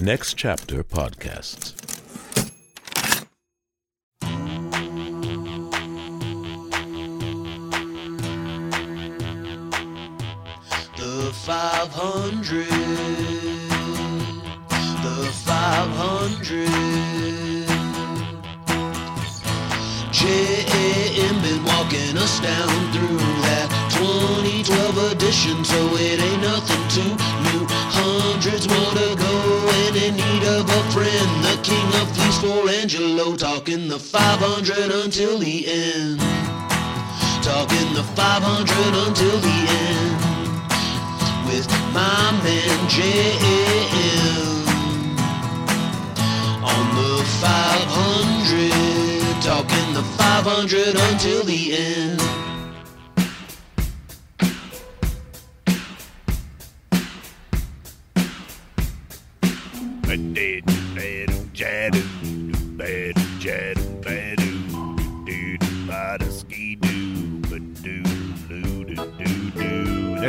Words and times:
Next 0.00 0.34
Chapter 0.34 0.84
Podcasts. 0.84 1.74
The 10.96 11.32
500. 11.32 12.66
The 15.02 15.32
500. 15.44 16.68
JAM 20.12 21.42
been 21.42 21.64
walking 21.64 22.16
us 22.18 22.38
down 22.38 22.68
through 22.92 23.18
that 23.48 23.68
2012 23.98 25.12
edition, 25.12 25.64
so 25.64 25.96
it 25.96 26.20
ain't 26.20 26.42
nothing 26.42 26.88
too 26.88 27.16
new. 27.50 27.67
Hundreds 28.40 28.68
more 28.68 28.92
to 28.94 29.16
go, 29.16 29.66
and 29.66 29.96
in 29.96 30.14
need 30.14 30.44
of 30.46 30.70
a 30.70 30.82
friend. 30.92 31.42
The 31.42 31.58
king 31.60 31.92
of 32.00 32.08
fleece 32.14 32.38
for 32.38 32.68
Angelo, 32.70 33.34
talking 33.34 33.88
the 33.88 33.98
500 33.98 34.92
until 34.92 35.40
the 35.40 35.66
end. 35.66 36.20
Talking 37.42 37.94
the 37.94 38.04
500 38.14 38.94
until 39.08 39.40
the 39.40 39.66
end 39.74 40.20
with 41.50 41.66
my 41.92 42.30
man 42.44 42.78
JM 42.86 44.68
on 46.62 46.94
the 46.94 47.24
500, 47.42 49.42
talking 49.42 49.94
the 49.94 50.04
500 50.16 50.94
until 51.10 51.42
the 51.42 51.76
end. 51.76 52.47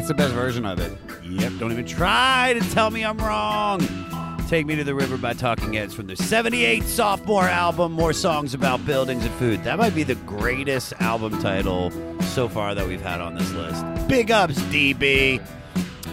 The 0.10 0.16
best 0.16 0.34
version 0.34 0.66
of 0.66 0.80
it. 0.80 0.92
Yep, 1.24 1.60
don't 1.60 1.72
even 1.72 1.86
try 1.86 2.56
to 2.60 2.72
tell 2.72 2.90
me 2.90 3.06
I'm 3.06 3.20
wrong. 3.20 3.80
Take 4.48 4.66
Me 4.66 4.76
to 4.76 4.84
the 4.84 4.96
River 4.96 5.20
by 5.20 5.34
Talking 5.34 5.74
Heads 5.74 5.94
from 5.94 6.08
their 6.08 6.16
78 6.16 6.84
sophomore 6.86 7.44
album, 7.44 7.92
More 7.92 8.12
Songs 8.12 8.56
About 8.56 8.84
Buildings 8.88 9.24
and 9.24 9.34
Food. 9.36 9.64
That 9.66 9.78
might 9.78 9.94
be 9.94 10.02
the 10.02 10.16
greatest 10.16 10.94
album 10.94 11.40
title 11.44 11.92
so 12.22 12.50
far 12.50 12.74
that 12.74 12.88
we've 12.88 13.00
had 13.00 13.22
on 13.22 13.36
this 13.36 13.52
list. 13.52 13.86
Big 14.08 14.32
ups, 14.32 14.60
DB. 14.72 15.48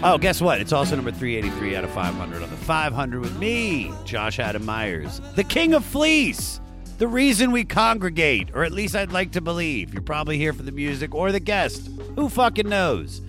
Oh, 0.03 0.19
guess 0.19 0.43
what? 0.43 0.61
It's 0.61 0.75
also 0.75 0.95
number 0.95 1.11
383 1.11 1.75
out 1.75 1.85
of 1.85 1.91
500 1.93 2.43
on 2.43 2.51
the 2.51 2.57
500 2.57 3.19
with 3.19 3.39
me, 3.39 3.91
Josh 4.05 4.39
Adam 4.39 4.67
Meyers, 4.67 5.23
the 5.37 5.45
King 5.45 5.73
of 5.73 5.83
Fleece. 5.83 6.61
The 6.99 7.09
reason 7.09 7.51
we 7.51 7.65
congregate, 7.65 8.51
or 8.53 8.63
at 8.63 8.73
least 8.73 8.95
I'd 8.95 9.13
like 9.13 9.33
to 9.33 9.41
believe. 9.41 9.95
You're 9.95 10.03
probably 10.03 10.37
here 10.37 10.53
for 10.53 10.65
the 10.65 10.73
music 10.73 11.15
or 11.15 11.33
the 11.33 11.41
guest. 11.41 11.89
Who 12.15 12.29
fucking 12.29 12.69
knows? 12.69 13.23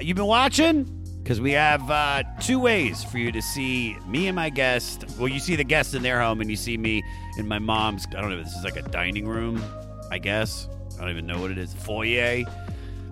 You've 0.00 0.16
been 0.16 0.26
watching? 0.26 0.84
Because 1.22 1.40
we 1.40 1.52
have 1.52 1.90
uh, 1.90 2.22
two 2.40 2.58
ways 2.58 3.04
for 3.04 3.18
you 3.18 3.30
to 3.32 3.42
see 3.42 3.96
me 4.06 4.26
and 4.26 4.34
my 4.34 4.48
guest. 4.48 5.04
Well, 5.18 5.28
you 5.28 5.38
see 5.38 5.54
the 5.56 5.64
guest 5.64 5.94
in 5.94 6.02
their 6.02 6.20
home, 6.20 6.40
and 6.40 6.50
you 6.50 6.56
see 6.56 6.76
me 6.76 7.02
in 7.36 7.46
my 7.46 7.58
mom's. 7.58 8.06
I 8.16 8.20
don't 8.20 8.30
know. 8.30 8.38
If 8.38 8.46
this 8.46 8.54
is 8.54 8.64
like 8.64 8.76
a 8.76 8.82
dining 8.82 9.28
room, 9.28 9.62
I 10.10 10.18
guess. 10.18 10.68
I 10.96 11.02
don't 11.02 11.10
even 11.10 11.26
know 11.26 11.40
what 11.40 11.50
it 11.50 11.58
is. 11.58 11.74
Foyer. 11.74 12.44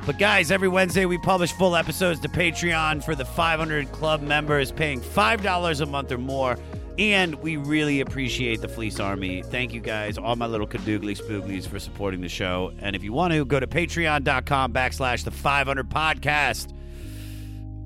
But 0.06 0.18
guys, 0.18 0.50
every 0.50 0.68
Wednesday 0.68 1.04
we 1.04 1.18
publish 1.18 1.52
full 1.52 1.76
episodes 1.76 2.20
to 2.20 2.28
Patreon 2.28 3.04
for 3.04 3.14
the 3.14 3.24
500 3.24 3.92
club 3.92 4.22
members 4.22 4.72
paying 4.72 5.00
$5 5.00 5.80
a 5.80 5.86
month 5.86 6.12
or 6.12 6.18
more. 6.18 6.58
And 6.98 7.34
we 7.36 7.56
really 7.56 8.00
appreciate 8.00 8.60
the 8.60 8.68
Fleece 8.68 8.98
Army. 8.98 9.42
Thank 9.42 9.72
you 9.72 9.80
guys, 9.80 10.18
all 10.18 10.34
my 10.34 10.46
little 10.46 10.66
cadoogly 10.66 11.16
spooglies 11.16 11.66
for 11.66 11.78
supporting 11.78 12.20
the 12.20 12.28
show. 12.28 12.72
And 12.80 12.96
if 12.96 13.04
you 13.04 13.12
want 13.12 13.34
to, 13.34 13.44
go 13.44 13.60
to 13.60 13.66
patreon.com 13.66 14.72
backslash 14.72 15.24
the 15.24 15.30
500 15.30 15.88
podcast. 15.88 16.72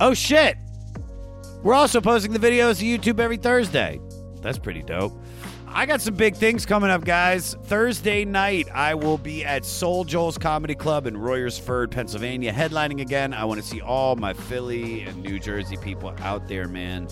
Oh 0.02 0.14
shit! 0.14 0.56
We're 1.62 1.74
also 1.74 2.00
posting 2.00 2.32
the 2.32 2.38
videos 2.40 2.80
to 2.80 2.84
YouTube 2.84 3.20
every 3.20 3.36
Thursday. 3.36 4.00
That's 4.40 4.58
pretty 4.58 4.82
dope. 4.82 5.12
I 5.68 5.86
got 5.86 6.00
some 6.00 6.16
big 6.16 6.34
things 6.34 6.66
coming 6.66 6.90
up, 6.90 7.04
guys. 7.04 7.54
Thursday 7.66 8.24
night, 8.24 8.66
I 8.74 8.96
will 8.96 9.16
be 9.16 9.44
at 9.44 9.64
Soul 9.64 10.02
Joel's 10.02 10.38
Comedy 10.38 10.74
Club 10.74 11.06
in 11.06 11.14
Royersford, 11.14 11.92
Pennsylvania, 11.92 12.52
headlining 12.52 13.00
again. 13.00 13.32
I 13.32 13.44
want 13.44 13.62
to 13.62 13.66
see 13.66 13.80
all 13.80 14.16
my 14.16 14.32
Philly 14.32 15.02
and 15.02 15.22
New 15.22 15.38
Jersey 15.38 15.76
people 15.76 16.12
out 16.18 16.48
there, 16.48 16.66
man. 16.66 17.06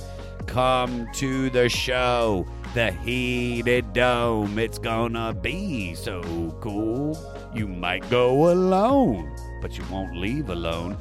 Come 0.47 1.07
to 1.13 1.49
the 1.51 1.69
show, 1.69 2.45
the 2.75 2.91
heated 2.91 3.93
dome. 3.93 4.59
It's 4.59 4.81
gonna 4.81 5.33
be 5.33 5.95
so 5.95 6.23
cool. 6.61 7.17
You 7.55 7.69
might 7.69 8.11
go 8.11 8.51
alone, 8.53 9.33
but 9.63 9.79
you 9.79 9.85
won't 9.93 10.17
leave 10.17 10.49
alone. 10.49 10.97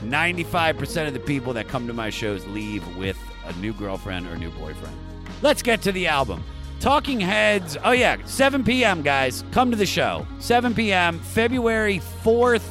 95% 0.00 1.06
of 1.06 1.14
the 1.14 1.20
people 1.20 1.52
that 1.54 1.68
come 1.68 1.86
to 1.86 1.92
my 1.92 2.10
shows 2.10 2.46
leave 2.46 2.86
with 2.96 3.18
a 3.46 3.52
new 3.54 3.72
girlfriend 3.72 4.26
or 4.26 4.36
new 4.36 4.50
boyfriend. 4.50 4.96
Let's 5.42 5.62
get 5.62 5.82
to 5.82 5.92
the 5.92 6.06
album. 6.06 6.42
Talking 6.80 7.20
Heads. 7.20 7.76
Oh, 7.84 7.92
yeah. 7.92 8.16
7 8.24 8.64
p.m., 8.64 9.02
guys. 9.02 9.44
Come 9.52 9.70
to 9.70 9.76
the 9.76 9.86
show. 9.86 10.26
7 10.38 10.74
p.m., 10.74 11.18
February 11.18 12.00
4th, 12.22 12.64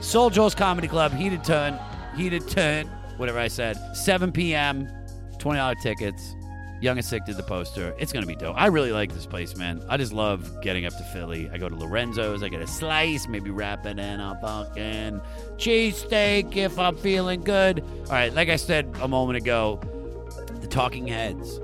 Soul 0.00 0.30
Joel's 0.30 0.54
Comedy 0.54 0.88
Club, 0.88 1.12
Heated 1.12 1.44
Turn, 1.44 1.78
Heated 2.16 2.48
Turn, 2.48 2.86
whatever 3.18 3.38
I 3.38 3.48
said. 3.48 3.76
7 3.94 4.32
p.m., 4.32 4.88
$20 5.38 5.74
tickets. 5.82 6.34
Young 6.80 6.96
and 6.96 7.04
Sick 7.04 7.24
did 7.26 7.36
the 7.36 7.42
poster. 7.42 7.94
It's 7.98 8.12
going 8.12 8.22
to 8.22 8.26
be 8.26 8.34
dope. 8.34 8.56
I 8.58 8.66
really 8.66 8.92
like 8.92 9.12
this 9.12 9.26
place, 9.26 9.56
man. 9.56 9.82
I 9.88 9.98
just 9.98 10.12
love 10.12 10.62
getting 10.62 10.86
up 10.86 10.96
to 10.96 11.02
Philly. 11.04 11.50
I 11.52 11.58
go 11.58 11.68
to 11.68 11.76
Lorenzo's. 11.76 12.42
I 12.42 12.48
get 12.48 12.62
a 12.62 12.66
slice, 12.66 13.28
maybe 13.28 13.50
wrap 13.50 13.84
it 13.84 13.98
in 13.98 14.20
a 14.20 14.38
fucking 14.40 15.20
cheesesteak 15.56 16.56
if 16.56 16.78
I'm 16.78 16.96
feeling 16.96 17.42
good. 17.42 17.84
All 18.06 18.12
right, 18.12 18.32
like 18.32 18.48
I 18.48 18.56
said 18.56 18.90
a 19.02 19.08
moment 19.08 19.36
ago, 19.36 19.80
the 20.60 20.66
Talking 20.66 21.06
Heads. 21.06 21.60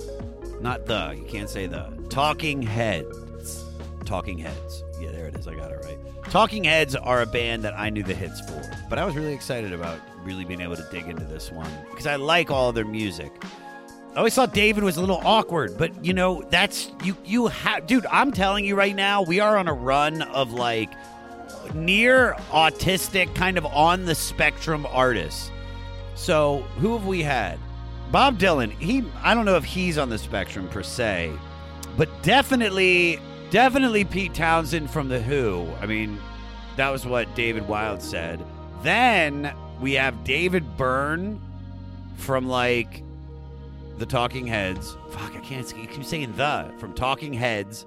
Not 0.60 0.86
the. 0.86 1.14
You 1.16 1.24
can't 1.24 1.48
say 1.48 1.66
the. 1.66 1.90
Talking 2.10 2.60
Heads. 2.60 3.64
Talking 4.04 4.38
Heads. 4.38 4.84
Yeah, 5.00 5.12
there 5.12 5.26
it 5.26 5.36
is. 5.36 5.48
I 5.48 5.54
got 5.54 5.72
it 5.72 5.82
right. 5.84 5.98
Talking 6.30 6.64
Heads 6.64 6.94
are 6.94 7.22
a 7.22 7.26
band 7.26 7.62
that 7.62 7.74
I 7.78 7.88
knew 7.88 8.02
the 8.02 8.14
hits 8.14 8.40
for, 8.40 8.62
but 8.90 8.98
I 8.98 9.04
was 9.04 9.14
really 9.14 9.32
excited 9.32 9.72
about 9.72 9.98
really 10.24 10.44
being 10.44 10.60
able 10.60 10.76
to 10.76 10.86
dig 10.90 11.06
into 11.06 11.24
this 11.24 11.52
one 11.52 11.70
because 11.90 12.06
I 12.06 12.16
like 12.16 12.50
all 12.50 12.72
their 12.72 12.84
music. 12.84 13.32
I 14.16 14.20
always 14.20 14.34
thought 14.34 14.54
David 14.54 14.82
was 14.82 14.96
a 14.96 15.00
little 15.00 15.20
awkward, 15.22 15.76
but 15.76 16.02
you 16.02 16.14
know, 16.14 16.42
that's 16.48 16.90
you 17.04 17.14
you 17.22 17.48
have 17.48 17.86
dude, 17.86 18.06
I'm 18.10 18.32
telling 18.32 18.64
you 18.64 18.74
right 18.74 18.96
now, 18.96 19.20
we 19.20 19.40
are 19.40 19.58
on 19.58 19.68
a 19.68 19.74
run 19.74 20.22
of 20.22 20.54
like 20.54 20.90
near 21.74 22.32
autistic 22.50 23.34
kind 23.34 23.58
of 23.58 23.66
on 23.66 24.06
the 24.06 24.14
spectrum 24.14 24.86
artists. 24.88 25.50
So, 26.14 26.60
who 26.78 26.96
have 26.96 27.04
we 27.04 27.22
had? 27.22 27.58
Bob 28.10 28.38
Dylan. 28.38 28.70
He 28.78 29.04
I 29.22 29.34
don't 29.34 29.44
know 29.44 29.56
if 29.56 29.64
he's 29.64 29.98
on 29.98 30.08
the 30.08 30.16
spectrum 30.16 30.66
per 30.70 30.82
se, 30.82 31.30
but 31.98 32.08
definitely 32.22 33.20
definitely 33.50 34.04
Pete 34.04 34.32
Townshend 34.32 34.90
from 34.90 35.10
the 35.10 35.20
Who. 35.20 35.68
I 35.78 35.84
mean, 35.84 36.18
that 36.76 36.88
was 36.88 37.04
what 37.04 37.34
David 37.34 37.68
Wild 37.68 38.00
said. 38.00 38.42
Then 38.82 39.54
we 39.78 39.92
have 39.92 40.24
David 40.24 40.78
Byrne 40.78 41.38
from 42.16 42.48
like 42.48 43.02
the 43.98 44.06
Talking 44.06 44.46
Heads. 44.46 44.96
Fuck, 45.10 45.34
I 45.34 45.40
can't 45.40 45.66
I 45.74 45.86
keep 45.86 46.04
saying 46.04 46.34
the 46.36 46.72
from 46.78 46.92
Talking 46.94 47.32
Heads. 47.32 47.86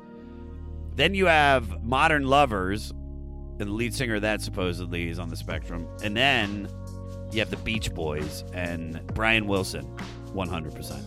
Then 0.95 1.13
you 1.13 1.27
have 1.27 1.83
Modern 1.83 2.23
Lovers, 2.23 2.91
and 2.91 3.59
the 3.59 3.65
lead 3.65 3.93
singer 3.93 4.15
of 4.15 4.21
that 4.23 4.41
supposedly 4.41 5.09
is 5.09 5.19
on 5.19 5.29
the 5.29 5.35
spectrum. 5.35 5.87
And 6.03 6.15
then 6.17 6.67
you 7.31 7.39
have 7.39 7.49
the 7.49 7.57
Beach 7.57 7.93
Boys 7.93 8.43
and 8.53 8.99
Brian 9.13 9.47
Wilson, 9.47 9.85
100%. 10.33 10.91
All 10.91 11.03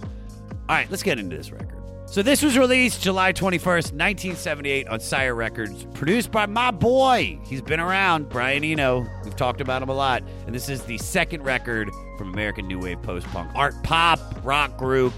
right, 0.69 0.91
let's 0.91 1.03
get 1.03 1.19
into 1.19 1.37
this 1.37 1.51
record. 1.51 1.82
So 2.13 2.21
this 2.23 2.43
was 2.43 2.59
released 2.59 3.01
July 3.01 3.33
21st, 3.33 3.95
1978 3.95 4.87
on 4.87 5.01
Sire 5.01 5.35
Records, 5.35 5.87
produced 5.95 6.31
by 6.31 6.45
my 6.45 6.71
boy. 6.71 7.39
He's 7.47 7.63
been 7.63 7.81
around, 7.81 8.29
Brian 8.29 8.63
Eno. 8.63 9.07
We've 9.25 9.35
talked 9.35 9.63
about 9.63 9.83
him 9.83 9.89
a 9.89 9.95
lot. 9.95 10.23
And 10.45 10.55
this 10.55 10.69
is 10.69 10.83
the 10.83 10.99
second 10.99 11.43
record 11.43 11.89
from 12.19 12.31
American 12.35 12.69
New 12.69 12.81
Wave 12.81 13.01
post-punk 13.01 13.53
art 13.55 13.75
pop 13.83 14.21
rock 14.45 14.77
group 14.77 15.15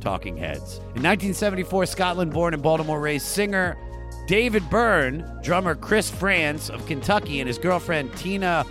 Talking 0.00 0.36
Heads. 0.36 0.78
In 0.96 1.04
1974, 1.04 1.86
Scotland 1.86 2.32
born 2.32 2.54
and 2.54 2.62
Baltimore 2.62 2.98
raised 2.98 3.26
singer 3.26 3.76
David 4.26 4.68
Byrne, 4.68 5.24
drummer 5.44 5.76
Chris 5.76 6.10
Frantz 6.10 6.70
of 6.70 6.84
Kentucky, 6.86 7.38
and 7.38 7.46
his 7.46 7.56
girlfriend 7.56 8.12
Tina 8.16 8.66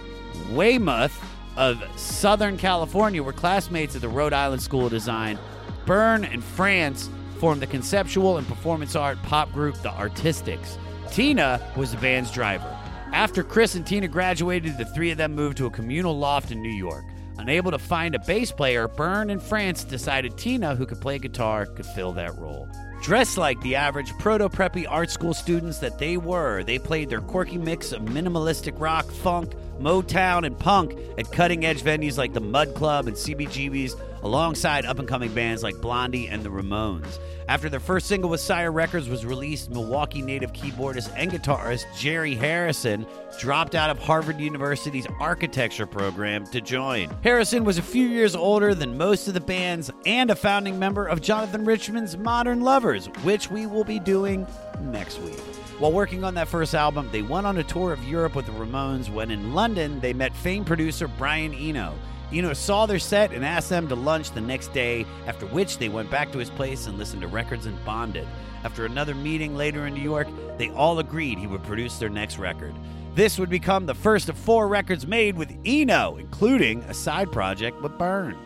Weymouth 0.52 1.18
of 1.56 1.82
Southern 1.98 2.58
California 2.58 3.24
were 3.24 3.32
classmates 3.32 3.96
at 3.96 4.02
the 4.02 4.10
Rhode 4.10 4.34
Island 4.34 4.62
School 4.62 4.88
of 4.88 4.92
Design. 4.92 5.40
Byrne 5.86 6.26
and 6.26 6.44
Frantz 6.44 7.10
formed 7.46 7.62
the 7.62 7.68
conceptual 7.68 8.40
and 8.40 8.48
performance 8.48 8.96
art 8.96 9.22
pop 9.22 9.54
group 9.54 9.76
The 9.84 9.92
Artistics. 9.92 10.80
Tina 11.12 11.62
was 11.76 11.92
the 11.92 11.98
band's 11.98 12.32
driver. 12.32 12.76
After 13.14 13.44
Chris 13.44 13.76
and 13.76 13.86
Tina 13.86 14.08
graduated, 14.08 14.80
the 14.80 14.86
three 14.86 15.12
of 15.12 15.20
them 15.20 15.36
moved 15.36 15.58
to 15.58 15.68
a 15.68 15.70
communal 15.70 16.18
loft 16.18 16.50
in 16.50 16.60
New 16.60 16.74
York. 16.74 17.06
Unable 17.38 17.70
to 17.70 17.78
find 17.78 18.16
a 18.16 18.20
bass 18.26 18.52
player, 18.52 18.88
Byrne 18.88 19.30
and 19.30 19.40
Frantz 19.40 19.84
decided 19.84 20.36
Tina, 20.40 20.74
who 20.76 20.88
could 20.88 21.00
play 21.00 21.20
guitar, 21.20 21.68
could 21.68 21.86
fill 21.86 22.14
that 22.14 22.36
role. 22.40 22.68
Dressed 23.04 23.38
like 23.38 23.62
the 23.62 23.76
average 23.76 24.12
proto 24.18 24.50
preppy 24.50 24.88
art 24.90 25.12
school 25.12 25.36
students 25.36 25.78
that 25.78 26.00
they 26.00 26.18
were, 26.18 26.64
they 26.64 26.80
played 26.80 27.10
their 27.12 27.22
quirky 27.22 27.60
mix 27.60 27.92
of 27.92 28.02
minimalistic 28.02 28.80
rock, 28.80 29.06
funk, 29.12 29.54
Motown, 29.80 30.48
and 30.48 30.58
punk 30.58 30.98
at 31.20 31.32
cutting 31.32 31.64
edge 31.64 31.84
venues 31.84 32.18
like 32.18 32.34
the 32.34 32.42
Mud 32.42 32.74
Club 32.74 33.06
and 33.06 33.16
CBGB's, 33.16 33.96
alongside 34.26 34.86
up 34.86 34.98
and 34.98 35.08
coming 35.08 35.32
bands 35.34 35.62
like 35.62 35.80
Blondie 35.80 36.28
and 36.28 36.42
the 36.42 36.50
Ramones. 36.50 37.20
After 37.48 37.70
their 37.70 37.80
first 37.80 38.08
single 38.08 38.32
with 38.32 38.42
Sire 38.42 38.72
Records 38.72 39.08
was 39.08 39.24
released, 39.24 39.70
Milwaukee 39.70 40.24
native 40.24 40.52
keyboardist 40.52 41.14
and 41.16 41.32
guitarist 41.32 41.86
Jerry 41.96 42.34
Harrison 42.34 43.06
dropped 43.40 43.76
out 43.76 43.92
of 43.92 44.00
Harvard 44.00 44.40
University's 44.40 45.06
architecture 45.20 45.86
program 45.86 46.48
to 46.48 46.60
join. 46.60 47.16
Harrison 47.24 47.64
was 47.64 47.78
a 47.78 47.84
few 47.84 48.08
years 48.08 48.36
older 48.36 48.74
than 48.74 48.98
most 48.98 49.28
of 49.28 49.36
the 49.36 49.42
bands 49.42 49.92
and 50.08 50.32
a 50.32 50.36
founding 50.36 50.80
member 50.80 51.06
of 51.06 51.22
Jonathan 51.22 51.64
Richman's 51.64 52.18
Modern 52.18 52.62
Lovers, 52.62 53.06
which 53.22 53.52
we 53.52 53.68
will 53.68 53.84
be 53.84 54.00
doing 54.00 54.48
next 54.82 55.20
week. 55.22 55.40
While 55.78 55.92
working 55.92 56.24
on 56.24 56.34
that 56.34 56.48
first 56.48 56.74
album, 56.74 57.10
they 57.12 57.22
went 57.22 57.46
on 57.46 57.58
a 57.58 57.64
tour 57.64 57.94
of 57.94 58.04
Europe 58.06 58.34
with 58.34 58.48
the 58.48 58.54
Ramones 58.54 59.08
when 59.14 59.30
in 59.30 59.54
London 59.54 60.00
they 60.00 60.14
met 60.14 60.36
famed 60.36 60.66
producer 60.66 61.08
Brian 61.08 61.54
Eno. 61.54 61.94
Eno 62.34 62.54
saw 62.54 62.86
their 62.86 63.00
set 63.00 63.32
and 63.32 63.46
asked 63.46 63.70
them 63.70 63.88
to 63.88 63.96
lunch 63.96 64.32
the 64.32 64.42
next 64.42 64.74
day, 64.74 65.06
after 65.28 65.46
which 65.48 65.78
they 65.78 65.90
went 65.90 66.10
back 66.10 66.32
to 66.32 66.40
his 66.40 66.50
place 66.50 66.88
and 66.88 66.98
listened 66.98 67.22
to 67.22 67.28
records 67.28 67.66
and 67.66 67.84
bonded. 67.86 68.28
After 68.64 68.86
another 68.86 69.14
meeting 69.14 69.56
later 69.56 69.86
in 69.88 69.94
New 69.94 70.02
York, 70.02 70.28
they 70.58 70.70
all 70.72 71.00
agreed 71.00 71.38
he 71.38 71.48
would 71.48 71.64
produce 71.64 71.98
their 71.98 72.10
next 72.10 72.38
record. 72.38 72.74
This 73.14 73.40
would 73.40 73.50
become 73.50 73.86
the 73.86 73.94
first 73.94 74.28
of 74.28 74.38
four 74.38 74.68
records 74.68 75.08
made 75.08 75.38
with 75.38 75.56
Eno, 75.66 76.18
including 76.18 76.82
a 76.84 76.94
side 76.94 77.32
project 77.32 77.82
with 77.82 77.98
Byrne. 77.98 78.38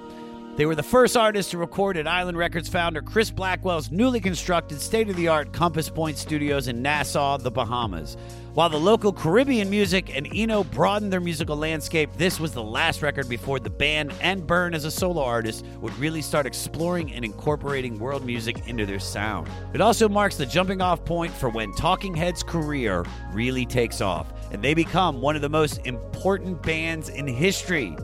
They 0.59 0.65
were 0.65 0.75
the 0.75 0.83
first 0.83 1.15
artists 1.15 1.51
to 1.51 1.57
record 1.57 1.95
at 1.95 2.05
Island 2.05 2.37
Records 2.37 2.67
founder 2.67 3.01
Chris 3.01 3.31
Blackwell's 3.31 3.91
newly 3.91 4.19
constructed 4.19 4.81
state 4.81 5.09
of 5.09 5.15
the 5.15 5.29
art 5.29 5.53
Compass 5.53 5.89
Point 5.89 6.17
Studios 6.17 6.67
in 6.67 6.81
Nassau, 6.81 7.37
the 7.37 7.49
Bahamas. 7.49 8.17
While 8.55 8.67
the 8.67 8.77
local 8.77 9.13
Caribbean 9.13 9.69
music 9.69 10.13
and 10.13 10.27
Eno 10.35 10.65
broadened 10.65 11.13
their 11.13 11.21
musical 11.21 11.55
landscape, 11.55 12.09
this 12.17 12.41
was 12.41 12.51
the 12.51 12.61
last 12.61 13.01
record 13.01 13.29
before 13.29 13.61
the 13.61 13.69
band 13.69 14.13
and 14.19 14.45
Byrne 14.45 14.73
as 14.73 14.83
a 14.83 14.91
solo 14.91 15.23
artist 15.23 15.65
would 15.79 15.97
really 15.97 16.21
start 16.21 16.45
exploring 16.45 17.13
and 17.13 17.23
incorporating 17.23 17.97
world 17.97 18.25
music 18.25 18.67
into 18.67 18.85
their 18.85 18.99
sound. 18.99 19.47
It 19.73 19.79
also 19.79 20.09
marks 20.09 20.35
the 20.35 20.45
jumping 20.45 20.81
off 20.81 21.05
point 21.05 21.31
for 21.31 21.47
when 21.47 21.71
Talking 21.75 22.13
Heads' 22.13 22.43
career 22.43 23.05
really 23.31 23.65
takes 23.65 24.01
off, 24.01 24.33
and 24.51 24.61
they 24.61 24.73
become 24.73 25.21
one 25.21 25.37
of 25.37 25.41
the 25.41 25.47
most 25.47 25.87
important 25.87 26.61
bands 26.61 27.07
in 27.07 27.27
history. 27.27 27.95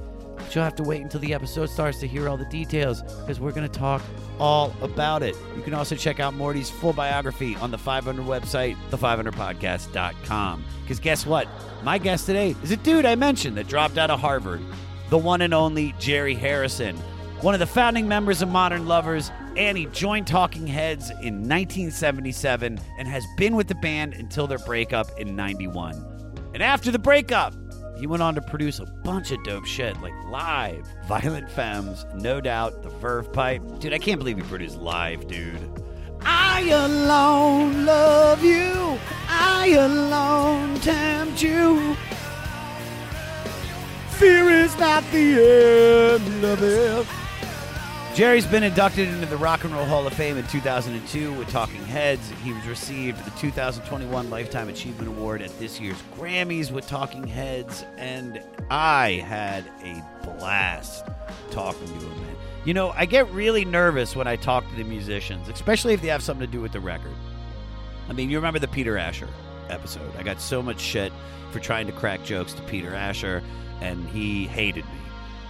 You'll 0.54 0.64
have 0.64 0.76
to 0.76 0.84
wait 0.84 1.02
until 1.02 1.20
the 1.20 1.34
episode 1.34 1.70
starts 1.70 2.00
to 2.00 2.08
hear 2.08 2.30
all 2.30 2.38
the 2.38 2.46
details 2.46 3.02
because 3.02 3.40
we're 3.40 3.52
going 3.52 3.70
to 3.70 3.80
talk 3.80 4.02
all 4.40 4.74
about 4.82 5.24
it. 5.24 5.36
You 5.56 5.62
can 5.62 5.74
also 5.74 5.96
check 5.96 6.20
out 6.20 6.34
Morty's 6.34 6.70
full 6.70 6.94
biography 6.94 7.56
on 7.58 7.72
the 7.72 7.78
500 7.78 8.26
website, 8.26 8.78
the500podcast.com. 8.90 10.66
Because 10.82 11.00
guess 11.00 11.26
what? 11.26 11.48
My 11.84 11.98
guest 11.98 12.26
today 12.26 12.56
is 12.64 12.72
a 12.72 12.78
dude 12.78 13.06
I 13.06 13.16
mentioned 13.16 13.58
that 13.58 13.68
dropped 13.68 13.98
out 13.98 14.10
of 14.10 14.20
Harvard, 14.20 14.62
the 15.10 15.18
one 15.18 15.42
and 15.42 15.54
only 15.54 15.94
Jerry 16.00 16.36
Harrison, 16.36 16.96
one 17.42 17.54
of 17.54 17.60
the 17.60 17.68
founding 17.68 18.08
members 18.08 18.42
of 18.42 18.50
Modern 18.50 18.88
Lovers, 18.88 19.32
and 19.58 19.78
he 19.78 19.86
joined 19.88 20.28
Talking 20.28 20.68
Heads 20.68 21.10
in 21.10 21.48
1977 21.48 22.80
and 22.98 23.08
has 23.08 23.26
been 23.38 23.56
with 23.56 23.68
the 23.68 23.76
band 23.76 24.14
until 24.14 24.48
their 24.48 24.58
breakup 24.60 25.08
in 25.20 25.36
91. 25.36 26.52
And 26.54 26.64
after 26.64 26.92
the 26.92 27.00
breakup, 27.00 27.54
he 27.98 28.08
went 28.08 28.22
on 28.22 28.36
to 28.36 28.42
produce 28.42 28.80
a 28.80 28.86
bunch 28.86 29.32
of 29.32 29.44
dope 29.44 29.66
shit 29.66 30.00
like 30.02 30.14
Live, 30.30 30.88
Violent 31.08 31.50
Femmes, 31.50 32.06
No 32.14 32.42
Doubt, 32.42 32.84
The 32.84 32.90
Verve 32.90 33.32
Pipe. 33.32 33.62
Dude, 33.80 33.94
I 33.94 33.98
can't 33.98 34.20
believe 34.20 34.38
he 34.38 34.44
produced 34.44 34.78
Live, 34.78 35.28
dude. 35.28 35.60
I 36.22 36.62
alone 36.72 37.86
love 37.86 38.44
you. 38.44 39.00
I 39.28 39.76
alone 39.78 40.80
tempt 40.80 41.42
you. 41.42 41.96
Fear 44.12 44.50
is 44.50 44.78
not 44.78 45.04
the 45.12 46.20
end 46.20 46.44
of 46.44 46.64
it. 46.64 47.25
Jerry's 48.16 48.46
been 48.46 48.64
inducted 48.64 49.10
into 49.10 49.26
the 49.26 49.36
Rock 49.36 49.66
and 49.66 49.74
Roll 49.74 49.84
Hall 49.84 50.08
of 50.08 50.14
Fame 50.14 50.38
in 50.38 50.48
2002 50.48 51.34
with 51.34 51.50
Talking 51.50 51.84
Heads. 51.84 52.32
He 52.46 52.54
was 52.54 52.66
received 52.66 53.26
the 53.26 53.32
2021 53.32 54.30
Lifetime 54.30 54.70
Achievement 54.70 55.10
Award 55.10 55.42
at 55.42 55.60
this 55.60 55.82
year's 55.82 56.02
Grammys 56.18 56.72
with 56.72 56.88
Talking 56.88 57.28
Heads, 57.28 57.84
and 57.98 58.42
I 58.72 59.22
had 59.28 59.66
a 59.84 60.02
blast 60.24 61.06
talking 61.52 61.88
to 61.88 61.94
him. 61.94 62.22
Man. 62.22 62.36
You 62.64 62.74
know, 62.74 62.92
I 62.92 63.06
get 63.06 63.30
really 63.32 63.66
nervous 63.66 64.16
when 64.16 64.28
I 64.28 64.38
talk 64.38 64.66
to 64.70 64.76
the 64.78 64.86
musicians, 64.86 65.50
especially 65.50 65.94
if 65.94 66.02
they 66.02 66.08
have 66.08 66.24
something 66.24 66.48
to 66.48 66.52
do 66.52 66.62
with 66.62 66.72
the 66.72 66.80
record. 66.80 67.12
I 68.08 68.14
mean, 68.14 68.30
you 68.30 68.38
remember 68.38 68.60
the 68.60 68.70
Peter 68.70 68.98
Asher 68.98 69.28
episode. 69.68 70.16
I 70.18 70.24
got 70.24 70.40
so 70.40 70.62
much 70.62 70.80
shit 70.80 71.12
for 71.52 71.60
trying 71.60 71.86
to 71.88 71.92
crack 71.92 72.24
jokes 72.24 72.54
to 72.54 72.62
Peter 72.62 72.96
Asher, 72.96 73.44
and 73.82 74.08
he 74.08 74.48
hated 74.48 74.86
me. 74.86 75.02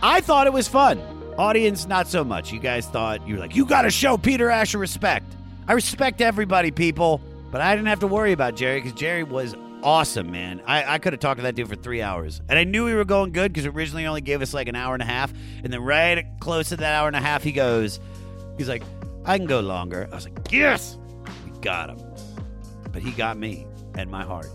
I 0.02 0.20
thought 0.20 0.48
it 0.48 0.54
was 0.54 0.68
fun. 0.68 1.00
Audience, 1.38 1.86
not 1.86 2.08
so 2.08 2.24
much. 2.24 2.54
You 2.54 2.60
guys 2.60 2.88
thought 2.88 3.28
you 3.28 3.36
were 3.36 3.40
like, 3.42 3.56
you 3.56 3.66
got 3.66 3.82
to 3.82 3.90
show 3.90 4.18
Peter 4.18 4.50
Asher 4.50 4.78
respect. 4.78 5.26
I 5.68 5.74
respect 5.74 6.22
everybody, 6.22 6.72
people, 6.72 7.20
but 7.52 7.60
I 7.60 7.76
didn't 7.76 7.88
have 7.90 8.00
to 8.00 8.08
worry 8.08 8.32
about 8.32 8.56
Jerry 8.56 8.80
because 8.80 8.98
Jerry 8.98 9.24
was 9.24 9.54
awesome, 9.84 10.32
man. 10.32 10.62
I, 10.66 10.96
I 10.96 10.98
could 10.98 11.12
have 11.12 11.20
talked 11.20 11.40
to 11.40 11.44
that 11.44 11.56
dude 11.56 11.68
for 11.68 11.76
three 11.76 12.02
hours, 12.02 12.42
and 12.48 12.58
I 12.58 12.64
knew 12.64 12.86
we 12.86 12.94
were 12.94 13.04
going 13.04 13.34
good 13.34 13.52
because 13.52 13.66
originally 13.66 14.06
only 14.06 14.22
gave 14.22 14.42
us 14.42 14.54
like 14.54 14.70
an 14.70 14.76
hour 14.76 14.94
and 14.94 15.04
a 15.04 15.06
half, 15.06 15.34
and 15.64 15.74
then 15.74 15.82
right 15.82 16.26
close 16.40 16.70
to 16.70 16.78
that 16.78 16.94
hour 16.94 17.08
and 17.08 17.18
a 17.18 17.22
half, 17.22 17.44
he 17.44 17.52
goes, 17.52 18.00
he's 18.58 18.70
like, 18.70 18.84
I 19.26 19.38
can 19.38 19.46
go 19.48 19.60
longer. 19.60 20.08
I 20.12 20.16
was 20.16 20.24
like, 20.24 20.38
yes, 20.52 20.98
we 21.44 21.60
got 21.60 21.90
him, 21.90 22.00
but 22.94 23.02
he 23.02 23.12
got 23.12 23.38
me 23.38 23.68
and 23.96 24.10
my 24.10 24.24
heart. 24.24 24.48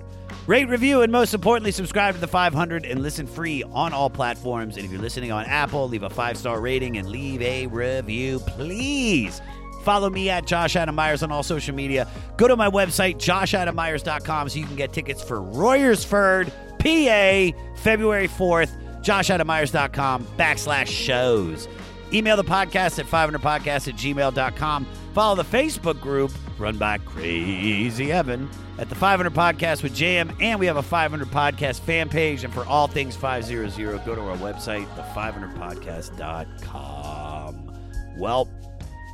Rate, 0.46 0.68
review, 0.68 1.02
and 1.02 1.12
most 1.12 1.32
importantly, 1.34 1.70
subscribe 1.70 2.14
to 2.14 2.20
the 2.20 2.26
500 2.26 2.84
and 2.84 3.02
listen 3.02 3.26
free 3.26 3.62
on 3.62 3.92
all 3.92 4.10
platforms. 4.10 4.76
And 4.76 4.84
if 4.84 4.90
you're 4.90 5.00
listening 5.00 5.30
on 5.30 5.44
Apple, 5.44 5.88
leave 5.88 6.02
a 6.02 6.10
five 6.10 6.36
star 6.36 6.60
rating 6.60 6.96
and 6.96 7.08
leave 7.08 7.40
a 7.42 7.66
review, 7.68 8.40
please. 8.40 9.40
Follow 9.84 10.10
me 10.10 10.28
at 10.28 10.46
Josh 10.46 10.76
Adam 10.76 10.94
Meyers 10.94 11.22
on 11.22 11.30
all 11.32 11.42
social 11.42 11.74
media. 11.74 12.08
Go 12.36 12.48
to 12.48 12.56
my 12.56 12.68
website, 12.68 13.16
joshadamyers.com, 13.16 14.48
so 14.48 14.58
you 14.58 14.66
can 14.66 14.76
get 14.76 14.92
tickets 14.92 15.22
for 15.22 15.38
Royersford, 15.38 16.50
PA, 16.78 17.56
February 17.82 18.28
4th. 18.28 18.70
JoshAdamMyers.com 19.02 20.26
backslash 20.36 20.88
shows. 20.88 21.68
Email 22.12 22.36
the 22.36 22.44
podcast 22.44 22.98
at 22.98 23.06
500podcast 23.06 23.88
at 23.88 23.94
gmail.com. 23.94 24.86
Follow 25.14 25.42
the 25.42 25.44
Facebook 25.44 26.00
group 26.00 26.30
run 26.60 26.76
by 26.76 26.98
Crazy 26.98 28.12
Evan 28.12 28.48
at 28.78 28.88
the 28.88 28.94
500 28.94 29.32
Podcast 29.32 29.82
with 29.82 29.96
JM, 29.96 30.36
and 30.40 30.60
we 30.60 30.66
have 30.66 30.76
a 30.76 30.82
500 30.82 31.28
Podcast 31.28 31.80
fan 31.80 32.08
page. 32.08 32.44
And 32.44 32.52
for 32.52 32.64
all 32.66 32.86
things 32.86 33.16
500, 33.16 34.04
go 34.04 34.14
to 34.14 34.20
our 34.20 34.36
website, 34.36 34.86
the500podcast.com. 34.94 37.72
Well, 38.18 38.48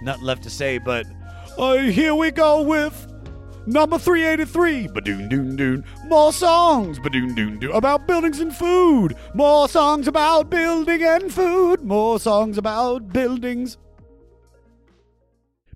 nothing 0.02 0.24
left 0.24 0.42
to 0.42 0.50
say, 0.50 0.78
but 0.78 1.06
uh, 1.56 1.76
here 1.76 2.14
we 2.14 2.32
go 2.32 2.62
with 2.62 3.06
number 3.66 3.98
383. 3.98 4.88
Badoon 4.88 5.28
doon 5.28 5.56
doon. 5.56 5.84
More 6.06 6.32
songs. 6.32 6.98
Badoon 6.98 7.36
doon 7.36 7.58
doon. 7.58 7.72
About 7.72 8.06
buildings 8.06 8.40
and 8.40 8.54
food. 8.54 9.14
More 9.34 9.68
songs 9.68 10.08
about 10.08 10.50
building 10.50 11.02
and 11.02 11.32
food. 11.32 11.82
More 11.82 12.18
songs 12.18 12.58
about 12.58 13.12
buildings 13.12 13.78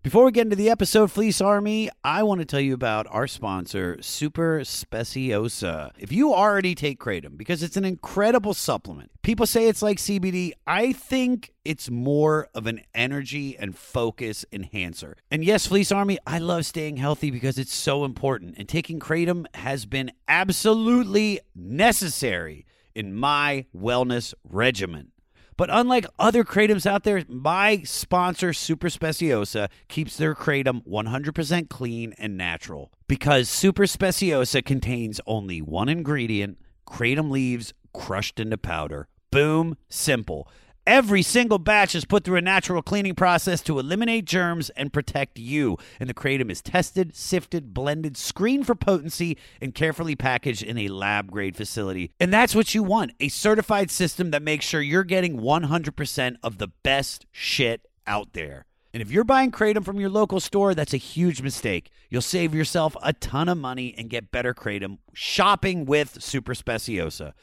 before 0.02 0.24
we 0.24 0.32
get 0.32 0.46
into 0.46 0.56
the 0.56 0.70
episode, 0.70 1.12
Fleece 1.12 1.42
Army, 1.42 1.90
I 2.02 2.22
want 2.22 2.40
to 2.40 2.46
tell 2.46 2.60
you 2.60 2.72
about 2.72 3.06
our 3.10 3.26
sponsor, 3.26 3.98
Super 4.00 4.60
Speciosa. 4.60 5.90
If 5.98 6.10
you 6.10 6.32
already 6.32 6.74
take 6.74 6.98
Kratom, 6.98 7.36
because 7.36 7.62
it's 7.62 7.76
an 7.76 7.84
incredible 7.84 8.54
supplement, 8.54 9.10
people 9.20 9.44
say 9.44 9.68
it's 9.68 9.82
like 9.82 9.98
CBD. 9.98 10.52
I 10.66 10.94
think 10.94 11.52
it's 11.66 11.90
more 11.90 12.48
of 12.54 12.66
an 12.66 12.80
energy 12.94 13.58
and 13.58 13.76
focus 13.76 14.46
enhancer. 14.50 15.18
And 15.30 15.44
yes, 15.44 15.66
Fleece 15.66 15.92
Army, 15.92 16.18
I 16.26 16.38
love 16.38 16.64
staying 16.64 16.96
healthy 16.96 17.30
because 17.30 17.58
it's 17.58 17.74
so 17.74 18.06
important. 18.06 18.54
And 18.56 18.66
taking 18.66 19.00
Kratom 19.00 19.44
has 19.54 19.84
been 19.84 20.12
absolutely 20.26 21.40
necessary 21.54 22.64
in 22.94 23.14
my 23.14 23.66
wellness 23.76 24.32
regimen. 24.48 25.12
But 25.60 25.68
unlike 25.70 26.06
other 26.18 26.42
Kratoms 26.42 26.86
out 26.86 27.04
there, 27.04 27.22
my 27.28 27.82
sponsor, 27.82 28.54
Super 28.54 28.88
Speciosa, 28.88 29.68
keeps 29.88 30.16
their 30.16 30.34
Kratom 30.34 30.82
100% 30.88 31.68
clean 31.68 32.14
and 32.16 32.34
natural. 32.38 32.90
Because 33.06 33.50
Super 33.50 33.82
Speciosa 33.82 34.64
contains 34.64 35.20
only 35.26 35.60
one 35.60 35.90
ingredient 35.90 36.56
Kratom 36.88 37.30
leaves 37.30 37.74
crushed 37.92 38.40
into 38.40 38.56
powder. 38.56 39.06
Boom, 39.30 39.76
simple. 39.90 40.48
Every 40.86 41.22
single 41.22 41.58
batch 41.58 41.94
is 41.94 42.04
put 42.04 42.24
through 42.24 42.38
a 42.38 42.42
natural 42.42 42.82
cleaning 42.82 43.14
process 43.14 43.60
to 43.62 43.78
eliminate 43.78 44.24
germs 44.24 44.70
and 44.70 44.92
protect 44.92 45.38
you. 45.38 45.76
And 45.98 46.08
the 46.08 46.14
Kratom 46.14 46.50
is 46.50 46.62
tested, 46.62 47.14
sifted, 47.14 47.74
blended, 47.74 48.16
screened 48.16 48.66
for 48.66 48.74
potency, 48.74 49.36
and 49.60 49.74
carefully 49.74 50.16
packaged 50.16 50.62
in 50.62 50.78
a 50.78 50.88
lab 50.88 51.30
grade 51.30 51.56
facility. 51.56 52.12
And 52.18 52.32
that's 52.32 52.54
what 52.54 52.74
you 52.74 52.82
want 52.82 53.12
a 53.20 53.28
certified 53.28 53.90
system 53.90 54.30
that 54.30 54.42
makes 54.42 54.64
sure 54.64 54.80
you're 54.80 55.04
getting 55.04 55.38
100% 55.38 56.36
of 56.42 56.58
the 56.58 56.68
best 56.82 57.26
shit 57.30 57.86
out 58.06 58.32
there. 58.32 58.66
And 58.92 59.00
if 59.00 59.12
you're 59.12 59.22
buying 59.22 59.52
Kratom 59.52 59.84
from 59.84 60.00
your 60.00 60.10
local 60.10 60.40
store, 60.40 60.74
that's 60.74 60.94
a 60.94 60.98
huge 60.98 61.42
mistake. 61.42 61.90
You'll 62.08 62.22
save 62.22 62.54
yourself 62.54 62.96
a 63.02 63.12
ton 63.12 63.48
of 63.48 63.56
money 63.56 63.94
and 63.96 64.10
get 64.10 64.32
better 64.32 64.52
Kratom 64.52 64.98
shopping 65.12 65.84
with 65.84 66.20
Super 66.20 66.54
Speciosa. 66.54 67.34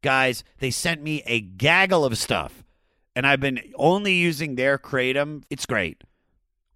Guys, 0.00 0.44
they 0.58 0.70
sent 0.70 1.02
me 1.02 1.22
a 1.26 1.40
gaggle 1.40 2.04
of 2.04 2.16
stuff, 2.16 2.63
and 3.14 3.26
I've 3.26 3.40
been 3.40 3.60
only 3.76 4.14
using 4.14 4.54
their 4.54 4.78
Kratom. 4.78 5.42
It's 5.50 5.66
great. 5.66 6.02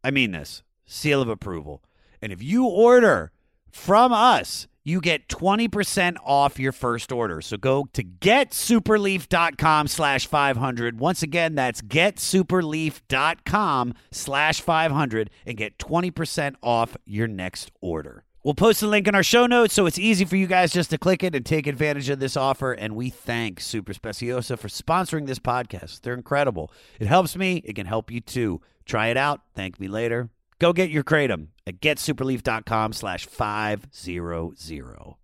I 0.02 0.10
mean 0.10 0.32
this. 0.32 0.64
Seal 0.86 1.22
of 1.22 1.28
approval. 1.28 1.84
And 2.22 2.32
if 2.32 2.42
you 2.42 2.66
order 2.66 3.30
from 3.70 4.12
us, 4.12 4.66
you 4.84 5.00
get 5.02 5.28
20% 5.28 6.16
off 6.24 6.58
your 6.58 6.72
first 6.72 7.12
order. 7.12 7.42
So 7.42 7.58
go 7.58 7.86
to 7.92 8.02
getsuperleaf.com 8.02 9.86
slash 9.86 10.26
500. 10.26 10.98
Once 10.98 11.22
again, 11.22 11.54
that's 11.54 11.82
getsuperleaf.com 11.82 13.94
slash 14.10 14.60
500 14.62 15.30
and 15.44 15.56
get 15.58 15.76
20% 15.78 16.54
off 16.62 16.96
your 17.04 17.28
next 17.28 17.70
order. 17.82 18.24
We'll 18.48 18.54
post 18.54 18.80
the 18.80 18.86
link 18.86 19.06
in 19.06 19.14
our 19.14 19.22
show 19.22 19.44
notes 19.44 19.74
so 19.74 19.84
it's 19.84 19.98
easy 19.98 20.24
for 20.24 20.36
you 20.36 20.46
guys 20.46 20.72
just 20.72 20.88
to 20.88 20.96
click 20.96 21.22
it 21.22 21.34
and 21.34 21.44
take 21.44 21.66
advantage 21.66 22.08
of 22.08 22.18
this 22.18 22.34
offer. 22.34 22.72
And 22.72 22.96
we 22.96 23.10
thank 23.10 23.60
Super 23.60 23.92
Speciosa 23.92 24.58
for 24.58 24.68
sponsoring 24.68 25.26
this 25.26 25.38
podcast. 25.38 26.00
They're 26.00 26.14
incredible. 26.14 26.72
It 26.98 27.08
helps 27.08 27.36
me, 27.36 27.56
it 27.66 27.74
can 27.74 27.84
help 27.84 28.10
you 28.10 28.22
too. 28.22 28.62
Try 28.86 29.08
it 29.08 29.18
out. 29.18 29.42
Thank 29.54 29.78
me 29.78 29.86
later. 29.86 30.30
Go 30.58 30.72
get 30.72 30.88
your 30.88 31.04
Kratom 31.04 31.48
at 31.66 31.82
getsuperleaf.com 31.82 32.94
slash 32.94 33.26
500. 33.26 35.14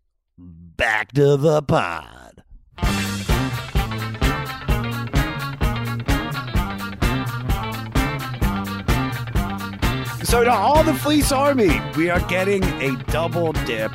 Back 0.76 1.12
to 1.12 1.38
the 1.38 1.62
pod. 1.62 2.44
So 10.34 10.42
to 10.42 10.52
all 10.52 10.82
the 10.82 10.94
Fleece 10.94 11.30
Army, 11.30 11.80
we 11.96 12.10
are 12.10 12.18
getting 12.22 12.64
a 12.82 12.96
double 13.04 13.52
dip 13.52 13.92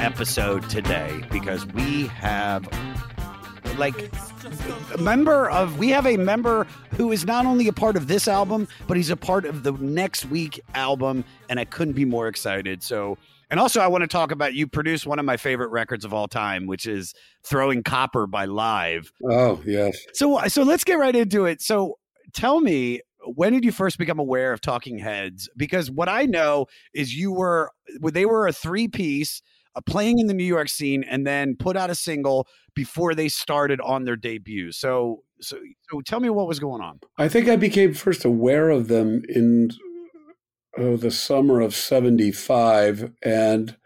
episode 0.00 0.70
today 0.70 1.22
because 1.30 1.66
we 1.66 2.06
have 2.06 2.66
like 3.76 4.10
a 4.94 4.98
member 4.98 5.50
of 5.50 5.78
we 5.78 5.90
have 5.90 6.06
a 6.06 6.16
member 6.16 6.66
who 6.92 7.12
is 7.12 7.26
not 7.26 7.44
only 7.44 7.68
a 7.68 7.74
part 7.74 7.94
of 7.94 8.08
this 8.08 8.26
album 8.26 8.66
but 8.88 8.96
he's 8.96 9.10
a 9.10 9.18
part 9.18 9.44
of 9.44 9.64
the 9.64 9.72
next 9.72 10.24
week 10.30 10.58
album 10.74 11.22
and 11.50 11.60
i 11.60 11.66
couldn't 11.66 11.92
be 11.92 12.06
more 12.06 12.26
excited. 12.26 12.82
So 12.82 13.18
and 13.50 13.60
also 13.60 13.82
i 13.82 13.86
want 13.86 14.00
to 14.00 14.08
talk 14.08 14.30
about 14.30 14.54
you 14.54 14.66
produced 14.66 15.06
one 15.06 15.18
of 15.18 15.26
my 15.26 15.36
favorite 15.36 15.68
records 15.68 16.06
of 16.06 16.14
all 16.14 16.26
time 16.26 16.66
which 16.66 16.86
is 16.86 17.12
throwing 17.44 17.82
copper 17.82 18.26
by 18.26 18.46
live. 18.46 19.12
Oh, 19.30 19.60
yes. 19.66 19.94
so 20.14 20.40
so 20.48 20.62
let's 20.62 20.84
get 20.84 20.94
right 20.94 21.14
into 21.14 21.44
it. 21.44 21.60
So 21.60 21.98
tell 22.32 22.62
me 22.62 23.02
when 23.34 23.52
did 23.52 23.64
you 23.64 23.72
first 23.72 23.98
become 23.98 24.18
aware 24.18 24.52
of 24.52 24.60
talking 24.60 24.98
heads 24.98 25.48
because 25.56 25.90
what 25.90 26.08
i 26.08 26.24
know 26.24 26.66
is 26.94 27.14
you 27.14 27.32
were 27.32 27.70
they 28.12 28.26
were 28.26 28.46
a 28.46 28.52
three 28.52 28.88
piece 28.88 29.42
uh, 29.74 29.80
playing 29.86 30.18
in 30.18 30.26
the 30.26 30.34
new 30.34 30.44
york 30.44 30.68
scene 30.68 31.04
and 31.04 31.26
then 31.26 31.56
put 31.56 31.76
out 31.76 31.90
a 31.90 31.94
single 31.94 32.46
before 32.74 33.14
they 33.14 33.28
started 33.28 33.80
on 33.80 34.04
their 34.04 34.16
debut 34.16 34.72
so 34.72 35.22
so 35.40 35.58
so 35.90 36.00
tell 36.00 36.20
me 36.20 36.30
what 36.30 36.46
was 36.46 36.58
going 36.58 36.80
on 36.80 36.98
I 37.18 37.28
think 37.28 37.48
I 37.48 37.56
became 37.56 37.92
first 37.92 38.24
aware 38.24 38.70
of 38.70 38.88
them 38.88 39.22
in 39.28 39.70
oh, 40.78 40.96
the 40.96 41.10
summer 41.10 41.60
of 41.60 41.74
75, 41.74 43.12
and 43.22 43.76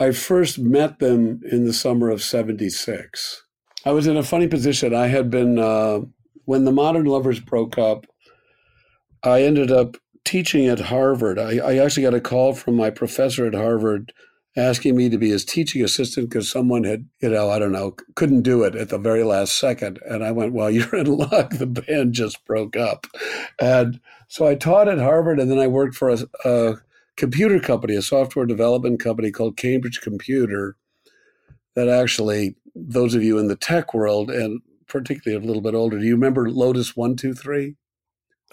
I 0.00 0.12
first 0.12 0.58
met 0.58 0.98
them 0.98 1.40
in 1.50 1.64
the 1.64 1.72
summer 1.72 2.10
of 2.10 2.22
76. 2.22 3.44
I 3.84 3.92
was 3.92 4.06
in 4.06 4.16
a 4.16 4.22
funny 4.22 4.48
position. 4.48 4.94
I 4.94 5.06
had 5.06 5.30
been, 5.30 5.58
uh, 5.58 6.00
when 6.44 6.64
the 6.64 6.72
Modern 6.72 7.06
Lovers 7.06 7.40
broke 7.40 7.78
up, 7.78 8.06
I 9.26 9.42
ended 9.42 9.72
up 9.72 9.96
teaching 10.24 10.68
at 10.68 10.78
Harvard. 10.78 11.36
I, 11.36 11.58
I 11.58 11.76
actually 11.78 12.04
got 12.04 12.14
a 12.14 12.20
call 12.20 12.54
from 12.54 12.76
my 12.76 12.90
professor 12.90 13.44
at 13.44 13.54
Harvard 13.54 14.12
asking 14.56 14.96
me 14.96 15.08
to 15.08 15.18
be 15.18 15.30
his 15.30 15.44
teaching 15.44 15.82
assistant 15.82 16.30
because 16.30 16.48
someone 16.48 16.84
had, 16.84 17.08
you 17.20 17.30
know, 17.30 17.50
I 17.50 17.58
don't 17.58 17.72
know, 17.72 17.96
couldn't 18.14 18.42
do 18.42 18.62
it 18.62 18.76
at 18.76 18.88
the 18.88 18.98
very 18.98 19.24
last 19.24 19.58
second. 19.58 19.98
And 20.06 20.22
I 20.22 20.30
went, 20.30 20.52
Well, 20.52 20.70
you're 20.72 20.94
in 20.94 21.08
luck. 21.08 21.50
The 21.50 21.66
band 21.66 22.12
just 22.12 22.44
broke 22.44 22.76
up. 22.76 23.08
And 23.60 24.00
so 24.28 24.46
I 24.46 24.54
taught 24.54 24.88
at 24.88 24.98
Harvard 24.98 25.40
and 25.40 25.50
then 25.50 25.58
I 25.58 25.66
worked 25.66 25.96
for 25.96 26.10
a, 26.10 26.18
a 26.44 26.76
computer 27.16 27.58
company, 27.58 27.96
a 27.96 28.02
software 28.02 28.46
development 28.46 29.00
company 29.00 29.32
called 29.32 29.56
Cambridge 29.56 30.00
Computer, 30.00 30.76
that 31.74 31.88
actually, 31.88 32.54
those 32.76 33.16
of 33.16 33.24
you 33.24 33.38
in 33.38 33.48
the 33.48 33.56
tech 33.56 33.92
world 33.92 34.30
and 34.30 34.60
particularly 34.86 35.42
a 35.42 35.44
little 35.44 35.62
bit 35.62 35.74
older, 35.74 35.98
do 35.98 36.04
you 36.04 36.14
remember 36.14 36.48
Lotus 36.48 36.96
123? 36.96 37.74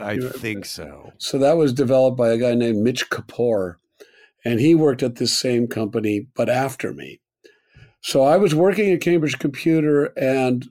I 0.04 0.18
think 0.20 0.66
so 0.66 1.14
So 1.18 1.38
that 1.38 1.58
was 1.58 1.74
developed 1.74 2.18
by 2.18 2.32
a 2.32 2.38
guy 2.38 2.54
named 2.54 2.80
Mitch 2.80 3.10
Kapor, 3.10 3.76
and 4.44 4.60
he 4.60 4.76
worked 4.76 5.04
at 5.04 5.16
this 5.16 5.38
same 5.38 5.68
company, 5.68 6.28
but 6.36 6.50
after 6.50 6.94
me. 6.94 7.22
So 8.02 8.24
I 8.24 8.38
was 8.38 8.54
working 8.54 8.92
at 8.92 9.02
Cambridge 9.02 9.40
Computer, 9.40 10.08
and 10.18 10.68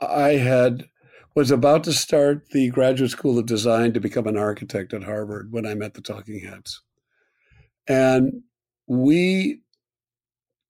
I 0.00 0.30
had 0.30 0.88
was 1.36 1.52
about 1.52 1.84
to 1.84 1.92
start 1.92 2.50
the 2.50 2.68
graduate 2.70 3.12
school 3.12 3.38
of 3.38 3.46
design 3.46 3.92
to 3.92 4.00
become 4.00 4.26
an 4.26 4.36
architect 4.36 4.92
at 4.92 5.04
Harvard 5.04 5.52
when 5.52 5.64
I 5.64 5.74
met 5.74 5.94
the 5.94 6.00
Talking 6.00 6.40
Heads, 6.40 6.82
and 7.86 8.42
we 8.88 9.60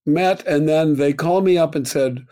met, 0.05 0.47
and 0.47 0.69
then 0.69 0.97
they 0.97 1.15
called 1.15 1.45
me 1.45 1.57
up 1.57 1.75
and 1.75 1.89
said, 1.89 2.27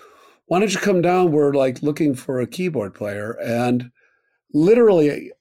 "Why 0.46 0.60
don't 0.60 0.72
you 0.72 0.80
come 0.80 1.00
down? 1.00 1.32
We're 1.32 1.54
like 1.54 1.82
looking 1.82 2.14
for 2.14 2.40
a 2.40 2.46
keyboard 2.46 2.94
player," 2.94 3.38
and 3.42 3.90
literally 4.52 5.32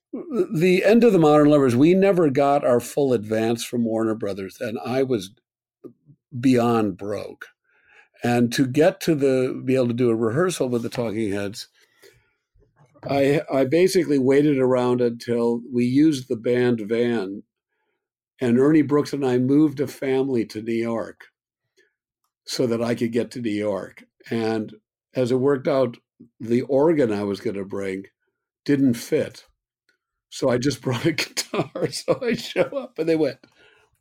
the 0.54 0.84
end 0.84 1.04
of 1.04 1.14
the 1.14 1.20
modern 1.20 1.50
lovers 1.50 1.76
we 1.76 1.94
never 1.94 2.30
got 2.30 2.66
our 2.66 2.80
full 2.80 3.14
advance 3.14 3.64
from 3.64 3.84
warner 3.84 4.16
brothers 4.16 4.58
and 4.60 4.78
i 4.86 5.04
was 5.04 5.32
beyond 6.40 6.98
broke. 6.98 7.48
And 8.24 8.52
to 8.54 8.66
get 8.66 9.00
to 9.02 9.16
the 9.16 9.62
be 9.64 9.76
able 9.76 9.88
to 9.88 9.94
do 9.94 10.10
a 10.10 10.16
rehearsal 10.16 10.70
with 10.70 10.82
the 10.82 10.90
talking 10.90 11.32
heads 11.32 11.68
i 13.08 13.42
i 13.54 13.64
basically 13.64 14.18
waited 14.18 14.58
around 14.58 15.02
until 15.02 15.62
we 15.72 15.86
used 15.86 16.28
the 16.28 16.36
band 16.36 16.82
van 16.82 17.44
and 18.42 18.60
ernie 18.60 18.82
brooks 18.82 19.14
and 19.14 19.24
i 19.24 19.38
moved 19.38 19.80
a 19.80 19.88
family 19.88 20.44
to 20.46 20.64
new 20.64 20.74
york 20.74 21.26
so 22.46 22.66
that 22.66 22.82
i 22.82 22.96
could 22.96 23.12
get 23.12 23.30
to 23.32 23.42
new 23.42 23.50
york. 23.52 24.04
And 24.32 24.74
as 25.14 25.32
it 25.32 25.36
worked 25.36 25.68
out 25.68 25.98
the 26.40 26.64
organ 26.64 27.14
i 27.14 27.24
was 27.24 27.40
going 27.40 27.56
to 27.56 27.66
bring 27.66 28.04
didn't 28.68 28.96
fit. 28.96 29.46
So 30.30 30.50
I 30.50 30.58
just 30.58 30.82
brought 30.84 31.06
a 31.06 31.14
guitar. 31.14 31.72
So 31.92 32.20
I 32.22 32.34
show 32.34 32.64
up 32.78 33.00
and 33.00 33.08
they 33.10 33.16
went, 33.16 33.38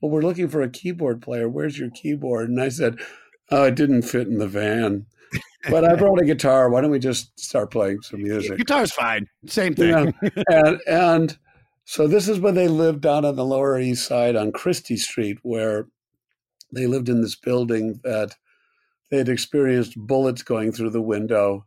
Well, 0.01 0.11
we're 0.11 0.21
looking 0.21 0.49
for 0.49 0.61
a 0.61 0.69
keyboard 0.69 1.23
player. 1.23 1.49
Where's 1.49 1.79
your 1.79 1.91
keyboard? 1.91 2.51
And 2.51 2.61
I 2.61 2.69
said, 2.69 2.99
Oh, 3.51 3.65
it 3.65 3.77
didn't 3.77 4.03
fit 4.03 4.27
in 4.27 4.39
the 4.39 4.49
van. 4.49 5.07
But 5.71 5.85
I 5.85 5.95
brought 5.95 6.21
a 6.21 6.25
guitar. 6.25 6.69
Why 6.69 6.81
don't 6.81 6.91
we 6.91 6.99
just 6.99 7.39
start 7.39 7.71
playing 7.71 8.03
some 8.03 8.23
music? 8.23 8.59
guitar's 8.59 8.93
fine 8.93 9.27
same 9.47 9.75
thing 9.75 10.13
Yeah. 10.23 10.43
and 10.49 10.81
and 10.87 11.39
so 11.85 12.09
this 12.09 12.29
is 12.29 12.41
when 12.41 12.55
they 12.57 12.69
lived 12.69 13.01
down 13.01 13.25
on 13.25 13.37
the 13.37 13.45
Lower 13.45 13.79
East 13.79 14.07
Side 14.07 14.35
on 14.35 14.51
Chrystie 14.51 14.99
Street, 14.99 15.39
where 15.43 15.87
they 16.73 16.89
lived 16.89 17.09
in 17.09 17.23
this 17.23 17.37
building 17.37 18.01
that 18.03 18.35
they 19.11 19.19
had 19.19 19.29
experienced 19.29 19.97
bullets 19.97 20.43
going 20.43 20.73
through 20.73 20.91
the 20.91 21.03
window. 21.03 21.65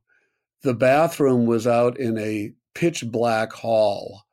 The 0.62 0.74
bathroom 0.74 1.46
was 1.46 1.65
out 1.65 1.98
in 1.98 2.18
a 2.18 2.51
pitch 2.74 3.06
black 3.06 3.52
hall 3.54 4.24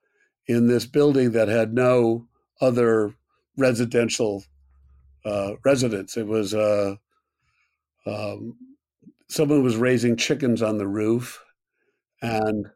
in 0.47 0.66
this 0.66 0.87
building 0.87 1.33
that 1.33 1.49
had 1.49 1.75
no 1.75 2.26
other 2.61 3.14
residential 3.57 4.45
uh, 5.25 5.55
residents. 5.64 6.16
It 6.16 6.26
was 6.26 6.55
uh, 6.55 6.97
um, 8.07 8.57
someone 9.28 9.62
was 9.62 9.76
raising 9.76 10.16
chickens 10.16 10.62
on 10.62 10.78
the 10.78 10.87
roof, 10.87 11.43
and 12.23 12.66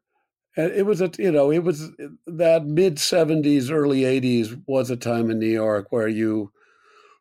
and 0.56 0.72
it 0.72 0.84
was 0.84 1.00
a 1.00 1.10
you 1.18 1.30
know 1.30 1.50
it 1.50 1.62
was 1.62 1.90
that 2.26 2.66
mid 2.66 2.96
70s 2.96 3.70
early 3.70 4.00
80s 4.00 4.60
was 4.66 4.90
a 4.90 4.96
time 4.96 5.30
in 5.30 5.38
new 5.38 5.46
york 5.46 5.86
where 5.90 6.08
you 6.08 6.52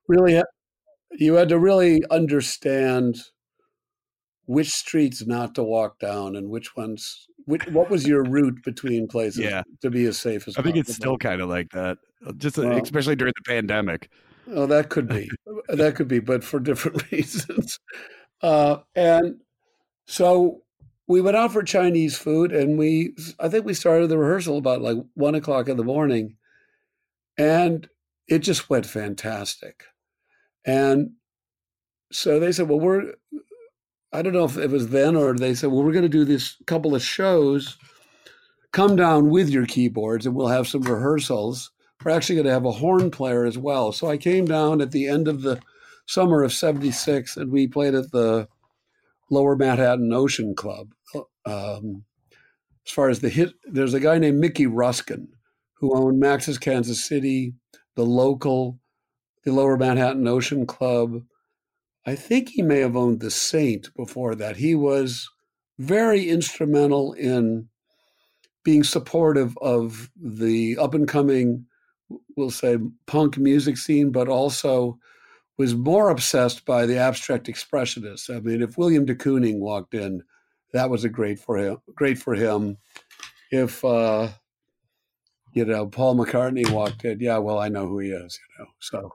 really 0.07 0.33
had, 0.33 0.45
you 1.11 1.35
had 1.35 1.49
to 1.49 1.59
really 1.59 2.01
understand 2.09 3.19
which 4.45 4.69
streets 4.69 5.25
not 5.27 5.53
to 5.55 5.63
walk 5.63 5.99
down 5.99 6.35
and 6.35 6.49
which 6.49 6.75
ones 6.75 7.27
which, 7.49 7.65
what 7.67 7.89
was 7.89 8.07
your 8.07 8.23
route 8.23 8.63
between 8.63 9.07
places 9.07 9.39
Yeah. 9.39 9.63
to 9.81 9.89
be 9.89 10.05
as 10.05 10.17
safe 10.17 10.47
as 10.47 10.53
possible? 10.53 10.61
i 10.61 10.63
think 10.71 10.77
it's 10.87 10.95
still 10.95 11.17
kind 11.17 11.41
of 11.41 11.49
like 11.49 11.69
that 11.71 11.97
just 12.37 12.57
uh, 12.59 12.63
Well- 12.63 12.81
especially 12.83 13.15
during 13.15 13.33
the 13.35 13.51
pandemic 13.53 14.09
Oh, 14.51 14.65
that 14.65 14.89
could 14.89 15.07
be. 15.07 15.29
that 15.69 15.93
could 15.95 16.07
be, 16.07 16.17
but 16.19 16.43
for 16.43 16.59
different 16.59 17.03
reasons. 17.11 17.79
Uh, 18.41 18.77
and 18.95 19.35
so 20.07 20.63
we 21.07 21.21
went 21.21 21.37
out 21.37 21.53
for 21.53 21.61
Chinese 21.61 22.17
food, 22.17 22.51
and 22.51 22.75
we 22.75 23.13
I 23.39 23.47
think 23.47 23.65
we 23.65 23.75
started 23.75 24.07
the 24.07 24.17
rehearsal 24.17 24.57
about 24.57 24.81
like 24.81 24.97
one 25.13 25.35
o'clock 25.35 25.69
in 25.69 25.77
the 25.77 25.83
morning, 25.83 26.35
and 27.37 27.87
it 28.27 28.39
just 28.39 28.71
went 28.71 28.87
fantastic. 28.87 29.83
And 30.65 31.11
so 32.11 32.39
they 32.39 32.51
said, 32.51 32.67
"Well, 32.69 32.79
we're." 32.79 33.13
I 34.11 34.21
don't 34.21 34.33
know 34.33 34.45
if 34.45 34.57
it 34.57 34.69
was 34.69 34.89
then 34.89 35.15
or 35.15 35.35
they 35.35 35.53
said, 35.53 35.71
"Well, 35.71 35.83
we're 35.83 35.91
going 35.91 36.03
to 36.03 36.09
do 36.09 36.25
this 36.25 36.55
couple 36.65 36.95
of 36.95 37.03
shows. 37.03 37.77
Come 38.71 38.95
down 38.95 39.29
with 39.29 39.49
your 39.49 39.65
keyboards, 39.65 40.25
and 40.25 40.35
we'll 40.35 40.47
have 40.47 40.67
some 40.67 40.81
rehearsals." 40.81 41.71
We're 42.03 42.11
actually 42.11 42.35
going 42.35 42.47
to 42.47 42.53
have 42.53 42.65
a 42.65 42.71
horn 42.71 43.11
player 43.11 43.45
as 43.45 43.57
well. 43.57 43.91
So 43.91 44.07
I 44.07 44.15
came 44.15 44.45
down 44.45 44.79
at 44.79 44.91
the 44.91 45.07
end 45.07 45.27
of 45.27 45.41
the 45.41 45.59
summer 46.05 46.43
of 46.43 46.53
76 46.53 47.37
and 47.37 47.51
we 47.51 47.67
played 47.67 47.93
at 47.93 48.11
the 48.11 48.47
Lower 49.29 49.55
Manhattan 49.55 50.11
Ocean 50.11 50.55
Club. 50.55 50.93
Um, 51.45 52.05
as 52.85 52.91
far 52.91 53.09
as 53.09 53.19
the 53.19 53.29
hit, 53.29 53.53
there's 53.63 53.93
a 53.93 53.99
guy 53.99 54.17
named 54.17 54.39
Mickey 54.39 54.65
Ruskin 54.65 55.27
who 55.75 55.95
owned 55.95 56.19
Max's 56.19 56.57
Kansas 56.57 57.05
City, 57.05 57.53
the 57.95 58.05
local, 58.05 58.79
the 59.43 59.51
Lower 59.51 59.77
Manhattan 59.77 60.27
Ocean 60.27 60.65
Club. 60.65 61.21
I 62.05 62.15
think 62.15 62.49
he 62.49 62.61
may 62.61 62.79
have 62.79 62.95
owned 62.95 63.19
the 63.19 63.31
Saint 63.31 63.93
before 63.95 64.35
that. 64.35 64.57
He 64.57 64.75
was 64.75 65.29
very 65.77 66.29
instrumental 66.29 67.13
in 67.13 67.67
being 68.63 68.83
supportive 68.83 69.57
of 69.59 70.09
the 70.15 70.77
up 70.77 70.93
and 70.93 71.07
coming 71.07 71.65
we'll 72.35 72.51
say, 72.51 72.77
punk 73.05 73.37
music 73.37 73.77
scene, 73.77 74.11
but 74.11 74.27
also 74.27 74.97
was 75.57 75.75
more 75.75 76.09
obsessed 76.09 76.65
by 76.65 76.85
the 76.85 76.97
abstract 76.97 77.47
expressionists. 77.47 78.33
I 78.33 78.39
mean, 78.39 78.61
if 78.61 78.77
William 78.77 79.05
de 79.05 79.15
Kooning 79.15 79.59
walked 79.59 79.93
in, 79.93 80.23
that 80.73 80.89
was 80.89 81.03
a 81.03 81.09
great 81.09 81.39
for 81.39 81.57
him. 81.57 81.77
Great 81.95 82.17
for 82.17 82.33
him. 82.33 82.77
If 83.51 83.83
uh, 83.83 84.29
you 85.53 85.65
know 85.65 85.87
Paul 85.87 86.15
McCartney 86.15 86.69
walked 86.69 87.03
in, 87.03 87.19
yeah, 87.19 87.39
well, 87.39 87.59
I 87.59 87.67
know 87.69 87.87
who 87.87 87.99
he 87.99 88.09
is. 88.09 88.39
You 88.57 88.63
know, 88.63 88.71
so 88.79 89.11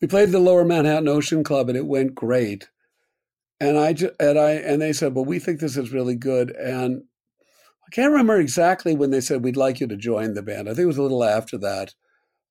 we 0.00 0.08
played 0.08 0.30
the 0.30 0.38
Lower 0.38 0.64
Manhattan 0.64 1.08
Ocean 1.08 1.44
Club, 1.44 1.68
and 1.68 1.78
it 1.78 1.86
went 1.86 2.14
great. 2.14 2.68
And 3.60 3.78
I 3.78 3.94
and 4.20 4.38
I 4.38 4.52
and 4.52 4.82
they 4.82 4.92
said, 4.92 5.14
well, 5.14 5.24
we 5.24 5.38
think 5.38 5.60
this 5.60 5.76
is 5.76 5.92
really 5.92 6.16
good, 6.16 6.50
and 6.50 7.04
I 7.86 7.90
can't 7.90 8.10
remember 8.10 8.38
exactly 8.38 8.94
when 8.94 9.10
they 9.10 9.20
said 9.20 9.44
we'd 9.44 9.56
like 9.56 9.80
you 9.80 9.86
to 9.86 9.96
join 9.96 10.34
the 10.34 10.42
band. 10.42 10.68
I 10.68 10.72
think 10.72 10.84
it 10.84 10.86
was 10.86 10.98
a 10.98 11.02
little 11.02 11.24
after 11.24 11.56
that. 11.58 11.94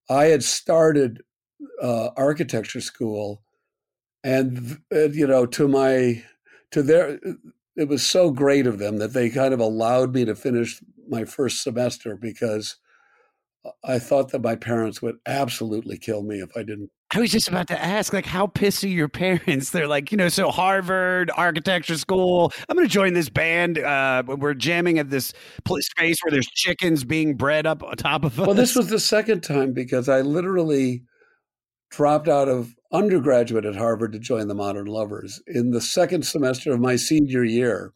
I 0.09 0.25
had 0.25 0.43
started 0.43 1.21
uh, 1.81 2.09
architecture 2.15 2.81
school, 2.81 3.43
and 4.23 4.81
uh, 4.93 5.09
you 5.09 5.27
know, 5.27 5.45
to 5.47 5.67
my 5.67 6.23
to 6.71 6.81
their, 6.81 7.19
it 7.75 7.87
was 7.87 8.05
so 8.05 8.31
great 8.31 8.65
of 8.65 8.79
them 8.79 8.97
that 8.97 9.13
they 9.13 9.29
kind 9.29 9.53
of 9.53 9.59
allowed 9.59 10.13
me 10.13 10.25
to 10.25 10.35
finish 10.35 10.81
my 11.07 11.25
first 11.25 11.61
semester 11.61 12.15
because 12.15 12.77
I 13.83 13.99
thought 13.99 14.31
that 14.31 14.41
my 14.41 14.55
parents 14.55 15.01
would 15.01 15.17
absolutely 15.25 15.97
kill 15.97 16.23
me 16.23 16.39
if 16.39 16.55
I 16.57 16.63
didn't 16.63 16.91
I 17.15 17.19
was 17.19 17.31
just 17.31 17.47
about 17.47 17.67
to 17.67 17.83
ask, 17.83 18.11
like, 18.11 18.25
how 18.25 18.47
pissed 18.47 18.83
are 18.83 18.87
your 18.87 19.07
parents? 19.09 19.69
They're 19.69 19.87
like, 19.87 20.11
you 20.11 20.17
know, 20.17 20.29
so 20.29 20.49
Harvard 20.49 21.29
architecture 21.35 21.97
school. 21.97 22.51
I'm 22.67 22.75
going 22.75 22.87
to 22.87 22.91
join 22.93 23.13
this 23.13 23.29
band. 23.29 23.77
Uh, 23.77 24.23
we're 24.25 24.55
jamming 24.55 24.97
at 24.99 25.09
this 25.09 25.33
space 25.67 26.17
where 26.23 26.31
there's 26.31 26.47
chickens 26.47 27.03
being 27.03 27.35
bred 27.35 27.65
up 27.67 27.83
on 27.83 27.95
top 27.97 28.23
of 28.23 28.39
us. 28.39 28.47
Well, 28.47 28.55
this 28.55 28.75
was 28.75 28.87
the 28.87 28.99
second 28.99 29.41
time 29.41 29.73
because 29.73 30.09
I 30.09 30.21
literally 30.21 31.03
dropped 31.91 32.27
out 32.27 32.49
of 32.49 32.73
undergraduate 32.91 33.65
at 33.65 33.75
Harvard 33.75 34.13
to 34.13 34.19
join 34.19 34.47
the 34.47 34.55
Modern 34.55 34.87
Lovers 34.87 35.41
in 35.47 35.71
the 35.71 35.81
second 35.81 36.25
semester 36.25 36.73
of 36.73 36.79
my 36.79 36.95
senior 36.95 37.43
year, 37.43 37.91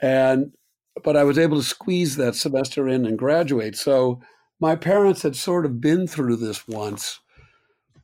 and 0.00 0.52
but 1.04 1.16
I 1.16 1.24
was 1.24 1.38
able 1.38 1.58
to 1.58 1.62
squeeze 1.62 2.16
that 2.16 2.34
semester 2.34 2.88
in 2.88 3.04
and 3.06 3.18
graduate. 3.18 3.76
So 3.76 4.20
my 4.60 4.76
parents 4.76 5.22
had 5.22 5.36
sort 5.36 5.66
of 5.66 5.80
been 5.80 6.06
through 6.06 6.36
this 6.36 6.66
once 6.68 7.18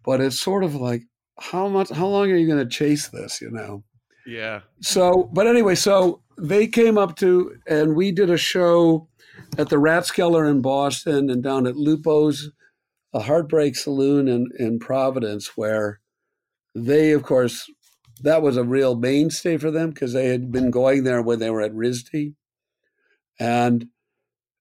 but 0.08 0.22
it's 0.22 0.40
sort 0.40 0.64
of 0.64 0.74
like 0.74 1.02
how 1.38 1.68
much 1.68 1.90
how 1.90 2.06
long 2.06 2.30
are 2.30 2.36
you 2.36 2.46
going 2.46 2.58
to 2.66 2.76
chase 2.76 3.08
this 3.08 3.42
you 3.42 3.50
know 3.50 3.84
yeah 4.26 4.60
so 4.80 5.28
but 5.34 5.46
anyway 5.46 5.74
so 5.74 6.22
they 6.38 6.66
came 6.66 6.96
up 6.96 7.14
to 7.16 7.54
and 7.66 7.94
we 7.94 8.10
did 8.10 8.30
a 8.30 8.38
show 8.38 9.06
at 9.58 9.68
the 9.68 9.76
rathskeller 9.76 10.50
in 10.50 10.62
boston 10.62 11.28
and 11.28 11.42
down 11.42 11.66
at 11.66 11.76
lupo's 11.76 12.50
a 13.12 13.20
heartbreak 13.20 13.76
saloon 13.76 14.28
in, 14.28 14.46
in 14.58 14.78
providence 14.78 15.56
where 15.56 16.00
they 16.74 17.12
of 17.12 17.22
course 17.22 17.70
that 18.22 18.42
was 18.42 18.56
a 18.56 18.64
real 18.64 18.96
mainstay 18.96 19.56
for 19.56 19.70
them 19.70 19.90
because 19.90 20.14
they 20.14 20.28
had 20.28 20.50
been 20.50 20.70
going 20.70 21.04
there 21.04 21.22
when 21.22 21.38
they 21.38 21.50
were 21.50 21.62
at 21.62 21.72
RISD. 21.72 22.34
And 23.38 23.86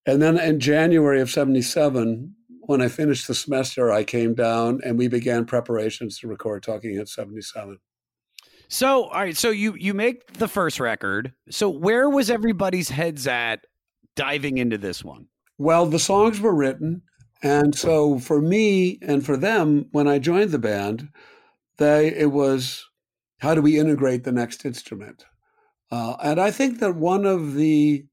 and 0.06 0.22
then 0.22 0.40
in 0.40 0.62
January 0.62 1.20
of 1.20 1.30
77, 1.30 2.36
when 2.68 2.82
I 2.82 2.90
finished 2.90 3.28
the 3.28 3.34
semester, 3.34 3.92
I 3.92 4.04
came 4.04 4.36
down 4.36 4.82
and 4.84 4.98
we 4.98 5.08
began 5.08 5.46
preparations 5.46 6.20
to 6.20 6.28
record 6.28 6.64
Talking 6.64 6.98
at 6.98 7.08
77. 7.08 7.80
So, 8.68 9.06
all 9.06 9.22
right, 9.22 9.36
so 9.36 9.50
you 9.50 9.76
you 9.80 9.94
make 9.94 10.34
the 10.34 10.50
first 10.50 10.80
record. 10.82 11.34
So, 11.50 11.70
where 11.70 12.10
was 12.10 12.30
everybody's 12.30 12.90
heads 12.90 13.26
at 13.26 13.66
diving 14.18 14.58
into 14.58 14.78
this 14.78 15.06
one? 15.06 15.28
Well, 15.58 15.86
the 15.86 16.00
songs 16.00 16.42
were 16.42 16.54
written, 16.54 17.02
and 17.42 17.74
so 17.74 18.20
for 18.20 18.42
me 18.42 19.00
and 19.02 19.26
for 19.26 19.38
them, 19.38 19.86
when 19.92 20.10
I 20.10 20.20
joined 20.20 20.52
the 20.52 20.60
band, 20.60 21.08
they 21.78 22.14
it 22.14 22.34
was 22.34 22.86
how 23.40 23.56
do 23.56 23.62
we 23.62 23.80
integrate 23.80 24.26
the 24.26 24.34
next 24.34 24.66
instrument? 24.66 25.24
Uh, 25.90 26.18
and 26.22 26.42
I 26.42 26.52
think 26.52 26.80
that 26.80 26.96
one 26.96 27.26
of 27.26 27.54
the 27.54 28.06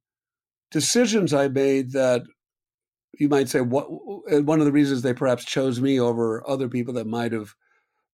decisions 0.70 1.34
I 1.34 1.48
made 1.48 1.92
that 1.92 2.22
you 3.18 3.28
might 3.28 3.48
say 3.48 3.60
what 3.60 3.86
uh, 4.32 4.42
one 4.42 4.60
of 4.60 4.66
the 4.66 4.72
reasons 4.72 5.02
they 5.02 5.14
perhaps 5.14 5.44
chose 5.44 5.80
me 5.80 6.00
over 6.00 6.48
other 6.48 6.68
people 6.68 6.94
that 6.94 7.06
might 7.06 7.32
have 7.32 7.54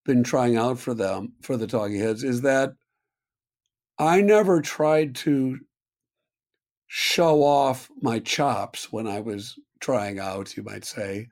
been 0.05 0.23
trying 0.25 0.57
out 0.57 0.79
for 0.79 0.95
them 0.95 1.33
for 1.43 1.57
the 1.57 1.67
talking 1.67 1.99
heads 1.99 2.25
is 2.25 2.43
that 2.43 2.73
i 3.99 4.21
never 4.21 4.61
tried 4.61 5.15
to 5.15 5.59
show 6.87 7.43
off 7.43 7.89
my 8.01 8.19
chops 8.19 8.93
when 8.93 9.07
i 9.07 9.21
was 9.21 9.59
trying 9.81 10.19
out 10.19 10.57
you 10.57 10.63
might 10.63 10.85
say. 10.85 11.29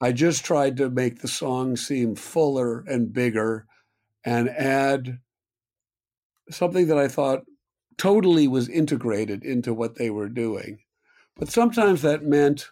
I 0.00 0.12
just 0.12 0.44
tried 0.44 0.76
to 0.78 0.90
make 0.90 1.20
the 1.20 1.28
song 1.28 1.76
seem 1.76 2.16
fuller 2.16 2.84
and 2.86 3.12
bigger 3.12 3.66
and 4.24 4.48
add 4.50 5.20
something 6.50 6.88
that 6.88 6.98
i 6.98 7.08
thought 7.08 7.44
totally 7.96 8.48
was 8.48 8.68
integrated 8.68 9.44
into 9.44 9.72
what 9.72 9.94
they 9.94 10.10
were 10.10 10.28
doing. 10.28 10.78
But 11.36 11.48
sometimes 11.48 12.02
that 12.02 12.24
meant 12.24 12.68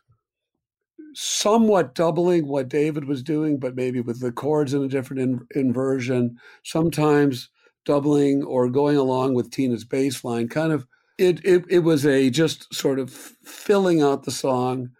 somewhat 1.14 1.94
doubling 1.94 2.46
what 2.46 2.68
David 2.68 3.07
was 3.07 3.22
doing, 3.22 3.59
but 3.59 3.77
maybe 3.77 4.01
with 4.01 4.20
the 4.20 4.33
chords 4.33 4.75
in 4.75 4.83
a 4.83 4.88
different 4.88 5.22
in, 5.22 5.40
inversion. 5.55 6.37
Sometimes 6.64 7.48
doubling 7.85 8.42
or 8.44 8.68
going 8.68 8.96
along 8.96 9.35
with 9.35 9.51
Tina's 9.51 9.85
bass 9.85 10.25
line. 10.25 10.48
Kind 10.48 10.72
of, 10.72 10.87
it, 11.18 11.44
it 11.44 11.64
it 11.68 11.79
was 11.81 12.07
a 12.07 12.31
just 12.31 12.72
sort 12.75 12.98
of 12.98 13.11
filling 13.11 14.03
out 14.03 14.25
the 14.25 14.31
song. 14.31 14.90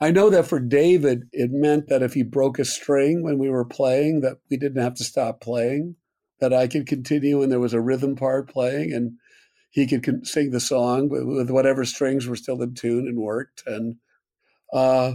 I 0.00 0.10
know 0.10 0.30
that 0.30 0.46
for 0.46 0.58
David, 0.58 1.28
it 1.32 1.50
meant 1.52 1.88
that 1.88 2.02
if 2.02 2.14
he 2.14 2.24
broke 2.24 2.58
a 2.58 2.64
string 2.64 3.22
when 3.22 3.38
we 3.38 3.48
were 3.48 3.64
playing, 3.64 4.20
that 4.22 4.38
we 4.50 4.56
didn't 4.56 4.82
have 4.82 4.94
to 4.94 5.04
stop 5.04 5.40
playing. 5.40 5.96
That 6.40 6.52
I 6.52 6.66
could 6.66 6.88
continue 6.88 7.40
and 7.40 7.52
there 7.52 7.60
was 7.60 7.72
a 7.72 7.80
rhythm 7.80 8.16
part 8.16 8.48
playing, 8.48 8.92
and 8.92 9.12
he 9.70 9.86
could 9.86 10.26
sing 10.26 10.50
the 10.50 10.60
song 10.60 11.08
with 11.08 11.50
whatever 11.50 11.84
strings 11.84 12.26
were 12.26 12.36
still 12.36 12.60
in 12.62 12.74
tune 12.74 13.06
and 13.06 13.16
worked. 13.16 13.62
And 13.66 13.96
uh, 14.72 15.14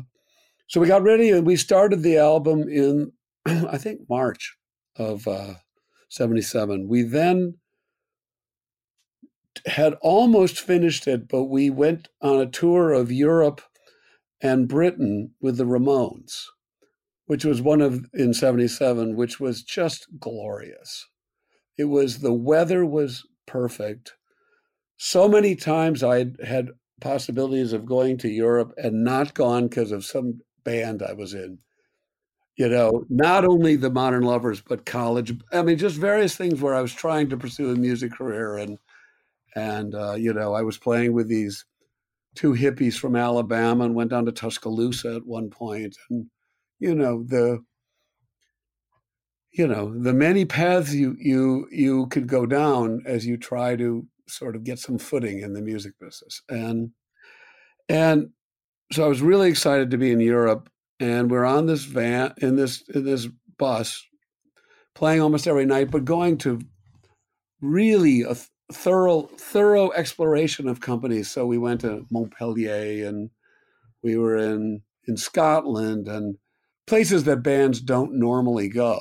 so 0.67 0.81
we 0.81 0.87
got 0.87 1.03
ready 1.03 1.31
and 1.31 1.47
we 1.47 1.55
started 1.55 2.03
the 2.03 2.17
album 2.17 2.67
in, 2.67 3.13
I 3.45 3.77
think, 3.77 4.01
March 4.09 4.57
of 4.97 5.27
uh, 5.27 5.55
77. 6.09 6.87
We 6.87 7.03
then 7.03 7.55
had 9.65 9.95
almost 10.01 10.59
finished 10.59 11.07
it, 11.07 11.27
but 11.27 11.45
we 11.45 11.69
went 11.69 12.09
on 12.21 12.39
a 12.39 12.45
tour 12.45 12.93
of 12.93 13.11
Europe 13.11 13.61
and 14.41 14.67
Britain 14.67 15.31
with 15.41 15.57
the 15.57 15.65
Ramones, 15.65 16.43
which 17.25 17.43
was 17.43 17.61
one 17.61 17.81
of 17.81 18.05
in 18.13 18.33
77, 18.33 19.15
which 19.15 19.39
was 19.39 19.63
just 19.63 20.07
glorious. 20.19 21.07
It 21.77 21.85
was 21.85 22.19
the 22.19 22.33
weather 22.33 22.85
was 22.85 23.25
perfect. 23.45 24.13
So 24.97 25.27
many 25.27 25.55
times 25.55 26.03
I 26.03 26.25
had 26.43 26.69
possibilities 26.99 27.73
of 27.73 27.85
going 27.85 28.17
to 28.17 28.29
Europe 28.29 28.73
and 28.77 29.03
not 29.03 29.33
gone 29.33 29.67
because 29.67 29.91
of 29.91 30.03
some 30.03 30.41
band 30.67 31.01
I 31.01 31.13
was 31.13 31.33
in. 31.33 31.59
You 32.57 32.67
know, 32.69 33.05
not 33.09 33.45
only 33.45 33.75
the 33.75 33.91
Modern 33.91 34.23
Lovers, 34.23 34.61
but 34.61 34.85
college. 34.85 35.31
I 35.53 35.61
mean, 35.61 35.77
just 35.77 35.95
various 35.95 36.35
things 36.35 36.59
where 36.59 36.73
I 36.73 36.81
was 36.81 36.93
trying 36.93 37.29
to 37.29 37.37
pursue 37.37 37.71
a 37.71 37.75
music 37.75 38.11
career, 38.11 38.57
and 38.57 38.77
and 39.55 39.95
uh, 39.95 40.15
you 40.15 40.33
know, 40.33 40.53
I 40.53 40.63
was 40.63 40.77
playing 40.77 41.13
with 41.13 41.29
these 41.29 41.65
two 42.35 42.53
hippies 42.53 42.97
from 42.97 43.15
Alabama 43.15 43.85
and 43.85 43.95
went 43.95 44.09
down 44.09 44.25
to 44.25 44.31
Tuscaloosa 44.31 45.15
at 45.15 45.25
one 45.25 45.49
point, 45.49 45.95
and 46.09 46.25
you 46.79 46.95
know 46.95 47.23
the 47.23 47.63
you 49.51 49.67
know 49.67 49.93
the 50.01 50.13
many 50.13 50.43
paths 50.45 50.93
you 50.93 51.15
you 51.19 51.67
you 51.71 52.07
could 52.07 52.27
go 52.27 52.47
down 52.47 53.03
as 53.05 53.25
you 53.25 53.37
try 53.37 53.75
to 53.75 54.05
sort 54.27 54.55
of 54.55 54.63
get 54.63 54.79
some 54.79 54.97
footing 54.97 55.41
in 55.41 55.53
the 55.53 55.61
music 55.61 55.93
business. 55.99 56.41
And 56.49 56.91
and 57.87 58.31
so 58.91 59.05
I 59.05 59.07
was 59.07 59.21
really 59.21 59.49
excited 59.49 59.91
to 59.91 59.97
be 59.97 60.11
in 60.11 60.19
Europe, 60.19 60.69
and 60.99 61.29
we're 61.29 61.45
on 61.45 61.65
this 61.65 61.83
van 61.83 62.33
in 62.37 62.55
this 62.55 62.83
in 62.93 63.05
this 63.05 63.27
bus, 63.57 64.05
playing 64.95 65.21
almost 65.21 65.47
every 65.47 65.65
night, 65.65 65.91
but 65.91 66.05
going 66.05 66.37
to 66.39 66.61
really 67.61 68.21
a 68.21 68.35
thorough 68.71 69.23
thorough 69.37 69.91
exploration 69.91 70.67
of 70.67 70.81
companies. 70.81 71.29
So 71.29 71.45
we 71.45 71.57
went 71.57 71.81
to 71.81 72.05
Montpellier 72.11 73.07
and 73.07 73.29
we 74.03 74.17
were 74.17 74.37
in 74.37 74.81
in 75.07 75.17
Scotland 75.17 76.07
and 76.07 76.37
places 76.85 77.23
that 77.25 77.43
bands 77.43 77.81
don't 77.81 78.13
normally 78.13 78.69
go. 78.69 78.99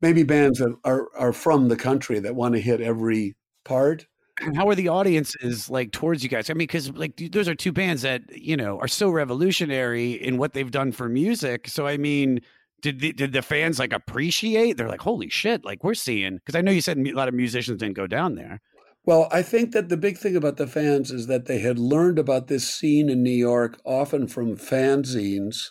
Maybe 0.00 0.22
bands 0.22 0.58
that 0.58 0.76
are 0.84 1.08
are 1.16 1.32
from 1.32 1.68
the 1.68 1.76
country 1.76 2.18
that 2.20 2.34
want 2.36 2.54
to 2.54 2.60
hit 2.60 2.80
every 2.80 3.36
part. 3.64 4.06
How 4.54 4.68
are 4.68 4.74
the 4.74 4.88
audiences 4.88 5.70
like 5.70 5.92
towards 5.92 6.22
you 6.22 6.28
guys? 6.28 6.50
I 6.50 6.54
mean, 6.54 6.66
because 6.66 6.90
like 6.92 7.16
those 7.32 7.48
are 7.48 7.54
two 7.54 7.72
bands 7.72 8.02
that 8.02 8.22
you 8.36 8.56
know 8.56 8.78
are 8.80 8.88
so 8.88 9.10
revolutionary 9.10 10.12
in 10.12 10.36
what 10.38 10.52
they've 10.52 10.70
done 10.70 10.92
for 10.92 11.08
music. 11.08 11.68
So 11.68 11.86
I 11.86 11.96
mean, 11.96 12.40
did 12.82 13.00
the, 13.00 13.12
did 13.12 13.32
the 13.32 13.42
fans 13.42 13.78
like 13.78 13.92
appreciate? 13.92 14.76
They're 14.76 14.88
like, 14.88 15.00
holy 15.00 15.28
shit! 15.28 15.64
Like 15.64 15.82
we're 15.82 15.94
seeing 15.94 16.36
because 16.36 16.54
I 16.54 16.60
know 16.60 16.72
you 16.72 16.80
said 16.80 16.98
a 16.98 17.12
lot 17.12 17.28
of 17.28 17.34
musicians 17.34 17.78
didn't 17.78 17.96
go 17.96 18.06
down 18.06 18.34
there. 18.34 18.60
Well, 19.06 19.28
I 19.30 19.42
think 19.42 19.70
that 19.70 19.88
the 19.88 19.96
big 19.96 20.18
thing 20.18 20.34
about 20.34 20.56
the 20.56 20.66
fans 20.66 21.12
is 21.12 21.28
that 21.28 21.46
they 21.46 21.60
had 21.60 21.78
learned 21.78 22.18
about 22.18 22.48
this 22.48 22.68
scene 22.68 23.08
in 23.08 23.22
New 23.22 23.30
York 23.30 23.80
often 23.84 24.26
from 24.26 24.56
fanzines, 24.56 25.68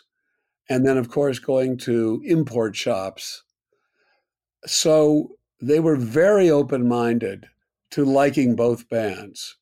and 0.69 0.87
then, 0.87 0.97
of 0.97 1.09
course, 1.09 1.37
going 1.37 1.77
to 1.79 2.21
import 2.23 2.77
shops. 2.77 3.43
So 4.65 5.35
they 5.61 5.81
were 5.81 5.97
very 5.97 6.49
open 6.49 6.87
minded 6.87 7.47
to 7.91 8.05
liking 8.05 8.55
both 8.55 8.89
bands, 8.89 9.57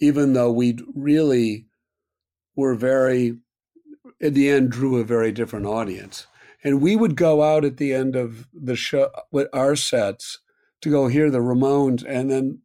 even 0.00 0.32
though 0.32 0.52
we 0.52 0.78
really 0.94 1.66
were 2.56 2.74
very, 2.74 3.38
in 4.20 4.34
the 4.34 4.48
end, 4.50 4.70
drew 4.70 4.96
a 4.96 5.04
very 5.04 5.32
different 5.32 5.66
audience. 5.66 6.26
And 6.64 6.80
we 6.82 6.96
would 6.96 7.14
go 7.14 7.42
out 7.42 7.64
at 7.64 7.76
the 7.76 7.94
end 7.94 8.16
of 8.16 8.48
the 8.52 8.74
show 8.74 9.10
with 9.30 9.48
our 9.52 9.76
sets 9.76 10.40
to 10.80 10.90
go 10.90 11.06
hear 11.06 11.30
the 11.30 11.38
Ramones, 11.38 12.04
and 12.06 12.30
then 12.30 12.60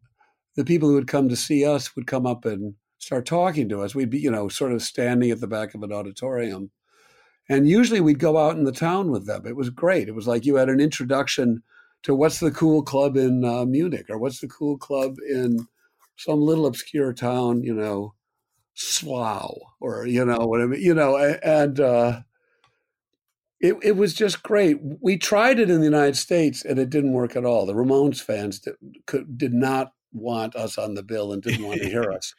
the 0.55 0.65
people 0.65 0.89
who 0.89 0.95
would 0.95 1.07
come 1.07 1.29
to 1.29 1.35
see 1.35 1.65
us 1.65 1.95
would 1.95 2.07
come 2.07 2.25
up 2.25 2.45
and 2.45 2.75
start 2.99 3.25
talking 3.25 3.67
to 3.69 3.81
us. 3.81 3.93
We'd 3.93 4.09
be, 4.09 4.19
you 4.19 4.31
know, 4.31 4.47
sort 4.47 4.71
of 4.71 4.81
standing 4.81 5.29
at 5.31 5.41
the 5.41 5.47
back 5.47 5.73
of 5.73 5.83
an 5.83 5.91
auditorium. 5.91 6.71
And 7.49 7.67
usually 7.67 8.01
we'd 8.01 8.19
go 8.19 8.37
out 8.37 8.55
in 8.55 8.63
the 8.63 8.71
town 8.71 9.11
with 9.11 9.27
them. 9.27 9.45
It 9.45 9.55
was 9.55 9.69
great. 9.69 10.07
It 10.07 10.15
was 10.15 10.27
like 10.27 10.45
you 10.45 10.55
had 10.55 10.69
an 10.69 10.79
introduction 10.79 11.61
to 12.03 12.13
what's 12.13 12.39
the 12.39 12.51
cool 12.51 12.83
club 12.83 13.17
in 13.17 13.43
uh, 13.43 13.65
Munich 13.65 14.05
or 14.09 14.17
what's 14.17 14.39
the 14.39 14.47
cool 14.47 14.77
club 14.77 15.15
in 15.27 15.67
some 16.17 16.41
little 16.41 16.65
obscure 16.65 17.13
town, 17.13 17.63
you 17.63 17.73
know, 17.73 18.13
Slough 18.75 19.57
or, 19.79 20.05
you 20.05 20.25
know, 20.25 20.45
whatever, 20.45 20.75
you 20.75 20.93
know, 20.93 21.17
and, 21.43 21.79
uh, 21.79 22.21
it, 23.59 23.77
it 23.81 23.95
was 23.95 24.13
just 24.13 24.43
great. 24.43 24.77
We 24.99 25.17
tried 25.17 25.57
it 25.57 25.69
in 25.69 25.79
the 25.79 25.85
United 25.85 26.17
States 26.17 26.65
and 26.65 26.77
it 26.77 26.89
didn't 26.89 27.13
work 27.13 27.37
at 27.37 27.45
all. 27.45 27.65
The 27.65 27.73
Ramones 27.73 28.21
fans 28.21 28.59
did, 28.59 28.75
could, 29.05 29.37
did 29.37 29.53
not 29.53 29.93
want 30.11 30.55
us 30.55 30.77
on 30.77 30.95
the 30.95 31.03
bill 31.03 31.31
and 31.31 31.41
didn't 31.41 31.65
want 31.65 31.81
to 31.81 31.89
hear 31.89 32.11
us 32.11 32.33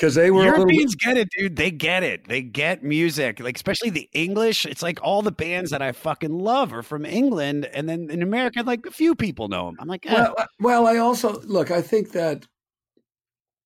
because 0.00 0.14
they 0.14 0.30
were 0.30 0.44
Europeans 0.44 0.96
little... 1.04 1.14
get 1.14 1.16
it, 1.18 1.28
dude. 1.36 1.56
They 1.56 1.70
get 1.70 2.02
it. 2.02 2.26
They 2.26 2.40
get 2.40 2.82
music, 2.82 3.38
like 3.38 3.56
especially 3.56 3.90
the 3.90 4.08
English. 4.14 4.64
It's 4.64 4.82
like 4.82 4.98
all 5.02 5.20
the 5.20 5.30
bands 5.30 5.70
that 5.72 5.82
I 5.82 5.92
fucking 5.92 6.38
love 6.38 6.72
are 6.72 6.82
from 6.82 7.04
England, 7.04 7.66
and 7.66 7.86
then 7.86 8.08
in 8.08 8.22
America, 8.22 8.62
like 8.62 8.86
a 8.86 8.90
few 8.90 9.14
people 9.14 9.48
know 9.48 9.66
them. 9.66 9.76
I'm 9.78 9.88
like, 9.88 10.10
eh. 10.10 10.14
well, 10.14 10.34
well, 10.58 10.86
I 10.86 10.96
also 10.96 11.40
look. 11.42 11.70
I 11.70 11.82
think 11.82 12.12
that 12.12 12.46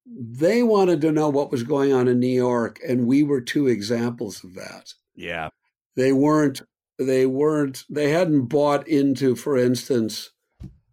they 0.07 0.65
wanted 0.65 1.01
to 1.03 1.13
know 1.13 1.29
what 1.29 1.53
was 1.53 1.63
going 1.63 1.93
on 1.93 2.09
in 2.09 2.19
New 2.19 2.27
York, 2.27 2.81
and 2.87 3.07
we 3.07 3.23
were 3.23 3.41
two 3.41 3.69
examples 3.69 4.43
of 4.43 4.55
that. 4.55 4.93
Yeah, 5.15 5.51
they 5.95 6.13
weren't. 6.13 6.63
They 6.99 7.27
weren't. 7.27 7.85
They 7.89 8.11
hadn't 8.11 8.47
bought 8.47 8.89
into, 8.89 9.37
for 9.37 9.57
instance, 9.57 10.31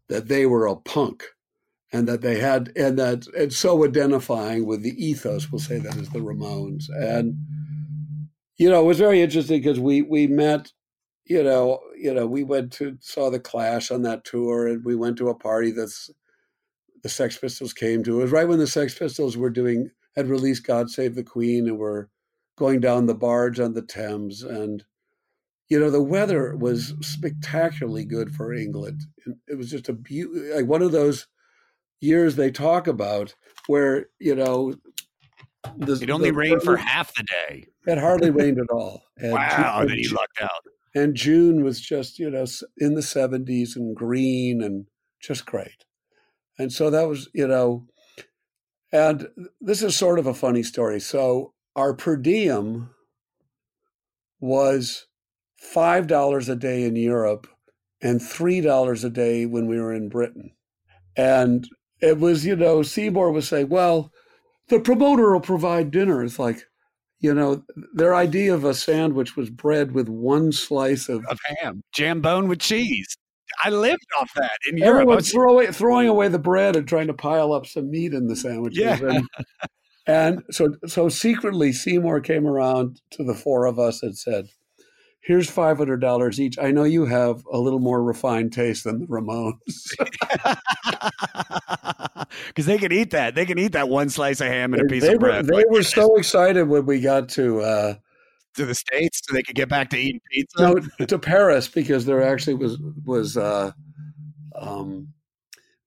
that 0.07 0.27
they 0.27 0.45
were 0.45 0.67
a 0.67 0.75
punk 0.75 1.23
and 1.91 2.07
that 2.07 2.21
they 2.21 2.39
had 2.39 2.71
and 2.75 2.97
that 2.97 3.27
it's 3.33 3.57
so 3.57 3.83
identifying 3.83 4.65
with 4.65 4.81
the 4.81 4.95
ethos 5.03 5.51
we'll 5.51 5.59
say 5.59 5.77
that 5.77 5.95
is 5.97 6.09
the 6.09 6.19
ramones. 6.19 6.85
And 6.89 7.35
you 8.57 8.69
know 8.69 8.81
it 8.81 8.87
was 8.87 8.99
very 8.99 9.21
interesting 9.21 9.61
because 9.61 9.79
we 9.79 10.01
we 10.01 10.27
met 10.27 10.71
you 11.25 11.43
know 11.43 11.79
you 11.95 12.13
know 12.13 12.25
we 12.25 12.43
went 12.43 12.71
to 12.73 12.97
saw 13.01 13.29
the 13.29 13.39
clash 13.39 13.91
on 13.91 14.03
that 14.03 14.23
tour 14.23 14.67
and 14.67 14.85
we 14.85 14.95
went 14.95 15.17
to 15.17 15.29
a 15.29 15.35
party 15.35 15.71
that's 15.71 16.09
the 17.03 17.09
sex 17.09 17.35
pistols 17.37 17.73
came 17.73 18.03
to. 18.03 18.19
It 18.19 18.23
was 18.23 18.31
right 18.31 18.47
when 18.47 18.59
the 18.59 18.67
sex 18.67 18.97
pistols 18.97 19.35
were 19.35 19.49
doing 19.49 19.89
had 20.15 20.27
released 20.27 20.65
god 20.65 20.89
save 20.89 21.15
the 21.15 21.23
queen 21.23 21.67
and 21.67 21.77
were 21.77 22.09
going 22.57 22.79
down 22.79 23.05
the 23.05 23.15
barge 23.15 23.59
on 23.59 23.73
the 23.73 23.81
thames. 23.81 24.43
And 24.43 24.83
you 25.67 25.79
know 25.79 25.89
the 25.89 26.01
weather 26.01 26.55
was 26.55 26.93
spectacularly 27.01 28.05
good 28.05 28.33
for 28.33 28.53
england. 28.53 29.01
It 29.47 29.57
was 29.57 29.69
just 29.69 29.89
a 29.89 29.93
beauty 29.93 30.53
like 30.53 30.67
one 30.67 30.81
of 30.81 30.91
those 30.93 31.27
years 32.01 32.35
they 32.35 32.51
talk 32.51 32.87
about 32.87 33.35
where 33.67 34.07
you 34.19 34.35
know 34.35 34.73
the, 35.77 35.93
it 36.01 36.09
only 36.09 36.31
the, 36.31 36.35
rained 36.35 36.63
for 36.63 36.75
half 36.75 37.13
the 37.13 37.23
day. 37.23 37.67
It 37.85 37.97
hardly 37.97 38.31
rained 38.31 38.59
at 38.59 38.69
all. 38.69 39.03
And 39.17 39.33
wow, 39.33 39.79
June, 39.79 39.87
then 39.87 39.97
he 39.97 40.07
lucked 40.09 40.41
out. 40.41 40.65
And 40.93 41.15
June 41.15 41.63
was 41.63 41.79
just 41.79 42.19
you 42.19 42.29
know 42.29 42.45
in 42.77 42.95
the 42.95 43.01
seventies 43.01 43.75
and 43.75 43.95
green 43.95 44.61
and 44.61 44.87
just 45.21 45.45
great. 45.45 45.85
And 46.57 46.73
so 46.73 46.89
that 46.89 47.07
was 47.07 47.29
you 47.33 47.47
know, 47.47 47.87
and 48.91 49.27
this 49.61 49.81
is 49.81 49.95
sort 49.95 50.19
of 50.19 50.27
a 50.27 50.33
funny 50.33 50.63
story. 50.63 50.99
So 50.99 51.53
our 51.75 51.93
per 51.93 52.17
diem 52.17 52.89
was 54.39 55.07
five 55.57 56.07
dollars 56.07 56.49
a 56.49 56.55
day 56.55 56.83
in 56.83 56.95
Europe 56.95 57.47
and 58.01 58.21
three 58.21 58.61
dollars 58.61 59.03
a 59.03 59.09
day 59.09 59.45
when 59.45 59.67
we 59.67 59.79
were 59.79 59.93
in 59.93 60.09
Britain. 60.09 60.51
And 61.15 61.67
it 62.01 62.19
was, 62.19 62.45
you 62.45 62.55
know, 62.55 62.81
Seymour 62.83 63.31
was 63.31 63.47
saying, 63.47 63.69
well, 63.69 64.11
the 64.69 64.79
promoter 64.79 65.31
will 65.31 65.41
provide 65.41 65.91
dinner. 65.91 66.23
It's 66.23 66.39
like, 66.39 66.63
you 67.19 67.33
know, 67.33 67.63
their 67.93 68.15
idea 68.15 68.53
of 68.53 68.63
a 68.63 68.73
sandwich 68.73 69.35
was 69.35 69.49
bread 69.49 69.91
with 69.91 70.09
one 70.09 70.51
slice 70.51 71.07
of, 71.07 71.23
of 71.27 71.39
ham, 71.45 71.83
jambone 71.95 72.47
with 72.47 72.59
cheese. 72.59 73.15
I 73.63 73.69
lived 73.69 74.07
off 74.19 74.31
that 74.35 74.57
in 74.69 74.77
Europe. 74.77 74.91
Everyone 74.91 75.15
was 75.17 75.31
throwing, 75.31 75.71
throwing 75.71 76.07
away 76.07 76.29
the 76.29 76.39
bread 76.39 76.75
and 76.75 76.87
trying 76.87 77.07
to 77.07 77.13
pile 77.13 77.53
up 77.53 77.65
some 77.65 77.91
meat 77.91 78.13
in 78.13 78.27
the 78.27 78.35
sandwiches. 78.35 78.79
Yeah. 78.79 78.97
And, 79.01 79.27
and 80.07 80.43
so, 80.49 80.69
so 80.87 81.09
secretly, 81.09 81.73
Seymour 81.73 82.21
came 82.21 82.47
around 82.47 83.01
to 83.11 83.23
the 83.23 83.35
four 83.35 83.65
of 83.65 83.77
us 83.77 84.01
and 84.01 84.17
said, 84.17 84.47
here's 85.21 85.49
five 85.49 85.77
hundred 85.77 86.01
dollars 86.01 86.39
each. 86.39 86.59
I 86.59 86.71
know 86.71 86.83
you 86.83 87.05
have 87.05 87.45
a 87.51 87.57
little 87.57 87.79
more 87.79 88.03
refined 88.03 88.53
taste 88.53 88.83
than 88.83 88.99
the 88.99 89.07
Ramones, 89.07 89.55
because 92.47 92.65
they 92.65 92.77
can 92.77 92.91
eat 92.91 93.11
that. 93.11 93.35
They 93.35 93.45
can 93.45 93.57
eat 93.57 93.73
that 93.73 93.89
one 93.89 94.09
slice 94.09 94.41
of 94.41 94.47
ham 94.47 94.73
and 94.73 94.83
a 94.83 94.85
piece 94.85 95.03
of 95.07 95.19
bread. 95.19 95.47
Were, 95.47 95.57
they 95.57 95.63
were 95.69 95.83
so 95.83 96.17
excited 96.17 96.67
when 96.67 96.85
we 96.85 96.99
got 97.01 97.29
to. 97.29 97.61
Uh, 97.61 97.93
to 98.55 98.65
the 98.65 98.75
states, 98.75 99.21
so 99.23 99.33
they 99.33 99.43
could 99.43 99.55
get 99.55 99.69
back 99.69 99.89
to 99.91 99.97
eating 99.97 100.19
pizza. 100.29 100.61
No, 100.61 101.05
to 101.05 101.17
Paris 101.17 101.69
because 101.69 102.05
there 102.05 102.21
actually 102.21 102.55
was 102.55 102.77
was 103.05 103.37
uh, 103.37 103.71
um, 104.55 105.13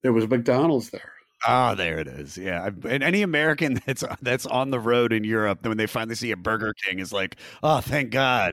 there 0.03 0.15
was 0.15 0.27
McDonald's 0.29 0.89
there. 0.89 1.13
Oh, 1.47 1.75
there 1.75 1.99
it 1.99 2.09
is. 2.09 2.39
Yeah, 2.39 2.71
and 2.89 3.03
any 3.03 3.23
American 3.23 3.81
that's 3.87 4.05
that's 4.23 4.47
on 4.47 4.71
the 4.71 4.81
road 4.81 5.13
in 5.13 5.25
Europe, 5.25 5.67
when 5.67 5.77
they 5.77 5.87
finally 5.87 6.15
see 6.15 6.31
a 6.31 6.37
Burger 6.37 6.73
King, 6.73 7.01
is 7.01 7.13
like, 7.13 7.37
"Oh, 7.63 7.81
thank 7.81 8.11
God, 8.11 8.53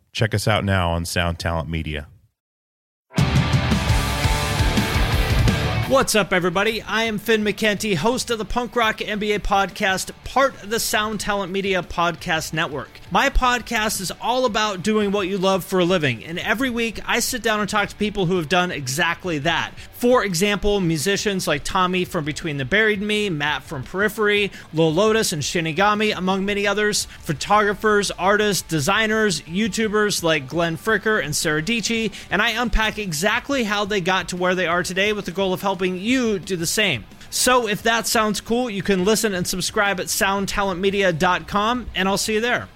Check 0.13 0.33
us 0.33 0.47
out 0.47 0.65
now 0.65 0.91
on 0.91 1.05
Sound 1.05 1.39
Talent 1.39 1.69
Media. 1.69 2.07
What's 5.87 6.15
up, 6.15 6.31
everybody? 6.31 6.81
I 6.81 7.03
am 7.03 7.17
Finn 7.17 7.43
McKenty, 7.43 7.97
host 7.97 8.29
of 8.29 8.37
the 8.37 8.45
Punk 8.45 8.77
Rock 8.77 8.99
MBA 8.99 9.39
podcast, 9.39 10.11
part 10.23 10.53
of 10.63 10.69
the 10.69 10.79
Sound 10.79 11.19
Talent 11.19 11.51
Media 11.51 11.83
Podcast 11.83 12.53
Network. 12.53 13.00
My 13.13 13.29
podcast 13.29 13.99
is 13.99 14.09
all 14.21 14.45
about 14.45 14.83
doing 14.83 15.11
what 15.11 15.27
you 15.27 15.37
love 15.37 15.65
for 15.65 15.79
a 15.79 15.83
living, 15.83 16.23
and 16.23 16.39
every 16.39 16.69
week 16.69 17.01
I 17.05 17.19
sit 17.19 17.43
down 17.43 17.59
and 17.59 17.67
talk 17.67 17.89
to 17.89 17.95
people 17.97 18.25
who 18.25 18.37
have 18.37 18.47
done 18.47 18.71
exactly 18.71 19.37
that. 19.39 19.73
For 19.91 20.23
example, 20.23 20.79
musicians 20.79 21.45
like 21.45 21.65
Tommy 21.65 22.05
from 22.05 22.23
Between 22.23 22.55
the 22.55 22.63
Buried 22.63 23.01
Me, 23.01 23.29
Matt 23.29 23.63
from 23.63 23.83
Periphery, 23.83 24.49
Lil 24.73 24.93
Lotus 24.93 25.33
and 25.33 25.43
Shinigami, 25.43 26.15
among 26.15 26.45
many 26.45 26.65
others, 26.65 27.03
photographers, 27.03 28.11
artists, 28.11 28.61
designers, 28.61 29.41
YouTubers 29.41 30.23
like 30.23 30.47
Glenn 30.47 30.77
Fricker 30.77 31.21
and 31.21 31.35
Sarah 31.35 31.61
Dici, 31.61 32.13
and 32.29 32.41
I 32.41 32.51
unpack 32.51 32.97
exactly 32.97 33.65
how 33.65 33.83
they 33.83 33.99
got 33.99 34.29
to 34.29 34.37
where 34.37 34.55
they 34.55 34.67
are 34.67 34.83
today 34.83 35.11
with 35.11 35.25
the 35.25 35.31
goal 35.31 35.51
of 35.51 35.61
helping 35.61 35.97
you 35.97 36.39
do 36.39 36.55
the 36.55 36.65
same. 36.65 37.03
So 37.29 37.67
if 37.67 37.83
that 37.83 38.07
sounds 38.07 38.39
cool, 38.39 38.69
you 38.69 38.83
can 38.83 39.03
listen 39.03 39.33
and 39.33 39.45
subscribe 39.45 39.99
at 39.99 40.05
soundtalentmedia.com, 40.05 41.87
and 41.93 42.07
I'll 42.07 42.17
see 42.17 42.35
you 42.35 42.39
there. 42.39 42.69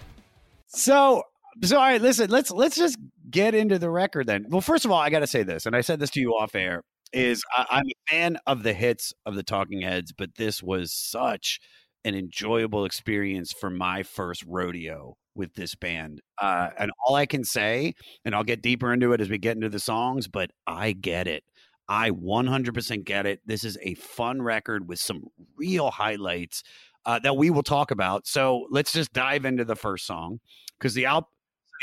So, 0.75 1.23
so 1.63 1.77
all 1.77 1.83
right, 1.83 2.01
listen, 2.01 2.29
let's 2.29 2.51
let's 2.51 2.75
just 2.75 2.97
get 3.29 3.55
into 3.55 3.79
the 3.79 3.89
record 3.89 4.27
then. 4.27 4.45
Well, 4.49 4.61
first 4.61 4.85
of 4.85 4.91
all, 4.91 4.99
I 4.99 5.09
got 5.09 5.19
to 5.19 5.27
say 5.27 5.43
this, 5.43 5.65
and 5.65 5.75
I 5.75 5.81
said 5.81 5.99
this 5.99 6.09
to 6.11 6.19
you 6.19 6.31
off 6.31 6.53
air, 6.53 6.83
is 7.13 7.43
I, 7.55 7.65
I'm 7.71 7.85
a 7.85 8.11
fan 8.11 8.37
of 8.45 8.63
the 8.63 8.73
hits 8.73 9.13
of 9.25 9.35
the 9.35 9.43
Talking 9.43 9.81
Heads, 9.81 10.11
but 10.11 10.35
this 10.35 10.61
was 10.61 10.91
such 10.91 11.59
an 12.03 12.13
enjoyable 12.13 12.85
experience 12.85 13.53
for 13.53 13.69
my 13.69 14.03
first 14.03 14.43
rodeo 14.45 15.15
with 15.33 15.53
this 15.55 15.75
band. 15.75 16.21
Uh, 16.41 16.69
and 16.77 16.91
all 17.05 17.15
I 17.15 17.25
can 17.25 17.43
say, 17.43 17.93
and 18.25 18.35
I'll 18.35 18.43
get 18.43 18.61
deeper 18.61 18.93
into 18.93 19.13
it 19.13 19.21
as 19.21 19.29
we 19.29 19.37
get 19.37 19.55
into 19.55 19.69
the 19.69 19.79
songs, 19.79 20.27
but 20.27 20.51
I 20.67 20.91
get 20.91 21.27
it. 21.27 21.43
I 21.87 22.11
100% 22.11 23.05
get 23.05 23.25
it. 23.25 23.41
This 23.45 23.63
is 23.63 23.77
a 23.81 23.93
fun 23.95 24.41
record 24.41 24.87
with 24.87 24.99
some 24.99 25.23
real 25.57 25.91
highlights 25.91 26.63
uh, 27.05 27.19
that 27.19 27.37
we 27.37 27.49
will 27.49 27.63
talk 27.63 27.91
about. 27.91 28.27
So 28.27 28.67
let's 28.71 28.91
just 28.91 29.13
dive 29.13 29.45
into 29.45 29.65
the 29.65 29.75
first 29.75 30.05
song 30.05 30.39
because 30.79 30.93
the 30.93 31.05
album. 31.05 31.29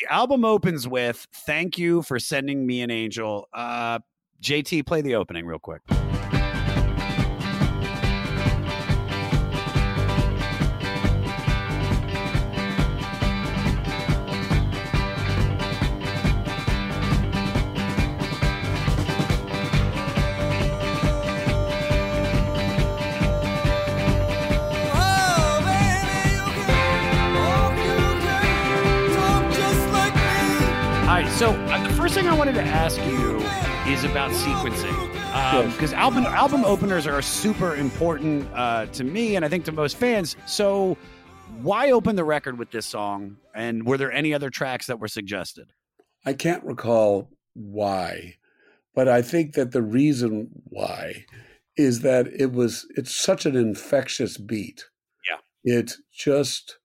The 0.00 0.10
album 0.10 0.44
opens 0.44 0.88
with 0.88 1.26
"Thank 1.44 1.76
you 1.76 2.00
for 2.02 2.18
sending 2.18 2.66
me 2.66 2.80
an 2.80 2.90
angel." 2.90 3.46
Uh, 3.52 3.98
JT, 4.40 4.86
play 4.86 5.02
the 5.02 5.14
opening 5.16 5.44
real 5.44 5.58
quick. 5.58 5.82
First 32.02 32.14
thing 32.14 32.26
I 32.26 32.34
wanted 32.34 32.56
to 32.56 32.62
ask 32.62 32.98
you 33.06 33.36
is 33.86 34.02
about 34.02 34.32
sequencing, 34.32 35.70
because 35.70 35.92
album 35.92 36.26
album 36.26 36.64
openers 36.64 37.06
are 37.06 37.22
super 37.22 37.76
important 37.76 38.48
uh, 38.54 38.86
to 38.86 39.04
me, 39.04 39.36
and 39.36 39.44
I 39.44 39.48
think 39.48 39.64
to 39.66 39.72
most 39.72 39.96
fans. 39.96 40.34
So, 40.44 40.96
why 41.60 41.92
open 41.92 42.16
the 42.16 42.24
record 42.24 42.58
with 42.58 42.72
this 42.72 42.86
song? 42.86 43.36
And 43.54 43.86
were 43.86 43.96
there 43.96 44.10
any 44.10 44.34
other 44.34 44.50
tracks 44.50 44.88
that 44.88 44.98
were 44.98 45.06
suggested? 45.06 45.74
I 46.26 46.32
can't 46.32 46.64
recall 46.64 47.30
why, 47.54 48.34
but 48.96 49.06
I 49.06 49.22
think 49.22 49.54
that 49.54 49.70
the 49.70 49.82
reason 49.82 50.48
why 50.64 51.24
is 51.76 52.00
that 52.00 52.26
it 52.36 52.50
was 52.50 52.84
it's 52.96 53.14
such 53.14 53.46
an 53.46 53.54
infectious 53.54 54.38
beat. 54.38 54.86
Yeah. 55.30 55.76
It 55.78 55.92
just 56.12 56.78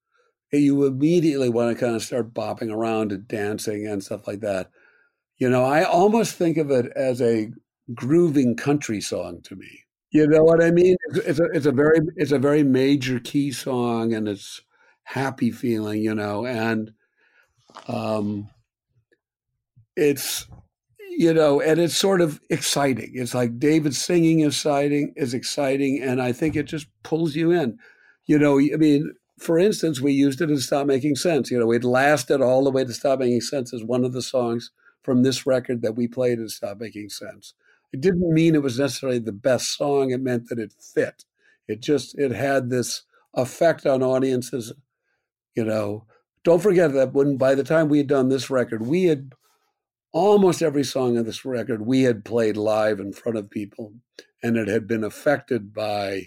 you 0.51 0.85
immediately 0.85 1.49
want 1.49 1.75
to 1.75 1.83
kind 1.83 1.95
of 1.95 2.03
start 2.03 2.35
bopping 2.35 2.71
around 2.71 3.11
and 3.11 3.27
dancing 3.27 3.87
and 3.87 4.03
stuff 4.03 4.27
like 4.27 4.41
that. 4.41 4.69
You 5.37 5.49
know, 5.49 5.63
I 5.63 5.83
almost 5.83 6.35
think 6.35 6.57
of 6.57 6.71
it 6.71 6.91
as 6.95 7.21
a 7.21 7.51
grooving 7.93 8.55
country 8.55 9.01
song 9.01 9.41
to 9.43 9.55
me. 9.55 9.83
You 10.11 10.27
know 10.27 10.43
what 10.43 10.63
I 10.63 10.71
mean? 10.71 10.95
It's, 11.13 11.39
a 11.39 11.45
it's 11.53 11.65
a 11.65 11.71
very 11.71 11.99
it's 12.15 12.31
a 12.31 12.39
very 12.39 12.63
major 12.63 13.19
key 13.19 13.51
song 13.51 14.13
and 14.13 14.27
it's 14.27 14.61
happy 15.03 15.51
feeling, 15.51 16.01
you 16.01 16.15
know, 16.15 16.45
and 16.45 16.91
um 17.87 18.49
it's 19.95 20.47
you 21.09 21.33
know, 21.33 21.59
and 21.59 21.79
it's 21.79 21.95
sort 21.97 22.21
of 22.21 22.39
exciting. 22.51 23.11
It's 23.15 23.33
like 23.33 23.59
David 23.59 23.95
singing 23.95 24.41
is 24.41 24.53
exciting, 24.53 25.13
is 25.15 25.33
exciting, 25.33 26.01
and 26.01 26.21
I 26.21 26.31
think 26.31 26.55
it 26.55 26.65
just 26.67 26.87
pulls 27.03 27.35
you 27.35 27.51
in. 27.51 27.79
You 28.27 28.37
know, 28.37 28.59
I 28.59 28.77
mean, 28.77 29.13
for 29.39 29.57
instance, 29.57 29.99
we 29.99 30.11
used 30.13 30.41
it 30.41 30.51
in 30.51 30.59
Stop 30.59 30.85
Making 30.85 31.15
Sense. 31.15 31.49
You 31.49 31.59
know, 31.59 31.71
it 31.71 31.83
lasted 31.83 32.41
all 32.41 32.63
the 32.63 32.71
way 32.71 32.85
to 32.85 32.93
Stop 32.93 33.19
Making 33.19 33.41
Sense 33.41 33.73
as 33.73 33.83
one 33.83 34.05
of 34.05 34.13
the 34.13 34.21
songs 34.21 34.69
from 35.07 35.23
this 35.23 35.45
record 35.45 35.81
that 35.81 35.95
we 35.95 36.05
played 36.05 36.37
in 36.37 36.49
Stop 36.49 36.81
Making 36.81 37.07
Sense. 37.07 37.53
It 37.93 38.01
didn't 38.01 38.33
mean 38.33 38.55
it 38.55 38.61
was 38.61 38.77
necessarily 38.77 39.19
the 39.19 39.31
best 39.31 39.77
song. 39.77 40.11
It 40.11 40.19
meant 40.19 40.49
that 40.49 40.59
it 40.59 40.73
fit. 40.93 41.23
It 41.69 41.79
just 41.79 42.19
it 42.19 42.31
had 42.31 42.69
this 42.69 43.03
effect 43.33 43.85
on 43.85 44.03
audiences. 44.03 44.73
You 45.55 45.63
know, 45.63 46.03
don't 46.43 46.61
forget 46.61 46.91
that 46.91 47.13
when 47.13 47.37
by 47.37 47.55
the 47.55 47.63
time 47.63 47.87
we 47.87 47.99
had 47.99 48.07
done 48.07 48.27
this 48.27 48.49
record, 48.49 48.85
we 48.85 49.05
had 49.05 49.31
almost 50.11 50.61
every 50.61 50.83
song 50.83 51.15
of 51.15 51.25
this 51.25 51.45
record 51.45 51.85
we 51.85 52.03
had 52.03 52.25
played 52.25 52.57
live 52.57 52.99
in 52.99 53.13
front 53.13 53.37
of 53.37 53.49
people, 53.49 53.93
and 54.43 54.57
it 54.57 54.67
had 54.67 54.87
been 54.87 55.05
affected 55.05 55.73
by 55.73 56.23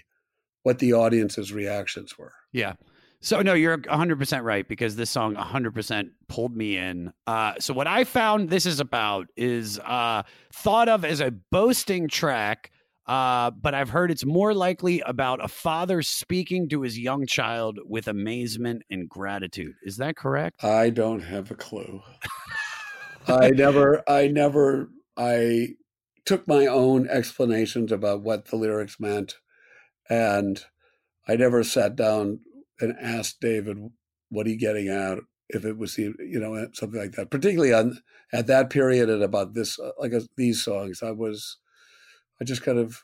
what 0.62 0.78
the 0.78 0.94
audience's 0.94 1.52
reactions 1.52 2.16
were. 2.16 2.32
Yeah. 2.50 2.76
So 3.22 3.42
no, 3.42 3.52
you're 3.52 3.76
100% 3.76 4.42
right 4.44 4.66
because 4.66 4.96
this 4.96 5.10
song 5.10 5.34
100% 5.34 6.10
pulled 6.28 6.56
me 6.56 6.78
in. 6.78 7.12
Uh, 7.26 7.52
so 7.58 7.74
what 7.74 7.86
I 7.86 8.04
found 8.04 8.48
this 8.48 8.64
is 8.64 8.80
about 8.80 9.26
is 9.36 9.78
uh, 9.80 10.22
thought 10.54 10.88
of 10.88 11.04
as 11.04 11.20
a 11.20 11.30
boasting 11.30 12.08
track, 12.08 12.70
uh, 13.06 13.50
but 13.50 13.74
I've 13.74 13.90
heard 13.90 14.10
it's 14.10 14.24
more 14.24 14.54
likely 14.54 15.02
about 15.04 15.44
a 15.44 15.48
father 15.48 16.00
speaking 16.00 16.70
to 16.70 16.80
his 16.80 16.98
young 16.98 17.26
child 17.26 17.78
with 17.84 18.08
amazement 18.08 18.84
and 18.90 19.06
gratitude. 19.06 19.74
Is 19.82 19.98
that 19.98 20.16
correct? 20.16 20.64
I 20.64 20.88
don't 20.88 21.20
have 21.20 21.50
a 21.50 21.56
clue. 21.56 22.00
I 23.26 23.50
never, 23.50 24.02
I 24.08 24.28
never, 24.28 24.88
I 25.14 25.74
took 26.24 26.48
my 26.48 26.66
own 26.66 27.06
explanations 27.06 27.92
about 27.92 28.22
what 28.22 28.46
the 28.46 28.56
lyrics 28.56 28.98
meant, 28.98 29.36
and 30.08 30.64
I 31.28 31.36
never 31.36 31.62
sat 31.62 31.96
down 31.96 32.40
and 32.80 32.96
asked 33.00 33.40
David 33.40 33.78
what 34.28 34.46
he 34.46 34.56
getting 34.56 34.88
at 34.88 35.18
if 35.48 35.64
it 35.64 35.76
was 35.76 35.98
you 35.98 36.14
know 36.18 36.68
something 36.72 37.00
like 37.00 37.12
that. 37.12 37.30
Particularly 37.30 37.72
on 37.72 37.98
at 38.32 38.46
that 38.46 38.70
period 38.70 39.10
and 39.10 39.22
about 39.22 39.54
this 39.54 39.78
like 39.98 40.14
uh, 40.14 40.20
these 40.36 40.62
songs, 40.62 41.02
I 41.02 41.10
was 41.10 41.58
I 42.40 42.44
just 42.44 42.62
kind 42.62 42.78
of 42.78 43.02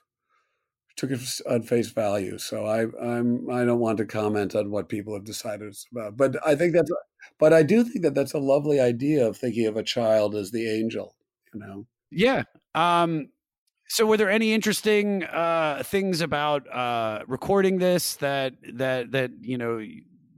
took 0.96 1.10
it 1.10 1.20
on 1.48 1.62
face 1.62 1.90
value. 1.90 2.38
So 2.38 2.66
I 2.66 2.86
I'm 3.02 3.50
I 3.50 3.64
don't 3.64 3.80
want 3.80 3.98
to 3.98 4.06
comment 4.06 4.54
on 4.54 4.70
what 4.70 4.88
people 4.88 5.14
have 5.14 5.24
decided 5.24 5.68
it's 5.68 5.86
about. 5.90 6.16
But 6.16 6.36
I 6.46 6.54
think 6.54 6.74
that's 6.74 6.90
but 7.38 7.52
I 7.52 7.62
do 7.62 7.84
think 7.84 8.02
that 8.02 8.14
that's 8.14 8.34
a 8.34 8.38
lovely 8.38 8.80
idea 8.80 9.26
of 9.26 9.36
thinking 9.36 9.66
of 9.66 9.76
a 9.76 9.82
child 9.82 10.34
as 10.34 10.50
the 10.50 10.68
angel. 10.68 11.16
You 11.52 11.60
know. 11.60 11.86
Yeah. 12.10 12.44
Um, 12.74 13.30
so 13.88 14.06
were 14.06 14.16
there 14.16 14.30
any 14.30 14.52
interesting 14.52 15.24
uh, 15.24 15.82
things 15.84 16.20
about 16.20 16.68
uh, 16.72 17.22
recording 17.26 17.78
this 17.78 18.16
that 18.16 18.54
that 18.74 19.12
that 19.12 19.30
you 19.40 19.58
know 19.58 19.84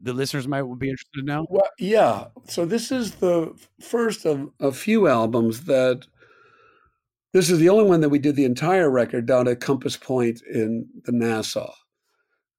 the 0.02 0.12
listeners 0.12 0.46
might 0.46 0.62
be 0.78 0.90
interested 0.90 1.20
in 1.20 1.24
now? 1.24 1.46
Well, 1.48 1.68
yeah. 1.78 2.26
So 2.46 2.64
this 2.64 2.92
is 2.92 3.16
the 3.16 3.54
first 3.80 4.26
of 4.26 4.50
a 4.60 4.72
few 4.72 5.08
albums 5.08 5.64
that 5.64 6.06
this 7.32 7.50
is 7.50 7.58
the 7.58 7.68
only 7.68 7.84
one 7.84 8.00
that 8.00 8.08
we 8.08 8.18
did 8.18 8.36
the 8.36 8.44
entire 8.44 8.90
record 8.90 9.26
down 9.26 9.48
at 9.48 9.60
Compass 9.60 9.96
Point 9.96 10.42
in 10.42 10.88
the 11.04 11.12
Nassau. 11.12 11.72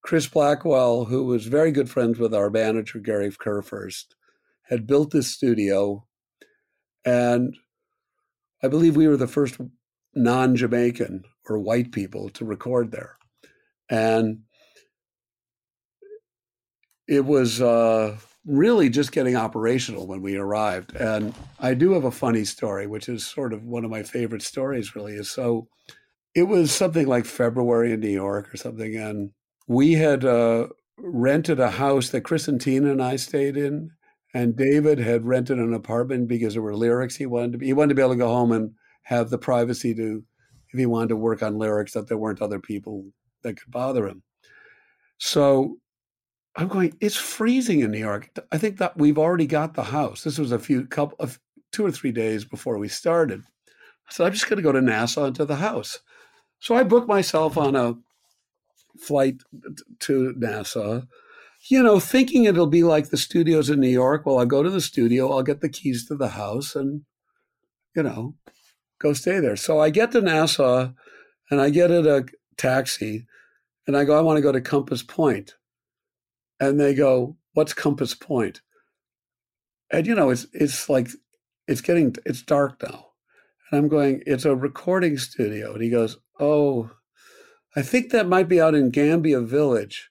Chris 0.02 0.28
Blackwell, 0.28 1.06
who 1.06 1.26
was 1.26 1.46
very 1.46 1.72
good 1.72 1.90
friends 1.90 2.20
with 2.20 2.34
our 2.34 2.50
manager 2.50 3.00
Gary 3.00 3.30
Kurfirst, 3.30 4.16
had 4.64 4.88
built 4.88 5.12
this 5.12 5.28
studio, 5.28 6.06
and 7.04 7.56
I 8.64 8.68
believe 8.68 8.96
we 8.96 9.08
were 9.08 9.18
the 9.18 9.28
first 9.28 9.60
non 10.16 10.56
Jamaican 10.56 11.24
or 11.48 11.60
white 11.60 11.92
people 11.92 12.30
to 12.30 12.46
record 12.46 12.92
there. 12.92 13.18
And 13.90 14.42
it 17.08 17.26
was 17.26 17.60
uh, 17.60 18.18
really 18.46 18.90
just 18.90 19.12
getting 19.12 19.36
operational 19.36 20.08
when 20.08 20.22
we 20.22 20.36
arrived. 20.36 20.96
And 20.96 21.34
I 21.60 21.74
do 21.74 21.94
have 21.94 22.04
a 22.04 22.12
funny 22.12 22.46
story, 22.46 22.86
which 22.86 23.10
is 23.10 23.26
sort 23.26 23.52
of 23.52 23.64
one 23.64 23.84
of 23.84 23.92
my 23.92 24.04
favorite 24.04 24.44
stories, 24.44 24.96
really. 24.96 25.14
Is 25.14 25.32
so 25.32 25.68
it 26.36 26.44
was 26.44 26.72
something 26.72 27.08
like 27.08 27.26
February 27.26 27.92
in 27.92 28.00
New 28.00 28.10
York 28.10 28.54
or 28.54 28.58
something. 28.58 28.96
And 28.96 29.32
we 29.68 29.94
had 29.94 30.24
uh, 30.24 30.68
rented 30.98 31.60
a 31.60 31.72
house 31.72 32.10
that 32.10 32.22
Chris 32.22 32.48
and 32.48 32.62
Tina 32.62 32.92
and 32.92 33.02
I 33.02 33.16
stayed 33.16 33.58
in. 33.58 33.92
And 34.32 34.56
David 34.56 35.00
had 35.00 35.26
rented 35.26 35.58
an 35.58 35.74
apartment 35.74 36.28
because 36.28 36.54
there 36.54 36.62
were 36.62 36.76
lyrics 36.76 37.16
he 37.16 37.26
wanted 37.26 37.54
to 37.54 37.58
be, 37.58 37.66
he 37.66 37.74
wanted 37.74 37.90
to 37.90 37.96
be 37.96 38.04
able 38.04 38.14
to 38.14 38.18
go 38.18 38.28
home 38.28 38.52
and 38.52 38.76
have 39.10 39.32
the 39.32 39.40
privacy 39.40 39.96
to 39.96 40.24
if 40.72 40.80
he 40.80 40.86
wanted 40.86 41.10
to 41.10 41.16
work 41.16 41.42
on 41.42 41.58
lyrics 41.58 41.94
that 41.94 42.08
there 42.08 42.18
weren't 42.18 42.44
other 42.44 42.60
people 42.60 43.06
that 43.42 43.60
could 43.60 43.72
bother 43.72 44.08
him. 44.08 44.22
So 45.18 45.78
I'm 46.56 46.68
going, 46.68 46.96
it's 47.02 47.16
freezing 47.16 47.80
in 47.80 47.90
New 47.90 47.98
York. 47.98 48.30
I 48.52 48.60
think 48.60 48.78
that 48.78 48.96
we've 48.98 49.18
already 49.18 49.48
got 49.48 49.74
the 49.74 49.84
house. 49.84 50.24
This 50.24 50.38
was 50.38 50.52
a 50.52 50.60
few 50.60 50.86
couple 50.86 51.18
of 51.20 51.40
two 51.72 51.84
or 51.84 51.92
three 51.92 52.12
days 52.12 52.46
before 52.46 52.78
we 52.78 52.88
started. 52.88 53.42
Said, 54.12 54.28
I'm 54.28 54.34
just 54.34 54.48
going 54.48 54.58
to 54.58 54.64
go 54.64 54.72
to 54.72 54.82
Nassau 54.82 55.26
and 55.26 55.36
to 55.38 55.46
the 55.46 55.56
house. 55.56 56.00
So 56.60 56.76
I 56.76 56.84
booked 56.84 57.08
myself 57.08 57.58
on 57.58 57.76
a 57.76 57.96
flight 59.00 59.42
to 60.02 60.34
Nassau, 60.38 61.02
you 61.68 61.82
know, 61.82 62.00
thinking 62.00 62.44
it'll 62.44 62.68
be 62.68 62.84
like 62.84 63.10
the 63.10 63.18
studios 63.18 63.72
in 63.72 63.80
New 63.80 63.90
York. 63.90 64.26
Well, 64.26 64.38
I'll 64.38 64.46
go 64.46 64.62
to 64.62 64.70
the 64.70 64.82
studio, 64.82 65.32
I'll 65.32 65.42
get 65.42 65.62
the 65.62 65.70
keys 65.70 66.06
to 66.08 66.16
the 66.16 66.30
house 66.30 66.76
and, 66.76 67.02
you 67.96 68.04
know, 68.04 68.36
go 69.00 69.14
stay 69.14 69.40
there. 69.40 69.56
So 69.56 69.80
I 69.80 69.90
get 69.90 70.12
to 70.12 70.22
Nassau 70.22 70.92
and 71.50 71.62
I 71.62 71.70
get 71.70 71.92
in 71.92 72.06
a 72.06 72.26
taxi 72.58 73.26
and 73.88 73.98
I 73.98 74.06
go, 74.06 74.18
I 74.18 74.22
want 74.22 74.38
to 74.38 74.42
go 74.42 74.52
to 74.52 74.62
Compass 74.62 75.02
Point. 75.02 75.56
And 76.60 76.80
they 76.80 76.94
go, 76.94 77.38
What's 77.54 77.74
Compass 77.74 78.14
Point? 78.14 78.62
And 79.92 80.06
you 80.06 80.14
know, 80.14 80.30
it's 80.30 80.46
it's 80.54 80.90
like 80.90 81.10
it's 81.68 81.82
getting 81.82 82.16
it's 82.26 82.42
dark 82.42 82.82
now. 82.84 83.08
And 83.72 83.80
I'm 83.80 83.88
going, 83.88 84.22
it's 84.26 84.46
a 84.46 84.56
recording 84.56 85.18
studio. 85.18 85.74
And 85.74 85.82
he 85.82 85.90
goes, 85.90 86.18
Oh, 86.40 86.92
I 87.76 87.82
think 87.82 88.12
that 88.12 88.28
might 88.28 88.48
be 88.48 88.62
out 88.62 88.76
in 88.76 88.92
Gambier 88.92 89.42
Village. 89.42 90.10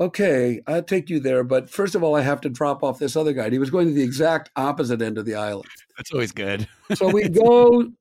Okay, 0.00 0.60
I'll 0.66 0.82
take 0.82 1.08
you 1.08 1.20
there. 1.20 1.44
But 1.44 1.70
first 1.70 1.94
of 1.94 2.02
all, 2.02 2.16
I 2.16 2.22
have 2.22 2.40
to 2.40 2.48
drop 2.48 2.82
off 2.82 2.98
this 2.98 3.14
other 3.14 3.32
guy. 3.32 3.44
And 3.44 3.52
he 3.52 3.58
was 3.58 3.70
going 3.70 3.86
to 3.86 3.94
the 3.94 4.02
exact 4.02 4.50
opposite 4.56 5.00
end 5.00 5.18
of 5.18 5.24
the 5.24 5.36
island. 5.36 5.68
That's 5.96 6.12
always 6.12 6.32
good. 6.32 6.66
So 6.94 7.08
we 7.08 7.28
go, 7.28 7.92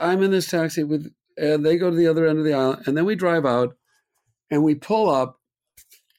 I'm 0.00 0.22
in 0.22 0.30
this 0.30 0.48
taxi 0.48 0.82
with, 0.82 1.12
and 1.36 1.64
they 1.64 1.76
go 1.76 1.90
to 1.90 1.96
the 1.96 2.06
other 2.08 2.26
end 2.26 2.38
of 2.38 2.44
the 2.44 2.54
island. 2.54 2.82
And 2.86 2.96
then 2.96 3.04
we 3.04 3.14
drive 3.14 3.46
out 3.46 3.76
and 4.50 4.64
we 4.64 4.74
pull 4.74 5.08
up 5.10 5.38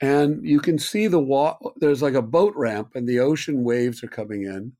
and 0.02 0.46
you 0.48 0.60
can 0.60 0.80
see 0.80 1.08
the 1.08 1.20
wall. 1.20 1.74
There's 1.78 2.02
like 2.02 2.14
a 2.14 2.22
boat 2.22 2.54
ramp 2.56 2.92
and 2.96 3.08
the 3.08 3.20
ocean 3.20 3.64
waves 3.64 4.04
are 4.04 4.08
coming 4.08 4.44
in. 4.44 4.74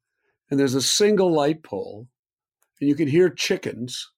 And 0.50 0.60
there's 0.60 0.76
a 0.76 0.82
single 0.82 1.32
light 1.34 1.64
pole 1.64 2.08
and 2.80 2.90
you 2.90 2.96
can 2.96 3.08
hear 3.08 3.30
chickens 3.30 4.10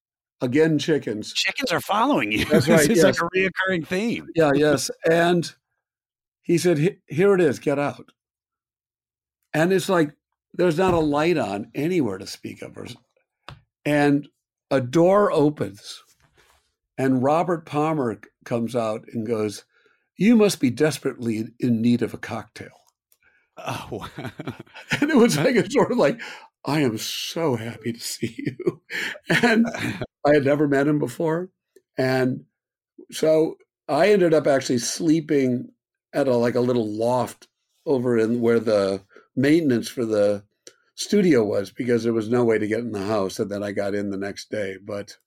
again 0.42 0.78
chickens 0.78 1.32
Chickens 1.34 1.72
are 1.72 1.80
following 1.82 2.32
you. 2.32 2.44
That's 2.46 2.68
right, 2.70 2.80
It's 2.90 3.02
like 3.04 3.16
yes. 3.16 3.20
a 3.22 3.24
reoccurring 3.70 3.88
theme. 3.88 4.28
yeah 4.36 4.52
yes 4.54 4.90
and 5.10 5.50
he 6.42 6.58
said 6.58 6.98
here 7.08 7.34
it 7.36 7.40
is 7.42 7.60
get 7.60 7.80
out 7.80 8.10
and 9.54 9.72
it's 9.72 9.88
like 9.90 10.12
there's 10.54 10.78
not 10.78 10.94
a 10.94 11.00
light 11.00 11.38
on 11.38 11.72
anywhere 11.76 12.18
to 12.18 12.28
speak 12.28 12.62
of 12.62 12.78
or- 12.78 12.88
and 13.86 14.28
a 14.74 14.82
door 14.82 15.32
opens 15.32 16.04
and 16.98 17.24
robert 17.24 17.66
palmer 17.66 18.20
comes 18.46 18.76
out 18.76 19.04
and 19.14 19.28
goes 19.28 19.66
you 20.18 20.36
must 20.36 20.60
be 20.60 20.70
desperately 20.70 21.48
in 21.60 21.82
need 21.82 22.02
of 22.02 22.14
a 22.14 22.18
cocktail. 22.18 22.82
Oh, 23.58 23.88
wow. 23.92 24.10
and 25.02 25.10
it 25.10 25.18
was 25.18 25.38
like 25.38 25.56
a 25.56 25.70
sort 25.70 25.92
of 25.92 25.98
like 25.98 26.20
i 26.66 26.80
am 26.80 26.98
so 26.98 27.56
happy 27.56 27.94
to 27.94 28.00
see 28.00 28.36
you. 28.60 28.82
And 29.30 29.68
i 30.26 30.34
had 30.34 30.46
never 30.46 30.68
met 30.68 30.88
him 30.88 31.00
before. 31.00 31.50
And 31.98 32.46
so 33.12 33.58
i 33.88 34.10
ended 34.10 34.34
up 34.34 34.48
actually 34.48 34.80
sleeping 34.80 35.70
at 36.14 36.28
a 36.28 36.36
like 36.36 36.56
a 36.56 36.62
little 36.62 36.88
loft 36.88 37.48
over 37.86 38.18
in 38.18 38.40
where 38.40 38.60
the 38.60 39.04
maintenance 39.36 39.90
for 39.90 40.06
the 40.06 40.44
studio 41.04 41.44
was 41.44 41.72
because 41.72 42.04
there 42.04 42.14
was 42.14 42.30
no 42.30 42.44
way 42.44 42.58
to 42.58 42.68
get 42.68 42.80
in 42.80 42.92
the 42.92 43.06
house 43.06 43.40
and 43.40 43.50
then 43.52 43.62
i 43.64 43.72
got 43.72 43.94
in 43.94 44.10
the 44.10 44.18
next 44.18 44.50
day 44.50 44.78
but 44.84 45.18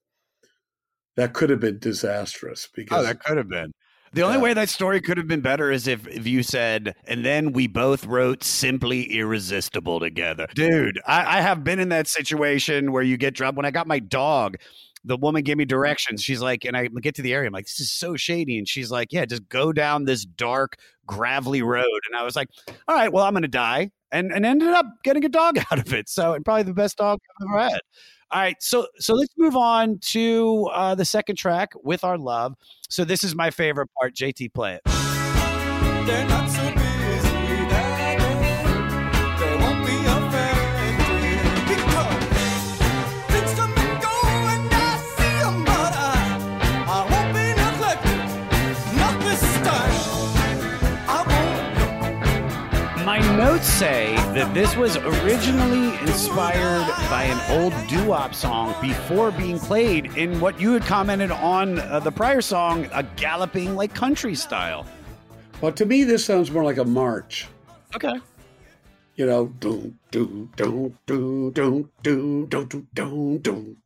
that 1.17 1.33
could 1.33 1.51
have 1.51 1.61
been 1.61 1.79
disastrous 1.79 2.67
oh, 2.69 2.73
because 2.75 2.99
Oh, 2.99 3.03
that 3.03 3.23
could 3.25 3.37
have 3.39 3.49
been. 3.49 3.73
The 4.12 4.23
only 4.23 4.37
Yeah. 4.37 4.43
way 4.43 4.55
that 4.55 4.69
story 4.69 5.01
could 5.01 5.17
have 5.19 5.27
been 5.27 5.41
better 5.41 5.71
is 5.73 5.87
if, 5.87 6.07
if 6.09 6.27
you 6.27 6.43
said, 6.43 6.95
and 7.07 7.25
then 7.25 7.53
we 7.53 7.67
both 7.67 8.05
wrote 8.07 8.45
simply 8.45 9.03
irresistible 9.05 9.99
together. 10.01 10.47
Dude, 10.55 11.01
I, 11.07 11.39
I 11.39 11.41
have 11.41 11.65
been 11.65 11.81
in 11.81 11.89
that 11.89 12.07
situation 12.07 12.93
where 12.93 13.03
you 13.03 13.17
get 13.17 13.35
dropped. 13.35 13.57
When 13.57 13.67
I 13.67 13.71
got 13.71 13.87
my 13.87 13.99
dog, 13.99 14.59
the 15.07 15.16
woman 15.16 15.42
gave 15.42 15.57
me 15.57 15.64
directions. 15.64 16.23
She's 16.23 16.42
like, 16.42 16.64
and 16.64 16.77
I 16.77 16.88
get 16.88 17.14
to 17.14 17.23
the 17.23 17.33
area. 17.33 17.47
I'm 17.47 17.53
like, 17.53 17.66
this 17.66 17.81
is 17.81 17.92
so 17.92 18.16
shady. 18.16 18.59
And 18.59 18.69
she's 18.69 18.90
like, 18.90 19.12
yeah, 19.12 19.25
just 19.25 19.49
go 19.49 19.73
down 19.73 20.05
this 20.05 20.25
dark, 20.25 20.77
gravelly 21.07 21.62
road. 21.62 22.01
And 22.09 22.19
I 22.19 22.25
was 22.25 22.35
like, 22.35 22.49
all 22.88 22.95
right, 22.95 23.12
well, 23.12 23.25
I'm 23.25 23.33
going 23.33 23.42
to 23.42 23.49
die. 23.49 23.92
And, 24.12 24.33
and 24.33 24.45
ended 24.45 24.69
up 24.69 24.87
getting 25.05 25.25
a 25.25 25.29
dog 25.29 25.59
out 25.71 25.79
of 25.79 25.92
it. 25.95 26.09
So, 26.09 26.35
and 26.35 26.45
probably 26.45 26.64
the 26.64 26.75
best 26.75 26.99
dog 26.99 27.21
I've 27.40 27.47
ever 27.49 27.71
had. 27.71 27.81
All 28.33 28.40
right, 28.40 28.57
so 28.61 28.88
so 28.99 29.14
let's 29.14 29.33
move 29.38 29.55
on 29.55 30.01
to 30.07 30.69
uh, 30.73 30.97
the 30.97 31.05
second 31.05 31.37
track 31.37 31.71
with 31.85 32.03
our 32.03 32.19
love. 32.19 32.57
So 32.90 33.05
this 33.05 33.23
is 33.23 33.37
my 33.37 33.53
favorite 33.53 33.88
part. 34.01 34.16
JT, 34.16 34.53
play 34.53 34.75
it. 34.75 34.81
My 53.16 53.37
notes 53.38 53.66
say 53.66 54.14
that 54.35 54.52
this 54.52 54.76
was 54.76 54.98
originally 54.98 55.98
inspired 56.00 56.87
by 57.09 57.22
an 57.22 57.59
old 57.62 57.72
doo-wop 57.88 58.35
song 58.35 58.74
before 58.83 59.31
being 59.31 59.59
played 59.59 60.18
in 60.18 60.38
what 60.38 60.61
you 60.61 60.74
had 60.74 60.83
commented 60.83 61.31
on 61.31 61.79
uh, 61.79 61.98
the 62.00 62.12
prior 62.12 62.42
song, 62.42 62.87
a 62.92 63.02
galloping 63.02 63.74
like 63.74 63.94
country 63.94 64.35
style. 64.35 64.85
well 65.62 65.72
to 65.72 65.87
me 65.87 66.05
this 66.05 66.26
sounds 66.26 66.50
more 66.50 66.62
like 66.62 66.76
a 66.76 66.85
march 66.85 67.46
Okay. 67.94 68.12
you 69.14 69.24
know, 69.24 69.46
do 69.61 69.94
do 70.11 70.46
do 70.57 70.92
do 71.07 71.50
do 71.55 71.90
do 72.02 72.46
do 72.46 72.66
do 72.66 72.87
do 72.92 73.38
do 73.42 73.76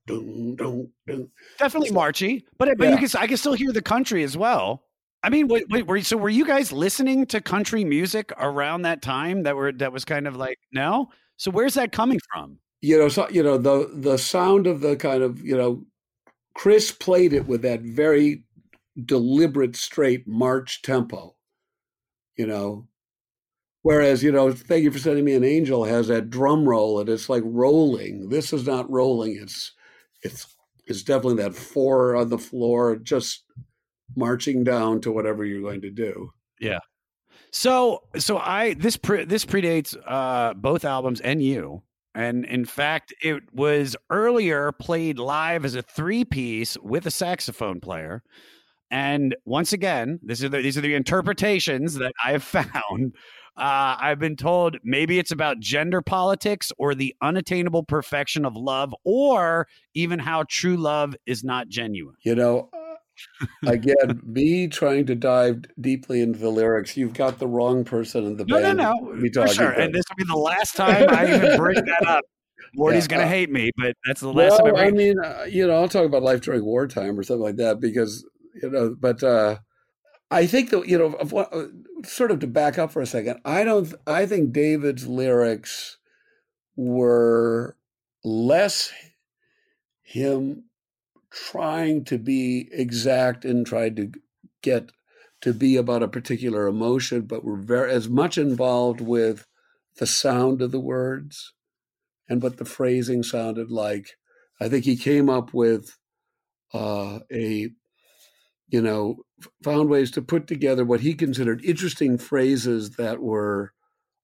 do 0.57 0.91
do. 1.07 1.31
Definitely 1.57 1.93
marchy, 1.93 2.45
but 2.59 2.77
but 2.77 2.85
Yeah. 2.89 2.99
you 2.99 3.07
can 3.09 3.21
I 3.23 3.29
can 3.29 3.37
still 3.37 3.53
hear 3.53 3.71
the 3.71 3.81
country 3.83 4.25
as 4.25 4.37
well. 4.37 4.83
I 5.23 5.29
mean, 5.29 5.49
wait, 5.49 5.65
wait, 5.69 5.87
were, 5.87 6.01
so 6.01 6.17
were 6.17 6.31
you 6.31 6.47
guys 6.47 6.73
listening 6.73 7.27
to 7.27 7.41
country 7.41 7.85
music 7.85 8.33
around 8.39 8.83
that 8.83 9.03
time? 9.03 9.43
That 9.43 9.57
were 9.57 9.73
that 9.73 9.93
was 9.93 10.05
kind 10.05 10.27
of 10.27 10.37
like 10.37 10.59
no. 10.73 11.11
So 11.37 11.51
where's 11.51 11.75
that 11.75 11.93
coming 11.93 12.19
from? 12.33 12.59
You 12.81 12.99
know, 12.99 13.09
so 13.09 13.29
you 13.29 13.43
know 13.43 13.59
the 13.59 13.91
the 13.93 14.17
sound 14.17 14.67
of 14.67 14.81
the 14.81 14.97
kind 14.97 15.23
of 15.23 15.43
you 15.43 15.57
know, 15.57 15.85
Chris 16.55 16.91
played 16.91 17.33
it 17.33 17.47
with 17.47 17.63
that 17.63 17.83
very 17.83 18.45
deliberate, 19.05 19.77
straight 19.77 20.27
march 20.27 20.81
tempo. 20.81 21.37
You 22.37 22.47
know, 22.47 22.89
whereas 23.83 24.23
you 24.23 24.33
know, 24.33 24.53
thank 24.53 24.85
you 24.85 24.91
for 24.91 24.99
sending 24.99 25.25
me 25.25 25.35
an 25.35 25.45
angel 25.45 25.85
has 25.85 26.09
that 26.09 26.31
drum 26.31 26.67
roll 26.67 26.99
and 26.99 27.09
it's 27.11 27.29
like 27.29 27.43
rolling. 27.45 28.31
This 28.31 28.55
is 28.55 28.67
not 28.67 28.91
rolling. 28.91 29.39
It's 29.39 29.73
it's 30.23 30.57
it's 30.87 31.03
definitely 31.03 31.43
that 31.43 31.55
four 31.55 32.17
on 32.17 32.31
the 32.31 32.39
floor, 32.39 32.97
just 32.97 33.45
marching 34.17 34.65
down 34.65 35.01
to 35.03 35.13
whatever 35.13 35.45
you're 35.45 35.63
going 35.63 35.81
to 35.83 35.91
do. 35.91 36.33
Yeah. 36.61 36.81
So 37.53 38.03
so 38.17 38.39
I 38.39 38.75
this 38.75 38.97
pre, 38.97 39.25
this 39.25 39.45
predates 39.45 39.97
uh, 40.07 40.55
both 40.55 40.85
albums 40.85 41.21
and 41.21 41.43
you. 41.43 41.83
And 42.15 42.45
in 42.45 42.65
fact, 42.65 43.15
it 43.23 43.43
was 43.53 43.97
earlier 44.11 44.73
played 44.73 45.19
live 45.19 45.65
as 45.65 45.77
a 45.77 45.83
three 45.83 46.25
piece 46.25 46.77
with 46.83 47.07
a 47.07 47.11
saxophone 47.11 47.81
player. 47.81 48.23
And 48.91 49.37
once 49.45 49.73
again, 49.73 50.19
this 50.23 50.43
is 50.43 50.51
the, 50.51 50.59
these 50.59 50.77
are 50.77 50.81
the 50.81 50.95
interpretations 50.95 51.95
that 51.95 52.13
I 52.25 52.33
have 52.33 52.43
found. 52.43 53.15
Uh, 53.57 53.97
I've 54.01 54.19
been 54.19 54.37
told 54.37 54.79
maybe 54.83 55.19
it's 55.19 55.31
about 55.31 55.61
gender 55.61 56.01
politics 56.03 56.73
or 56.79 56.95
the 56.95 57.15
unattainable 57.21 57.85
perfection 57.85 58.45
of 58.45 58.57
love, 58.57 58.95
or 59.05 59.67
even 59.95 60.19
how 60.19 60.45
true 60.49 60.77
love 60.77 61.15
is 61.27 61.45
not 61.45 61.69
genuine. 61.69 62.17
You 62.25 62.37
know, 62.37 62.71
again, 63.67 64.21
me 64.25 64.69
trying 64.69 65.07
to 65.07 65.15
dive 65.15 65.65
deeply 65.81 66.21
into 66.21 66.39
the 66.39 66.51
lyrics, 66.51 66.97
you've 66.97 67.15
got 67.15 67.39
the 67.39 67.47
wrong 67.47 67.85
person 67.85 68.25
in 68.25 68.37
the 68.37 68.45
No, 68.47 68.59
no, 68.59 68.73
band. 68.73 68.79
no, 68.79 69.15
to 69.15 69.21
for 69.21 69.29
talking 69.29 69.55
sure. 69.55 69.73
about. 69.73 69.85
And 69.85 69.95
this 69.95 70.05
will 70.09 70.17
be 70.17 70.25
the 70.25 70.37
last 70.37 70.77
time 70.77 71.09
I 71.11 71.29
even 71.29 71.57
bring 71.57 71.85
that 71.85 72.07
up. 72.07 72.25
Morty's 72.75 73.09
Yeah, 73.11 73.17
gonna 73.17 73.27
uh, 73.27 73.29
hate 73.29 73.51
me, 73.51 73.71
but 73.77 73.95
that's 74.07 74.21
the 74.21 74.33
last 74.33 74.59
time 74.59 74.69
I 74.69 74.73
well, 74.73 74.89
I 74.89 74.91
mean, 74.91 75.19
uh, 75.19 75.47
you 75.49 75.67
know, 75.67 75.75
I'll 75.75 75.89
talk 75.89 76.07
about 76.07 76.23
life 76.23 76.41
during 76.41 76.65
wartime 76.65 77.19
or 77.19 77.23
something 77.23 77.43
like 77.43 77.57
that 77.57 77.81
because 77.81 78.25
you 78.63 78.71
know, 78.71 78.97
but 78.99 79.23
uh, 79.23 79.59
I 80.31 80.47
think 80.47 80.71
that 80.71 80.89
you 80.89 80.99
know, 80.99 81.15
of 81.15 81.33
what, 81.33 81.53
uh, 81.53 81.67
sort 82.05 82.31
of 82.31 82.39
to 82.41 82.47
back 82.47 82.79
up 82.79 82.93
for 82.93 83.03
a 83.03 83.07
second, 83.07 83.41
I 83.45 83.65
don't. 83.65 83.93
I 84.07 84.27
think 84.27 84.53
David's 84.53 85.07
lyrics 85.07 85.99
were 86.77 87.77
less 88.25 88.93
him 90.03 90.65
trying 91.31 92.05
to 92.05 92.19
be 92.19 92.69
exact 92.73 93.45
and 93.45 93.67
tried 93.67 93.97
to 93.97 94.13
get 94.63 94.91
to 95.41 95.55
be 95.55 95.77
about 95.77 96.03
a 96.03 96.09
particular 96.09 96.67
emotion, 96.67 97.23
but 97.23 97.45
were 97.45 97.57
very 97.57 97.93
as 97.93 98.09
much 98.09 98.37
involved 98.37 99.01
with 99.01 99.47
the 99.97 100.07
sound 100.07 100.61
of 100.61 100.71
the 100.71 100.81
words 100.81 101.55
and 102.29 102.43
what 102.43 102.59
the 102.59 102.65
phrasing 102.65 103.23
sounded 103.23 103.71
like. 103.71 104.17
I 104.61 104.69
think 104.69 104.85
he 104.85 104.97
came 104.97 105.31
up 105.31 105.55
with 105.55 105.97
uh, 106.75 107.21
a 107.33 107.71
you 108.71 108.81
know, 108.81 109.17
found 109.65 109.91
ways 109.91 110.11
to 110.13 110.23
put 110.23 110.47
together 110.47 110.85
what 110.85 111.01
he 111.01 111.15
considered 111.15 111.65
interesting 111.65 112.17
phrases 112.17 112.91
that 112.93 113.21
were 113.21 113.73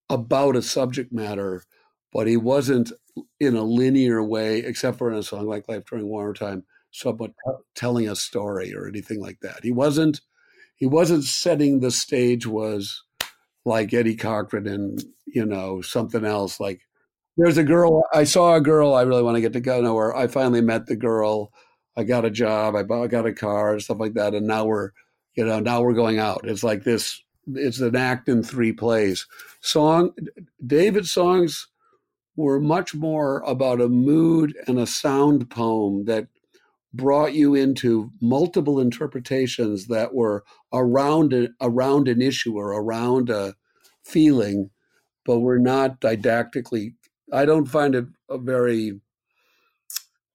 about 0.08 0.54
a 0.54 0.62
subject 0.62 1.12
matter, 1.12 1.64
but 2.12 2.28
he 2.28 2.36
wasn't 2.36 2.92
in 3.40 3.56
a 3.56 3.64
linear 3.64 4.22
way, 4.22 4.58
except 4.58 4.98
for 4.98 5.10
in 5.10 5.18
a 5.18 5.22
song 5.22 5.46
like 5.46 5.68
Life 5.68 5.84
During 5.86 6.06
Wartime, 6.06 6.64
somewhat 6.96 7.30
t- 7.30 7.52
telling 7.74 8.08
a 8.08 8.16
story 8.16 8.74
or 8.74 8.88
anything 8.88 9.20
like 9.20 9.40
that. 9.40 9.60
He 9.62 9.70
wasn't 9.70 10.20
he 10.76 10.86
wasn't 10.86 11.24
setting 11.24 11.80
the 11.80 11.90
stage 11.90 12.46
was 12.46 13.02
like 13.64 13.92
Eddie 13.92 14.16
Cochran 14.16 14.66
and 14.66 15.02
you 15.26 15.44
know 15.44 15.82
something 15.82 16.24
else 16.24 16.60
like 16.60 16.80
there's 17.36 17.58
a 17.58 17.64
girl 17.64 18.02
I 18.14 18.24
saw 18.24 18.54
a 18.54 18.60
girl 18.60 18.94
I 18.94 19.02
really 19.02 19.22
want 19.22 19.36
to 19.36 19.42
get 19.42 19.52
to 19.52 19.60
go 19.60 19.80
know 19.80 19.96
her. 19.96 20.16
I 20.16 20.26
finally 20.26 20.62
met 20.62 20.86
the 20.86 20.96
girl. 20.96 21.52
I 21.96 22.04
got 22.04 22.24
a 22.24 22.30
job. 22.30 22.74
I 22.74 22.82
bought 22.82 23.10
got 23.10 23.26
a 23.26 23.32
car 23.32 23.72
and 23.72 23.82
stuff 23.82 23.98
like 24.00 24.14
that. 24.14 24.34
And 24.34 24.46
now 24.46 24.64
we're 24.64 24.92
you 25.34 25.44
know 25.44 25.60
now 25.60 25.82
we're 25.82 25.92
going 25.92 26.18
out. 26.18 26.42
It's 26.44 26.64
like 26.64 26.84
this. 26.84 27.22
It's 27.54 27.80
an 27.80 27.94
act 27.94 28.28
in 28.28 28.42
three 28.42 28.72
plays. 28.72 29.26
Song 29.60 30.12
David's 30.66 31.12
songs 31.12 31.68
were 32.36 32.60
much 32.60 32.94
more 32.94 33.40
about 33.46 33.80
a 33.80 33.88
mood 33.88 34.54
and 34.66 34.78
a 34.78 34.86
sound 34.86 35.48
poem 35.50 36.04
that 36.04 36.28
brought 36.96 37.34
you 37.34 37.54
into 37.54 38.10
multiple 38.20 38.80
interpretations 38.80 39.86
that 39.86 40.14
were 40.14 40.44
around 40.72 41.32
a, 41.32 41.48
around 41.60 42.08
an 42.08 42.22
issue 42.22 42.56
or 42.56 42.72
around 42.72 43.30
a 43.30 43.54
feeling, 44.04 44.70
but 45.24 45.40
were 45.40 45.58
not 45.58 46.00
didactically. 46.00 46.94
I 47.32 47.44
don't 47.44 47.66
find 47.66 47.94
it 47.94 48.06
a 48.30 48.38
very, 48.38 49.00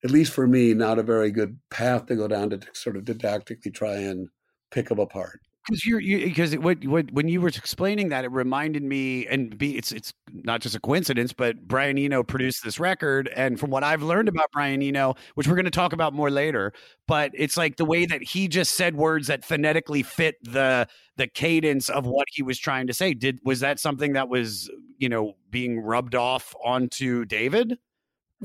at 0.04 0.12
least 0.12 0.34
for 0.34 0.48
me, 0.48 0.74
not 0.74 1.00
a 1.00 1.04
very 1.04 1.32
good 1.32 1.58
path 1.70 2.06
to 2.08 2.16
go 2.16 2.28
down 2.28 2.50
to 2.52 2.60
sort 2.74 2.98
of 2.98 3.06
didactically 3.06 3.72
try 3.72 3.96
and 3.96 4.30
pick 4.72 4.90
them 4.90 5.00
apart. 5.00 5.42
Because 5.66 5.86
you're 5.86 6.00
you 6.00 6.26
because 6.26 6.58
what 6.58 6.84
what 6.86 7.12
when 7.12 7.28
you 7.28 7.42
were 7.42 7.50
explaining 7.50 8.10
that 8.10 8.26
it 8.26 8.32
reminded 8.32 8.84
me 8.84 9.28
and 9.28 9.58
be 9.58 9.78
it's 9.78 9.92
it's 9.92 10.14
not 10.34 10.62
just 10.62 10.76
a 10.76 10.80
coincidence 10.80 11.34
but 11.34 11.68
Brian 11.68 11.98
Eno 11.98 12.24
produced 12.24 12.64
this 12.64 12.80
record 12.80 13.28
and 13.36 13.60
from 13.60 13.70
what 13.70 13.84
I've 13.84 14.02
learned 14.02 14.30
about 14.30 14.52
Brian 14.52 14.82
Eno 14.82 15.16
which 15.36 15.48
we're 15.48 15.56
going 15.56 15.66
to 15.66 15.72
talk 15.72 15.94
about 15.94 16.14
more 16.14 16.30
later 16.30 16.74
but 17.08 17.32
it's 17.34 17.58
like 17.58 17.78
the 17.78 17.86
way 17.86 18.06
that 18.06 18.24
he 18.24 18.48
just 18.48 18.76
said 18.76 18.96
words 18.96 19.28
that 19.28 19.46
phonetically 19.46 20.04
fit 20.04 20.36
the 20.44 20.88
the 21.18 21.28
cadence 21.28 21.90
of 21.90 22.06
what 22.06 22.28
he 22.32 22.42
was 22.42 22.58
trying 22.58 22.88
to 22.88 22.94
say 22.94 23.14
did 23.14 23.40
was 23.44 23.60
that 23.60 23.80
something 23.80 24.14
that 24.14 24.30
was 24.30 24.70
you 24.98 25.10
know 25.10 25.36
being 25.50 25.80
rubbed 25.80 26.16
off 26.16 26.56
onto 26.64 27.26
David 27.26 27.78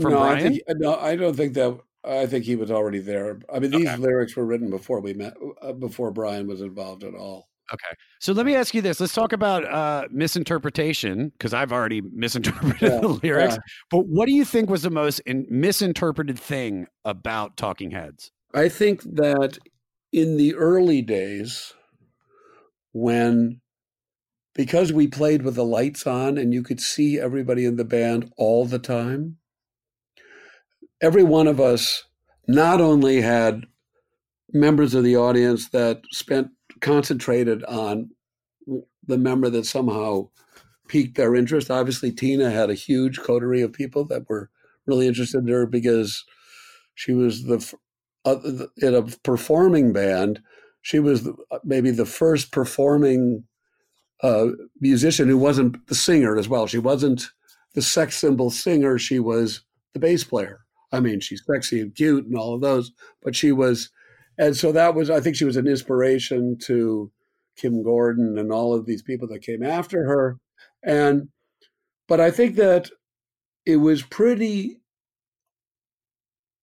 from 0.01 0.13
no, 0.13 0.19
Brian 0.19 0.39
I 0.39 0.43
think, 0.43 0.63
no, 0.69 0.97
I 0.97 1.17
don't 1.17 1.35
think 1.35 1.55
that. 1.55 1.79
I 2.07 2.27
think 2.27 2.45
he 2.45 2.57
was 2.57 2.71
already 2.71 3.01
there. 3.01 3.41
I 3.53 3.59
mean, 3.59 3.71
these 3.73 3.89
Okay. 3.89 3.97
lyrics 3.97 4.37
were 4.37 4.47
written 4.47 4.71
before 4.71 5.01
we 5.01 5.13
met, 5.15 5.35
uh, 5.63 5.73
before 5.73 6.11
Brian 6.13 6.47
was 6.47 6.61
involved 6.61 7.03
at 7.05 7.15
all. 7.15 7.49
Okay. 7.73 7.97
So 8.21 8.33
let 8.33 8.47
me 8.47 8.55
ask 8.55 8.75
you 8.75 8.81
this. 8.81 9.01
Let's 9.01 9.13
talk 9.13 9.33
about 9.33 9.65
uh, 9.65 10.07
misinterpretation 10.13 11.31
because 11.31 11.53
I've 11.53 11.73
already 11.73 12.01
misinterpreted 12.01 12.81
Yeah, 12.81 13.01
the 13.01 13.09
lyrics. 13.23 13.55
yeah. 13.55 13.61
But 13.91 14.07
what 14.07 14.27
do 14.27 14.33
you 14.33 14.45
think 14.45 14.71
was 14.71 14.83
the 14.83 14.91
most 14.91 15.19
in- 15.21 15.47
misinterpreted 15.51 16.39
thing 16.39 16.87
about 17.05 17.57
Talking 17.57 17.91
Heads? 17.91 18.31
I 18.55 18.69
think 18.69 19.03
that 19.03 19.59
in 20.13 20.37
the 20.37 20.55
early 20.55 21.03
days, 21.03 21.75
when 22.93 23.61
because 24.55 24.93
we 24.93 25.07
played 25.07 25.43
with 25.43 25.55
the 25.57 25.65
lights 25.65 26.07
on 26.07 26.39
and 26.39 26.55
you 26.55 26.63
could 26.63 26.81
see 26.81 27.19
everybody 27.21 27.65
in 27.67 27.77
the 27.77 27.85
band 27.85 28.33
all 28.39 28.65
the 28.65 28.79
time, 28.79 29.37
every 31.01 31.23
one 31.23 31.47
of 31.47 31.61
us 31.61 32.05
not 32.49 32.81
only 32.81 33.21
had 33.21 33.67
members 34.53 34.95
of 34.95 35.05
the 35.05 35.17
audience 35.17 35.69
that 35.71 36.03
spent 36.13 36.49
concentrated 36.81 37.65
on 37.65 38.11
the 39.07 39.19
member 39.19 39.49
that 39.51 39.67
somehow 39.67 40.29
piqued 40.89 41.17
their 41.17 41.35
interest. 41.35 41.71
Obviously, 41.71 42.13
Tina 42.13 42.51
had 42.51 42.71
a 42.71 42.75
huge 42.75 43.21
coterie 43.21 43.63
of 43.63 43.73
people 43.73 44.05
that 44.07 44.29
were 44.29 44.51
really 44.87 45.07
interested 45.07 45.39
in 45.39 45.49
her 45.49 45.67
because 45.67 46.25
she 46.95 47.13
was 47.13 47.45
the 47.45 47.75
uh, 48.25 48.39
in 48.79 48.95
a 48.95 49.03
performing 49.03 49.93
band. 49.93 50.41
She 50.83 50.99
was 50.99 51.29
uh, 51.51 51.59
maybe 51.65 51.91
the 51.91 52.07
first 52.07 52.53
performing 52.53 53.45
uh, 54.23 54.49
musician 54.81 55.29
who 55.29 55.39
wasn't 55.39 55.87
the 55.89 55.95
singer 55.95 56.37
as 56.37 56.49
well. 56.49 56.67
She 56.67 56.79
wasn't 56.79 57.29
the 57.75 57.83
sex 57.83 58.17
symbol 58.17 58.51
singer. 58.51 58.99
She 58.99 59.19
was 59.19 59.63
the 59.93 60.01
bass 60.01 60.25
player. 60.25 60.66
I 60.93 61.01
mean, 61.01 61.21
she's 61.21 61.43
sexy 61.45 61.81
and 61.81 61.95
cute 61.95 62.27
and 62.27 62.37
all 62.37 62.55
of 62.55 62.61
those, 62.61 62.93
but 63.23 63.35
she 63.35 63.53
was, 63.53 63.91
and 64.39 64.57
so 64.57 64.73
that 64.73 64.95
was. 64.95 65.11
I 65.11 65.21
think 65.21 65.37
she 65.37 65.45
was 65.45 65.57
an 65.57 65.67
inspiration 65.67 66.59
to 66.65 67.11
Kim 67.57 67.83
Gordon 67.83 68.39
and 68.39 68.53
all 68.53 68.75
of 68.75 68.87
these 68.87 69.03
people 69.03 69.29
that 69.29 69.43
came 69.43 69.63
after 69.63 70.05
her. 70.05 70.39
And, 70.85 71.29
but 72.07 72.21
I 72.21 72.31
think 72.31 72.57
that 72.57 72.91
it 73.65 73.77
was 73.77 74.03
pretty 74.03 74.81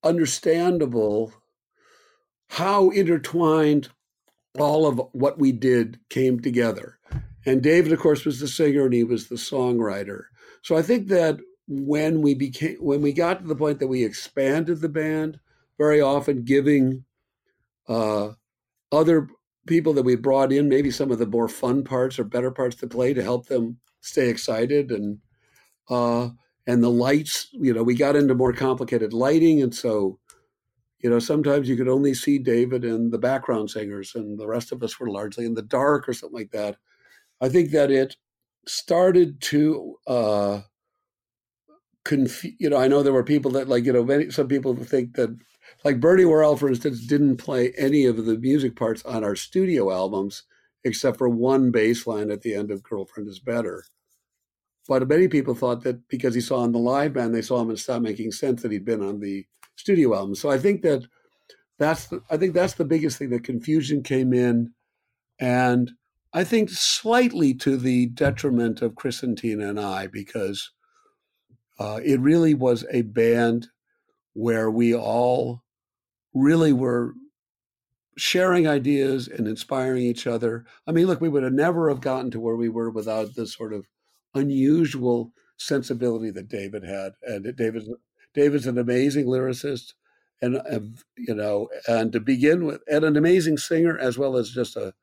understandable 0.03 1.33
how 2.49 2.89
intertwined 2.91 3.89
all 4.59 4.85
of 4.85 5.01
what 5.13 5.39
we 5.39 5.51
did 5.51 5.99
came 6.09 6.39
together. 6.39 6.99
And 7.45 7.61
David, 7.61 7.91
of 7.91 7.99
course, 7.99 8.25
was 8.25 8.39
the 8.39 8.47
singer 8.47 8.85
and 8.85 8.93
he 8.93 9.03
was 9.03 9.27
the 9.27 9.35
songwriter. 9.35 10.25
So 10.61 10.77
I 10.77 10.81
think 10.81 11.07
that 11.07 11.39
when 11.67 12.21
we 12.21 12.33
became, 12.33 12.77
when 12.79 13.01
we 13.01 13.13
got 13.13 13.41
to 13.41 13.47
the 13.47 13.55
point 13.55 13.79
that 13.79 13.87
we 13.87 14.03
expanded 14.03 14.81
the 14.81 14.89
band, 14.89 15.39
very 15.77 16.01
often 16.01 16.43
giving 16.43 17.05
uh, 17.87 18.31
other 18.91 19.27
people 19.65 19.93
that 19.93 20.03
we 20.03 20.15
brought 20.15 20.51
in 20.51 20.69
maybe 20.69 20.91
some 20.91 21.11
of 21.11 21.19
the 21.19 21.25
more 21.25 21.47
fun 21.47 21.83
parts 21.83 22.19
or 22.19 22.23
better 22.23 22.51
parts 22.51 22.75
to 22.75 22.87
play 22.87 23.13
to 23.13 23.23
help 23.23 23.47
them 23.47 23.77
stay 24.01 24.29
excited 24.29 24.91
and 24.91 25.19
uh 25.89 26.29
and 26.67 26.83
the 26.83 26.89
lights 26.89 27.49
you 27.53 27.73
know 27.73 27.83
we 27.83 27.95
got 27.95 28.15
into 28.15 28.35
more 28.35 28.53
complicated 28.53 29.13
lighting. 29.13 29.61
And 29.61 29.73
so 29.73 30.19
you 30.99 31.09
know 31.09 31.19
sometimes 31.19 31.69
you 31.69 31.75
could 31.75 31.87
only 31.87 32.13
see 32.13 32.37
david 32.39 32.83
and 32.83 33.11
the 33.11 33.17
background 33.17 33.69
singers 33.69 34.15
and 34.15 34.37
the 34.39 34.47
rest 34.47 34.71
of 34.71 34.83
us 34.83 34.99
were 34.99 35.09
largely 35.09 35.45
in 35.45 35.53
the 35.53 35.61
dark 35.61 36.07
or 36.07 36.13
something 36.13 36.37
like 36.39 36.51
that. 36.51 36.77
I 37.41 37.49
think 37.49 37.71
that 37.71 37.91
it 37.91 38.17
started 38.67 39.41
to 39.41 39.95
uh 40.07 40.61
you 42.09 42.69
know 42.69 42.77
i 42.77 42.87
know 42.87 43.01
there 43.01 43.13
were 43.13 43.23
people 43.23 43.51
that 43.51 43.69
like 43.69 43.85
you 43.85 43.93
know 43.93 44.03
many 44.03 44.29
some 44.29 44.47
people 44.47 44.75
think 44.75 45.15
that 45.15 45.35
like 45.83 45.99
Bernie 45.99 46.25
Worrell, 46.25 46.55
for 46.55 46.69
instance, 46.69 47.05
didn't 47.05 47.37
play 47.37 47.73
any 47.77 48.05
of 48.05 48.25
the 48.25 48.37
music 48.37 48.75
parts 48.75 49.03
on 49.05 49.23
our 49.23 49.35
studio 49.35 49.91
albums 49.91 50.43
except 50.83 51.17
for 51.17 51.29
one 51.29 51.71
bass 51.71 52.05
line 52.05 52.29
at 52.29 52.41
the 52.41 52.53
end 52.53 52.71
of 52.71 52.83
Girlfriend 52.83 53.29
is 53.29 53.39
Better. 53.39 53.83
But 54.87 55.07
many 55.07 55.29
people 55.29 55.55
thought 55.55 55.83
that 55.83 56.07
because 56.09 56.35
he 56.35 56.41
saw 56.41 56.63
in 56.65 56.73
the 56.73 56.79
live 56.79 57.13
band, 57.13 57.33
they 57.33 57.41
saw 57.41 57.61
him 57.61 57.69
and 57.69 57.79
Stop 57.79 58.01
Making 58.01 58.31
Sense 58.31 58.61
that 58.61 58.71
he'd 58.71 58.83
been 58.83 59.01
on 59.01 59.21
the 59.21 59.45
studio 59.77 60.13
album. 60.13 60.35
So 60.35 60.49
I 60.49 60.57
think 60.57 60.81
that 60.81 61.05
that's 61.79 62.07
the, 62.07 62.21
I 62.29 62.35
think 62.35 62.53
that's 62.53 62.73
the 62.73 62.85
biggest 62.85 63.17
thing. 63.17 63.29
The 63.29 63.39
confusion 63.39 64.03
came 64.03 64.33
in, 64.33 64.73
and 65.39 65.91
I 66.33 66.43
think 66.43 66.69
slightly 66.69 67.53
to 67.55 67.77
the 67.77 68.07
detriment 68.07 68.81
of 68.81 68.95
Chris 68.95 69.23
and 69.23 69.37
Tina 69.37 69.69
and 69.69 69.79
I 69.79 70.07
because 70.07 70.71
uh, 71.79 71.99
it 72.03 72.19
really 72.19 72.53
was 72.53 72.85
a 72.91 73.01
band 73.01 73.67
where 74.33 74.69
we 74.69 74.95
all 74.95 75.63
really 76.33 76.73
were 76.73 77.13
sharing 78.17 78.67
ideas 78.67 79.27
and 79.27 79.47
inspiring 79.47 80.03
each 80.03 80.27
other. 80.27 80.65
I 80.85 80.91
mean, 80.91 81.07
look, 81.07 81.21
we 81.21 81.29
would 81.29 81.43
have 81.43 81.53
never 81.53 81.89
have 81.89 82.01
gotten 82.01 82.31
to 82.31 82.39
where 82.39 82.55
we 82.55 82.69
were 82.69 82.89
without 82.89 83.35
this 83.35 83.53
sort 83.53 83.73
of 83.73 83.85
unusual 84.35 85.31
sensibility 85.57 86.31
that 86.31 86.47
David 86.47 86.83
had. 86.83 87.13
And 87.23 87.55
David's 87.55 87.89
David's 88.33 88.65
an 88.65 88.79
amazing 88.79 89.25
lyricist, 89.27 89.93
and 90.41 90.59
you 91.17 91.35
know, 91.35 91.69
and 91.87 92.11
to 92.11 92.19
begin 92.19 92.65
with, 92.65 92.81
and 92.87 93.03
an 93.03 93.17
amazing 93.17 93.57
singer 93.57 93.97
as 93.97 94.17
well 94.17 94.37
as 94.37 94.49
just 94.49 94.75
a 94.75 94.93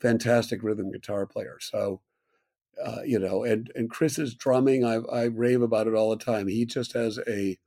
fantastic 0.00 0.62
rhythm 0.62 0.90
guitar 0.90 1.26
player. 1.26 1.58
So. 1.60 2.00
Uh, 2.84 3.02
you 3.04 3.18
know, 3.18 3.44
and 3.44 3.70
and 3.74 3.90
Chris's 3.90 4.34
drumming, 4.34 4.84
I 4.84 4.96
I 5.12 5.24
rave 5.24 5.62
about 5.62 5.86
it 5.86 5.94
all 5.94 6.10
the 6.10 6.24
time. 6.24 6.46
He 6.46 6.64
just 6.64 6.92
has 6.92 7.18
a 7.28 7.58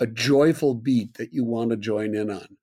a 0.00 0.06
joyful 0.06 0.74
beat 0.74 1.14
that 1.14 1.32
you 1.32 1.44
want 1.44 1.70
to 1.70 1.76
join 1.76 2.14
in 2.14 2.30
on. 2.30 2.56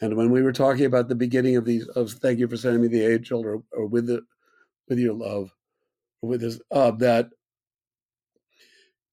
And 0.00 0.16
when 0.16 0.30
we 0.30 0.42
were 0.42 0.52
talking 0.52 0.86
about 0.86 1.08
the 1.08 1.14
beginning 1.14 1.56
of 1.56 1.64
these, 1.64 1.86
of 1.88 2.12
thank 2.12 2.38
you 2.38 2.48
for 2.48 2.56
sending 2.56 2.82
me 2.82 2.88
the 2.88 3.06
angel, 3.06 3.44
or, 3.44 3.62
or 3.72 3.86
with 3.86 4.06
the 4.06 4.22
with 4.88 4.98
your 4.98 5.14
love, 5.14 5.54
with 6.22 6.40
this, 6.40 6.60
uh, 6.70 6.90
that 6.92 7.30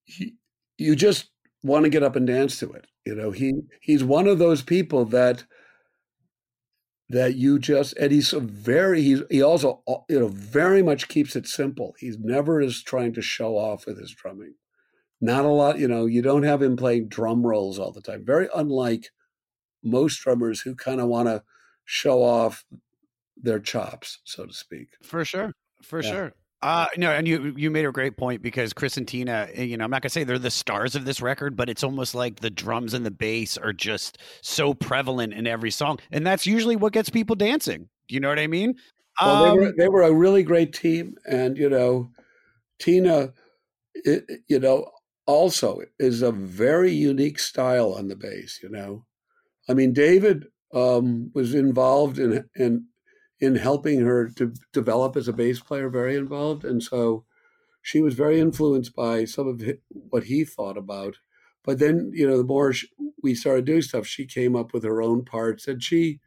he, 0.05 0.35
you 0.77 0.95
just 0.95 1.29
want 1.63 1.83
to 1.83 1.89
get 1.89 2.03
up 2.03 2.15
and 2.15 2.27
dance 2.27 2.59
to 2.59 2.71
it. 2.71 2.85
You 3.05 3.15
know, 3.15 3.31
he 3.31 3.53
he's 3.81 4.03
one 4.03 4.27
of 4.27 4.39
those 4.39 4.61
people 4.61 5.05
that 5.05 5.43
that 7.09 7.35
you 7.35 7.59
just 7.59 7.95
and 7.97 8.11
he's 8.11 8.33
a 8.33 8.39
very 8.39 9.01
he's 9.01 9.21
he 9.29 9.41
also 9.41 9.83
uh, 9.87 9.97
you 10.09 10.19
know 10.19 10.27
very 10.27 10.83
much 10.83 11.07
keeps 11.07 11.35
it 11.35 11.47
simple. 11.47 11.95
He's 11.99 12.17
never 12.19 12.61
is 12.61 12.83
trying 12.83 13.13
to 13.13 13.21
show 13.21 13.57
off 13.57 13.85
with 13.85 13.99
his 13.99 14.11
drumming 14.11 14.55
not 15.21 15.45
a 15.45 15.49
lot 15.49 15.79
you 15.79 15.87
know 15.87 16.05
you 16.05 16.21
don't 16.21 16.43
have 16.43 16.61
him 16.61 16.75
playing 16.77 17.07
drum 17.07 17.45
rolls 17.45 17.79
all 17.79 17.91
the 17.91 18.01
time 18.01 18.23
very 18.25 18.47
unlike 18.55 19.09
most 19.83 20.17
drummers 20.21 20.61
who 20.61 20.75
kind 20.75 20.99
of 21.01 21.07
want 21.07 21.27
to 21.27 21.43
show 21.85 22.21
off 22.21 22.65
their 23.35 23.59
chops, 23.59 24.19
so 24.23 24.45
to 24.45 24.53
speak. 24.53 24.89
For 25.03 25.23
sure. 25.25 25.53
For 25.81 26.01
Yeah. 26.01 26.09
sure. 26.11 26.33
Uh 26.63 26.87
no, 26.97 27.11
and 27.11 27.27
you 27.27 27.53
you 27.55 27.69
made 27.69 27.85
a 27.85 27.91
great 27.91 28.17
point 28.17 28.41
because 28.41 28.73
Chris 28.73 28.97
and 28.97 29.07
Tina, 29.07 29.47
eh, 29.53 29.63
you 29.63 29.77
know, 29.77 29.83
I'm 29.85 29.91
not 29.91 30.01
gonna 30.01 30.09
say 30.09 30.23
they're 30.23 30.39
the 30.39 30.49
stars 30.49 30.95
of 30.95 31.05
this 31.05 31.21
record, 31.21 31.55
but 31.55 31.69
it's 31.69 31.83
almost 31.83 32.15
like 32.15 32.39
the 32.39 32.49
drums 32.49 32.95
and 32.95 33.05
the 33.05 33.11
bass 33.11 33.57
are 33.57 33.73
just 33.73 34.17
so 34.41 34.73
prevalent 34.73 35.33
in 35.33 35.45
every 35.45 35.69
song, 35.69 35.99
and 36.11 36.25
that's 36.25 36.47
usually 36.47 36.75
what 36.75 36.93
gets 36.93 37.09
people 37.11 37.35
dancing. 37.35 37.89
You 38.09 38.19
know 38.19 38.29
what 38.29 38.39
I 38.39 38.47
mean? 38.47 38.75
Well, 39.23 39.37
they 39.37 39.51
were 39.51 39.67
Um, 39.67 39.73
they 39.77 39.87
were 39.87 40.03
a 40.03 40.13
really 40.13 40.43
great 40.43 40.73
team, 40.73 41.15
and 41.29 41.57
you 41.57 41.69
know, 41.69 42.09
Tina, 42.79 43.33
i 44.07 44.21
you 44.47 44.59
know, 44.59 44.91
also 45.27 45.81
is 45.99 46.21
a 46.21 46.31
very 46.31 46.91
unique 46.91 47.39
style 47.39 47.93
on 47.93 48.07
the 48.07 48.15
bass. 48.15 48.59
You 48.63 48.69
know, 48.69 49.05
I 49.69 49.73
mean, 49.73 49.93
David 49.93 50.47
um, 50.73 51.31
was 51.35 51.53
involved 51.55 52.19
in 52.19 52.45
in 52.55 52.85
in 53.39 53.55
helping 53.55 54.01
her 54.01 54.29
to 54.29 54.53
develop 54.73 55.15
as 55.15 55.27
a 55.27 55.33
bass 55.33 55.59
player, 55.59 55.89
very 55.89 56.15
involved, 56.15 56.65
and 56.65 56.81
so 56.81 57.25
she 57.81 58.01
was 58.01 58.15
very 58.15 58.39
influenced 58.39 58.95
by 58.95 59.25
some 59.25 59.47
of 59.47 59.61
what 59.89 60.25
he 60.25 60.43
thought 60.43 60.77
about. 60.77 61.15
But 61.63 61.79
then, 61.79 62.11
you 62.13 62.27
know, 62.27 62.37
the 62.37 62.43
more 62.43 62.73
sh 62.73 62.85
we 63.21 63.35
started 63.35 63.65
doing 63.65 63.81
stuff, 63.81 64.05
she 64.05 64.25
came 64.25 64.55
up 64.55 64.73
with 64.73 64.83
her 64.83 65.01
own 65.01 65.23
parts, 65.25 65.67
and 65.67 65.83
she 65.83 66.19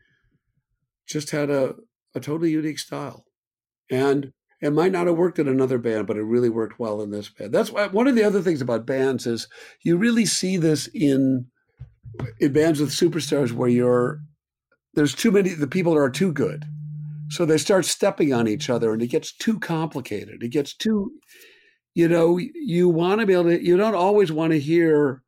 just 1.07 1.31
had 1.31 1.51
a 1.51 1.75
a 2.15 2.21
totally 2.21 2.51
unique 2.51 2.79
style. 2.79 3.25
And 3.91 4.33
it 4.61 4.73
might 4.73 4.93
not 4.93 5.07
have 5.07 5.17
worked 5.17 5.39
in 5.39 5.49
another 5.49 5.79
band, 5.79 6.07
but 6.07 6.17
it 6.17 6.23
really 6.23 6.51
worked 6.51 6.79
well 6.79 7.01
in 7.01 7.11
this 7.11 7.29
band. 7.29 7.53
That's 7.53 7.71
why 7.71 7.87
one 7.87 8.07
of 8.07 8.15
the 8.15 8.25
other 8.25 8.43
things 8.43 8.61
about 8.61 8.87
bands 8.87 9.27
is 9.27 9.49
you 9.83 9.97
really 9.97 10.27
see 10.27 10.57
this 10.57 10.89
in 10.89 11.47
in 12.39 12.53
bands 12.53 12.81
with 12.81 12.91
superstars 12.91 13.53
where 13.53 13.69
you're 13.69 14.21
there's 14.95 15.15
too 15.15 15.31
many 15.31 15.51
the 15.51 15.67
people 15.67 15.95
are 15.95 16.11
too 16.11 16.33
good. 16.33 16.65
So 17.31 17.45
they 17.45 17.59
start 17.59 17.85
stepping 17.85 18.33
on 18.33 18.49
each 18.49 18.69
other 18.69 18.93
and 18.93 19.01
it 19.03 19.07
gets 19.09 19.33
too 19.33 19.59
complicated. 19.61 20.43
It 20.43 20.49
gets 20.51 20.75
too 20.75 21.13
you 21.95 22.09
know, 22.09 22.39
you 22.39 22.89
want 22.89 23.21
to 23.21 23.27
be 23.27 23.33
able 23.33 23.45
to 23.45 23.65
you 23.65 23.77
don't 23.77 23.95
always 23.95 24.31
want 24.33 24.53
to 24.53 24.61
hear 24.61 25.23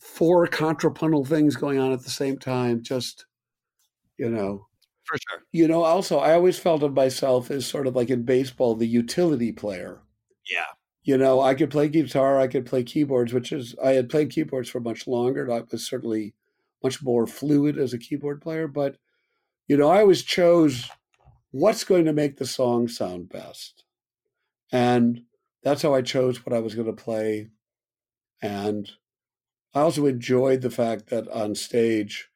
four 0.00 0.46
contrapuntal 0.46 1.24
things 1.24 1.56
going 1.56 1.78
on 1.78 1.92
at 1.92 2.02
the 2.02 2.10
same 2.10 2.38
time 2.38 2.82
just 2.82 3.26
you 4.18 4.28
know 4.28 4.66
for 5.04 5.18
sure. 5.28 5.42
you 5.52 5.68
know, 5.68 5.82
also, 5.82 6.18
I 6.18 6.34
always 6.34 6.58
felt 6.58 6.82
of 6.82 6.94
myself 6.94 7.50
as 7.50 7.66
sort 7.66 7.86
of 7.86 7.96
like 7.96 8.10
in 8.10 8.22
baseball, 8.22 8.74
the 8.74 8.86
utility 8.86 9.52
player. 9.52 10.02
Yeah. 10.50 10.64
You 11.02 11.18
know, 11.18 11.40
I 11.40 11.54
could 11.54 11.70
play 11.70 11.88
guitar, 11.88 12.38
I 12.38 12.46
could 12.46 12.66
play 12.66 12.84
keyboards, 12.84 13.32
which 13.32 13.52
is, 13.52 13.74
I 13.82 13.92
had 13.92 14.08
played 14.08 14.30
keyboards 14.30 14.68
for 14.68 14.80
much 14.80 15.06
longer. 15.06 15.50
I 15.50 15.62
was 15.70 15.86
certainly 15.88 16.34
much 16.82 17.02
more 17.02 17.26
fluid 17.26 17.78
as 17.78 17.92
a 17.92 17.98
keyboard 17.98 18.40
player. 18.40 18.68
But, 18.68 18.96
you 19.72 19.78
know, 19.78 19.88
I 19.88 20.00
always 20.00 20.20
chose 20.20 20.90
what's 21.50 21.82
going 21.82 22.04
to 22.04 22.12
make 22.12 22.36
the 22.36 22.44
song 22.44 22.88
sound 22.88 23.30
best. 23.30 23.84
And 24.70 25.22
that's 25.62 25.80
how 25.80 25.94
I 25.94 26.02
chose 26.02 26.44
what 26.44 26.54
I 26.54 26.58
was 26.58 26.74
going 26.74 26.88
to 26.88 26.92
play. 26.92 27.48
And 28.42 28.90
I 29.74 29.80
also 29.80 30.04
enjoyed 30.04 30.60
the 30.60 30.68
fact 30.68 31.06
that 31.08 31.26
on 31.28 31.54
stage, 31.54 32.28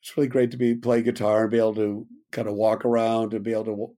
it's 0.00 0.16
really 0.16 0.28
great 0.28 0.52
to 0.52 0.56
be 0.56 0.76
play 0.76 1.02
guitar 1.02 1.42
and 1.42 1.50
be 1.50 1.58
able 1.58 1.74
to 1.74 2.06
kind 2.30 2.46
of 2.46 2.54
walk 2.54 2.84
around 2.84 3.34
and 3.34 3.42
be 3.42 3.54
able 3.54 3.64
to 3.64 3.96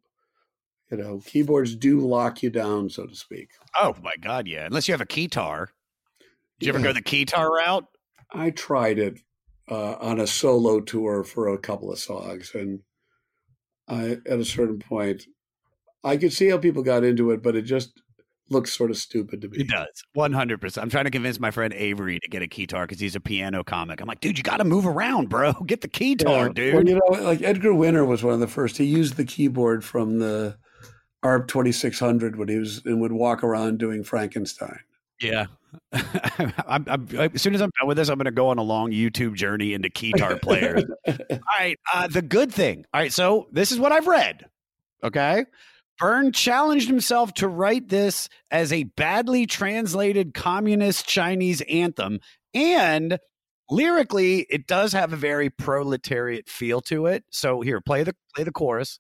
you 0.91 1.03
know 1.03 1.21
keyboards 1.27 1.77
do 1.77 2.01
lock 2.01 2.43
you 2.43 2.49
down 2.49 2.89
so 2.89 3.05
to 3.05 3.15
speak 3.15 3.51
Oh 3.79 3.95
my 4.03 4.15
god, 4.19 4.49
yeah. 4.49 4.65
Unless 4.65 4.89
you 4.89 4.95
have 4.95 5.03
a 5.03 5.07
keytar. 5.07 5.67
Did 6.59 6.67
you 6.67 6.73
ever 6.73 6.83
go 6.83 6.95
the 6.95 7.03
keytar 7.03 7.51
route? 7.51 7.85
i 8.33 8.49
tried 8.49 8.99
it 8.99 9.21
uh, 9.71 9.95
on 10.01 10.21
a 10.21 10.27
solo 10.27 10.81
tour 10.81 11.25
for 11.25 11.49
a 11.49 11.59
couple 11.59 11.91
of 11.91 11.99
songs 11.99 12.53
and 12.55 12.81
i 13.89 14.19
at 14.27 14.39
a 14.39 14.45
certain 14.45 14.79
point 14.79 15.25
i 16.05 16.17
could 16.17 16.33
see 16.33 16.49
how 16.49 16.59
people 16.59 16.83
got 16.83 17.05
into 17.05 17.31
it 17.31 17.43
but 17.43 17.57
it 17.57 17.63
just 17.63 18.01
looks 18.51 18.77
sort 18.77 18.91
of 18.91 18.97
stupid 18.97 19.41
to 19.41 19.49
me 19.49 19.59
It 19.59 19.69
does. 19.69 19.87
100%. 20.17 20.83
I'm 20.83 20.91
trying 20.91 21.05
to 21.05 21.11
convince 21.13 21.39
my 21.39 21.53
friend 21.53 21.73
Avery 21.73 22.19
to 22.19 22.29
get 22.29 22.43
a 22.43 22.49
keytar 22.49 22.83
because 22.83 22.99
he's 22.99 23.15
a 23.15 23.21
piano 23.21 23.63
comic. 23.63 24.01
I'm 24.01 24.09
like, 24.09 24.19
dude, 24.19 24.37
you 24.37 24.43
got 24.43 24.57
to 24.57 24.65
move 24.65 24.87
around, 24.87 25.29
bro. 25.29 25.53
Get 25.67 25.83
the 25.83 25.89
keytar, 25.89 26.49
Yeah, 26.49 26.53
dude. 26.53 26.75
Well, 26.75 26.85
you 26.85 26.95
know, 26.95 27.23
like 27.23 27.43
Edgar 27.43 27.73
Winter 27.73 28.05
was 28.05 28.25
one 28.25 28.35
of 28.35 28.41
the 28.41 28.49
first. 28.49 28.77
He 28.77 28.85
used 28.85 29.17
the 29.17 29.25
keyboard 29.25 29.85
from 29.85 30.19
the 30.19 30.57
ARP 31.23 31.47
2600 31.47 32.37
when 32.37 32.49
he 32.49 32.57
was 32.59 32.83
and 32.85 33.01
would 33.01 33.13
walk 33.13 33.45
around 33.45 33.79
doing 33.79 34.03
Frankenstein. 34.03 34.81
Yeah. 35.21 35.47
I'm, 36.67 36.85
I'm, 36.89 37.09
as 37.17 37.43
soon 37.43 37.55
as 37.55 37.61
I'm 37.61 37.71
done 37.79 37.89
with 37.89 37.97
this, 37.97 38.09
I'm 38.09 38.17
going 38.17 38.25
to 38.25 38.31
go 38.31 38.49
on 38.49 38.59
a 38.59 38.63
long 38.63 38.91
YouTube 38.91 39.35
journey 39.35 39.75
into 39.75 39.89
keytar 39.89 40.41
players. 40.43 40.85
All 41.07 41.39
right. 41.59 41.79
Uh, 41.93 42.09
the 42.09 42.23
good 42.23 42.53
thing. 42.53 42.85
All 42.93 43.01
right. 43.01 43.13
So 43.13 43.49
this 43.53 43.73
is 43.73 43.79
what 43.79 43.93
I've 43.93 44.07
read. 44.07 44.47
Okay. 45.03 45.45
Byrne 45.99 46.33
challenged 46.33 46.89
himself 46.89 47.35
to 47.35 47.47
write 47.47 47.89
this 47.89 48.29
as 48.51 48.73
a 48.73 48.85
badly 48.85 49.47
translated 49.47 50.33
communist 50.33 51.07
Chinese 51.07 51.61
anthem. 51.63 52.21
And 52.55 53.19
lyrically, 53.69 54.47
it 54.49 54.67
does 54.67 54.93
have 54.95 55.13
a 55.13 55.17
very 55.17 55.51
proletariat 55.51 56.49
feel 56.49 56.81
to 56.83 57.07
it. 57.07 57.25
So 57.31 57.61
here, 57.61 57.83
play 57.83 58.03
the 58.03 58.15
play 58.35 58.45
the 58.45 58.53
chorus. 58.53 58.99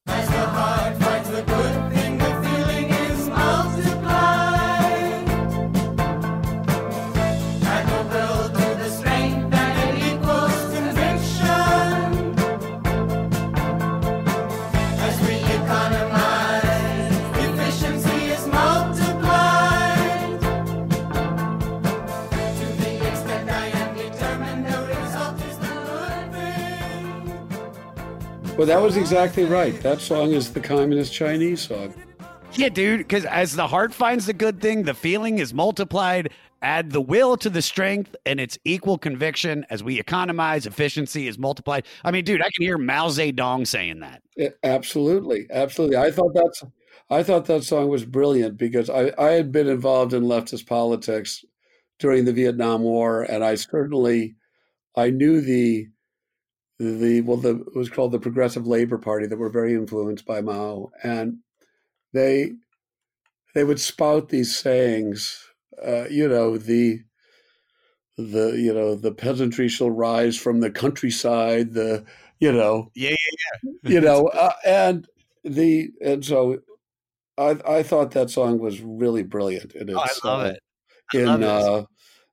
Well, 28.60 28.66
that 28.66 28.82
was 28.82 28.98
exactly 28.98 29.46
right. 29.46 29.80
That 29.80 30.02
song 30.02 30.32
is 30.32 30.52
the 30.52 30.60
communist 30.60 31.14
Chinese 31.14 31.62
song. 31.62 31.94
Yeah, 32.52 32.68
dude, 32.68 32.98
because 32.98 33.24
as 33.24 33.56
the 33.56 33.66
heart 33.66 33.94
finds 33.94 34.26
the 34.26 34.34
good 34.34 34.60
thing, 34.60 34.82
the 34.82 34.92
feeling 34.92 35.38
is 35.38 35.54
multiplied. 35.54 36.28
Add 36.60 36.90
the 36.90 37.00
will 37.00 37.38
to 37.38 37.48
the 37.48 37.62
strength, 37.62 38.14
and 38.26 38.38
it's 38.38 38.58
equal 38.66 38.98
conviction. 38.98 39.64
As 39.70 39.82
we 39.82 39.98
economize, 39.98 40.66
efficiency 40.66 41.26
is 41.26 41.38
multiplied. 41.38 41.86
I 42.04 42.10
mean, 42.10 42.22
dude, 42.22 42.42
I 42.42 42.50
can 42.54 42.66
hear 42.66 42.76
Mao 42.76 43.08
Zedong 43.08 43.66
saying 43.66 44.00
that. 44.00 44.20
Yeah, 44.36 44.50
absolutely, 44.62 45.46
absolutely. 45.50 45.96
I 45.96 46.10
thought 46.10 46.34
that's 46.34 46.62
I 47.08 47.22
thought 47.22 47.46
that 47.46 47.64
song 47.64 47.88
was 47.88 48.04
brilliant 48.04 48.58
because 48.58 48.90
I, 48.90 49.10
I 49.16 49.30
had 49.30 49.52
been 49.52 49.68
involved 49.68 50.12
in 50.12 50.24
leftist 50.24 50.66
politics 50.66 51.46
during 51.98 52.26
the 52.26 52.34
Vietnam 52.34 52.82
War, 52.82 53.22
and 53.22 53.42
I 53.42 53.54
certainly 53.54 54.34
I 54.94 55.08
knew 55.08 55.40
the 55.40 55.88
the 56.80 57.20
well 57.20 57.36
the 57.36 57.60
it 57.60 57.76
was 57.76 57.90
called 57.90 58.12
the 58.12 58.18
Progressive 58.18 58.66
Labor 58.66 58.98
Party 58.98 59.26
that 59.26 59.38
were 59.38 59.50
very 59.50 59.74
influenced 59.74 60.24
by 60.24 60.40
Mao, 60.40 60.90
and 61.04 61.38
they 62.12 62.52
they 63.54 63.64
would 63.64 63.80
spout 63.80 64.28
these 64.28 64.56
sayings, 64.56 65.48
uh, 65.84 66.06
you 66.08 66.28
know 66.28 66.56
the 66.58 67.00
the 68.16 68.52
you 68.58 68.72
know 68.72 68.94
the 68.94 69.12
peasantry 69.12 69.68
shall 69.68 69.90
rise 69.90 70.36
from 70.36 70.60
the 70.60 70.70
countryside, 70.70 71.72
the 71.74 72.04
you 72.38 72.52
know 72.52 72.90
Yeah, 72.94 73.10
yeah 73.10 73.16
yeah 73.62 73.70
you 73.84 74.00
know, 74.00 74.28
uh, 74.28 74.52
and 74.64 75.06
the 75.44 75.90
and 76.02 76.24
so 76.24 76.58
I 77.38 77.58
I 77.66 77.82
thought 77.82 78.12
that 78.12 78.30
song 78.30 78.58
was 78.58 78.80
really 78.80 79.22
brilliant. 79.22 79.74
And 79.74 79.90
Oh, 79.90 79.98
I 79.98 80.04
it's, 80.04 80.24
love 80.24 80.44
uh, 80.46 80.52
it. 80.52 80.60
I 81.12 81.18
In 81.18 81.42
love 81.42 81.68
uh, 81.68 81.84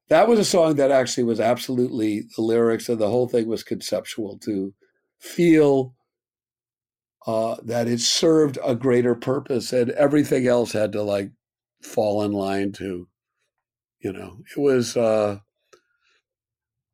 that 0.10 0.28
was 0.28 0.40
a 0.40 0.46
song 0.46 0.76
that 0.76 0.92
actually 0.92 1.24
was 1.24 1.40
absolutely 1.40 2.24
the 2.36 2.42
lyrics 2.42 2.90
and 2.90 3.00
the 3.00 3.10
whole 3.10 3.28
thing 3.28 3.48
was 3.48 3.64
conceptual 3.64 4.38
to 4.40 4.74
feel 5.20 5.96
uh, 7.28 7.58
that 7.62 7.90
it 7.90 8.00
served 8.00 8.58
a 8.66 8.74
greater 8.74 9.14
purpose, 9.14 9.74
and 9.74 9.92
everything 9.92 10.48
else 10.48 10.72
had 10.72 10.94
to 10.94 11.04
like 11.04 11.32
fall 11.84 12.24
in 12.24 12.32
line 12.32 12.72
to, 12.72 13.10
you 14.00 14.14
know, 14.14 14.40
it 14.56 14.60
was. 14.60 14.96
Uh, 14.96 15.40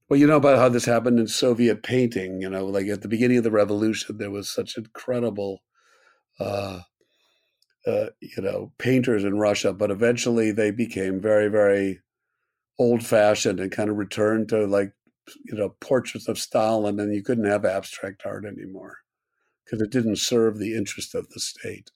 well, 0.09 0.19
you 0.19 0.27
know 0.27 0.37
about 0.37 0.57
how 0.57 0.69
this 0.69 0.85
happened 0.85 1.19
in 1.19 1.27
Soviet 1.27 1.83
painting. 1.83 2.41
You 2.41 2.49
know, 2.49 2.65
like 2.65 2.87
at 2.87 3.01
the 3.01 3.07
beginning 3.07 3.37
of 3.37 3.43
the 3.43 3.51
revolution, 3.51 4.17
there 4.17 4.31
was 4.31 4.49
such 4.49 4.75
incredible, 4.77 5.59
uh, 6.39 6.81
uh, 7.85 8.07
you 8.19 8.41
know, 8.41 8.73
painters 8.79 9.23
in 9.23 9.37
Russia, 9.37 9.71
but 9.71 9.91
eventually 9.91 10.51
they 10.51 10.71
became 10.71 11.21
very, 11.21 11.47
very 11.47 11.99
old-fashioned 12.79 13.59
and 13.59 13.71
kind 13.71 13.89
of 13.89 13.97
returned 13.97 14.49
to 14.49 14.65
like, 14.65 14.93
you 15.45 15.55
know, 15.55 15.69
portraits 15.79 16.27
of 16.27 16.37
Stalin, 16.37 16.99
and 16.99 17.13
you 17.13 17.23
couldn't 17.23 17.45
have 17.45 17.65
abstract 17.65 18.23
art 18.25 18.45
anymore 18.45 18.97
because 19.63 19.81
it 19.81 19.91
didn't 19.91 20.17
serve 20.17 20.59
the 20.59 20.75
interest 20.75 21.15
of 21.15 21.29
the 21.29 21.39
state. 21.39 21.91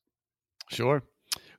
Sure. 0.69 1.03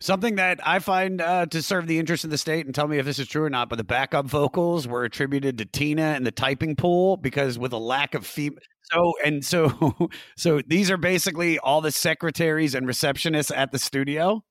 Something 0.01 0.37
that 0.37 0.61
I 0.67 0.79
find 0.79 1.21
uh, 1.21 1.47
to 1.47 1.61
serve 1.61 1.89
the 1.89 1.99
interest 1.99 2.23
of 2.23 2.31
the 2.31 2.39
state, 2.39 2.67
and 2.67 2.75
tell 2.75 2.87
me 2.87 2.99
if 2.99 3.05
this 3.05 3.19
is 3.19 3.27
true 3.27 3.43
or 3.43 3.51
not, 3.51 3.69
but 3.69 3.77
the 3.77 3.85
backup 3.85 4.27
vocals 4.27 4.87
were 4.87 5.05
attributed 5.05 5.59
to 5.59 5.65
Tina 5.65 6.03
and 6.03 6.25
the 6.25 6.31
typing 6.31 6.77
pool 6.77 7.17
because 7.17 7.59
with 7.59 7.73
a 7.73 7.79
lack 7.79 8.15
of 8.15 8.25
female. 8.25 8.61
So 8.93 9.15
and 9.25 9.45
so 9.45 10.09
so 10.37 10.61
these 10.67 10.91
are 10.91 10.97
basically 10.97 11.59
all 11.59 11.81
the 11.81 11.91
secretaries 11.91 12.75
and 12.75 12.87
receptionists 12.87 13.55
at 13.55 13.73
the 13.73 13.79
studio. 13.79 14.45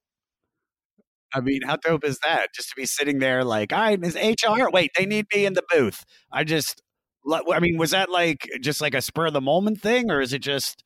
I 1.33 1.41
mean, 1.41 1.61
how 1.65 1.75
dope 1.75 2.05
is 2.05 2.19
that? 2.19 2.53
Just 2.53 2.69
to 2.69 2.75
be 2.75 2.85
sitting 2.85 3.19
there 3.19 3.43
like, 3.43 3.73
all 3.73 3.79
right, 3.79 3.99
HR? 3.99 4.69
Wait, 4.71 4.91
they 4.95 5.05
need 5.05 5.25
me 5.33 5.45
in 5.45 5.53
the 5.53 5.63
booth. 5.69 6.05
I 6.31 6.43
just 6.43 6.81
I 7.29 7.59
mean, 7.59 7.77
was 7.77 7.91
that 7.91 8.09
like 8.09 8.49
just 8.61 8.81
like 8.81 8.93
a 8.93 9.01
spur 9.01 9.27
of 9.27 9.33
the 9.33 9.41
moment 9.41 9.81
thing, 9.81 10.09
or 10.09 10.21
is 10.21 10.33
it 10.33 10.39
just 10.39 10.83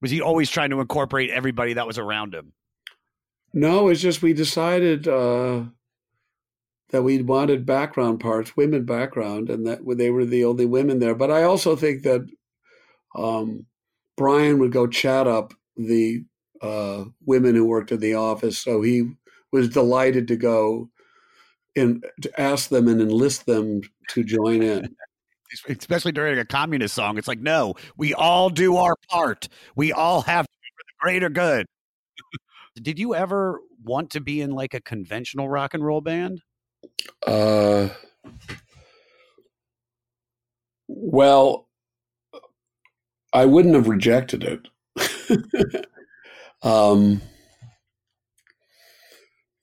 was 0.00 0.10
he 0.10 0.20
always 0.20 0.50
trying 0.50 0.70
to 0.70 0.80
incorporate 0.80 1.30
everybody 1.30 1.74
that 1.74 1.86
was 1.86 1.98
around 1.98 2.34
him? 2.34 2.52
No, 3.52 3.88
it's 3.88 4.00
just 4.00 4.22
we 4.22 4.32
decided 4.32 5.08
uh, 5.08 5.64
that 6.90 7.02
we 7.02 7.22
wanted 7.22 7.64
background 7.64 8.20
parts, 8.20 8.56
women 8.56 8.84
background, 8.84 9.50
and 9.50 9.66
that 9.66 9.80
they 9.96 10.10
were 10.10 10.24
the 10.24 10.44
only 10.44 10.66
women 10.66 10.98
there. 10.98 11.14
But 11.14 11.30
I 11.30 11.44
also 11.44 11.76
think 11.76 12.02
that 12.02 12.26
um, 13.16 13.66
Brian 14.16 14.58
would 14.58 14.72
go 14.72 14.86
chat 14.86 15.26
up 15.26 15.54
the 15.76 16.24
uh, 16.60 17.04
women 17.24 17.54
who 17.54 17.64
worked 17.64 17.92
in 17.92 18.00
the 18.00 18.14
office, 18.14 18.58
so 18.58 18.82
he 18.82 19.10
was 19.52 19.68
delighted 19.68 20.28
to 20.28 20.36
go 20.36 20.90
and 21.76 22.04
to 22.22 22.40
ask 22.40 22.68
them 22.68 22.88
and 22.88 23.00
enlist 23.00 23.46
them 23.46 23.82
to 24.10 24.24
join 24.24 24.62
in. 24.62 24.94
Especially 25.68 26.12
during 26.12 26.38
a 26.38 26.44
communist 26.44 26.94
song, 26.94 27.16
it's 27.16 27.28
like, 27.28 27.40
no, 27.40 27.74
we 27.96 28.12
all 28.12 28.50
do 28.50 28.76
our 28.76 28.96
part. 29.08 29.48
We 29.76 29.92
all 29.92 30.20
have 30.22 30.44
to 30.44 30.52
for 30.52 30.84
the 30.86 30.92
greater 31.00 31.30
good. 31.30 31.66
Did 32.82 32.98
you 32.98 33.14
ever 33.14 33.60
want 33.82 34.10
to 34.10 34.20
be 34.20 34.40
in 34.42 34.50
like 34.50 34.74
a 34.74 34.80
conventional 34.80 35.48
rock 35.48 35.72
and 35.72 35.84
roll 35.84 36.02
band? 36.02 36.42
Uh, 37.26 37.88
well, 40.86 41.68
I 43.32 43.46
wouldn't 43.46 43.74
have 43.74 43.88
rejected 43.88 44.44
it. 44.44 45.86
um, 46.62 47.20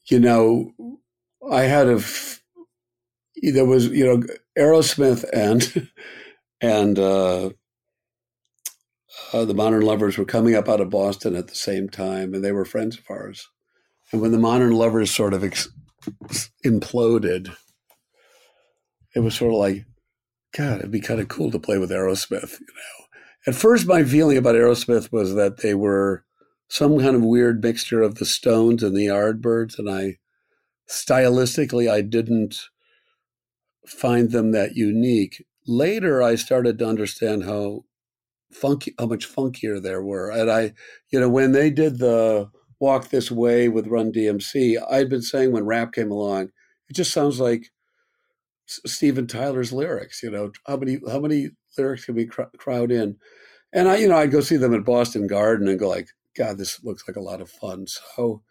you 0.09 0.19
know, 0.19 0.71
I 1.51 1.63
had 1.63 1.87
a 1.87 2.01
there 3.41 3.65
was 3.65 3.87
you 3.87 4.05
know 4.05 4.23
Aerosmith 4.57 5.25
and 5.33 5.89
and 6.61 6.99
uh, 6.99 7.49
uh, 9.33 9.45
the 9.45 9.53
Modern 9.53 9.81
Lovers 9.81 10.17
were 10.17 10.25
coming 10.25 10.55
up 10.55 10.69
out 10.69 10.81
of 10.81 10.89
Boston 10.89 11.35
at 11.35 11.47
the 11.47 11.55
same 11.55 11.89
time, 11.89 12.33
and 12.33 12.43
they 12.43 12.51
were 12.51 12.65
friends 12.65 12.97
of 12.97 13.03
ours. 13.09 13.49
And 14.11 14.21
when 14.21 14.31
the 14.31 14.39
Modern 14.39 14.71
Lovers 14.71 15.11
sort 15.11 15.33
of 15.33 15.43
ex- 15.43 15.69
imploded, 16.63 17.55
it 19.15 19.19
was 19.19 19.35
sort 19.35 19.53
of 19.53 19.59
like, 19.59 19.85
God, 20.55 20.79
it'd 20.79 20.91
be 20.91 21.01
kind 21.01 21.19
of 21.19 21.27
cool 21.27 21.51
to 21.51 21.59
play 21.59 21.77
with 21.77 21.89
Aerosmith, 21.89 22.59
you 22.59 22.67
know. 22.67 23.05
At 23.47 23.55
first, 23.55 23.87
my 23.87 24.03
feeling 24.03 24.37
about 24.37 24.55
Aerosmith 24.55 25.11
was 25.11 25.35
that 25.35 25.57
they 25.57 25.73
were 25.73 26.23
some 26.67 26.99
kind 26.99 27.15
of 27.15 27.23
weird 27.23 27.61
mixture 27.63 28.01
of 28.01 28.15
the 28.15 28.25
Stones 28.25 28.83
and 28.83 28.95
the 28.95 29.07
Yardbirds, 29.07 29.77
and 29.77 29.89
I 29.89 30.17
stylistically 30.89 31.89
I 31.89 32.01
didn't 32.01 32.69
find 33.87 34.31
them 34.31 34.51
that 34.51 34.75
unique. 34.75 35.45
Later, 35.67 36.21
I 36.21 36.35
started 36.35 36.79
to 36.79 36.87
understand 36.87 37.43
how 37.43 37.85
funky, 38.51 38.93
how 38.99 39.07
much 39.07 39.31
funkier 39.31 39.81
there 39.81 40.03
were, 40.03 40.29
and 40.31 40.51
I, 40.51 40.73
you 41.11 41.19
know, 41.19 41.29
when 41.29 41.51
they 41.51 41.69
did 41.69 41.99
the 41.99 42.49
Walk 42.79 43.09
This 43.09 43.31
Way 43.31 43.69
with 43.69 43.87
Run 43.87 44.11
DMC, 44.11 44.77
I'd 44.89 45.09
been 45.09 45.21
saying 45.21 45.51
when 45.51 45.65
rap 45.65 45.93
came 45.93 46.11
along, 46.11 46.49
it 46.89 46.93
just 46.93 47.11
sounds 47.11 47.39
like 47.39 47.71
Steven 48.67 49.27
Tyler's 49.27 49.71
lyrics. 49.71 50.21
You 50.23 50.31
know, 50.31 50.51
how 50.67 50.77
many 50.77 50.99
how 51.09 51.19
many 51.19 51.49
lyrics 51.77 52.05
can 52.05 52.15
we 52.15 52.25
cr- 52.25 52.43
crowd 52.57 52.91
in? 52.91 53.17
And 53.73 53.89
I, 53.89 53.97
you 53.97 54.07
know, 54.07 54.17
I'd 54.17 54.31
go 54.31 54.41
see 54.41 54.57
them 54.57 54.73
at 54.73 54.85
Boston 54.85 55.27
Garden 55.27 55.67
and 55.67 55.79
go 55.79 55.89
like, 55.89 56.09
God, 56.37 56.57
this 56.57 56.83
looks 56.83 57.03
like 57.07 57.15
a 57.17 57.21
lot 57.21 57.41
of 57.41 57.49
fun. 57.49 57.87
So, 57.87 58.43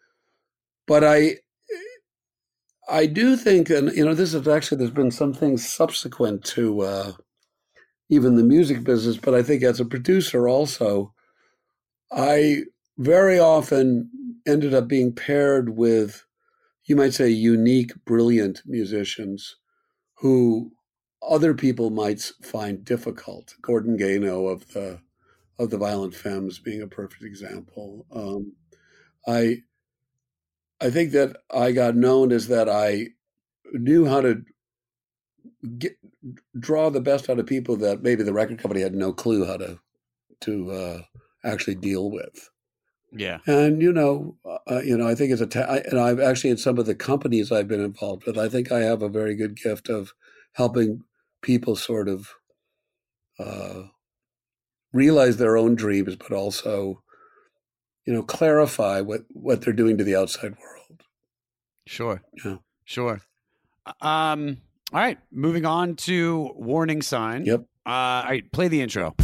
but 0.87 1.05
I, 1.05 1.37
I 2.89 3.07
do 3.07 3.37
think, 3.37 3.71
and 3.71 3.93
you 3.93 4.05
know, 4.05 4.15
this 4.15 4.35
is 4.35 4.47
actually 4.49 4.79
there's 4.79 4.91
been 4.91 5.11
some 5.11 5.33
things 5.33 5.69
subsequent 5.69 6.45
to 6.47 6.81
uh, 6.81 7.13
even 8.09 8.37
the 8.37 8.43
music 8.43 8.85
business, 8.85 9.17
but 9.17 9.35
I 9.35 9.43
think 9.43 9.63
as 9.63 9.81
a 9.81 9.85
producer 9.85 10.49
also, 10.49 11.13
I 12.13 12.65
very 12.99 13.39
often 13.39 14.11
ended 14.47 14.75
up 14.75 14.89
being 14.89 15.13
paired 15.15 15.71
with, 15.71 16.25
you 16.85 16.97
might 16.97 17.15
say, 17.15 17.29
unique, 17.29 17.93
brilliant 18.05 18.63
musicians 18.67 19.57
who 20.19 20.73
other 21.27 21.55
people 21.55 21.91
might 21.91 22.21
find 22.43 22.85
difficult. 22.85 23.55
Gordon 23.63 23.97
Gano 23.97 24.47
of 24.47 24.73
the 24.73 25.01
of 25.59 25.71
the 25.71 25.79
Violent 25.79 26.15
Femmes 26.15 26.59
being 26.59 26.83
a 26.83 26.87
perfect 26.87 27.23
example. 27.23 28.07
Um, 28.13 28.53
I 29.27 29.63
I 30.81 30.91
think 30.91 31.13
that 31.13 31.37
I 31.53 31.73
got 31.73 31.97
known 31.97 32.33
as 32.33 32.49
that 32.49 32.69
I 32.69 33.09
knew 33.73 34.07
how 34.07 34.21
to 34.21 34.43
get 35.79 35.97
draw 36.59 36.91
the 36.91 37.01
best 37.01 37.31
out 37.31 37.39
of 37.39 37.47
people 37.47 37.77
that 37.77 38.03
maybe 38.03 38.23
the 38.23 38.33
record 38.33 38.59
company 38.59 38.81
had 38.81 38.95
no 38.95 39.13
clue 39.13 39.45
how 39.45 39.57
to 39.57 39.79
to 40.41 40.71
uh, 40.71 41.03
actually 41.45 41.77
deal 41.77 42.11
with. 42.11 42.51
Yeah. 43.13 43.39
And 43.47 43.81
you 43.81 43.93
know, 43.93 44.37
uh, 44.69 44.83
you 44.85 44.97
know, 44.99 45.07
I 45.07 45.15
think 45.15 45.31
it's 45.31 45.41
a, 45.41 45.47
ta- 45.47 45.61
I, 45.61 45.79
and 45.79 46.01
I've 46.01 46.21
actually 46.21 46.51
in 46.51 46.57
some 46.57 46.79
of 46.79 46.87
the 46.87 46.97
companies 46.97 47.53
I've 47.53 47.69
been 47.69 47.81
involved 47.81 48.27
with, 48.27 48.37
I 48.37 48.49
think 48.49 48.73
I 48.73 48.81
have 48.81 49.03
a 49.03 49.09
very 49.09 49.37
good 49.37 49.57
gift 49.57 49.89
of 49.89 50.13
helping 50.53 51.05
people 51.41 51.77
sort 51.77 52.09
of 52.09 52.35
uh, 53.39 53.85
realize 54.95 55.37
their 55.37 55.59
own 55.59 55.75
dreams, 55.75 56.17
but 56.17 56.33
also, 56.33 57.03
you 58.07 58.15
know, 58.15 58.23
clarify 58.23 59.03
what 59.03 59.23
what 59.33 59.61
they're 59.61 59.75
doing 59.75 59.99
to 59.99 60.05
the 60.05 60.17
outside 60.17 60.53
world. 60.53 61.03
Sure. 61.87 62.23
Yeah. 62.45 62.57
Sure. 62.85 63.21
Um. 64.01 64.59
All 64.93 65.01
right. 65.01 65.19
Moving 65.31 65.67
on 65.67 65.97
to 65.97 66.51
warning 66.57 67.03
sign. 67.03 67.45
Yep. 67.45 67.61
Uh. 67.85 67.91
All 67.91 68.25
right. 68.25 68.51
Play 68.53 68.69
the 68.69 68.81
intro. 68.81 69.15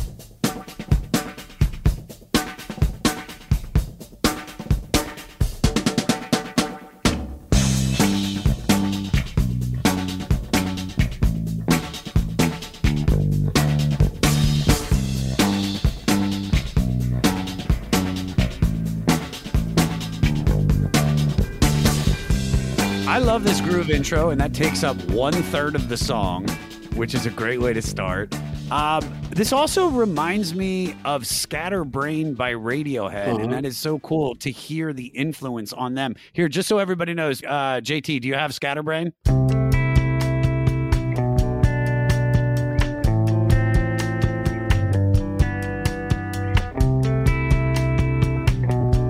Love 23.30 23.44
this 23.44 23.60
groove 23.60 23.90
intro, 23.90 24.30
and 24.30 24.40
that 24.40 24.52
takes 24.52 24.82
up 24.82 24.96
one 25.04 25.32
third 25.32 25.76
of 25.76 25.88
the 25.88 25.96
song, 25.96 26.48
which 26.96 27.14
is 27.14 27.26
a 27.26 27.30
great 27.30 27.60
way 27.60 27.72
to 27.72 27.80
start. 27.80 28.34
Um, 28.72 29.04
this 29.30 29.52
also 29.52 29.86
reminds 29.88 30.52
me 30.52 30.96
of 31.04 31.24
Scatterbrain 31.24 32.34
by 32.34 32.54
Radiohead, 32.54 33.28
Uh-huh. 33.28 33.38
and 33.38 33.52
that 33.52 33.64
is 33.64 33.78
so 33.78 34.00
cool 34.00 34.34
to 34.34 34.50
hear 34.50 34.92
the 34.92 35.06
influence 35.06 35.72
on 35.72 35.94
them. 35.94 36.16
Here, 36.32 36.48
just 36.48 36.68
so 36.68 36.78
everybody 36.78 37.14
knows, 37.14 37.40
uh, 37.44 37.80
JT, 37.80 38.18
do 38.20 38.26
you 38.26 38.34
have 38.34 38.52
Scatterbrain? 38.52 39.12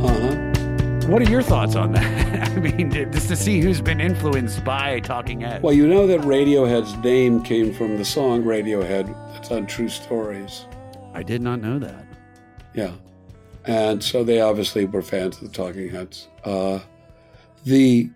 Uh 0.03 0.09
huh. 0.09 1.07
What 1.09 1.23
are 1.23 1.31
your 1.31 1.43
thoughts 1.43 1.75
on 1.75 1.93
that? 1.93 2.20
I 2.57 2.59
mean, 2.59 2.91
just 2.91 3.29
to 3.29 3.37
see 3.37 3.61
who's 3.61 3.81
been 3.81 4.01
influenced 4.01 4.65
by 4.65 4.99
Talking 5.01 5.41
Heads. 5.43 5.63
Well, 5.63 5.73
you 5.73 5.87
know 5.87 6.09
that 6.09 6.21
Radiohead's 6.23 6.97
name 6.97 7.45
came 7.45 7.73
from 7.73 7.97
the 7.97 8.05
song 8.05 8.43
Radiohead. 8.43 9.07
That's 9.33 9.53
on 9.53 9.67
True 9.67 9.89
Stories. 9.89 10.67
I 11.15 11.23
did 11.23 11.43
not 11.43 11.61
know 11.61 11.79
that. 11.79 12.05
Yeah. 12.75 12.93
And 13.67 14.03
so 14.03 14.25
they 14.25 14.41
obviously 14.41 14.85
were 14.85 15.01
fans 15.01 15.37
of 15.37 15.43
the 15.45 15.55
Talking 15.55 15.91
Heads. 15.91 16.27
Uh, 16.43 16.81
the 17.65 18.11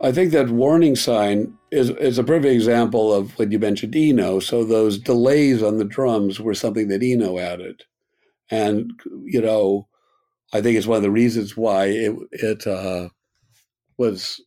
I 0.00 0.10
think 0.10 0.32
that 0.32 0.50
warning 0.50 0.96
sign 0.96 1.56
is 1.70 1.90
is 1.90 2.18
a 2.18 2.24
perfect 2.24 2.52
example 2.52 3.12
of 3.14 3.38
when 3.38 3.52
you 3.52 3.60
mentioned 3.60 3.94
Eno. 3.94 4.40
So 4.40 4.64
those 4.64 4.98
delays 4.98 5.62
on 5.62 5.78
the 5.78 5.84
drums 5.84 6.40
were 6.40 6.54
something 6.54 6.88
that 6.88 7.04
Eno 7.04 7.38
added, 7.38 7.84
and 8.50 8.90
you 9.24 9.40
know, 9.40 9.86
I 10.52 10.60
think 10.60 10.76
it's 10.76 10.86
one 10.86 10.96
of 10.98 11.02
the 11.02 11.10
reasons 11.10 11.56
why 11.56 11.86
it 11.86 12.14
it 12.32 12.66
uh, 12.66 13.08
was 13.98 14.40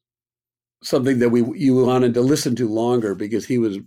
something 0.84 1.20
that 1.20 1.30
we 1.30 1.44
you 1.58 1.76
wanted 1.86 2.14
to 2.14 2.22
listen 2.22 2.56
to 2.58 2.70
longer 2.70 3.16
because 3.16 3.46
he 3.46 3.58
was 3.58 3.80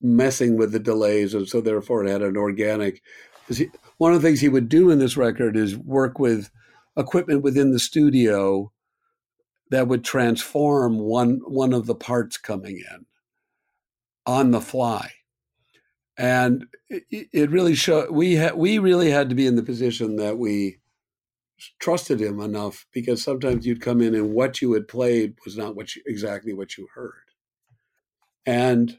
messing 0.00 0.56
with 0.56 0.72
the 0.72 0.78
delays, 0.78 1.34
and 1.34 1.48
so 1.48 1.60
therefore 1.60 2.04
it 2.04 2.10
had 2.10 2.22
an 2.22 2.36
organic. 2.36 3.02
he- 3.48 3.70
one 3.98 4.12
of 4.14 4.22
the 4.22 4.26
things 4.28 4.40
he 4.40 4.48
would 4.48 4.68
do 4.68 4.90
in 4.90 4.98
this 4.98 5.16
record 5.16 5.56
is 5.56 5.76
work 5.76 6.18
with 6.18 6.50
equipment 6.96 7.42
within 7.42 7.72
the 7.72 7.78
studio 7.78 8.72
that 9.70 9.88
would 9.88 10.04
transform 10.04 10.98
one 10.98 11.40
one 11.46 11.72
of 11.72 11.86
the 11.86 11.94
parts 11.94 12.36
coming 12.36 12.78
in 12.78 13.06
on 14.26 14.50
the 14.50 14.60
fly 14.60 15.10
and 16.18 16.66
it, 16.88 17.28
it 17.32 17.50
really 17.50 17.74
showed 17.74 18.10
we 18.10 18.34
had 18.34 18.54
we 18.56 18.78
really 18.78 19.10
had 19.10 19.28
to 19.28 19.34
be 19.34 19.46
in 19.46 19.56
the 19.56 19.62
position 19.62 20.16
that 20.16 20.38
we 20.38 20.78
trusted 21.78 22.20
him 22.20 22.40
enough 22.40 22.86
because 22.92 23.22
sometimes 23.22 23.66
you'd 23.66 23.80
come 23.80 24.00
in 24.00 24.14
and 24.14 24.32
what 24.32 24.60
you 24.62 24.72
had 24.72 24.88
played 24.88 25.34
was 25.44 25.56
not 25.56 25.76
what 25.76 25.94
you, 25.94 26.02
exactly 26.06 26.52
what 26.52 26.76
you 26.76 26.86
heard 26.94 27.30
and 28.46 28.98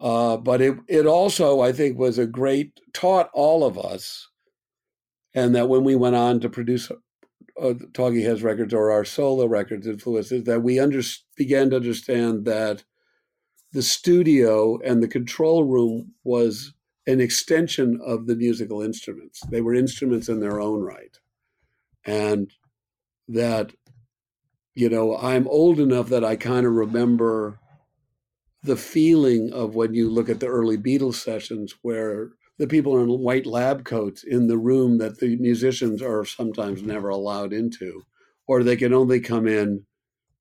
uh, 0.00 0.36
but 0.36 0.60
it 0.60 0.76
it 0.88 1.06
also 1.06 1.60
I 1.60 1.72
think 1.72 1.98
was 1.98 2.18
a 2.18 2.26
great 2.26 2.80
taught 2.92 3.30
all 3.32 3.64
of 3.64 3.78
us, 3.78 4.28
and 5.32 5.54
that 5.54 5.68
when 5.68 5.84
we 5.84 5.94
went 5.94 6.16
on 6.16 6.40
to 6.40 6.48
produce 6.48 6.90
uh, 7.60 7.74
Talking 7.94 8.22
Heads 8.22 8.42
records 8.42 8.74
or 8.74 8.90
our 8.90 9.04
solo 9.04 9.46
records 9.46 9.86
influences, 9.86 10.44
that 10.44 10.62
we 10.62 10.80
under, 10.80 11.02
began 11.36 11.70
to 11.70 11.76
understand 11.76 12.44
that 12.46 12.84
the 13.72 13.82
studio 13.82 14.78
and 14.84 15.02
the 15.02 15.08
control 15.08 15.64
room 15.64 16.12
was 16.24 16.74
an 17.06 17.20
extension 17.20 18.00
of 18.04 18.26
the 18.26 18.36
musical 18.36 18.82
instruments. 18.82 19.40
They 19.50 19.60
were 19.60 19.74
instruments 19.74 20.28
in 20.28 20.40
their 20.40 20.60
own 20.60 20.82
right, 20.82 21.16
and 22.04 22.52
that 23.28 23.72
you 24.74 24.88
know 24.88 25.16
I'm 25.16 25.46
old 25.48 25.78
enough 25.80 26.08
that 26.08 26.24
I 26.24 26.36
kind 26.36 26.66
of 26.66 26.72
remember 26.72 27.58
the 28.62 28.76
feeling 28.76 29.52
of 29.52 29.74
when 29.74 29.94
you 29.94 30.08
look 30.08 30.28
at 30.28 30.40
the 30.40 30.46
early 30.46 30.78
Beatles 30.78 31.14
sessions 31.14 31.74
where 31.82 32.30
the 32.58 32.66
people 32.66 32.94
are 32.94 33.02
in 33.02 33.08
white 33.08 33.46
lab 33.46 33.84
coats 33.84 34.22
in 34.22 34.46
the 34.46 34.58
room 34.58 34.98
that 34.98 35.18
the 35.18 35.36
musicians 35.36 36.00
are 36.00 36.24
sometimes 36.24 36.78
mm-hmm. 36.78 36.90
never 36.90 37.08
allowed 37.08 37.52
into, 37.52 38.04
or 38.46 38.62
they 38.62 38.76
can 38.76 38.92
only 38.92 39.20
come 39.20 39.48
in 39.48 39.84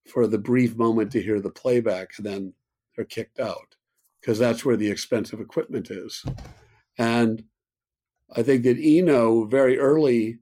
for 0.07 0.27
the 0.27 0.37
brief 0.37 0.75
moment 0.75 1.11
to 1.11 1.21
hear 1.21 1.39
the 1.39 1.49
playback 1.49 2.11
and 2.17 2.25
then 2.25 2.53
they're 2.95 3.05
kicked 3.05 3.39
out 3.39 3.75
because 4.19 4.37
that's 4.37 4.63
where 4.63 4.77
the 4.77 4.91
expensive 4.91 5.39
equipment 5.39 5.89
is. 5.89 6.23
And 6.97 7.45
I 8.35 8.43
think 8.43 8.63
that 8.63 8.77
Eno 8.79 9.45
very 9.45 9.79
early, 9.79 10.39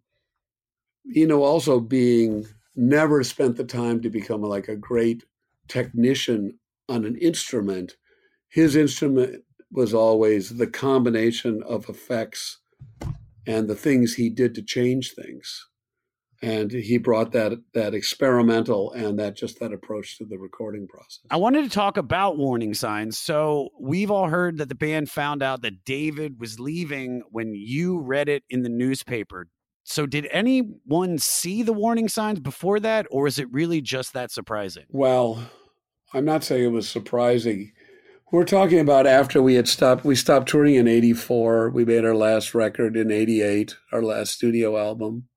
Eno 1.15 1.41
also 1.41 1.79
being 1.79 2.45
never 2.75 3.23
spent 3.23 3.57
the 3.57 3.63
time 3.63 4.01
to 4.01 4.09
become 4.09 4.41
like 4.41 4.67
a 4.67 4.75
great 4.75 5.25
technician 5.67 6.59
on 6.87 7.05
an 7.05 7.15
instrument, 7.17 7.95
his 8.49 8.75
instrument 8.75 9.43
was 9.71 9.93
always 9.93 10.57
the 10.57 10.67
combination 10.67 11.61
of 11.63 11.87
effects 11.87 12.59
and 13.45 13.67
the 13.67 13.75
things 13.75 14.15
he 14.15 14.29
did 14.29 14.55
to 14.55 14.61
change 14.61 15.13
things. 15.13 15.67
And 16.41 16.71
he 16.71 16.97
brought 16.97 17.33
that 17.33 17.51
that 17.73 17.93
experimental 17.93 18.93
and 18.93 19.19
that 19.19 19.35
just 19.35 19.59
that 19.59 19.73
approach 19.73 20.17
to 20.17 20.25
the 20.25 20.37
recording 20.37 20.87
process. 20.87 21.19
I 21.29 21.35
wanted 21.35 21.65
to 21.65 21.69
talk 21.69 21.97
about 21.97 22.37
warning 22.37 22.73
signs. 22.73 23.19
So 23.19 23.69
we've 23.77 24.09
all 24.09 24.29
heard 24.29 24.57
that 24.59 24.69
the 24.69 24.75
band 24.75 25.09
found 25.11 25.43
out 25.43 25.63
that 25.63 25.83
David 25.83 26.39
was 26.39 26.57
leaving 26.57 27.23
when 27.29 27.53
you 27.53 27.99
read 27.99 28.29
it 28.29 28.43
in 28.49 28.63
the 28.63 28.69
newspaper. 28.69 29.47
So 29.89 30.05
did 30.05 30.27
anyone 30.29 31.17
see 31.17 31.63
the 31.63 31.73
warning 31.73 32.09
signs 32.09 32.39
before 32.39 32.79
that, 32.81 33.07
or 33.09 33.25
is 33.25 33.39
it 33.39 33.51
really 33.51 33.81
just 33.81 34.13
that 34.13 34.29
surprising? 34.29 34.85
Well, 34.89 35.49
I'm 36.13 36.25
not 36.25 36.43
saying 36.43 36.63
it 36.63 36.67
was 36.67 36.87
surprising. 36.87 37.71
We're 38.31 38.45
talking 38.45 38.79
about 38.79 39.07
after 39.07 39.41
we 39.41 39.55
had 39.55 39.67
stopped. 39.67 40.05
We 40.05 40.13
stopped 40.13 40.47
touring 40.47 40.75
in 40.75 40.87
'84. 40.87 41.71
We 41.71 41.85
made 41.85 42.05
our 42.05 42.13
last 42.13 42.53
record 42.53 42.95
in 42.95 43.09
'88, 43.09 43.77
our 43.91 44.03
last 44.03 44.33
studio 44.33 44.77
album, 44.77 45.27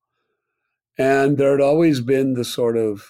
and 0.99 1.39
there 1.39 1.53
had 1.53 1.63
always 1.63 2.03
been 2.03 2.35
the 2.35 2.45
sort 2.45 2.77
of 2.77 3.09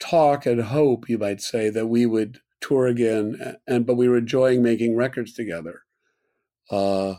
talk 0.00 0.44
and 0.44 0.60
hope, 0.60 1.08
you 1.08 1.18
might 1.18 1.40
say, 1.40 1.70
that 1.70 1.86
we 1.86 2.04
would 2.04 2.40
tour 2.60 2.88
again. 2.88 3.58
And 3.68 3.86
but 3.86 3.94
we 3.94 4.08
were 4.08 4.18
enjoying 4.18 4.60
making 4.60 4.96
records 4.96 5.34
together, 5.34 5.82
uh, 6.68 7.14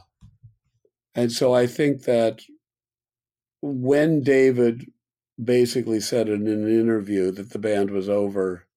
and 1.16 1.32
so 1.32 1.54
I 1.54 1.68
think 1.68 2.04
that 2.04 2.42
when 3.64 4.22
David 4.22 4.92
basically 5.44 6.00
said 6.00 6.30
in 6.30 6.48
an 6.48 6.70
interview 6.70 7.32
that 7.32 7.52
the 7.52 7.60
band 7.60 7.90
was 7.90 8.08
over 8.08 8.68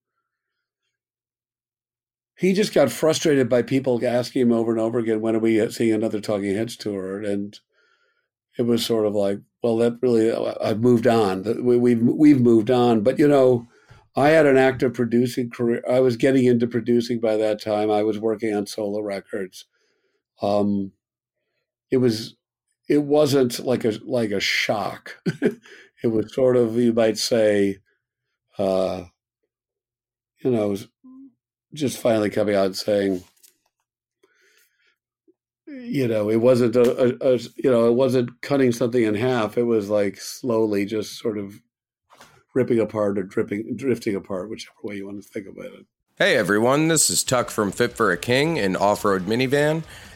he 2.36 2.52
just 2.52 2.74
got 2.74 2.92
frustrated 2.92 3.48
by 3.48 3.62
people 3.62 4.04
asking 4.06 4.42
him 4.42 4.52
over 4.52 4.70
and 4.70 4.80
over 4.80 4.98
again, 4.98 5.20
when 5.20 5.34
are 5.34 5.40
we 5.40 5.70
seeing 5.70 5.94
another 5.94 6.20
Talking 6.20 6.54
Heads 6.54 6.76
tour? 6.76 7.22
And 7.22 7.58
it 8.58 8.62
was 8.62 8.84
sort 8.84 9.06
of 9.06 9.14
like, 9.14 9.40
well, 9.62 9.78
that 9.78 9.98
really, 10.02 10.30
I've 10.60 10.80
moved 10.80 11.06
on. 11.06 11.42
We, 11.64 11.78
we've 11.78 12.02
we've 12.02 12.40
moved 12.40 12.70
on. 12.70 13.00
But 13.00 13.18
you 13.18 13.26
know, 13.26 13.66
I 14.14 14.28
had 14.28 14.46
an 14.46 14.58
active 14.58 14.92
producing 14.92 15.50
career. 15.50 15.82
I 15.88 16.00
was 16.00 16.16
getting 16.16 16.44
into 16.44 16.66
producing 16.66 17.20
by 17.20 17.36
that 17.38 17.60
time. 17.60 17.90
I 17.90 18.02
was 18.02 18.18
working 18.18 18.54
on 18.54 18.66
solo 18.66 19.00
records. 19.00 19.64
Um, 20.42 20.92
it 21.90 21.96
was, 21.96 22.36
it 22.88 23.02
wasn't 23.02 23.58
like 23.60 23.84
a 23.84 23.98
like 24.04 24.30
a 24.30 24.40
shock. 24.40 25.16
it 26.02 26.08
was 26.08 26.32
sort 26.32 26.56
of, 26.56 26.76
you 26.76 26.92
might 26.92 27.18
say, 27.18 27.78
uh, 28.58 29.04
you 30.42 30.50
know, 30.50 30.76
just 31.74 31.98
finally 31.98 32.30
coming 32.30 32.54
out 32.54 32.66
and 32.66 32.76
saying, 32.76 33.24
you 35.66 36.06
know, 36.06 36.30
it 36.30 36.36
wasn't 36.36 36.76
a, 36.76 36.80
a, 36.80 37.34
a, 37.34 37.38
you 37.56 37.70
know, 37.70 37.88
it 37.88 37.94
wasn't 37.94 38.40
cutting 38.40 38.72
something 38.72 39.02
in 39.02 39.14
half. 39.14 39.58
It 39.58 39.64
was 39.64 39.90
like 39.90 40.18
slowly 40.18 40.84
just 40.84 41.18
sort 41.18 41.38
of 41.38 41.60
ripping 42.54 42.78
apart 42.78 43.18
or 43.18 43.24
dripping, 43.24 43.76
drifting 43.76 44.14
apart, 44.14 44.48
whichever 44.48 44.76
way 44.82 44.96
you 44.96 45.06
want 45.06 45.22
to 45.22 45.28
think 45.28 45.46
about 45.46 45.72
it. 45.72 45.86
Hey 46.18 46.36
everyone, 46.36 46.88
this 46.88 47.10
is 47.10 47.22
Tuck 47.22 47.50
from 47.50 47.70
Fit 47.72 47.92
for 47.92 48.10
a 48.10 48.16
King, 48.16 48.58
an 48.58 48.74
off 48.74 49.04
road 49.04 49.26
minivan. 49.26 49.82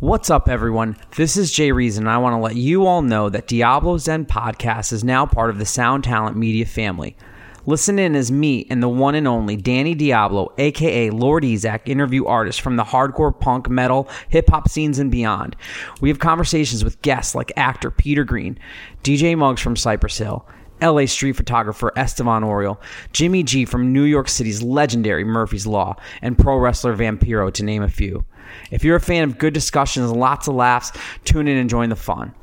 What's 0.00 0.30
up, 0.30 0.48
everyone? 0.48 0.96
This 1.16 1.36
is 1.36 1.52
Jay 1.52 1.72
Reason. 1.72 2.04
And 2.04 2.10
I 2.10 2.16
want 2.16 2.32
to 2.32 2.38
let 2.38 2.56
you 2.56 2.86
all 2.86 3.02
know 3.02 3.28
that 3.28 3.46
Diablo 3.46 3.98
Zen 3.98 4.24
Podcast 4.24 4.94
is 4.94 5.04
now 5.04 5.26
part 5.26 5.50
of 5.50 5.58
the 5.58 5.66
Sound 5.66 6.04
Talent 6.04 6.38
Media 6.38 6.64
family. 6.64 7.18
Listen 7.66 7.98
in 7.98 8.16
as 8.16 8.32
me 8.32 8.66
and 8.70 8.82
the 8.82 8.88
one 8.88 9.14
and 9.14 9.28
only 9.28 9.56
Danny 9.56 9.94
Diablo, 9.94 10.54
aka 10.56 11.10
Lord 11.10 11.44
Ezec, 11.44 11.80
interview 11.84 12.24
artists 12.24 12.58
from 12.58 12.76
the 12.76 12.84
hardcore 12.84 13.38
punk, 13.38 13.68
metal, 13.68 14.08
hip 14.30 14.48
hop 14.48 14.70
scenes 14.70 14.98
and 14.98 15.10
beyond. 15.10 15.54
We 16.00 16.08
have 16.08 16.18
conversations 16.18 16.82
with 16.82 17.02
guests 17.02 17.34
like 17.34 17.52
actor 17.54 17.90
Peter 17.90 18.24
Greene, 18.24 18.58
DJ 19.04 19.36
Muggs 19.36 19.60
from 19.60 19.76
Cypress 19.76 20.16
Hill, 20.16 20.48
LA 20.80 21.04
street 21.04 21.36
photographer 21.36 21.92
Estevan 21.94 22.42
Oriol, 22.42 22.78
Jimmy 23.12 23.42
G 23.42 23.66
from 23.66 23.92
New 23.92 24.04
York 24.04 24.30
City's 24.30 24.62
legendary 24.62 25.24
Murphy's 25.24 25.66
Law, 25.66 25.96
and 26.22 26.38
pro 26.38 26.56
wrestler 26.56 26.96
Vampiro, 26.96 27.52
to 27.52 27.62
name 27.62 27.82
a 27.82 27.88
few. 27.90 28.24
If 28.70 28.84
you're 28.84 28.96
a 28.96 29.00
fan 29.00 29.24
of 29.24 29.38
good 29.38 29.54
discussions 29.54 30.10
lots 30.10 30.48
of 30.48 30.54
laughs, 30.54 30.92
tune 31.24 31.48
in 31.48 31.56
and 31.56 31.68
join 31.68 31.88
the 31.88 31.96
fun. 31.96 32.34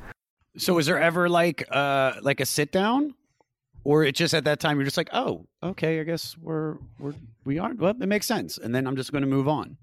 So 0.57 0.73
was 0.73 0.85
there 0.85 0.99
ever 0.99 1.29
like 1.29 1.63
uh 1.71 2.13
like 2.21 2.39
a 2.39 2.45
sit 2.45 2.71
down? 2.71 3.13
Or 3.83 4.03
it 4.03 4.15
just 4.15 4.33
at 4.33 4.43
that 4.43 4.59
time 4.59 4.77
you're 4.77 4.85
just 4.85 4.97
like, 4.97 5.09
oh, 5.13 5.45
okay, 5.63 6.01
I 6.01 6.03
guess 6.03 6.37
we're 6.37 6.77
we're 6.99 7.13
we 7.45 7.59
are 7.59 7.73
well, 7.73 7.91
it 7.91 8.07
makes 8.07 8.25
sense. 8.25 8.57
And 8.57 8.73
then 8.75 8.87
I'm 8.87 8.95
just 8.95 9.11
gonna 9.11 9.27
move 9.27 9.47
on. 9.47 9.77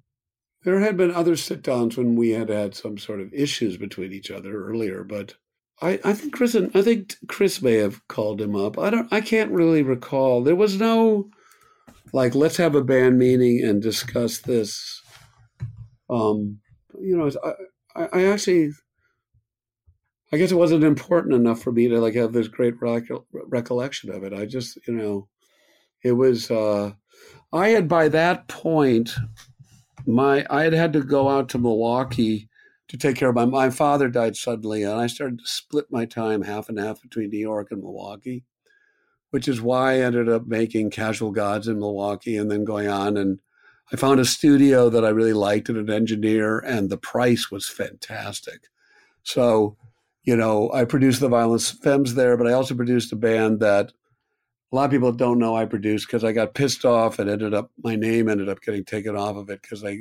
There 0.65 0.81
had 0.81 0.97
been 0.97 1.15
other 1.15 1.37
sit 1.37 1.63
downs 1.63 1.97
when 1.97 2.17
we 2.17 2.31
had 2.31 2.49
had 2.49 2.75
some 2.75 2.97
sort 2.99 3.21
of 3.21 3.33
issues 3.33 3.77
between 3.77 4.13
each 4.13 4.31
other 4.31 4.67
earlier, 4.67 5.05
but 5.05 5.35
I, 5.83 6.01
I 6.05 6.13
think 6.15 6.33
Chris 6.33 6.55
and 6.55 6.71
I 6.75 6.83
think 6.83 7.17
Chris 7.29 7.61
may 7.61 7.75
have 7.75 8.07
called 8.09 8.41
him 8.41 8.57
up. 8.57 8.79
I 8.79 8.91
don't 8.91 9.13
I 9.13 9.21
can't 9.21 9.51
really 9.51 9.83
recall. 9.83 10.43
There 10.43 10.57
was 10.57 10.79
no 10.79 11.31
like 12.13 12.35
let's 12.35 12.57
have 12.57 12.75
a 12.75 12.85
band 12.85 13.19
meeting 13.19 13.63
and 13.63 13.83
discuss 13.83 14.39
this. 14.39 15.03
Um, 16.11 16.61
you 17.01 17.17
know, 17.17 17.31
I, 17.97 18.05
I, 18.13 18.25
actually 18.27 18.73
I 20.33 20.37
guess 20.37 20.51
it 20.51 20.57
wasn't 20.57 20.85
important 20.85 21.35
enough 21.35 21.63
for 21.63 21.73
me 21.73 21.89
to 21.89 22.01
like 22.01 22.15
have 22.15 22.33
this 22.33 22.49
great 22.49 22.79
recol- 22.81 23.25
recollection 23.33 24.11
of 24.11 24.25
it. 24.25 24.33
I 24.33 24.47
just, 24.47 24.79
you 24.87 24.95
know, 24.95 25.29
it 26.03 26.13
was. 26.13 26.51
uh 26.51 26.93
I 27.53 27.69
had 27.69 27.87
by 27.87 28.09
that 28.09 28.49
point, 28.49 29.15
my 30.07 30.45
I 30.51 30.65
had 30.65 30.73
had 30.73 30.93
to 30.95 31.03
go 31.05 31.29
out 31.29 31.49
to 31.51 31.59
Milwaukee 31.59 32.49
to 32.89 32.99
take 32.99 33.17
care 33.17 33.29
of 33.29 33.37
my 33.37 33.45
my 33.45 33.71
father 33.71 34.09
died 34.09 34.37
suddenly, 34.37 34.83
and 34.83 34.95
I 35.01 35.07
started 35.07 35.39
to 35.39 35.47
split 35.47 35.87
my 35.91 36.05
time 36.05 36.43
half 36.43 36.69
and 36.69 36.79
half 36.79 37.01
between 37.01 37.31
New 37.31 37.39
York 37.39 37.69
and 37.71 37.81
Milwaukee, 37.81 38.45
which 39.31 39.47
is 39.47 39.63
why 39.63 39.95
I 39.95 40.01
ended 40.01 40.29
up 40.29 40.47
making 40.47 40.91
Casual 40.91 41.31
Gods 41.31 41.69
in 41.69 41.79
Milwaukee, 41.79 42.37
and 42.37 42.51
then 42.51 42.65
going 42.65 42.89
on 42.89 43.17
and 43.17 43.41
I 43.95 43.97
found 43.97 44.19
a 44.19 44.25
studio 44.25 44.91
that 44.91 45.05
I 45.05 45.11
really 45.11 45.33
liked 45.33 45.69
and 45.69 45.79
an 45.79 45.89
engineer, 45.89 46.59
and 46.59 46.91
the 46.91 46.99
price 46.99 47.53
was 47.53 47.69
fantastic. 47.69 48.67
So 49.23 49.77
you 50.25 50.35
know, 50.35 50.73
I 50.73 50.85
produced 50.85 51.21
the 51.21 51.29
Violent 51.29 51.63
Femmes 51.63 52.17
there, 52.17 52.37
but 52.37 52.49
I 52.49 52.55
also 52.55 52.75
produced 52.75 53.13
a 53.13 53.17
band 53.17 53.61
that 53.61 53.93
a 54.73 54.75
lot 54.75 54.87
of 54.87 54.91
people 54.91 55.13
don't 55.13 55.39
know 55.39 55.55
I 55.55 55.65
produced 55.65 56.09
because 56.09 56.25
I 56.25 56.33
got 56.33 56.55
pissed 56.55 56.85
off 56.85 57.21
and 57.21 57.31
ended 57.31 57.55
up 57.55 57.71
my 57.85 57.95
name 57.95 58.29
ended 58.29 58.49
up 58.49 58.63
getting 58.63 58.85
taken 58.85 59.17
off 59.17 59.37
of 59.37 59.49
it 59.49 59.63
because 59.63 59.85
I 59.85 60.01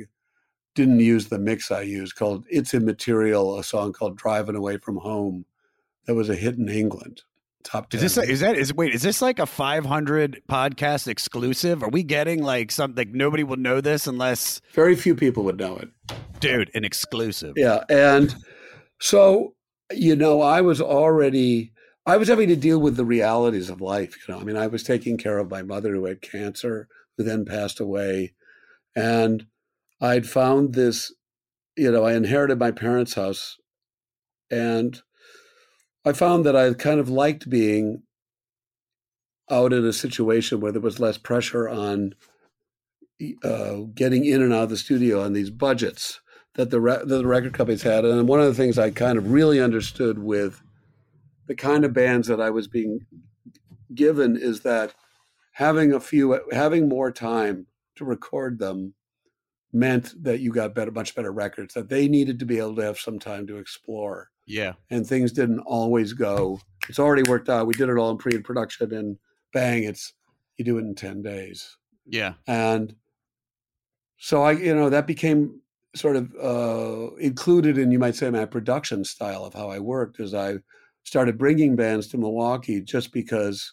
didn't 0.74 0.98
use 0.98 1.28
the 1.28 1.38
mix 1.38 1.70
I 1.70 1.82
used 1.82 2.16
called 2.16 2.46
"It's 2.50 2.74
Immaterial," 2.74 3.60
a 3.60 3.62
song 3.62 3.92
called 3.92 4.16
"Driving 4.16 4.56
Away 4.56 4.78
from 4.78 4.96
Home," 4.96 5.46
that 6.06 6.16
was 6.16 6.30
a 6.30 6.34
hit 6.34 6.56
in 6.56 6.68
England. 6.68 7.22
Top 7.64 7.90
ten. 7.90 8.02
Is 8.02 8.14
this 8.14 8.28
is 8.28 8.40
that 8.40 8.56
is 8.56 8.72
wait 8.74 8.94
is 8.94 9.02
this 9.02 9.20
like 9.20 9.38
a 9.38 9.46
500 9.46 10.42
podcast 10.48 11.08
exclusive? 11.08 11.82
Are 11.82 11.88
we 11.88 12.02
getting 12.02 12.42
like 12.42 12.70
something 12.70 13.10
nobody 13.12 13.42
will 13.42 13.56
know 13.56 13.80
this 13.80 14.06
unless 14.06 14.60
Very 14.72 14.94
few 14.94 15.14
people 15.14 15.42
would 15.44 15.58
know 15.58 15.76
it. 15.78 15.88
dude 16.40 16.70
an 16.74 16.84
exclusive? 16.84 17.54
Yeah, 17.56 17.84
and 17.88 18.34
so 19.00 19.54
you 19.92 20.14
know, 20.16 20.40
I 20.40 20.60
was 20.60 20.80
already 20.80 21.72
I 22.06 22.16
was 22.18 22.28
having 22.28 22.48
to 22.48 22.56
deal 22.56 22.78
with 22.78 22.96
the 22.96 23.04
realities 23.04 23.70
of 23.70 23.80
life. 23.80 24.16
You 24.28 24.34
know, 24.34 24.40
I 24.40 24.44
mean, 24.44 24.56
I 24.56 24.66
was 24.66 24.82
taking 24.82 25.16
care 25.16 25.38
of 25.38 25.50
my 25.50 25.62
mother 25.62 25.94
who 25.94 26.04
had 26.04 26.20
cancer, 26.20 26.86
who 27.16 27.24
then 27.24 27.44
passed 27.44 27.80
away, 27.80 28.34
and 28.94 29.46
I'd 30.00 30.26
found 30.26 30.74
this. 30.74 31.12
You 31.76 31.90
know, 31.90 32.04
I 32.04 32.14
inherited 32.14 32.58
my 32.58 32.70
parents' 32.70 33.14
house, 33.14 33.56
and 34.50 35.02
I 36.04 36.12
found 36.12 36.44
that 36.44 36.56
I 36.56 36.72
kind 36.74 37.00
of 37.00 37.08
liked 37.08 37.48
being 37.48 38.02
out 39.50 39.72
in 39.72 39.84
a 39.84 39.92
situation 39.92 40.60
where 40.60 40.72
there 40.72 40.80
was 40.80 41.00
less 41.00 41.18
pressure 41.18 41.68
on 41.68 42.14
uh, 43.42 43.76
getting 43.94 44.24
in 44.24 44.42
and 44.42 44.52
out 44.52 44.64
of 44.64 44.70
the 44.70 44.76
studio 44.76 45.22
on 45.22 45.32
these 45.32 45.50
budgets 45.50 46.20
that 46.54 46.70
the, 46.70 46.80
re- 46.80 46.98
that 46.98 47.06
the 47.06 47.26
record 47.26 47.54
companies 47.54 47.82
had. 47.82 48.04
And 48.04 48.28
one 48.28 48.40
of 48.40 48.46
the 48.46 48.54
things 48.54 48.78
I 48.78 48.90
kind 48.90 49.18
of 49.18 49.30
really 49.30 49.60
understood 49.60 50.18
with 50.18 50.62
the 51.46 51.54
kind 51.54 51.84
of 51.84 51.92
bands 51.92 52.28
that 52.28 52.40
I 52.40 52.50
was 52.50 52.68
being 52.68 53.00
given 53.94 54.36
is 54.36 54.60
that 54.60 54.94
having 55.52 55.92
a 55.92 56.00
few, 56.00 56.40
having 56.52 56.88
more 56.88 57.10
time 57.10 57.66
to 57.96 58.04
record 58.04 58.58
them 58.58 58.94
meant 59.72 60.22
that 60.22 60.40
you 60.40 60.52
got 60.52 60.74
better, 60.74 60.90
much 60.90 61.14
better 61.14 61.32
records, 61.32 61.74
that 61.74 61.88
they 61.88 62.08
needed 62.08 62.38
to 62.38 62.44
be 62.44 62.58
able 62.58 62.76
to 62.76 62.82
have 62.82 62.98
some 62.98 63.18
time 63.18 63.46
to 63.46 63.58
explore. 63.58 64.30
Yeah. 64.46 64.74
And 64.90 65.06
things 65.06 65.32
didn't 65.32 65.60
always 65.60 66.12
go, 66.12 66.60
it's 66.88 66.98
already 66.98 67.22
worked 67.28 67.48
out. 67.48 67.66
We 67.66 67.74
did 67.74 67.88
it 67.88 67.96
all 67.96 68.10
in 68.10 68.18
pre 68.18 68.38
production 68.38 68.92
and 68.94 69.18
bang, 69.52 69.84
it's, 69.84 70.12
you 70.56 70.64
do 70.64 70.78
it 70.78 70.82
in 70.82 70.94
10 70.94 71.22
days 71.22 71.76
Yeah. 72.06 72.34
and 72.46 72.94
so 74.18 74.42
I, 74.42 74.52
you 74.52 74.74
know, 74.74 74.88
that 74.90 75.06
became 75.06 75.60
sort 75.94 76.16
of 76.16 76.34
uh, 76.42 77.14
included 77.16 77.78
in, 77.78 77.90
you 77.90 77.98
might 77.98 78.14
say, 78.14 78.30
my 78.30 78.44
production 78.44 79.04
style 79.04 79.44
of 79.44 79.54
how 79.54 79.68
I 79.70 79.78
worked. 79.80 80.18
As 80.18 80.34
I 80.34 80.56
started 81.02 81.38
bringing 81.38 81.76
bands 81.76 82.06
to 82.08 82.18
Milwaukee, 82.18 82.80
just 82.80 83.12
because 83.12 83.72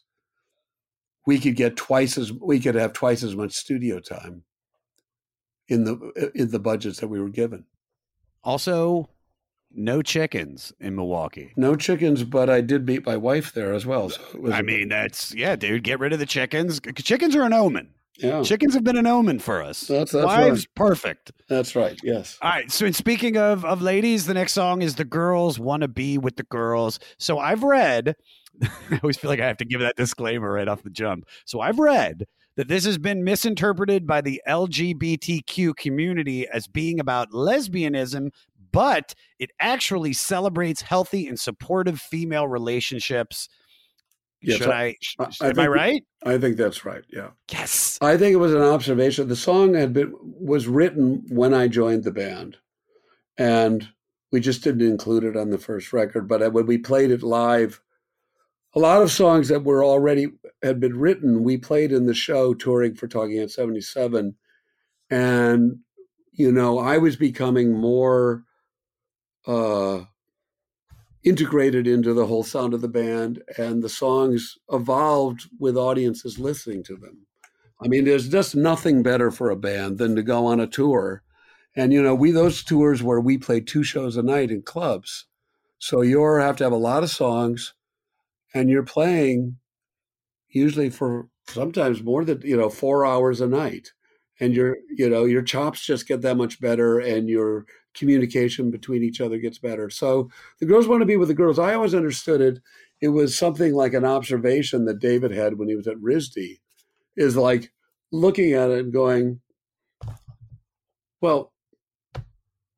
we 1.26 1.40
could 1.40 1.56
get 1.56 1.78
twice 1.78 2.18
as 2.18 2.34
we 2.34 2.60
could 2.60 2.76
have 2.76 2.94
twice 2.94 3.24
as 3.24 3.36
much 3.36 3.54
studio 3.54 4.00
time 4.00 4.44
in 5.68 5.84
the 5.84 6.32
in 6.36 6.52
the 6.52 6.60
budgets 6.60 7.00
that 7.00 7.08
we 7.08 7.22
were 7.22 7.30
given. 7.30 7.66
Also, 8.44 9.10
no 9.74 10.02
chickens 10.02 10.74
in 10.80 10.96
Milwaukee. 10.96 11.54
No 11.56 11.76
chickens, 11.76 12.24
but 12.24 12.50
I 12.50 12.62
did 12.62 12.86
meet 12.86 13.06
my 13.06 13.18
wife 13.18 13.54
there 13.54 13.74
as 13.74 13.86
well. 13.86 14.10
So 14.10 14.22
it 14.34 14.42
was 14.42 14.54
I 14.54 14.62
mean, 14.62 14.90
that's 14.90 15.34
yeah, 15.34 15.56
dude. 15.56 15.84
Get 15.84 16.00
rid 16.00 16.14
of 16.14 16.20
the 16.20 16.26
chickens. 16.26 16.80
Chickens 16.98 17.36
are 17.36 17.44
an 17.44 17.54
omen. 17.54 17.90
yeah, 18.18 18.44
Chickens 18.44 18.74
have 18.74 18.84
been 18.84 18.98
an 18.98 19.08
omen 19.08 19.40
for 19.40 19.62
us. 19.64 19.82
That's- 19.88 20.12
that's 20.12 20.26
Wives, 20.26 20.68
perfect. 20.76 21.32
that's 21.50 21.76
right. 21.76 22.00
Yes. 22.04 22.38
All 22.42 22.50
right. 22.52 22.70
So, 22.72 22.86
in 22.86 22.94
speaking 22.94 23.38
of 23.38 23.64
of 23.66 23.82
ladies, 23.82 24.26
the 24.28 24.34
next 24.34 24.54
song 24.54 24.82
is 24.82 24.96
"The 24.96 25.06
Girls 25.06 25.58
Want 25.60 25.82
to 25.82 25.88
Be 25.88 26.18
with 26.18 26.36
the 26.36 26.44
Girls." 26.44 27.00
So, 27.18 27.40
I've 27.40 27.64
read. 27.64 28.16
I 28.92 29.00
always 29.02 29.18
feel 29.18 29.30
like 29.30 29.40
I 29.40 29.48
have 29.48 29.58
to 29.58 29.66
give 29.66 29.80
that 29.80 29.96
disclaimer 29.96 30.52
right 30.52 30.68
off 30.68 30.84
the 30.84 30.90
jump. 30.92 31.26
So, 31.46 31.62
I've 31.62 31.80
read 31.80 32.26
that 32.58 32.68
this 32.68 32.84
has 32.86 32.98
been 32.98 33.24
misinterpreted 33.24 34.06
by 34.06 34.20
the 34.22 34.42
LGBTQ 34.48 35.76
community 35.78 36.48
as 36.48 36.68
being 36.68 37.00
about 37.00 37.32
lesbianism, 37.32 38.30
but 38.72 39.14
it 39.40 39.52
actually 39.60 40.14
celebrates 40.14 40.82
healthy 40.82 41.28
and 41.28 41.40
supportive 41.40 42.00
female 42.00 42.48
relationships. 42.48 43.50
Yes, 44.42 44.58
Should 44.58 44.70
I- 44.70 44.96
I? 45.20 45.28
I- 45.42 45.50
am 45.50 45.60
I 45.60 45.68
right? 45.68 46.04
I 46.26 46.38
think 46.38 46.58
that's 46.58 46.84
right. 46.84 47.04
Yeah. 47.12 47.30
Yes. 47.52 47.98
I 48.02 48.18
think 48.18 48.34
it 48.34 48.38
was 48.38 48.54
an 48.54 48.62
observation. 48.62 49.28
The 49.28 49.36
song 49.36 49.76
had 49.76 49.94
been 49.94 50.14
was 50.22 50.68
written 50.68 51.24
when 51.30 51.54
I 51.54 51.68
joined 51.68 52.04
the 52.04 52.12
band, 52.12 52.58
and 53.38 53.88
we 54.32 54.40
just 54.40 54.64
didn't 54.64 54.88
include 54.88 55.24
it 55.26 55.38
on 55.38 55.50
the 55.52 55.58
first 55.60 55.94
record. 55.94 56.28
But 56.28 56.42
uh, 56.42 56.50
when 56.50 56.66
we 56.66 56.78
played 56.80 57.12
it 57.12 57.22
live, 57.22 57.82
a 58.74 58.80
lot 58.80 59.02
of 59.02 59.12
songs 59.12 59.48
that 59.50 59.64
were 59.64 59.84
already 59.84 60.28
had 60.64 60.80
been 60.80 60.98
written, 60.98 61.44
we 61.44 61.58
played 61.58 61.92
in 61.92 62.06
the 62.06 62.14
show 62.14 62.54
touring 62.54 62.96
for 62.96 63.08
Talking 63.08 63.38
Heads 63.38 63.54
seventy 63.56 63.82
seven, 63.82 64.36
and 65.12 65.78
you 66.32 66.52
know 66.52 66.80
I 66.80 66.98
was 66.98 67.16
becoming 67.16 67.74
more 67.74 68.44
uh, 69.48 70.02
integrated 71.24 71.88
into 71.88 72.14
the 72.14 72.26
whole 72.26 72.44
sound 72.44 72.74
of 72.74 72.82
the 72.82 72.88
band, 72.88 73.44
and 73.58 73.84
the 73.84 73.90
songs 73.90 74.58
evolved 74.72 75.50
with 75.60 75.78
audiences 75.78 76.40
listening 76.40 76.84
to 76.84 76.96
them. 76.96 77.28
I 77.84 77.88
mean, 77.88 78.06
there's 78.06 78.30
just 78.30 78.56
nothing 78.56 79.02
better 79.02 79.32
for 79.32 79.50
a 79.50 79.56
band 79.56 79.98
than 79.98 80.16
to 80.16 80.24
go 80.24 80.46
on 80.46 80.60
a 80.60 80.68
tour. 80.68 81.24
And, 81.76 81.92
you 81.92 82.02
know, 82.02 82.14
we, 82.14 82.32
those 82.32 82.64
tours 82.64 83.02
where 83.02 83.20
we 83.20 83.38
play 83.38 83.60
two 83.60 83.84
shows 83.84 84.18
a 84.18 84.24
night 84.24 84.52
in 84.52 84.62
clubs. 84.62 85.26
So 85.80 86.02
you 86.02 86.24
have 86.24 86.58
to 86.58 86.64
have 86.64 86.74
a 86.74 86.78
lot 86.78 87.02
of 87.02 87.10
songs 87.10 87.74
and 88.54 88.70
you're 88.70 88.84
playing 88.84 89.58
usually 90.50 90.90
for 90.90 91.30
sometimes 91.48 92.04
more 92.04 92.24
than, 92.24 92.42
you 92.42 92.58
know, 92.58 92.70
four 92.70 93.06
hours 93.06 93.42
a 93.42 93.48
night. 93.48 93.94
And 94.42 94.54
your, 94.54 94.78
you 94.90 95.10
know, 95.10 95.24
your 95.24 95.44
chops 95.44 95.86
just 95.86 96.08
get 96.08 96.22
that 96.24 96.36
much 96.36 96.60
better 96.60 97.00
and 97.00 97.30
your 97.30 97.66
communication 97.94 98.72
between 98.72 99.04
each 99.04 99.22
other 99.22 99.38
gets 99.38 99.60
better. 99.60 99.90
So 99.90 100.30
the 100.60 100.66
girls 100.66 100.88
want 100.88 101.02
to 101.02 101.06
be 101.06 101.16
with 101.16 101.28
the 101.28 101.36
girls. 101.36 101.60
I 101.60 101.76
always 101.76 101.94
understood 101.94 102.42
it. 102.42 102.60
It 103.02 103.10
was 103.10 103.38
something 103.38 103.74
like 103.74 103.94
an 103.94 104.04
observation 104.04 104.86
that 104.86 105.00
David 105.00 105.32
had 105.32 105.60
when 105.60 105.70
he 105.70 105.76
was 105.76 105.88
at 105.88 105.98
RISD 105.98 106.60
is 107.16 107.38
like 107.38 107.72
looking 108.12 108.54
at 108.54 108.72
it 108.72 108.80
and 108.80 108.94
going, 108.94 109.42
well, 111.22 111.54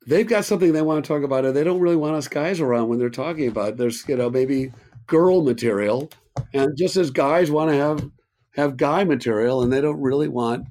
they've 0.06 0.28
got 0.28 0.46
something 0.46 0.74
they 0.74 0.82
want 0.82 1.04
to 1.04 1.08
talk 1.08 1.24
about, 1.24 1.46
and 1.46 1.56
they 1.56 1.64
don't 1.64 1.80
really 1.80 1.96
want 1.96 2.16
us 2.16 2.28
guys 2.28 2.60
around 2.60 2.90
when 2.90 3.00
they're 3.00 3.10
talking 3.10 3.48
about. 3.48 3.70
It. 3.70 3.78
There's, 3.78 4.08
you 4.08 4.18
know, 4.18 4.30
maybe 4.30 4.72
girl 5.08 5.42
material, 5.42 6.12
and 6.54 6.76
just 6.78 6.98
as 6.98 7.10
guys 7.10 7.50
want 7.50 7.72
to 7.72 7.78
have 7.78 8.10
have 8.56 8.78
guy 8.78 9.04
material, 9.04 9.62
and 9.62 9.72
they 9.72 9.82
don't 9.82 10.02
really 10.02 10.28
want 10.28 10.68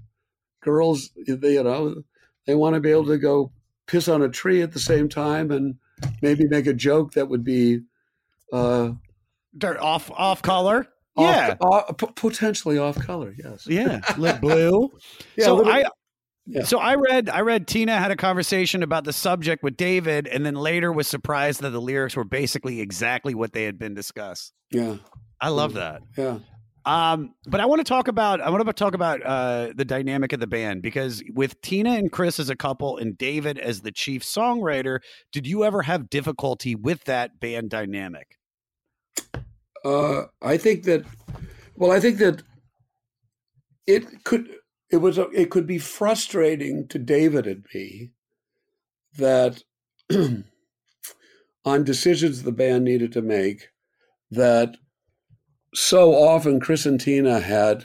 girls. 0.62 1.10
They, 1.26 1.54
you 1.54 1.62
know, 1.62 2.02
they 2.46 2.54
want 2.54 2.74
to 2.74 2.80
be 2.80 2.90
able 2.90 3.06
to 3.06 3.18
go 3.18 3.52
piss 3.86 4.08
on 4.08 4.22
a 4.22 4.28
tree 4.28 4.62
at 4.62 4.72
the 4.72 4.78
same 4.80 5.08
time, 5.08 5.50
and 5.50 5.74
maybe 6.22 6.48
make 6.48 6.66
a 6.66 6.72
joke 6.74 7.12
that 7.12 7.28
would 7.28 7.44
be. 7.44 7.80
Uh, 8.52 8.92
Dirt 9.56 9.76
off 9.78 10.10
off 10.10 10.40
color. 10.42 10.86
off- 11.16 11.24
Yeah. 11.36 11.54
off- 11.60 11.96
potentially 12.16 12.78
off 12.78 12.96
color. 12.96 13.34
Yes. 13.36 13.66
Yeah. 13.68 14.00
Lit 14.16 14.40
blue. 14.40 14.90
Yeah, 15.36 15.44
so 15.46 15.56
little- 15.56 15.72
I 15.72 15.84
Yeah. 16.46 16.64
so 16.64 16.78
I 16.78 16.94
read 16.94 17.28
I 17.28 17.40
read 17.42 17.66
Tina 17.66 17.98
had 17.98 18.10
a 18.10 18.16
conversation 18.16 18.82
about 18.82 19.04
the 19.04 19.12
subject 19.12 19.62
with 19.62 19.76
David 19.76 20.26
and 20.26 20.44
then 20.46 20.54
later 20.54 20.90
was 20.90 21.06
surprised 21.06 21.60
that 21.60 21.70
the 21.70 21.80
lyrics 21.80 22.16
were 22.16 22.24
basically 22.24 22.80
exactly 22.80 23.34
what 23.34 23.52
they 23.52 23.64
had 23.64 23.78
been 23.78 23.94
discussed. 23.94 24.52
Yeah. 24.70 24.96
I 25.40 25.48
love 25.50 25.74
that. 25.74 26.00
Yeah. 26.16 26.38
Um, 26.84 27.34
but 27.46 27.60
I 27.60 27.66
want 27.66 27.80
to 27.80 27.84
talk 27.84 28.08
about 28.08 28.40
I 28.40 28.50
want 28.50 28.66
to 28.66 28.72
talk 28.72 28.94
about 28.94 29.24
uh, 29.24 29.72
the 29.74 29.84
dynamic 29.84 30.32
of 30.32 30.40
the 30.40 30.46
band 30.46 30.82
because 30.82 31.22
with 31.32 31.60
Tina 31.60 31.90
and 31.90 32.10
Chris 32.10 32.40
as 32.40 32.50
a 32.50 32.56
couple 32.56 32.96
and 32.96 33.16
David 33.16 33.58
as 33.58 33.82
the 33.82 33.92
chief 33.92 34.22
songwriter, 34.22 34.98
did 35.32 35.46
you 35.46 35.64
ever 35.64 35.82
have 35.82 36.10
difficulty 36.10 36.74
with 36.74 37.04
that 37.04 37.38
band 37.38 37.70
dynamic? 37.70 38.38
Uh, 39.84 40.24
I 40.40 40.56
think 40.56 40.84
that. 40.84 41.04
Well, 41.76 41.90
I 41.90 42.00
think 42.00 42.18
that 42.18 42.42
it 43.86 44.24
could. 44.24 44.48
It 44.90 44.98
was. 44.98 45.18
It 45.18 45.50
could 45.50 45.66
be 45.66 45.78
frustrating 45.78 46.88
to 46.88 46.98
David 46.98 47.46
and 47.46 47.64
me 47.74 48.10
that 49.18 49.62
on 51.64 51.84
decisions 51.84 52.42
the 52.42 52.52
band 52.52 52.84
needed 52.84 53.12
to 53.12 53.22
make, 53.22 53.68
that 54.30 54.76
so 55.74 56.14
often 56.14 56.60
Chris 56.60 56.86
and 56.86 57.00
Tina 57.00 57.40
had 57.40 57.84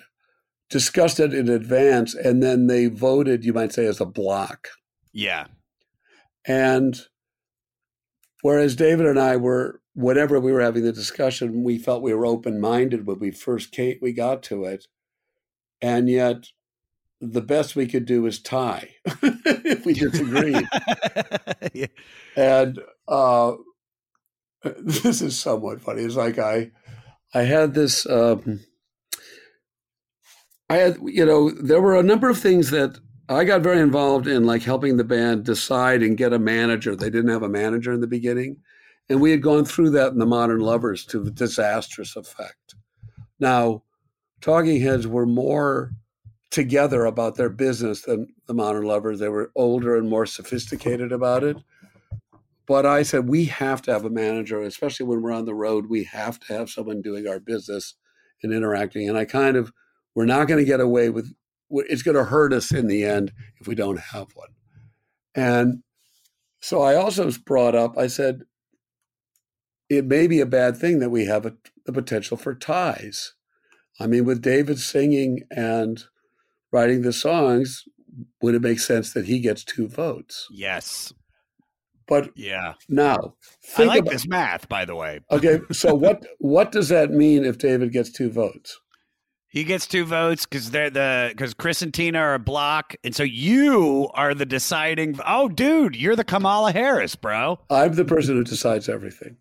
discussed 0.70 1.20
it 1.20 1.34
in 1.34 1.50
advance, 1.50 2.14
and 2.14 2.44
then 2.44 2.68
they 2.68 2.88
voted. 2.88 3.46
You 3.46 3.54
might 3.54 3.74
say 3.74 3.86
as 3.86 4.02
a 4.02 4.06
block. 4.06 4.70
Yeah. 5.14 5.48
And 6.46 7.00
whereas 8.42 8.76
David 8.76 9.06
and 9.06 9.20
I 9.20 9.38
were, 9.38 9.82
whenever 9.94 10.40
we 10.40 10.52
were 10.52 10.62
having 10.62 10.84
the 10.84 10.92
discussion, 10.92 11.64
we 11.64 11.78
felt 11.78 12.02
we 12.02 12.14
were 12.14 12.26
open 12.26 12.60
minded 12.62 13.08
when 13.08 13.20
we 13.20 13.32
first 13.32 13.72
came, 13.72 13.98
we 14.02 14.14
got 14.14 14.44
to 14.44 14.66
it. 14.66 14.88
And 15.82 16.10
yet 16.10 16.48
the 17.20 17.42
best 17.42 17.76
we 17.76 17.88
could 17.88 18.06
do 18.06 18.26
is 18.26 18.40
tie 18.40 18.96
if 19.06 19.86
we 19.86 19.94
disagreed. 19.94 20.68
yeah. 21.74 21.88
and 22.36 22.80
uh, 23.08 23.54
this 24.64 25.22
is 25.22 25.40
somewhat 25.40 25.82
funny. 25.82 26.04
It's 26.04 26.16
like 26.16 26.38
I, 26.38 26.72
I 27.34 27.44
had 27.44 27.74
this. 27.74 28.08
Um, 28.10 28.62
I 30.70 30.78
had, 30.78 30.98
you 31.04 31.26
know, 31.26 31.50
there 31.52 31.82
were 31.82 31.96
a 31.96 32.04
number 32.04 32.30
of 32.30 32.38
things 32.38 32.72
that 32.72 33.00
I 33.30 33.44
got 33.44 33.62
very 33.62 33.80
involved 33.80 34.28
in, 34.28 34.46
like 34.46 34.64
helping 34.64 34.98
the 34.98 35.04
band 35.04 35.44
decide 35.44 36.02
and 36.02 36.18
get 36.18 36.34
a 36.34 36.40
manager. 36.40 36.96
They 36.96 37.10
didn't 37.10 37.32
have 37.32 37.44
a 37.44 37.50
manager 37.50 37.94
in 37.94 38.02
the 38.02 38.08
beginning, 38.08 38.58
and 39.10 39.22
we 39.22 39.32
had 39.32 39.42
gone 39.42 39.66
through 39.66 39.92
that 39.92 40.12
in 40.12 40.20
the 40.20 40.26
Modern 40.26 40.60
Lovers 40.60 41.06
to 41.08 41.30
disastrous 41.30 42.16
effect. 42.16 42.76
Now, 43.40 43.84
Talking 44.42 44.82
Heads 44.82 45.08
were 45.08 45.26
more 45.26 45.92
together 46.52 47.06
about 47.06 47.36
their 47.36 47.50
business 47.50 48.02
than 48.02 48.34
the 48.46 48.54
Modern 48.54 48.84
Lovers. 48.84 49.20
They 49.20 49.30
were 49.30 49.52
older 49.56 49.98
and 49.98 50.10
more 50.10 50.26
sophisticated 50.26 51.12
about 51.12 51.44
it. 51.44 51.58
But 52.68 52.86
I 52.86 53.04
said, 53.04 53.30
we 53.30 53.46
have 53.46 53.82
to 53.84 53.94
have 53.94 54.04
a 54.04 54.10
manager, 54.10 54.62
especially 54.62 55.06
when 55.06 55.22
we're 55.22 55.32
on 55.32 55.46
the 55.46 55.56
road. 55.56 55.88
We 55.90 56.04
have 56.04 56.40
to 56.42 56.54
have 56.54 56.70
someone 56.70 57.02
doing 57.02 57.26
our 57.26 57.40
business 57.40 57.96
and 58.44 58.54
interacting. 58.54 59.08
And 59.08 59.18
I 59.18 59.24
kind 59.26 59.56
of, 59.56 59.72
we're 60.14 60.26
not 60.26 60.48
going 60.48 60.60
to 60.60 60.70
get 60.70 60.82
away 60.82 61.10
with, 61.10 61.34
it's 61.70 62.04
going 62.04 62.18
to 62.18 62.26
hurt 62.26 62.52
us 62.52 62.74
in 62.74 62.88
the 62.88 63.06
end 63.06 63.32
if 63.62 63.68
we 63.68 63.76
don't 63.76 64.00
have 64.00 64.28
one. 64.34 64.50
And 65.34 65.84
so 66.60 66.82
I 66.82 66.96
also 66.96 67.32
brought 67.46 67.76
up, 67.76 67.98
I 67.98 68.08
said, 68.08 68.42
it 69.90 70.06
may 70.06 70.28
be 70.28 70.42
a 70.42 70.46
bad 70.46 70.76
thing 70.76 71.00
that 71.00 71.10
we 71.10 71.26
have 71.26 71.46
a, 71.46 71.56
the 71.86 71.94
potential 71.94 72.36
for 72.36 72.54
ties. 72.54 73.34
I 74.00 74.08
mean, 74.08 74.26
with 74.26 74.42
David 74.42 74.80
singing 74.80 75.44
and 75.50 76.04
writing 76.72 77.02
the 77.02 77.14
songs, 77.14 77.86
would 78.42 78.56
it 78.56 78.62
make 78.62 78.80
sense 78.80 79.14
that 79.14 79.26
he 79.26 79.40
gets 79.40 79.64
two 79.64 79.88
votes? 79.88 80.48
Yes. 80.52 81.14
But 82.08 82.30
Yeah. 82.36 82.74
now, 82.90 83.16
I 83.16 83.78
think 83.78 83.88
like 83.90 84.02
about, 84.02 84.12
this 84.12 84.28
math, 84.28 84.70
by 84.70 84.86
the 84.86 84.96
way. 84.96 85.20
okay. 85.32 85.60
So 85.72 85.94
what 85.94 86.26
what 86.40 86.72
does 86.72 86.90
that 86.90 87.12
mean 87.12 87.46
if 87.46 87.58
David 87.58 87.92
gets 87.92 88.12
two 88.12 88.30
votes? 88.30 88.80
He 89.50 89.64
gets 89.64 89.88
two 89.88 90.06
votes 90.06 90.46
because 90.46 90.72
they're 90.72 90.90
the 90.90 91.30
because 91.32 91.54
Chris 91.54 91.82
and 91.82 91.94
Tina 91.94 92.20
are 92.20 92.34
a 92.36 92.40
block, 92.40 92.96
and 93.04 93.16
so 93.16 93.24
you 93.24 94.10
are 94.14 94.34
the 94.34 94.46
deciding. 94.46 95.20
Oh, 95.26 95.48
dude, 95.50 95.96
you're 95.96 96.16
the 96.18 96.24
Kamala 96.26 96.72
Harris, 96.74 97.16
bro. 97.16 97.60
I'm 97.70 97.94
the 97.94 98.06
person 98.06 98.36
who 98.36 98.44
decides 98.44 98.88
everything. 98.90 99.38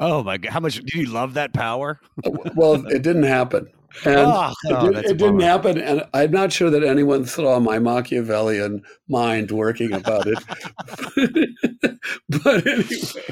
Oh 0.00 0.22
my 0.22 0.38
god, 0.38 0.52
how 0.52 0.60
much 0.60 0.76
do 0.80 0.98
you 0.98 1.06
love 1.06 1.34
that 1.34 1.52
power? 1.52 2.00
Uh, 2.24 2.30
well, 2.56 2.74
it 2.86 3.02
didn't 3.02 3.24
happen. 3.24 3.68
And 4.04 4.16
Oh, 4.18 4.52
it, 4.64 4.72
oh, 4.76 4.92
did, 4.92 5.04
it 5.06 5.16
didn't 5.16 5.40
happen, 5.40 5.78
and 5.78 6.04
I'm 6.14 6.30
not 6.30 6.52
sure 6.52 6.70
that 6.70 6.84
anyone 6.84 7.24
saw 7.24 7.58
my 7.58 7.78
Machiavellian 7.78 8.82
mind 9.08 9.50
working 9.50 9.92
about 9.92 10.26
it. 10.26 10.38
but 12.28 12.66
anyway, 12.66 12.84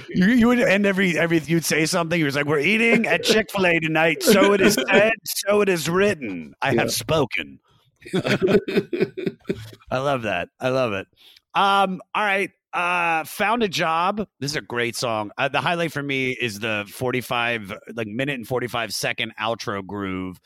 You, 0.08 0.26
you 0.26 0.46
would 0.48 0.58
end 0.58 0.86
every 0.86 1.16
every 1.18 1.38
you'd 1.40 1.64
say 1.64 1.86
something. 1.86 2.18
You 2.18 2.24
was 2.24 2.34
like, 2.36 2.46
"We're 2.46 2.58
eating 2.58 3.06
at 3.06 3.22
Chick 3.22 3.46
Fil 3.52 3.66
A 3.66 3.78
tonight, 3.78 4.22
so 4.22 4.52
it 4.54 4.60
is 4.60 4.74
said, 4.90 5.12
so 5.24 5.60
it 5.60 5.68
is 5.68 5.88
written. 5.88 6.54
I 6.62 6.72
Yeah. 6.72 6.80
have 6.82 6.92
spoken." 6.92 7.60
I 8.14 9.98
love 9.98 10.22
that. 10.22 10.48
I 10.60 10.68
love 10.70 10.92
it. 10.92 11.06
Um, 11.54 12.00
all 12.14 12.24
right. 12.24 12.50
Uh, 12.76 13.24
found 13.24 13.62
a 13.62 13.68
job. 13.68 14.18
This 14.38 14.50
is 14.50 14.56
a 14.56 14.60
great 14.60 14.96
song. 14.96 15.30
Uh, 15.38 15.48
the 15.48 15.62
highlight 15.62 15.92
for 15.92 16.02
me 16.02 16.32
is 16.32 16.58
the 16.58 16.84
45, 16.92 17.72
like 17.94 18.06
minute 18.06 18.34
and 18.34 18.46
45 18.46 18.92
second 18.92 19.32
outro 19.40 19.84
groove. 19.84 20.38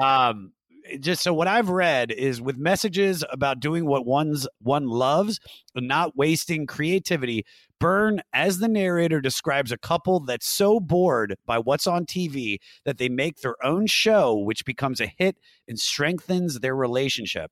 Um, 0.00 0.52
just 1.00 1.24
so 1.24 1.34
what 1.34 1.48
I've 1.48 1.70
read 1.70 2.12
is 2.12 2.40
with 2.40 2.56
messages 2.56 3.24
about 3.32 3.58
doing 3.58 3.84
what 3.84 4.06
one's 4.06 4.46
one 4.60 4.86
loves 4.86 5.40
and 5.74 5.88
not 5.88 6.16
wasting 6.16 6.68
creativity. 6.68 7.44
Byrne, 7.80 8.22
as 8.32 8.58
the 8.58 8.68
narrator, 8.68 9.20
describes 9.20 9.72
a 9.72 9.76
couple 9.76 10.20
that's 10.20 10.46
so 10.46 10.78
bored 10.78 11.34
by 11.46 11.58
what's 11.58 11.88
on 11.88 12.06
TV 12.06 12.58
that 12.84 12.98
they 12.98 13.08
make 13.08 13.38
their 13.38 13.56
own 13.64 13.88
show, 13.88 14.36
which 14.36 14.64
becomes 14.64 15.00
a 15.00 15.06
hit 15.18 15.36
and 15.66 15.80
strengthens 15.80 16.60
their 16.60 16.76
relationship. 16.76 17.50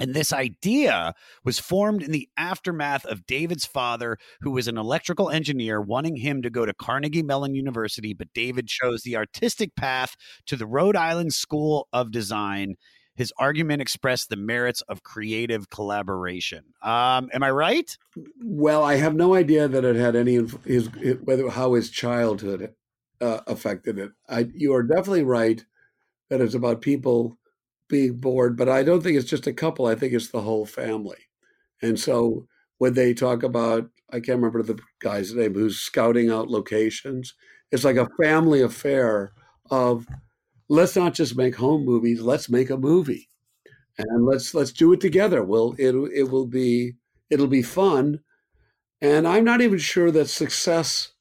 And 0.00 0.14
this 0.14 0.32
idea 0.32 1.14
was 1.44 1.58
formed 1.58 2.02
in 2.02 2.10
the 2.10 2.28
aftermath 2.36 3.04
of 3.04 3.26
David's 3.26 3.66
father, 3.66 4.16
who 4.40 4.50
was 4.50 4.66
an 4.66 4.78
electrical 4.78 5.30
engineer, 5.30 5.80
wanting 5.80 6.16
him 6.16 6.42
to 6.42 6.50
go 6.50 6.64
to 6.64 6.74
Carnegie 6.74 7.22
Mellon 7.22 7.54
University, 7.54 8.14
but 8.14 8.32
David 8.34 8.66
chose 8.66 9.02
the 9.02 9.16
artistic 9.16 9.76
path 9.76 10.16
to 10.46 10.56
the 10.56 10.66
Rhode 10.66 10.96
Island 10.96 11.34
School 11.34 11.88
of 11.92 12.10
Design. 12.10 12.76
His 13.14 13.32
argument 13.38 13.82
expressed 13.82 14.30
the 14.30 14.36
merits 14.36 14.80
of 14.82 15.02
creative 15.02 15.68
collaboration. 15.68 16.64
Um, 16.82 17.28
am 17.34 17.42
I 17.42 17.50
right? 17.50 17.96
well, 18.42 18.82
I 18.82 18.96
have 18.96 19.14
no 19.14 19.34
idea 19.34 19.68
that 19.68 19.84
it 19.84 19.96
had 19.96 20.16
any 20.16 20.36
inf- 20.36 20.64
his 20.64 20.86
whether 21.22 21.48
how 21.50 21.74
his 21.74 21.90
childhood 21.90 22.74
uh, 23.20 23.40
affected 23.46 23.98
it. 23.98 24.12
I, 24.28 24.48
you 24.54 24.72
are 24.74 24.82
definitely 24.82 25.24
right 25.24 25.64
that 26.30 26.40
it's 26.40 26.54
about 26.54 26.80
people 26.80 27.38
being 27.90 28.16
bored, 28.16 28.56
but 28.56 28.68
I 28.68 28.82
don't 28.82 29.02
think 29.02 29.18
it's 29.18 29.28
just 29.28 29.46
a 29.46 29.52
couple. 29.52 29.86
I 29.86 29.94
think 29.94 30.14
it's 30.14 30.28
the 30.30 30.40
whole 30.42 30.66
family. 30.66 31.28
And 31.82 32.00
so 32.00 32.46
when 32.78 32.94
they 32.94 33.12
talk 33.12 33.42
about, 33.42 33.90
I 34.10 34.20
can't 34.20 34.38
remember 34.38 34.62
the 34.62 34.78
guy's 35.00 35.34
name 35.34 35.54
who's 35.54 35.78
scouting 35.78 36.30
out 36.30 36.48
locations. 36.48 37.34
It's 37.70 37.84
like 37.84 37.96
a 37.96 38.08
family 38.22 38.62
affair 38.62 39.32
of 39.70 40.06
let's 40.68 40.96
not 40.96 41.14
just 41.14 41.36
make 41.36 41.56
home 41.56 41.84
movies, 41.84 42.22
let's 42.22 42.48
make 42.48 42.70
a 42.70 42.78
movie. 42.78 43.28
And 43.98 44.24
let's 44.24 44.54
let's 44.54 44.72
do 44.72 44.92
it 44.94 45.00
together. 45.00 45.44
Well, 45.44 45.74
it 45.78 45.94
it 46.14 46.30
will 46.30 46.46
be 46.46 46.94
it'll 47.28 47.46
be 47.48 47.62
fun. 47.62 48.20
And 49.02 49.28
I'm 49.28 49.44
not 49.44 49.60
even 49.60 49.78
sure 49.78 50.10
that 50.10 50.28
success 50.28 51.12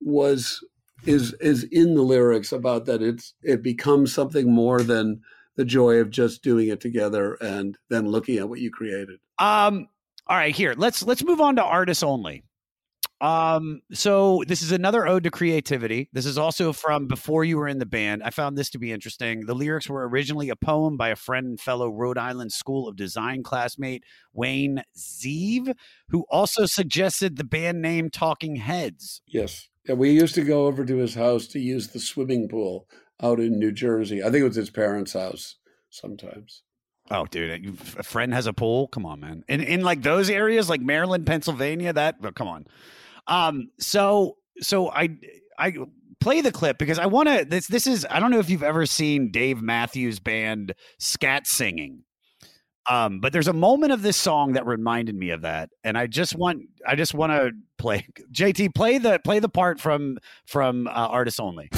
was 0.00 0.64
is 1.06 1.32
is 1.34 1.64
in 1.64 1.94
the 1.94 2.02
lyrics 2.02 2.52
about 2.52 2.86
that 2.86 3.02
it's 3.02 3.34
it 3.42 3.62
becomes 3.62 4.12
something 4.12 4.52
more 4.52 4.80
than 4.80 5.20
the 5.56 5.64
joy 5.64 5.96
of 5.96 6.10
just 6.10 6.42
doing 6.42 6.68
it 6.68 6.80
together 6.80 7.34
and 7.34 7.76
then 7.90 8.06
looking 8.06 8.38
at 8.38 8.48
what 8.48 8.60
you 8.60 8.70
created. 8.70 9.18
Um, 9.38 9.88
all 10.26 10.36
right, 10.36 10.54
here 10.54 10.74
let's 10.76 11.02
let's 11.02 11.24
move 11.24 11.40
on 11.40 11.56
to 11.56 11.64
artists 11.64 12.02
only. 12.02 12.44
Um, 13.22 13.82
so 13.92 14.42
this 14.48 14.62
is 14.62 14.72
another 14.72 15.06
ode 15.06 15.22
to 15.22 15.30
creativity. 15.30 16.08
This 16.12 16.26
is 16.26 16.36
also 16.36 16.72
from 16.72 17.06
before 17.06 17.44
you 17.44 17.56
were 17.56 17.68
in 17.68 17.78
the 17.78 17.86
band. 17.86 18.24
I 18.24 18.30
found 18.30 18.58
this 18.58 18.68
to 18.70 18.80
be 18.80 18.90
interesting. 18.90 19.46
The 19.46 19.54
lyrics 19.54 19.88
were 19.88 20.08
originally 20.08 20.50
a 20.50 20.56
poem 20.56 20.96
by 20.96 21.10
a 21.10 21.16
friend 21.16 21.46
and 21.46 21.60
fellow 21.60 21.88
Rhode 21.88 22.18
Island 22.18 22.50
School 22.50 22.88
of 22.88 22.96
Design 22.96 23.44
classmate 23.44 24.02
Wayne 24.32 24.82
Zieve, 24.98 25.72
who 26.08 26.26
also 26.30 26.66
suggested 26.66 27.36
the 27.36 27.44
band 27.44 27.80
name 27.80 28.10
Talking 28.10 28.56
Heads. 28.56 29.22
Yes. 29.28 29.68
Yeah, 29.86 29.94
we 29.94 30.10
used 30.10 30.34
to 30.34 30.42
go 30.42 30.66
over 30.66 30.84
to 30.84 30.96
his 30.96 31.14
house 31.14 31.46
to 31.48 31.60
use 31.60 31.88
the 31.88 32.00
swimming 32.00 32.48
pool 32.48 32.88
out 33.22 33.40
in 33.40 33.58
New 33.58 33.72
Jersey. 33.72 34.22
I 34.22 34.26
think 34.26 34.42
it 34.42 34.48
was 34.48 34.56
his 34.56 34.70
parents' 34.70 35.12
house 35.12 35.56
sometimes. 35.90 36.62
Oh, 37.10 37.26
dude, 37.26 37.78
a 37.98 38.02
friend 38.02 38.32
has 38.32 38.46
a 38.46 38.52
pool. 38.52 38.88
Come 38.88 39.04
on, 39.04 39.20
man. 39.20 39.44
In 39.48 39.60
in 39.60 39.82
like 39.82 40.02
those 40.02 40.30
areas, 40.30 40.68
like 40.68 40.80
Maryland, 40.80 41.26
Pennsylvania, 41.26 41.92
that. 41.92 42.16
oh, 42.22 42.32
come 42.32 42.48
on. 42.48 42.66
Um. 43.26 43.70
So 43.78 44.36
so 44.60 44.90
I 44.90 45.10
I 45.58 45.74
play 46.20 46.40
the 46.40 46.52
clip 46.52 46.78
because 46.78 46.98
I 46.98 47.06
want 47.06 47.28
to. 47.28 47.44
This 47.44 47.66
this 47.66 47.86
is. 47.86 48.06
I 48.08 48.20
don't 48.20 48.30
know 48.30 48.38
if 48.38 48.48
you've 48.48 48.62
ever 48.62 48.86
seen 48.86 49.30
Dave 49.30 49.60
Matthews 49.60 50.20
Band 50.20 50.74
scat 50.98 51.46
singing. 51.46 52.04
Um, 52.88 53.20
but 53.20 53.32
there's 53.32 53.48
a 53.48 53.52
moment 53.52 53.92
of 53.92 54.02
this 54.02 54.16
song 54.16 54.54
that 54.54 54.66
reminded 54.66 55.14
me 55.14 55.30
of 55.30 55.42
that, 55.42 55.70
and 55.84 55.96
I 55.96 56.06
just 56.06 56.34
want 56.34 56.62
I 56.86 56.96
just 56.96 57.14
want 57.14 57.32
to 57.32 57.50
play 57.78 58.06
JT 58.32 58.74
play 58.74 58.98
the 58.98 59.20
play 59.24 59.38
the 59.38 59.48
part 59.48 59.80
from 59.80 60.18
from 60.46 60.86
uh, 60.86 60.90
artists 60.90 61.40
only. 61.40 61.68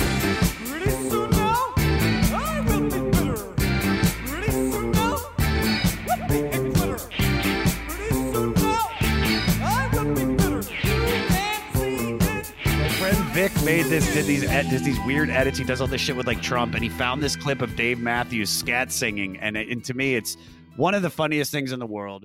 Vic 13.44 13.62
made 13.62 13.84
this 13.90 14.10
did 14.14 14.24
these 14.24 14.42
ed- 14.42 14.70
does 14.70 14.82
these 14.84 14.98
weird 15.00 15.28
edits. 15.28 15.58
He 15.58 15.64
does 15.64 15.82
all 15.82 15.86
this 15.86 16.00
shit 16.00 16.16
with 16.16 16.26
like 16.26 16.40
Trump, 16.40 16.72
and 16.72 16.82
he 16.82 16.88
found 16.88 17.22
this 17.22 17.36
clip 17.36 17.60
of 17.60 17.76
Dave 17.76 17.98
Matthews 17.98 18.48
scat 18.48 18.90
singing, 18.90 19.36
and, 19.36 19.54
it, 19.54 19.68
and 19.68 19.84
to 19.84 19.92
me, 19.92 20.14
it's 20.14 20.38
one 20.76 20.94
of 20.94 21.02
the 21.02 21.10
funniest 21.10 21.52
things 21.52 21.70
in 21.70 21.78
the 21.78 21.84
world. 21.84 22.24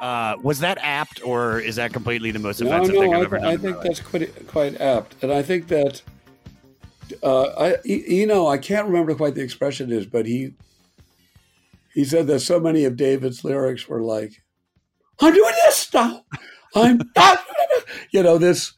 Uh, 0.00 0.36
was 0.42 0.58
that 0.58 0.78
apt, 0.82 1.22
or 1.24 1.60
is 1.60 1.76
that 1.76 1.92
completely 1.92 2.32
the 2.32 2.40
most 2.40 2.60
No, 2.60 2.66
offensive 2.66 2.94
no, 2.96 3.00
thing 3.02 3.14
I've 3.14 3.20
I, 3.20 3.24
ever 3.24 3.38
done? 3.38 3.46
I 3.46 3.56
think 3.56 3.82
that's 3.82 4.00
quite 4.00 4.48
quite 4.48 4.80
apt, 4.80 5.14
and 5.22 5.32
I 5.32 5.42
think 5.42 5.68
that 5.68 6.02
uh, 7.22 7.44
I 7.58 7.76
you 7.84 8.26
know 8.26 8.46
I 8.46 8.58
can't 8.58 8.86
remember 8.86 9.14
quite 9.14 9.34
the 9.34 9.42
expression 9.42 9.90
is, 9.92 10.06
but 10.06 10.26
he 10.26 10.54
he 11.94 12.04
said 12.04 12.26
that 12.28 12.40
so 12.40 12.58
many 12.58 12.84
of 12.84 12.96
David's 12.96 13.44
lyrics 13.44 13.88
were 13.88 14.02
like, 14.02 14.42
"I'm 15.20 15.34
doing 15.34 15.54
this 15.64 15.92
now, 15.92 16.24
I'm 16.74 17.00
you 18.12 18.22
know 18.22 18.38
this 18.38 18.72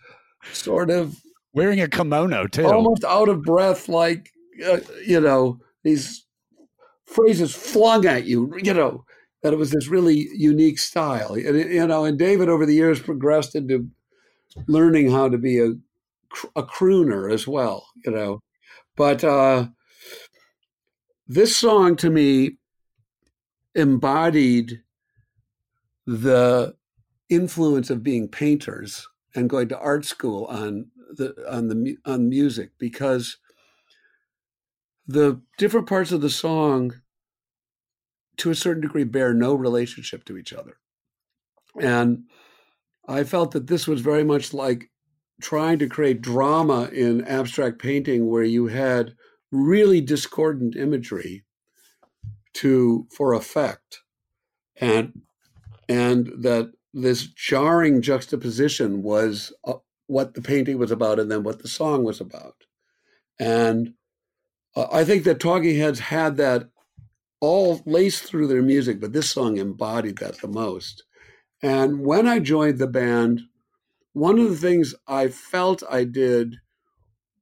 sort 0.52 0.90
of 0.90 1.20
Wearing 1.52 1.80
a 1.80 1.88
kimono 1.88 2.48
too. 2.48 2.66
almost 2.66 3.04
out 3.04 3.28
of 3.28 3.42
breath, 3.42 3.88
like 3.88 4.32
uh, 4.66 4.80
you 5.06 5.20
know 5.20 5.60
these 5.84 6.26
phrases 7.06 7.54
flung 7.54 8.06
at 8.06 8.24
you. 8.24 8.52
You 8.60 8.74
know 8.74 9.04
that 9.42 9.52
it 9.52 9.56
was 9.56 9.70
this 9.70 9.86
really 9.86 10.28
unique 10.34 10.80
style, 10.80 11.34
and 11.34 11.56
you 11.56 11.86
know. 11.86 12.04
And 12.04 12.18
David, 12.18 12.48
over 12.48 12.66
the 12.66 12.74
years, 12.74 13.00
progressed 13.00 13.54
into 13.54 13.88
learning 14.66 15.12
how 15.12 15.28
to 15.28 15.38
be 15.38 15.60
a 15.60 15.74
a 16.56 16.62
crooner 16.62 17.32
as 17.32 17.46
well. 17.46 17.86
You 18.04 18.12
know, 18.12 18.40
but 18.96 19.24
uh, 19.24 19.66
this 21.26 21.56
song 21.56 21.96
to 21.96 22.10
me 22.10 22.58
embodied 23.74 24.80
the 26.06 26.74
influence 27.28 27.90
of 27.90 28.02
being 28.02 28.28
painters 28.28 29.06
and 29.34 29.50
going 29.50 29.68
to 29.68 29.78
art 29.78 30.04
school 30.04 30.44
on 30.46 30.90
the 31.16 31.34
on 31.50 31.68
the 31.68 31.96
on 32.04 32.28
music 32.28 32.70
because 32.78 33.38
the 35.06 35.40
different 35.58 35.88
parts 35.88 36.12
of 36.12 36.20
the 36.20 36.30
song 36.30 36.92
to 38.36 38.50
a 38.50 38.54
certain 38.54 38.82
degree 38.82 39.04
bear 39.04 39.32
no 39.32 39.54
relationship 39.54 40.24
to 40.24 40.36
each 40.36 40.52
other 40.52 40.76
and 41.80 42.24
i 43.08 43.24
felt 43.24 43.52
that 43.52 43.66
this 43.66 43.86
was 43.86 44.00
very 44.00 44.24
much 44.24 44.52
like 44.52 44.90
trying 45.40 45.78
to 45.78 45.88
create 45.88 46.22
drama 46.22 46.88
in 46.92 47.24
abstract 47.24 47.78
painting 47.78 48.28
where 48.28 48.44
you 48.44 48.66
had 48.66 49.14
really 49.50 50.00
discordant 50.00 50.76
imagery 50.76 51.44
to 52.54 53.06
for 53.10 53.34
effect. 53.34 54.00
And 54.80 55.22
and 55.88 56.32
that 56.38 56.72
this 56.92 57.26
jarring 57.26 58.00
juxtaposition 58.00 59.02
was 59.02 59.52
uh, 59.66 59.74
what 60.06 60.34
the 60.34 60.42
painting 60.42 60.78
was 60.78 60.90
about 60.90 61.18
and 61.18 61.30
then 61.30 61.42
what 61.42 61.60
the 61.60 61.68
song 61.68 62.04
was 62.04 62.20
about. 62.20 62.54
And 63.38 63.94
uh, 64.76 64.86
i 64.92 65.04
think 65.04 65.24
that 65.24 65.40
talking 65.40 65.76
heads 65.76 66.00
had 66.00 66.36
that 66.36 66.68
all 67.40 67.82
laced 67.84 68.24
through 68.24 68.46
their 68.46 68.62
music 68.62 69.00
but 69.00 69.12
this 69.12 69.30
song 69.30 69.56
embodied 69.56 70.18
that 70.18 70.40
the 70.40 70.48
most. 70.48 71.04
And 71.62 72.00
when 72.00 72.26
i 72.26 72.38
joined 72.38 72.78
the 72.78 72.86
band 72.86 73.42
one 74.14 74.38
of 74.38 74.48
the 74.48 74.56
things 74.56 74.94
i 75.06 75.28
felt 75.28 75.82
i 75.90 76.04
did 76.04 76.56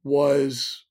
was 0.03 0.85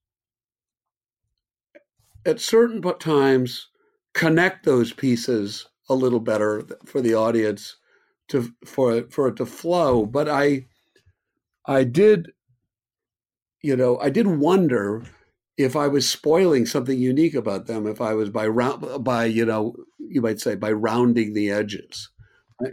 at 2.26 2.40
certain 2.40 2.82
times 3.00 3.68
connect 4.14 4.66
those 4.66 4.94
pieces 4.94 5.68
a 5.90 5.96
little 5.96 6.20
better 6.20 6.64
for 6.86 7.02
the 7.02 7.14
audience 7.14 7.78
to 8.30 8.54
for 8.66 9.04
for 9.10 9.28
it 9.28 9.36
to 9.38 9.46
flow. 9.46 10.06
But 10.06 10.30
i 10.30 10.66
i 11.68 11.84
did 11.84 12.32
you 13.62 13.76
know 13.76 14.00
i 14.00 14.10
did 14.10 14.28
wonder 14.28 15.04
if 15.58 15.76
i 15.76 15.88
was 15.88 16.10
spoiling 16.10 16.66
something 16.66 16.98
unique 16.98 17.36
about 17.36 17.68
them 17.68 17.86
if 17.86 18.02
i 18.02 18.14
was 18.14 18.30
by 18.30 18.48
round 18.48 19.04
by 19.04 19.26
you 19.26 19.46
know 19.46 19.76
you 20.00 20.22
might 20.22 20.40
say 20.40 20.56
by 20.56 20.72
rounding 20.72 21.34
the 21.34 21.52
edges 21.52 22.10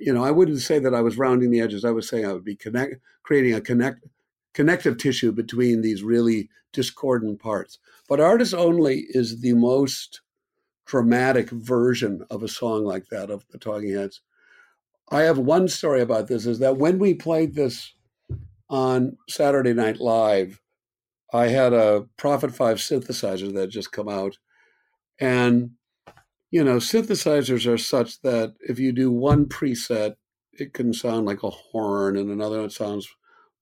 you 0.00 0.12
know 0.12 0.24
i 0.24 0.30
wouldn't 0.30 0.60
say 0.60 0.78
that 0.78 0.94
i 0.94 1.00
was 1.00 1.18
rounding 1.18 1.50
the 1.50 1.60
edges 1.60 1.84
i 1.84 1.90
was 1.90 2.08
saying 2.08 2.26
i 2.26 2.32
would 2.32 2.44
be 2.44 2.56
connect 2.56 2.96
creating 3.22 3.54
a 3.54 3.60
connect 3.60 4.06
connective 4.54 4.96
tissue 4.98 5.32
between 5.32 5.82
these 5.82 6.02
really 6.02 6.48
discordant 6.72 7.40
parts 7.40 7.78
but 8.08 8.20
artist 8.20 8.54
only 8.54 9.06
is 9.10 9.40
the 9.40 9.54
most 9.54 10.20
dramatic 10.86 11.50
version 11.50 12.24
of 12.30 12.42
a 12.42 12.48
song 12.48 12.84
like 12.84 13.06
that 13.08 13.30
of 13.30 13.44
the 13.50 13.58
talking 13.58 13.92
heads 13.92 14.22
I 15.10 15.22
have 15.22 15.38
one 15.38 15.68
story 15.68 16.02
about 16.02 16.28
this 16.28 16.46
is 16.46 16.58
that 16.58 16.76
when 16.76 16.98
we 16.98 17.14
played 17.14 17.54
this 17.54 17.94
on 18.68 19.16
Saturday 19.28 19.72
Night 19.72 20.00
Live, 20.00 20.60
I 21.32 21.48
had 21.48 21.72
a 21.72 22.06
Prophet 22.16 22.54
5 22.54 22.76
synthesizer 22.76 23.52
that 23.52 23.60
had 23.60 23.70
just 23.70 23.92
come 23.92 24.08
out. 24.08 24.36
And, 25.18 25.70
you 26.50 26.64
know, 26.64 26.76
synthesizers 26.76 27.70
are 27.72 27.78
such 27.78 28.20
that 28.22 28.54
if 28.60 28.78
you 28.78 28.92
do 28.92 29.10
one 29.10 29.46
preset, 29.46 30.14
it 30.52 30.72
can 30.72 30.92
sound 30.92 31.26
like 31.26 31.42
a 31.42 31.50
horn 31.50 32.16
and 32.16 32.30
another 32.30 32.60
one 32.60 32.70
sounds 32.70 33.08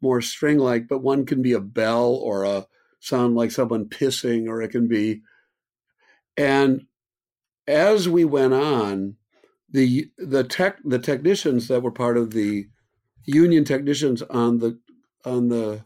more 0.00 0.20
string 0.20 0.58
like, 0.58 0.88
but 0.88 1.02
one 1.02 1.26
can 1.26 1.42
be 1.42 1.52
a 1.52 1.60
bell 1.60 2.14
or 2.14 2.44
a 2.44 2.66
sound 3.00 3.34
like 3.34 3.50
someone 3.50 3.86
pissing, 3.86 4.48
or 4.48 4.62
it 4.62 4.70
can 4.70 4.88
be. 4.88 5.22
And 6.36 6.82
as 7.66 8.08
we 8.08 8.24
went 8.24 8.54
on, 8.54 9.16
the 9.70 10.10
the 10.16 10.44
tech 10.44 10.78
the 10.84 10.98
technicians 10.98 11.68
that 11.68 11.82
were 11.82 11.90
part 11.90 12.16
of 12.16 12.30
the 12.30 12.66
union 13.24 13.64
technicians 13.64 14.22
on 14.22 14.58
the 14.58 14.78
on 15.24 15.48
the 15.48 15.82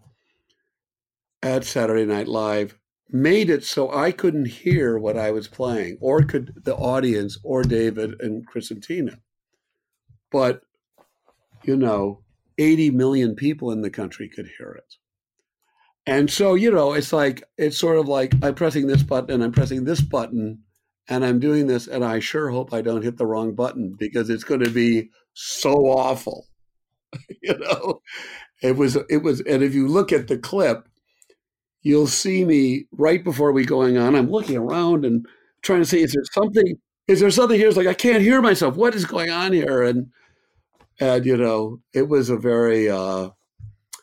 at 1.43 1.65
Saturday 1.65 2.05
Night 2.05 2.29
Live 2.29 2.79
made 3.13 3.51
it 3.51 3.65
so 3.65 3.93
I 3.93 4.13
couldn't 4.13 4.47
hear 4.47 4.99
what 4.99 5.17
I 5.19 5.31
was 5.31 5.49
playing, 5.49 5.99
or 6.01 6.23
could 6.23 6.55
the 6.65 6.77
audience, 6.77 7.39
or 7.43 7.63
David 7.63 8.21
and 8.21 8.47
Chris 8.47 8.71
and 8.71 8.83
Tina. 8.83 9.19
But 10.31 10.63
you 11.65 11.77
know, 11.77 12.23
80 12.59 12.91
million 12.91 13.35
people 13.35 13.71
in 13.71 13.83
the 13.83 13.91
country 13.91 14.29
could 14.29 14.49
hear 14.59 14.71
it. 14.73 14.95
And 16.07 16.31
so, 16.31 16.55
you 16.55 16.71
know, 16.71 16.95
it's 16.95 17.13
like 17.13 17.43
it's 17.59 17.79
sort 17.79 17.99
of 17.99 18.09
like 18.09 18.35
I'm 18.43 18.55
pressing 18.55 18.87
this 18.87 19.03
button 19.03 19.31
and 19.31 19.45
I'm 19.45 19.53
pressing 19.53 19.85
this 19.85 20.01
button 20.01 20.63
and 21.09 21.25
I'm 21.25 21.41
doing 21.41 21.67
this, 21.67 21.89
and 21.89 22.05
I 22.05 22.21
sure 22.21 22.51
hope 22.51 22.73
I 22.73 22.83
don't 22.83 23.03
hit 23.03 23.19
the 23.19 23.27
wrong 23.27 23.55
button 23.55 23.97
because 23.99 24.31
it's 24.31 24.45
going 24.45 24.61
to 24.61 24.71
be 24.71 25.11
so 25.35 25.73
awful. 25.73 26.47
you 27.43 27.59
know, 27.59 28.01
it 28.63 28.77
was, 28.77 28.97
it 29.09 29.23
was, 29.23 29.41
and 29.41 29.63
if 29.63 29.75
you 29.75 29.89
look 29.89 30.13
at 30.13 30.29
the 30.29 30.39
clip, 30.39 30.89
you'll 31.83 32.07
see 32.07 32.45
me 32.45 32.87
right 32.93 33.23
before 33.23 33.53
we 33.53 33.65
going 33.65 33.99
on. 33.99 34.15
I'm 34.15 34.31
looking 34.31 34.57
around 34.57 35.05
and 35.05 35.27
trying 35.63 35.81
to 35.81 35.87
see 35.87 36.03
is 36.03 36.13
there 36.13 36.25
something, 36.33 36.79
is 37.09 37.21
there 37.21 37.31
something 37.31 37.59
here? 37.59 37.69
It's 37.69 37.77
like 37.77 37.87
I 37.87 37.95
can't 37.95 38.23
hear 38.23 38.41
myself. 38.43 38.77
What 38.77 38.95
is 38.95 39.05
going 39.05 39.31
on 39.31 39.53
here? 39.53 39.83
And 39.83 40.11
and 40.99 41.25
you 41.25 41.37
know, 41.37 41.81
it 41.95 42.09
was 42.09 42.29
a 42.29 42.37
very 42.37 42.91
uh, 42.91 43.31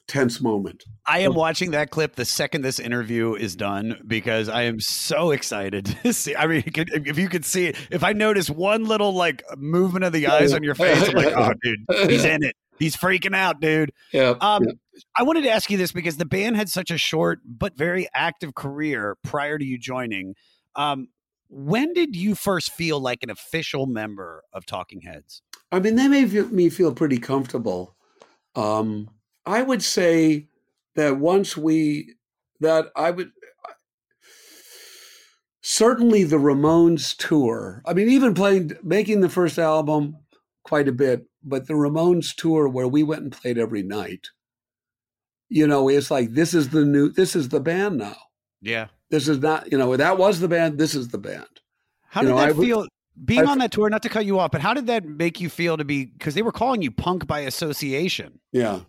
tense 0.08 0.42
moment. 0.42 0.84
I 1.06 1.20
am 1.20 1.34
watching 1.36 1.72
that 1.72 1.92
clip 1.92 2.16
the 2.16 2.26
second 2.26 2.62
this 2.62 2.80
interview 2.80 3.36
is 3.36 3.56
done 3.56 4.02
because 4.08 4.50
I 4.50 4.64
am 4.64 4.80
so 4.80 5.32
excited 5.32 5.86
to 6.04 6.14
see. 6.14 6.36
I 6.36 6.48
mean, 6.48 6.64
if 6.66 7.18
you 7.18 7.30
could 7.30 7.46
see 7.46 7.68
it, 7.68 7.78
if 7.92 8.04
I 8.04 8.14
notice 8.14 8.50
one 8.50 8.86
little 8.86 9.14
like 9.14 9.44
movement 9.58 10.06
of 10.06 10.14
the 10.14 10.28
eyes 10.28 10.54
on 10.54 10.64
your 10.64 10.76
face, 10.76 11.08
I'm 11.08 11.16
like, 11.16 11.34
oh, 11.36 11.54
dude, 11.62 12.10
he's 12.10 12.26
in 12.26 12.44
it. 12.44 12.56
He's 12.80 12.96
freaking 12.96 13.36
out, 13.36 13.60
dude. 13.60 13.92
Yeah. 14.12 14.36
Um, 14.40 14.64
yeah. 14.64 14.72
I 15.16 15.24
wanted 15.24 15.42
to 15.44 15.50
ask 15.50 15.70
you 15.70 15.78
this 15.78 15.92
because 15.92 16.18
the 16.18 16.26
band 16.26 16.56
had 16.56 16.70
such 16.70 16.92
a 16.92 16.98
short 16.98 17.40
but 17.46 17.78
very 17.78 18.08
active 18.14 18.56
career 18.56 19.18
prior 19.24 19.58
to 19.58 19.66
you 19.66 19.78
joining. 19.78 20.36
Um, 20.76 21.10
when 21.50 21.94
did 21.94 22.16
you 22.16 22.36
first 22.36 22.72
feel 22.72 23.00
like 23.00 23.24
an 23.24 23.30
official 23.30 23.86
member 23.86 24.44
of 24.52 24.66
Talking 24.66 25.02
Heads? 25.02 25.42
I 25.72 25.80
mean, 25.80 25.96
they 25.96 26.08
made 26.08 26.52
me 26.52 26.70
feel 26.70 26.94
pretty 26.94 27.18
comfortable. 27.18 27.96
Um, 28.56 29.10
I 29.46 29.62
would 29.62 29.84
say 29.84 30.48
that 30.96 31.18
once 31.18 31.56
we, 31.56 32.16
that 32.60 32.88
I 32.96 33.12
would, 33.12 33.32
certainly 35.62 36.24
the 36.24 36.38
Ramones 36.38 37.16
tour. 37.16 37.82
I 37.86 37.94
mean, 37.94 38.10
even 38.10 38.34
playing, 38.34 38.78
making 38.84 39.22
the 39.22 39.30
first 39.30 39.58
album 39.60 40.18
quite 40.64 40.88
a 40.88 40.94
bit, 40.94 41.28
but 41.44 41.68
the 41.68 41.74
Ramones 41.74 42.36
tour 42.36 42.68
where 42.68 42.88
we 42.88 43.04
went 43.04 43.24
and 43.24 43.32
played 43.32 43.58
every 43.58 43.84
night, 43.84 44.30
you 45.50 45.68
know, 45.68 45.90
it's 45.90 46.12
like, 46.12 46.32
this 46.32 46.54
is 46.54 46.70
the 46.70 46.86
new, 46.86 47.10
this 47.10 47.36
is 47.36 47.50
the 47.50 47.60
band 47.60 47.98
now. 47.98 48.18
Yeah. 48.62 48.88
This 49.10 49.28
is 49.28 49.40
not, 49.40 49.72
you 49.72 49.78
know, 49.78 49.96
that 49.96 50.18
was 50.18 50.40
the 50.40 50.48
band, 50.48 50.78
this 50.78 50.94
is 50.96 51.10
the 51.10 51.18
band. 51.18 51.46
How 52.10 52.22
You 52.22 52.28
did 52.28 52.34
know, 52.34 52.40
that 52.42 52.50
I 52.50 52.54
feel? 52.54 52.88
Being 53.26 53.48
I- 53.48 53.52
on 53.52 53.58
that 53.60 53.72
tour, 53.72 53.90
not 53.90 54.04
to 54.04 54.10
cut 54.10 54.26
you 54.26 54.40
off, 54.40 54.52
but 54.52 54.62
how 54.62 54.74
did 54.74 54.88
that 54.88 55.06
make 55.06 55.40
you 55.42 55.50
feel 55.50 55.78
to 55.78 55.84
be? 55.86 56.06
Because 56.06 56.36
they 56.36 56.42
were 56.42 56.52
calling 56.52 56.82
you 56.82 56.92
punk 56.92 57.26
by 57.26 57.40
association. 57.40 58.40
Yeah. 58.52 58.82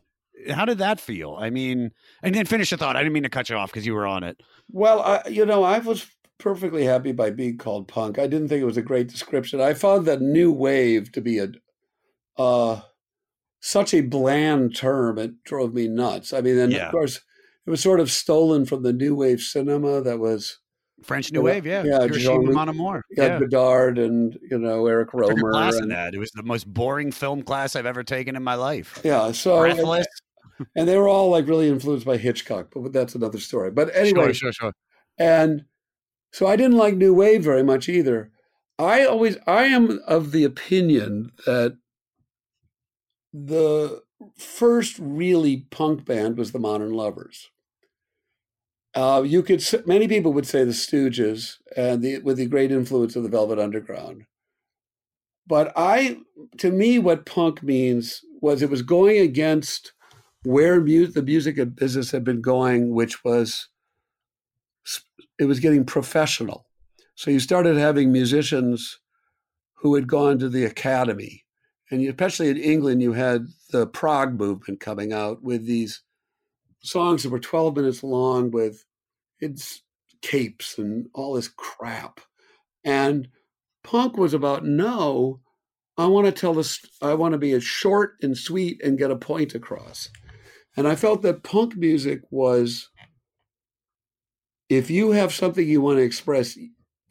How 0.50 0.64
did 0.64 0.78
that 0.78 1.00
feel? 1.00 1.36
I 1.38 1.50
mean, 1.50 1.90
and 2.22 2.34
then 2.34 2.46
finish 2.46 2.70
the 2.70 2.76
thought. 2.76 2.94
I 2.94 3.00
didn't 3.00 3.12
mean 3.14 3.22
to 3.24 3.28
cut 3.28 3.48
you 3.50 3.56
off 3.56 3.70
because 3.70 3.86
you 3.86 3.94
were 3.94 4.06
on 4.06 4.22
it. 4.22 4.40
Well, 4.70 5.00
I, 5.00 5.28
you 5.28 5.44
know, 5.44 5.64
I 5.64 5.78
was 5.78 6.06
perfectly 6.38 6.84
happy 6.84 7.10
by 7.12 7.30
being 7.30 7.58
called 7.58 7.88
punk. 7.88 8.18
I 8.18 8.26
didn't 8.28 8.48
think 8.48 8.62
it 8.62 8.66
was 8.66 8.76
a 8.76 8.82
great 8.82 9.08
description. 9.08 9.60
I 9.60 9.74
found 9.74 10.06
that 10.06 10.20
new 10.20 10.52
wave 10.52 11.10
to 11.12 11.20
be 11.20 11.38
a 11.38 11.48
uh, 12.36 12.80
such 13.60 13.92
a 13.94 14.00
bland 14.00 14.74
term. 14.76 15.18
It 15.18 15.42
drove 15.44 15.74
me 15.74 15.88
nuts. 15.88 16.32
I 16.32 16.40
mean, 16.40 16.58
and 16.58 16.72
Yeah. 16.72 16.86
of 16.86 16.92
course, 16.92 17.20
it 17.66 17.70
was 17.70 17.80
sort 17.80 18.00
of 18.00 18.10
stolen 18.10 18.64
from 18.64 18.82
the 18.82 18.92
new 18.92 19.14
wave 19.14 19.40
cinema 19.40 20.00
that 20.02 20.18
was 20.18 20.58
French 21.02 21.30
New 21.32 21.40
Yeah, 21.40 21.44
Wave, 21.44 21.66
yeah. 21.66 21.84
yeah, 21.84 22.00
Hiroshima 22.06 22.52
Jean-Luc- 22.66 23.02
yeah. 23.16 23.38
Godard 23.38 23.98
and 23.98 24.36
you 24.50 24.58
know 24.58 24.86
Eric 24.86 25.10
I 25.14 25.18
took 25.20 25.30
a 25.30 25.34
Rohmer. 25.34 25.50
class 25.52 25.76
in 25.76 25.82
and- 25.84 25.90
that. 25.92 26.14
It 26.14 26.18
was 26.18 26.30
the 26.32 26.42
most 26.42 26.66
boring 26.66 27.12
film 27.12 27.42
class 27.42 27.76
I've 27.76 27.86
ever 27.86 28.02
taken 28.02 28.34
in 28.34 28.42
my 28.42 28.54
life. 28.56 29.00
Yeah, 29.04 29.30
so 29.32 29.60
Breathless. 29.60 30.06
and 30.76 30.88
they 30.88 30.96
were 30.96 31.06
all 31.08 31.30
like 31.30 31.46
really 31.46 31.68
influenced 31.68 32.04
by 32.06 32.16
Hitchcock, 32.16 32.72
but 32.74 32.92
that's 32.92 33.14
another 33.14 33.38
story. 33.38 33.70
But 33.70 33.94
anyway, 33.94 34.32
Sure, 34.32 34.34
sure, 34.34 34.52
sure. 34.52 34.72
And 35.18 35.64
so 36.32 36.46
I 36.48 36.56
didn't 36.56 36.76
like 36.78 36.96
New 36.96 37.14
Wave 37.14 37.44
very 37.44 37.62
much 37.62 37.88
either. 37.88 38.30
I 38.78 39.04
always, 39.04 39.36
I 39.46 39.64
am 39.66 40.00
of 40.06 40.32
the 40.32 40.42
opinion 40.44 41.30
that 41.46 41.76
the 43.46 44.02
first 44.36 44.98
really 44.98 45.66
punk 45.70 46.04
band 46.04 46.36
was 46.38 46.52
the 46.52 46.58
Modern 46.58 46.92
Lovers. 46.92 47.50
Uh, 48.94 49.22
you 49.24 49.42
could 49.42 49.62
many 49.86 50.08
people 50.08 50.32
would 50.32 50.46
say 50.46 50.64
the 50.64 50.72
Stooges, 50.72 51.56
and 51.76 52.02
the 52.02 52.18
with 52.20 52.38
the 52.38 52.46
great 52.46 52.72
influence 52.72 53.16
of 53.16 53.22
the 53.22 53.28
Velvet 53.28 53.58
Underground. 53.58 54.24
But 55.46 55.72
I, 55.76 56.18
to 56.58 56.70
me, 56.70 56.98
what 56.98 57.26
punk 57.26 57.62
means 57.62 58.22
was 58.40 58.60
it 58.60 58.70
was 58.70 58.82
going 58.82 59.18
against 59.18 59.92
where 60.42 60.80
mu- 60.80 61.06
the 61.06 61.22
music 61.22 61.58
business 61.74 62.10
had 62.10 62.24
been 62.24 62.40
going, 62.40 62.90
which 62.90 63.24
was 63.24 63.68
it 65.38 65.44
was 65.44 65.60
getting 65.60 65.84
professional. 65.84 66.66
So 67.14 67.30
you 67.30 67.40
started 67.40 67.76
having 67.76 68.12
musicians 68.12 69.00
who 69.74 69.94
had 69.94 70.08
gone 70.08 70.38
to 70.38 70.48
the 70.48 70.64
academy, 70.64 71.44
and 71.90 72.06
especially 72.06 72.48
in 72.48 72.56
England, 72.58 73.02
you 73.02 73.12
had 73.12 73.48
the 73.70 73.86
prog 73.86 74.38
movement 74.38 74.80
coming 74.80 75.12
out 75.12 75.42
with 75.42 75.66
these 75.66 76.02
songs 76.80 77.22
that 77.22 77.30
were 77.30 77.38
12 77.38 77.76
minutes 77.76 78.02
long 78.02 78.50
with 78.50 78.84
its 79.40 79.82
capes 80.20 80.78
and 80.78 81.08
all 81.14 81.34
this 81.34 81.48
crap. 81.48 82.20
And 82.84 83.28
punk 83.82 84.16
was 84.16 84.34
about 84.34 84.64
no, 84.64 85.40
I 85.96 86.06
want 86.06 86.26
to 86.26 86.32
tell 86.32 86.54
this, 86.54 86.80
I 87.02 87.14
want 87.14 87.32
to 87.32 87.38
be 87.38 87.52
as 87.52 87.64
short 87.64 88.16
and 88.22 88.36
sweet 88.36 88.80
and 88.82 88.98
get 88.98 89.10
a 89.10 89.16
point 89.16 89.54
across. 89.54 90.10
And 90.76 90.86
I 90.86 90.94
felt 90.94 91.22
that 91.22 91.42
punk 91.42 91.76
music 91.76 92.20
was 92.30 92.90
if 94.68 94.90
you 94.90 95.12
have 95.12 95.32
something 95.32 95.66
you 95.66 95.80
want 95.80 95.98
to 95.98 96.04
express, 96.04 96.56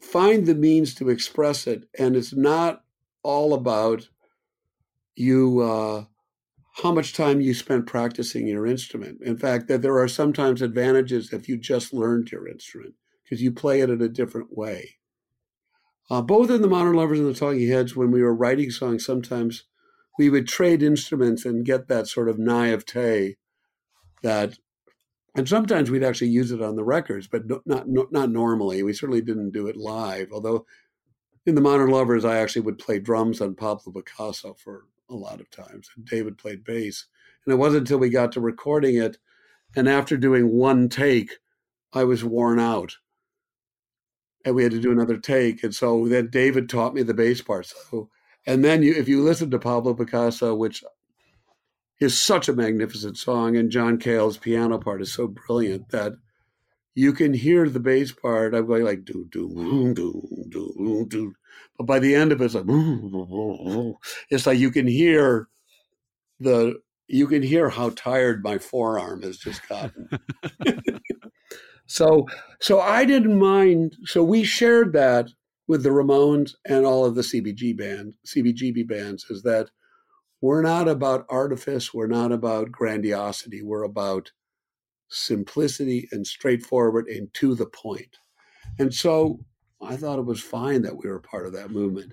find 0.00 0.46
the 0.46 0.54
means 0.54 0.94
to 0.94 1.08
express 1.08 1.66
it. 1.66 1.84
And 1.98 2.16
it's 2.16 2.34
not 2.34 2.82
all 3.22 3.52
about 3.52 4.08
you 5.18 5.60
uh, 5.60 6.04
how 6.82 6.92
much 6.92 7.12
time 7.12 7.40
you 7.40 7.52
spent 7.52 7.86
practicing 7.86 8.46
your 8.46 8.66
instrument. 8.66 9.20
In 9.22 9.36
fact, 9.36 9.66
that 9.68 9.82
there 9.82 9.98
are 9.98 10.08
sometimes 10.08 10.62
advantages 10.62 11.32
if 11.32 11.48
you 11.48 11.56
just 11.56 11.92
learned 11.92 12.30
your 12.30 12.46
instrument 12.46 12.94
because 13.24 13.42
you 13.42 13.50
play 13.50 13.80
it 13.80 13.90
in 13.90 14.00
a 14.00 14.08
different 14.08 14.56
way. 14.56 14.96
Uh, 16.08 16.22
both 16.22 16.50
in 16.50 16.62
the 16.62 16.68
Modern 16.68 16.94
Lovers 16.94 17.18
and 17.18 17.28
the 17.28 17.38
Talking 17.38 17.68
Heads, 17.68 17.94
when 17.94 18.10
we 18.10 18.22
were 18.22 18.34
writing 18.34 18.70
songs, 18.70 19.04
sometimes 19.04 19.64
we 20.18 20.30
would 20.30 20.48
trade 20.48 20.82
instruments 20.82 21.44
and 21.44 21.66
get 21.66 21.88
that 21.88 22.06
sort 22.06 22.28
of 22.28 22.38
naivete 22.38 23.36
that, 24.22 24.58
and 25.36 25.48
sometimes 25.48 25.90
we'd 25.90 26.04
actually 26.04 26.28
use 26.28 26.50
it 26.50 26.62
on 26.62 26.76
the 26.76 26.84
records, 26.84 27.26
but 27.26 27.46
no, 27.46 27.60
not 27.66 27.88
no, 27.88 28.06
not 28.10 28.30
normally. 28.30 28.82
We 28.82 28.94
certainly 28.94 29.20
didn't 29.20 29.50
do 29.50 29.66
it 29.66 29.76
live. 29.76 30.28
Although 30.32 30.64
in 31.44 31.54
the 31.54 31.60
Modern 31.60 31.90
Lovers, 31.90 32.24
I 32.24 32.38
actually 32.38 32.62
would 32.62 32.78
play 32.78 32.98
drums 33.00 33.40
on 33.40 33.54
Pablo 33.54 33.92
Picasso 33.92 34.54
for 34.54 34.86
a 35.10 35.14
lot 35.14 35.40
of 35.40 35.50
times, 35.50 35.90
and 35.96 36.04
David 36.04 36.38
played 36.38 36.64
bass. 36.64 37.06
And 37.44 37.52
it 37.52 37.56
wasn't 37.56 37.82
until 37.82 37.98
we 37.98 38.10
got 38.10 38.32
to 38.32 38.40
recording 38.40 38.96
it, 38.96 39.18
and 39.76 39.88
after 39.88 40.16
doing 40.16 40.52
one 40.52 40.88
take, 40.88 41.38
I 41.92 42.04
was 42.04 42.24
worn 42.24 42.58
out 42.58 42.96
and 44.44 44.54
we 44.54 44.62
had 44.62 44.72
to 44.72 44.80
do 44.80 44.92
another 44.92 45.18
take. 45.18 45.62
And 45.62 45.74
so 45.74 46.08
then 46.08 46.28
David 46.30 46.68
taught 46.68 46.94
me 46.94 47.02
the 47.02 47.14
bass 47.14 47.40
part. 47.42 47.66
So, 47.66 48.08
and 48.46 48.64
then 48.64 48.82
you, 48.82 48.94
if 48.94 49.08
you 49.08 49.22
listen 49.22 49.50
to 49.50 49.58
Pablo 49.58 49.94
Picasso, 49.94 50.54
which 50.54 50.82
is 52.00 52.18
such 52.18 52.48
a 52.48 52.54
magnificent 52.54 53.18
song, 53.18 53.56
and 53.56 53.70
John 53.70 53.98
Cale's 53.98 54.38
piano 54.38 54.78
part 54.78 55.02
is 55.02 55.12
so 55.12 55.26
brilliant 55.26 55.90
that 55.90 56.14
you 56.94 57.12
can 57.12 57.34
hear 57.34 57.68
the 57.68 57.80
bass 57.80 58.12
part. 58.12 58.54
I'm 58.54 58.66
going 58.66 58.84
like 58.84 59.04
do 59.04 59.26
do 59.30 59.48
do 59.94 59.94
do 59.94 60.48
do 60.50 61.06
do, 61.08 61.34
but 61.76 61.86
by 61.86 61.98
the 61.98 62.14
end 62.14 62.32
of 62.32 62.40
it, 62.40 62.46
it's 62.46 62.54
like 62.54 62.64
it's 64.30 64.46
like 64.46 64.58
you 64.58 64.70
can 64.70 64.86
hear 64.86 65.48
the 66.40 66.76
you 67.06 67.26
can 67.26 67.42
hear 67.42 67.70
how 67.70 67.90
tired 67.90 68.42
my 68.44 68.58
forearm 68.58 69.22
has 69.22 69.38
just 69.38 69.66
gotten. 69.68 70.08
So 71.88 72.26
so 72.60 72.80
I 72.80 73.04
didn't 73.04 73.38
mind. 73.38 73.96
So 74.04 74.22
we 74.22 74.44
shared 74.44 74.92
that 74.92 75.28
with 75.66 75.82
the 75.82 75.88
Ramones 75.88 76.52
and 76.66 76.86
all 76.86 77.04
of 77.04 77.14
the 77.14 77.22
CBG 77.22 77.76
band, 77.76 78.14
CBGB 78.26 78.86
bands, 78.86 79.24
is 79.30 79.42
that 79.42 79.70
we're 80.40 80.62
not 80.62 80.86
about 80.86 81.26
artifice, 81.28 81.92
we're 81.92 82.06
not 82.06 82.30
about 82.30 82.70
grandiosity, 82.70 83.62
we're 83.62 83.82
about 83.82 84.30
simplicity 85.10 86.06
and 86.12 86.26
straightforward 86.26 87.06
and 87.08 87.32
to 87.34 87.54
the 87.54 87.66
point. 87.66 88.18
And 88.78 88.92
so 88.92 89.40
I 89.80 89.96
thought 89.96 90.18
it 90.18 90.24
was 90.24 90.40
fine 90.40 90.82
that 90.82 90.96
we 90.96 91.08
were 91.08 91.20
part 91.20 91.46
of 91.46 91.52
that 91.54 91.70
movement. 91.70 92.12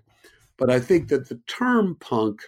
But 0.58 0.70
I 0.70 0.80
think 0.80 1.10
that 1.10 1.28
the 1.28 1.40
term 1.48 1.96
punk, 2.00 2.42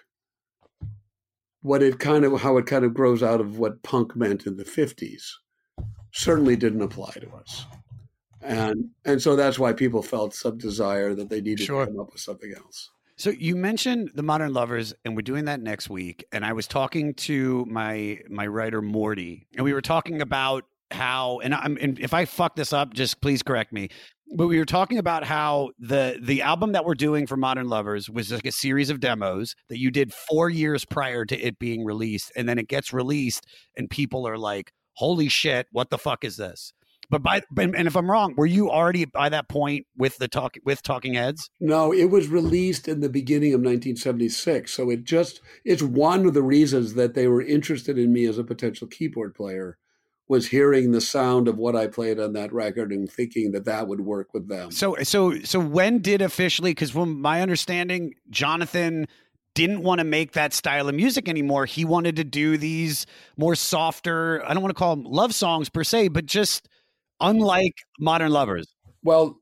what 1.62 1.84
it 1.84 2.00
kind 2.00 2.24
of 2.24 2.40
how 2.42 2.58
it 2.58 2.66
kind 2.66 2.86
of 2.86 2.94
grows 2.94 3.24
out 3.24 3.42
of 3.42 3.58
what 3.58 3.84
punk 3.84 4.16
meant 4.16 4.46
in 4.46 4.56
the 4.56 4.64
50s 4.64 5.24
certainly 6.12 6.56
didn't 6.56 6.82
apply 6.82 7.12
to 7.12 7.30
us. 7.36 7.66
And 8.42 8.90
and 9.04 9.22
so 9.22 9.36
that's 9.36 9.60
why 9.60 9.74
people 9.74 10.02
felt 10.02 10.34
some 10.34 10.58
desire 10.58 11.14
that 11.16 11.30
they 11.30 11.42
needed 11.42 11.66
Sure. 11.66 11.86
to 11.86 11.92
come 11.92 12.00
up 12.00 12.12
with 12.14 12.22
something 12.22 12.54
else. 12.56 12.92
So 13.18 13.32
you 13.32 13.56
mentioned 13.56 14.12
the 14.14 14.22
Modern 14.22 14.54
Lovers, 14.54 14.94
and 15.04 15.16
we're 15.16 15.24
doing 15.24 15.46
that 15.46 15.60
next 15.60 15.90
week. 15.90 16.24
And 16.32 16.46
I 16.46 16.54
was 16.54 16.68
talking 16.68 17.16
to 17.16 17.66
my 17.68 18.20
my 18.30 18.46
writer 18.48 18.82
Morty, 18.82 19.48
and 19.56 19.66
we 19.66 19.74
were 19.74 19.82
talking 19.82 20.22
about 20.22 20.66
how, 20.92 21.40
and 21.40 21.54
I'm, 21.54 21.78
and 21.82 22.00
if 22.00 22.14
I 22.14 22.26
fuck 22.26 22.56
this 22.56 22.72
up, 22.72 22.94
just 22.94 23.20
please 23.20 23.44
correct 23.44 23.74
me. 23.74 23.90
But 24.36 24.48
we 24.48 24.58
were 24.58 24.66
talking 24.66 24.98
about 24.98 25.24
how 25.24 25.72
the 25.80 26.20
the 26.22 26.42
album 26.42 26.74
that 26.74 26.86
we're 26.86 26.96
doing 26.96 27.28
for 27.28 27.38
Modern 27.38 27.70
Lovers 27.70 28.10
was 28.10 28.32
like 28.32 28.46
a 28.46 28.52
series 28.52 28.90
of 28.90 29.00
demos 29.00 29.56
that 29.70 29.80
you 29.80 29.90
did 29.90 30.14
four 30.14 30.50
years 30.50 30.84
prior 30.86 31.26
to 31.26 31.40
it 31.40 31.60
being 31.60 31.86
released, 31.86 32.32
and 32.36 32.48
then 32.48 32.60
it 32.60 32.68
gets 32.68 32.92
released, 32.92 33.46
and 33.78 33.90
people 33.90 34.28
are 34.28 34.38
like, 34.38 34.72
"Holy 34.96 35.30
shit, 35.30 35.68
what 35.72 35.90
the 35.90 35.98
fuck 35.98 36.26
is 36.26 36.38
this?" 36.38 36.74
But 37.10 37.24
by 37.24 37.42
and 37.58 37.74
and 37.76 37.88
if 37.88 37.96
I'm 37.96 38.12
wrong, 38.12 38.34
were 38.36 38.46
you 38.46 38.70
already 38.70 39.06
by 39.06 39.30
that 39.30 39.48
point 39.48 39.86
with 39.96 40.18
the 40.18 40.28
talk 40.28 40.58
with 40.66 40.84
Talking 40.84 41.14
Heads? 41.14 41.50
No, 41.60 41.94
it 41.94 42.06
was 42.06 42.28
released 42.28 42.88
in 42.88 43.00
the 43.00 43.10
beginning 43.10 43.54
of 43.54 43.62
1976. 43.62 44.74
So 44.74 44.90
it 44.90 45.06
just 45.06 45.40
it's 45.64 45.82
one 45.82 46.26
of 46.26 46.34
the 46.34 46.44
reasons 46.44 46.96
that 46.96 47.14
they 47.14 47.28
were 47.28 47.42
interested 47.42 47.98
in 47.98 48.12
me 48.12 48.26
as 48.26 48.38
a 48.38 48.44
potential 48.44 48.88
keyboard 48.88 49.36
player 49.36 49.78
was 50.28 50.48
hearing 50.48 50.92
the 50.92 51.02
sound 51.02 51.48
of 51.48 51.58
what 51.58 51.76
I 51.76 51.88
played 51.88 52.20
on 52.20 52.34
that 52.34 52.52
record 52.52 52.92
and 52.92 53.10
thinking 53.10 53.52
that 53.52 53.66
that 53.66 53.88
would 53.88 54.02
work 54.02 54.34
with 54.34 54.48
them. 54.48 54.72
So 54.72 54.96
so 55.04 55.40
so 55.40 55.60
when 55.60 56.00
did 56.00 56.22
officially 56.22 56.72
because 56.72 56.92
from 56.92 57.22
my 57.22 57.42
understanding, 57.42 58.14
Jonathan 58.30 59.08
didn't 59.54 59.82
want 59.82 60.00
to 60.00 60.04
make 60.04 60.34
that 60.34 60.54
style 60.54 60.88
of 60.88 60.94
music 60.94 61.28
anymore. 61.28 61.66
He 61.66 61.84
wanted 61.84 62.16
to 62.18 62.24
do 62.24 62.58
these 62.58 63.08
more 63.38 63.56
softer, 63.56 64.44
I 64.46 64.54
don't 64.54 64.62
want 64.62 64.76
to 64.76 64.78
call 64.78 64.96
them 64.96 65.06
love 65.06 65.34
songs 65.34 65.68
per 65.68 65.84
se, 65.84 66.10
but 66.10 66.28
just 66.28 66.70
unlike 67.20 67.74
modern 68.00 68.32
lovers. 68.32 68.68
Well, 69.04 69.40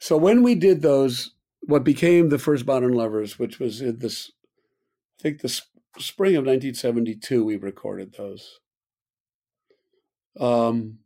so 0.00 0.16
when 0.16 0.42
we 0.42 0.54
did 0.54 0.82
those, 0.82 1.34
what 1.60 1.84
became 1.84 2.28
the 2.28 2.38
first 2.38 2.66
Modern 2.66 2.94
Lovers, 2.94 3.38
which 3.38 3.58
was 3.58 3.80
in 3.80 3.98
this, 3.98 4.32
I 5.18 5.22
think 5.22 5.40
the 5.40 5.48
sp- 5.52 5.70
spring 5.98 6.34
of 6.34 6.44
1972, 6.44 7.44
we 7.44 7.56
recorded 7.56 8.14
those. 8.14 8.60
Um, 10.38 10.98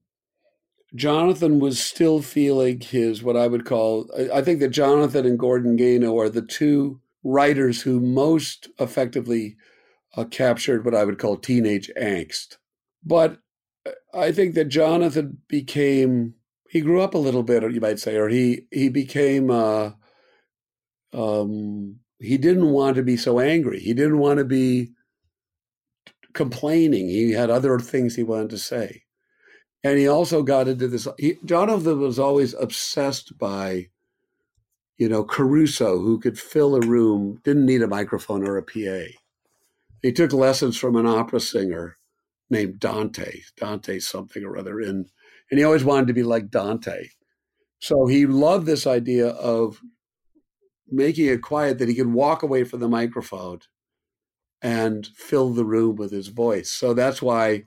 Jonathan 0.95 1.59
was 1.59 1.81
still 1.81 2.21
feeling 2.21 2.81
his, 2.81 3.23
what 3.23 3.37
I 3.37 3.47
would 3.47 3.65
call, 3.65 4.11
I, 4.33 4.43
think 4.43 4.61
that 4.61 4.69
Jonathan 4.69 5.25
and 5.25 5.39
Gordon 5.39 5.77
Gano 5.77 6.19
are 6.19 6.29
the 6.29 6.43
two 6.43 7.01
writers 7.25 7.81
who 7.81 7.99
most 7.99 8.69
effectively 8.79 9.57
uh, 10.17 10.25
captured 10.25 10.85
what 10.85 10.95
I 10.95 11.05
would 11.05 11.19
call 11.19 11.37
teenage 11.37 11.91
angst. 11.99 12.59
But 13.03 13.39
uh, 13.87 13.93
I 14.13 14.33
think 14.33 14.55
that 14.55 14.69
Jonathan 14.69 15.39
became 15.49 16.35
he 16.69 16.81
grew 16.81 17.03
up 17.03 17.13
a 17.15 17.19
little 17.19 17.43
bit, 17.43 17.71
you 17.71 17.83
might 17.83 17.99
say, 17.99 18.17
or 18.17 18.29
he 18.29 18.63
he 18.71 18.89
became 18.89 19.51
uh, 19.51 19.91
um, 21.13 21.97
he 22.19 22.39
didn't 22.39 22.71
want 22.71 22.97
to 22.97 23.03
be 23.03 23.17
so 23.17 23.41
angry. 23.41 23.81
He 23.81 23.93
didn't 23.93 24.19
want 24.19 24.39
to 24.39 24.45
be 24.45 24.93
complaining. 26.33 27.09
He 27.09 27.33
had 27.33 27.51
other 27.51 27.79
things 27.79 28.15
he 28.15 28.23
wanted 28.23 28.51
to 28.51 28.59
say, 28.59 29.02
and 29.85 29.99
he 29.99 30.07
also 30.07 30.43
got 30.43 30.69
into 30.69 30.89
this. 30.89 31.09
He, 31.19 31.39
Jonathan 31.45 32.01
was 32.01 32.19
always 32.19 32.55
obsessed 32.55 33.37
by, 33.39 33.89
you 34.97 35.09
know, 35.09 35.25
Caruso, 35.25 35.99
who 35.99 36.19
could 36.19 36.39
fill 36.39 36.77
a 36.77 36.81
room, 36.81 37.41
didn't 37.45 37.67
need 37.67 37.83
a 37.83 37.89
microphone 37.89 38.47
or 38.47 38.57
a 38.57 38.63
PA. 38.63 39.13
He 40.03 40.13
took 40.13 40.33
lessons 40.33 40.77
from 40.77 40.97
an 40.97 41.07
opera 41.07 41.41
singer 41.41 41.97
named 42.51 42.79
Dante, 42.79 43.41
Dante 43.57 43.99
something 43.99 44.45
or 44.45 44.57
other, 44.57 44.81
in 44.81 45.07
and 45.51 45.59
he 45.59 45.65
always 45.65 45.85
wanted 45.85 46.07
to 46.07 46.15
be 46.15 46.23
like 46.23 46.51
Dante. 46.51 47.09
So 47.79 48.07
he 48.07 48.27
loved 48.27 48.67
this 48.67 48.87
idea 48.87 49.29
of 49.29 49.81
making 50.89 51.27
it 51.27 51.43
quiet 51.43 51.79
that 51.79 51.89
he 51.89 51.95
could 51.95 52.13
walk 52.13 52.43
away 52.43 52.65
from 52.65 52.81
the 52.81 52.89
microphone 52.89 53.61
and 54.63 55.07
fill 55.07 55.51
the 55.51 55.65
room 55.65 55.97
with 55.97 56.13
his 56.13 56.29
voice. 56.29 56.71
So 56.71 56.95
that's 56.95 57.21
why 57.21 57.65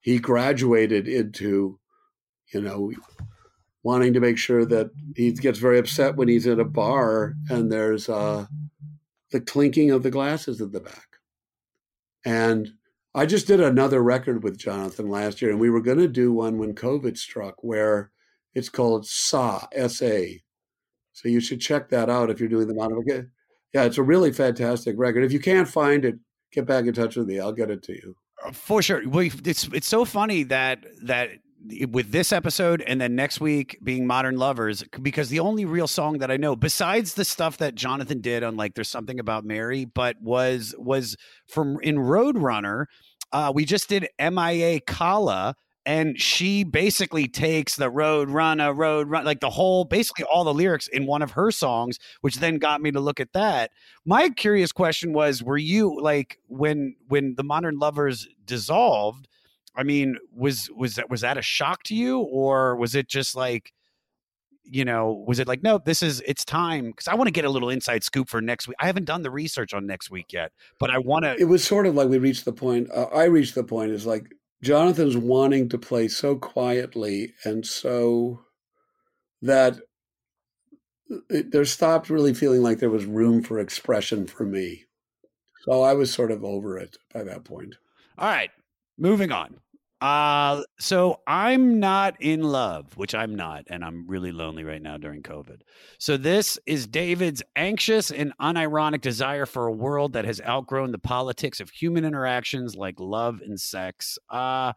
he 0.00 0.18
graduated 0.18 1.06
into, 1.08 1.78
you 2.52 2.60
know, 2.60 2.92
wanting 3.82 4.12
to 4.12 4.20
make 4.20 4.38
sure 4.38 4.64
that 4.66 4.90
he 5.16 5.32
gets 5.32 5.58
very 5.58 5.78
upset 5.78 6.16
when 6.16 6.28
he's 6.28 6.46
in 6.46 6.60
a 6.60 6.64
bar 6.64 7.34
and 7.48 7.70
there's 7.70 8.08
uh, 8.08 8.46
the 9.30 9.40
clinking 9.40 9.90
of 9.90 10.02
the 10.02 10.10
glasses 10.10 10.60
at 10.60 10.72
the 10.72 10.80
back. 10.80 11.06
And 12.24 12.68
I 13.14 13.26
just 13.26 13.46
did 13.46 13.60
another 13.60 14.02
record 14.02 14.44
with 14.44 14.58
Jonathan 14.58 15.08
last 15.08 15.40
year, 15.42 15.50
and 15.50 15.58
we 15.58 15.70
were 15.70 15.80
going 15.80 15.98
to 15.98 16.08
do 16.08 16.32
one 16.32 16.58
when 16.58 16.74
COVID 16.74 17.16
struck, 17.16 17.64
where 17.64 18.10
it's 18.54 18.68
called 18.68 19.06
SA 19.06 19.66
S 19.72 20.02
A. 20.02 20.42
So 21.12 21.28
you 21.28 21.40
should 21.40 21.60
check 21.60 21.88
that 21.90 22.08
out 22.08 22.30
if 22.30 22.38
you're 22.38 22.48
doing 22.48 22.68
the 22.68 22.74
modern. 22.74 23.02
Yeah, 23.72 23.84
it's 23.84 23.98
a 23.98 24.02
really 24.02 24.32
fantastic 24.32 24.96
record. 24.98 25.24
If 25.24 25.32
you 25.32 25.40
can't 25.40 25.68
find 25.68 26.04
it, 26.04 26.18
get 26.52 26.66
back 26.66 26.86
in 26.86 26.92
touch 26.94 27.16
with 27.16 27.26
me. 27.26 27.40
I'll 27.40 27.52
get 27.52 27.70
it 27.70 27.82
to 27.84 27.92
you. 27.92 28.16
For 28.52 28.82
sure. 28.82 29.06
Well, 29.08 29.28
it's 29.44 29.68
it's 29.68 29.88
so 29.88 30.04
funny 30.04 30.44
that 30.44 30.84
that 31.04 31.30
with 31.90 32.10
this 32.10 32.32
episode 32.32 32.80
and 32.82 33.00
then 33.00 33.14
next 33.14 33.40
week 33.40 33.78
being 33.82 34.06
Modern 34.06 34.36
Lovers 34.36 34.82
because 35.02 35.28
the 35.28 35.40
only 35.40 35.66
real 35.66 35.86
song 35.86 36.18
that 36.18 36.30
I 36.30 36.38
know 36.38 36.56
besides 36.56 37.14
the 37.14 37.24
stuff 37.24 37.58
that 37.58 37.74
Jonathan 37.74 38.20
did 38.22 38.42
on 38.42 38.56
like 38.56 38.74
there's 38.74 38.88
something 38.88 39.20
about 39.20 39.44
Mary 39.44 39.84
but 39.84 40.16
was 40.22 40.74
was 40.78 41.16
from 41.48 41.78
in 41.82 41.96
Roadrunner 41.96 42.86
uh 43.32 43.52
we 43.54 43.66
just 43.66 43.90
did 43.90 44.08
MIA 44.18 44.80
Kala 44.80 45.54
and 45.86 46.20
she 46.20 46.62
basically 46.62 47.26
takes 47.26 47.76
the 47.76 47.90
road 47.90 48.28
run 48.28 48.60
a 48.60 48.72
road 48.72 49.08
run 49.08 49.24
like 49.24 49.40
the 49.40 49.50
whole 49.50 49.84
basically 49.84 50.24
all 50.24 50.44
the 50.44 50.54
lyrics 50.54 50.88
in 50.88 51.06
one 51.06 51.22
of 51.22 51.32
her 51.32 51.50
songs 51.50 51.98
which 52.20 52.36
then 52.36 52.58
got 52.58 52.80
me 52.80 52.90
to 52.90 53.00
look 53.00 53.20
at 53.20 53.32
that 53.32 53.70
my 54.04 54.28
curious 54.28 54.72
question 54.72 55.12
was 55.12 55.42
were 55.42 55.58
you 55.58 56.00
like 56.00 56.38
when 56.48 56.94
when 57.08 57.34
the 57.36 57.44
modern 57.44 57.78
lovers 57.78 58.28
dissolved 58.44 59.28
i 59.74 59.82
mean 59.82 60.16
was 60.34 60.70
was 60.76 60.96
that 60.96 61.08
was 61.08 61.22
that 61.22 61.38
a 61.38 61.42
shock 61.42 61.82
to 61.82 61.94
you 61.94 62.20
or 62.20 62.76
was 62.76 62.94
it 62.94 63.08
just 63.08 63.34
like 63.34 63.72
you 64.62 64.84
know 64.84 65.24
was 65.26 65.38
it 65.38 65.48
like 65.48 65.62
no 65.62 65.80
this 65.84 66.02
is 66.02 66.22
it's 66.26 66.44
time 66.44 66.88
because 66.88 67.08
i 67.08 67.14
want 67.14 67.26
to 67.26 67.32
get 67.32 67.44
a 67.44 67.50
little 67.50 67.70
inside 67.70 68.04
scoop 68.04 68.28
for 68.28 68.40
next 68.42 68.68
week 68.68 68.76
i 68.80 68.86
haven't 68.86 69.06
done 69.06 69.22
the 69.22 69.30
research 69.30 69.72
on 69.72 69.86
next 69.86 70.10
week 70.10 70.32
yet 70.32 70.52
but 70.78 70.90
i 70.90 70.98
want 70.98 71.24
to 71.24 71.34
It 71.38 71.48
was 71.48 71.64
sort 71.64 71.86
of 71.86 71.94
like 71.94 72.08
we 72.08 72.18
reached 72.18 72.44
the 72.44 72.52
point. 72.52 72.90
Uh, 72.92 73.06
I 73.12 73.24
reached 73.24 73.54
the 73.54 73.64
point 73.64 73.90
is 73.90 74.06
like 74.06 74.30
Jonathan's 74.62 75.16
wanting 75.16 75.68
to 75.68 75.78
play 75.78 76.08
so 76.08 76.36
quietly 76.36 77.34
and 77.44 77.66
so 77.66 78.40
that 79.42 79.78
it, 81.28 81.50
there 81.50 81.64
stopped 81.64 82.10
really 82.10 82.34
feeling 82.34 82.62
like 82.62 82.78
there 82.78 82.90
was 82.90 83.04
room 83.04 83.42
for 83.42 83.58
expression 83.58 84.26
for 84.26 84.44
me. 84.44 84.84
So 85.64 85.82
I 85.82 85.94
was 85.94 86.12
sort 86.12 86.30
of 86.30 86.44
over 86.44 86.78
it 86.78 86.96
by 87.12 87.22
that 87.24 87.44
point. 87.44 87.74
All 88.18 88.28
right, 88.28 88.50
moving 88.98 89.32
on. 89.32 89.56
Uh, 90.00 90.62
so 90.78 91.20
I'm 91.26 91.78
not 91.78 92.16
in 92.20 92.42
love, 92.42 92.96
which 92.96 93.14
I'm 93.14 93.34
not, 93.34 93.64
and 93.68 93.84
I'm 93.84 94.06
really 94.06 94.32
lonely 94.32 94.64
right 94.64 94.80
now 94.80 94.96
during 94.96 95.22
COVID. 95.22 95.60
So 95.98 96.16
this 96.16 96.58
is 96.64 96.86
David's 96.86 97.42
anxious 97.54 98.10
and 98.10 98.32
unironic 98.40 99.02
desire 99.02 99.44
for 99.44 99.66
a 99.66 99.72
world 99.72 100.14
that 100.14 100.24
has 100.24 100.40
outgrown 100.40 100.92
the 100.92 100.98
politics 100.98 101.60
of 101.60 101.68
human 101.68 102.04
interactions 102.04 102.76
like 102.76 102.98
love 102.98 103.40
and 103.42 103.60
sex. 103.60 104.18
Uh, 104.30 104.72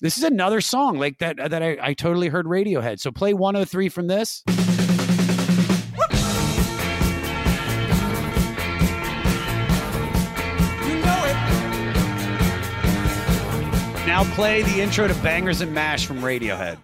this 0.00 0.16
is 0.16 0.24
another 0.24 0.60
song 0.60 0.98
like 0.98 1.18
that 1.18 1.36
that 1.36 1.62
I, 1.62 1.76
I 1.80 1.94
totally 1.94 2.28
heard 2.28 2.46
Radiohead. 2.46 2.98
So 2.98 3.10
play 3.10 3.34
103 3.34 3.90
from 3.90 4.06
this. 4.06 4.42
Now 14.12 14.24
play 14.34 14.60
the 14.60 14.78
intro 14.78 15.08
to 15.08 15.14
Bangers 15.22 15.62
and 15.62 15.72
Mash 15.72 16.04
from 16.04 16.18
Radiohead. 16.18 16.76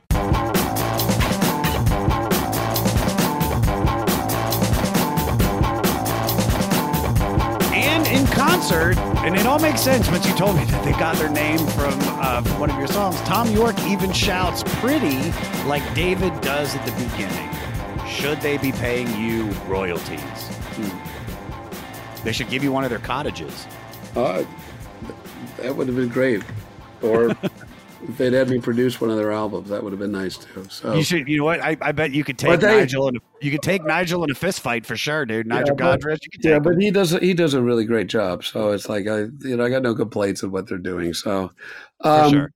And 7.74 8.06
in 8.06 8.26
concert, 8.28 8.96
and 8.96 9.36
it 9.36 9.44
all 9.44 9.58
makes 9.58 9.82
sense 9.82 10.10
once 10.10 10.26
you 10.26 10.34
told 10.36 10.56
me 10.56 10.64
that 10.70 10.82
they 10.86 10.92
got 10.92 11.16
their 11.16 11.28
name 11.28 11.58
from, 11.58 11.92
uh, 12.00 12.40
from 12.40 12.60
one 12.60 12.70
of 12.70 12.78
your 12.78 12.88
songs. 12.88 13.20
Thom 13.20 13.50
Yorke 13.50 13.78
even 13.80 14.10
shouts 14.10 14.62
pretty 14.80 15.30
like 15.66 15.82
David 15.94 16.32
does 16.40 16.74
at 16.74 16.86
the 16.86 16.92
beginning. 16.92 17.50
Should 18.08 18.40
they 18.40 18.56
be 18.56 18.72
paying 18.72 19.06
you 19.22 19.50
royalties? 19.66 20.18
Hmm. 20.78 22.24
They 22.24 22.32
should 22.32 22.48
give 22.48 22.64
you 22.64 22.72
one 22.72 22.84
of 22.84 22.90
their 22.90 23.00
cottages. 23.00 23.66
Uh, 24.16 24.44
that 25.58 25.76
would 25.76 25.88
have 25.88 25.96
been 25.96 26.08
great. 26.08 26.42
Or 27.02 27.30
if 27.30 28.16
they'd 28.16 28.32
had 28.32 28.48
me 28.48 28.60
produce 28.60 29.00
one 29.00 29.10
of 29.10 29.16
their 29.16 29.32
albums, 29.32 29.68
that 29.70 29.82
would 29.82 29.92
have 29.92 30.00
been 30.00 30.12
nice 30.12 30.38
too. 30.38 30.66
So 30.70 30.94
You 30.94 31.02
should. 31.02 31.28
You 31.28 31.38
know 31.38 31.44
what? 31.44 31.60
I, 31.60 31.76
I 31.80 31.92
bet 31.92 32.12
you 32.12 32.24
could 32.24 32.38
take 32.38 32.60
they- 32.60 32.80
Nigel. 32.80 33.08
In 33.08 33.16
a, 33.16 33.20
you 33.40 33.50
could 33.50 33.62
take 33.62 33.84
Nigel 33.84 34.24
in 34.24 34.30
a 34.30 34.34
fist 34.34 34.60
fight 34.60 34.86
for 34.86 34.96
sure, 34.96 35.26
dude. 35.26 35.46
Nigel 35.46 35.74
but- 35.74 36.00
Godrich. 36.00 36.18
You 36.22 36.30
could 36.30 36.42
take 36.42 36.50
yeah, 36.50 36.56
him. 36.56 36.62
but 36.62 36.80
he 36.80 36.90
does 36.90 37.10
he 37.10 37.34
does 37.34 37.54
a 37.54 37.62
really 37.62 37.84
great 37.84 38.08
job. 38.08 38.44
So 38.44 38.70
it's 38.72 38.88
like 38.88 39.06
I 39.06 39.26
you 39.40 39.56
know 39.56 39.64
I 39.64 39.70
got 39.70 39.82
no 39.82 39.94
complaints 39.94 40.42
of 40.42 40.52
what 40.52 40.68
they're 40.68 40.78
doing. 40.78 41.14
So 41.14 41.52
for 42.02 42.08
um, 42.08 42.32
sure. 42.32 42.52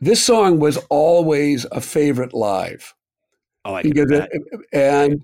this 0.00 0.22
song 0.24 0.58
was 0.58 0.76
always 0.90 1.66
a 1.72 1.80
favorite 1.80 2.34
live 2.34 2.94
Oh, 3.64 3.74
I 3.74 3.82
because 3.82 4.10
it, 4.10 4.30
and 4.72 5.22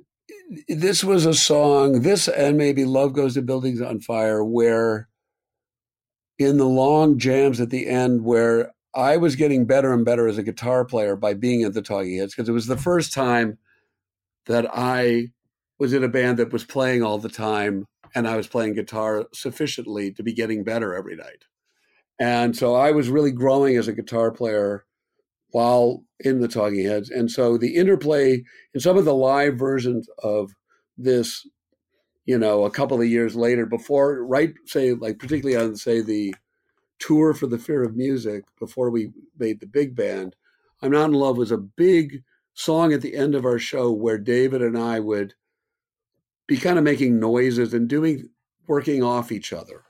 this 0.69 1.03
was 1.03 1.25
a 1.25 1.35
song 1.35 2.03
this 2.03 2.29
and 2.29 2.59
maybe 2.59 2.85
love 2.85 3.13
goes 3.13 3.35
to 3.35 3.43
buildings 3.43 3.81
on 3.81 4.01
fire 4.01 4.45
where 4.45 5.09
in 6.39 6.57
the 6.57 6.69
long 6.69 7.19
jams 7.19 7.61
at 7.61 7.71
the 7.71 7.87
end 7.87 8.25
where 8.25 8.73
i 8.95 9.17
was 9.17 9.37
getting 9.37 9.67
better 9.67 9.93
and 9.93 10.05
better 10.05 10.27
as 10.27 10.39
a 10.39 10.43
guitar 10.43 10.85
player 10.85 11.17
by 11.17 11.35
being 11.35 11.63
at 11.63 11.75
the 11.75 11.83
talking 11.83 12.19
heads 12.19 12.35
because 12.35 12.49
it 12.49 12.53
was 12.53 12.67
the 12.67 12.77
first 12.77 13.13
time 13.13 13.59
that 14.47 14.67
i 14.73 15.29
was 15.79 15.93
in 15.93 16.05
a 16.05 16.09
band 16.09 16.39
that 16.39 16.53
was 16.53 16.65
playing 16.65 17.03
all 17.03 17.19
the 17.19 17.29
time 17.29 17.87
and 18.15 18.27
i 18.29 18.37
was 18.37 18.47
playing 18.47 18.75
guitar 18.75 19.27
sufficiently 19.33 20.13
to 20.13 20.23
be 20.23 20.33
getting 20.33 20.65
better 20.65 20.95
every 20.95 21.17
night 21.17 21.45
and 22.19 22.57
so 22.57 22.75
i 22.75 22.91
was 22.91 23.09
really 23.09 23.33
growing 23.33 23.77
as 23.77 23.89
a 23.89 23.93
guitar 23.93 24.31
player 24.31 24.85
while 25.55 26.03
in 26.19 26.41
the 26.41 26.49
Talking 26.49 26.85
Heads. 26.85 27.11
And 27.11 27.31
so 27.31 27.57
the 27.57 27.77
interplay 27.77 28.43
in 28.75 28.81
some 28.81 28.99
of 28.99 29.05
the 29.05 29.15
live 29.15 29.57
versions 29.57 30.09
of 30.21 30.51
this, 30.99 31.47
you 32.27 32.39
know, 32.39 32.65
a 32.65 32.71
couple 32.71 33.01
of 33.01 33.07
years 33.07 33.37
later, 33.37 33.67
before, 33.67 34.25
right, 34.25 34.55
say, 34.65 34.95
like, 34.95 35.19
particularly 35.19 35.57
on, 35.57 35.77
say, 35.77 36.01
the 36.01 36.35
tour 36.99 37.35
for 37.35 37.47
the 37.47 37.59
Fear 37.59 37.83
of 37.83 37.97
Music, 37.97 38.45
before 38.59 38.91
we 38.91 39.11
made 39.39 39.61
the 39.61 39.67
big 39.67 39.95
band, 39.95 40.35
I'm 40.81 40.93
Not 40.93 41.11
in 41.11 41.13
Love 41.13 41.37
was 41.37 41.53
a 41.53 41.59
big 41.59 42.23
song 42.55 42.93
at 42.93 43.01
the 43.01 43.15
end 43.17 43.35
of 43.35 43.45
our 43.45 43.59
show 43.59 43.93
where 43.93 44.19
David 44.19 44.63
and 44.63 44.79
I 44.79 45.01
would 45.01 45.35
be 46.47 46.57
kind 46.57 46.79
of 46.79 46.85
making 46.85 47.19
noises 47.19 47.75
and 47.75 47.89
doing, 47.89 48.29
working 48.67 49.03
off 49.03 49.33
each 49.33 49.53
other. 49.53 49.83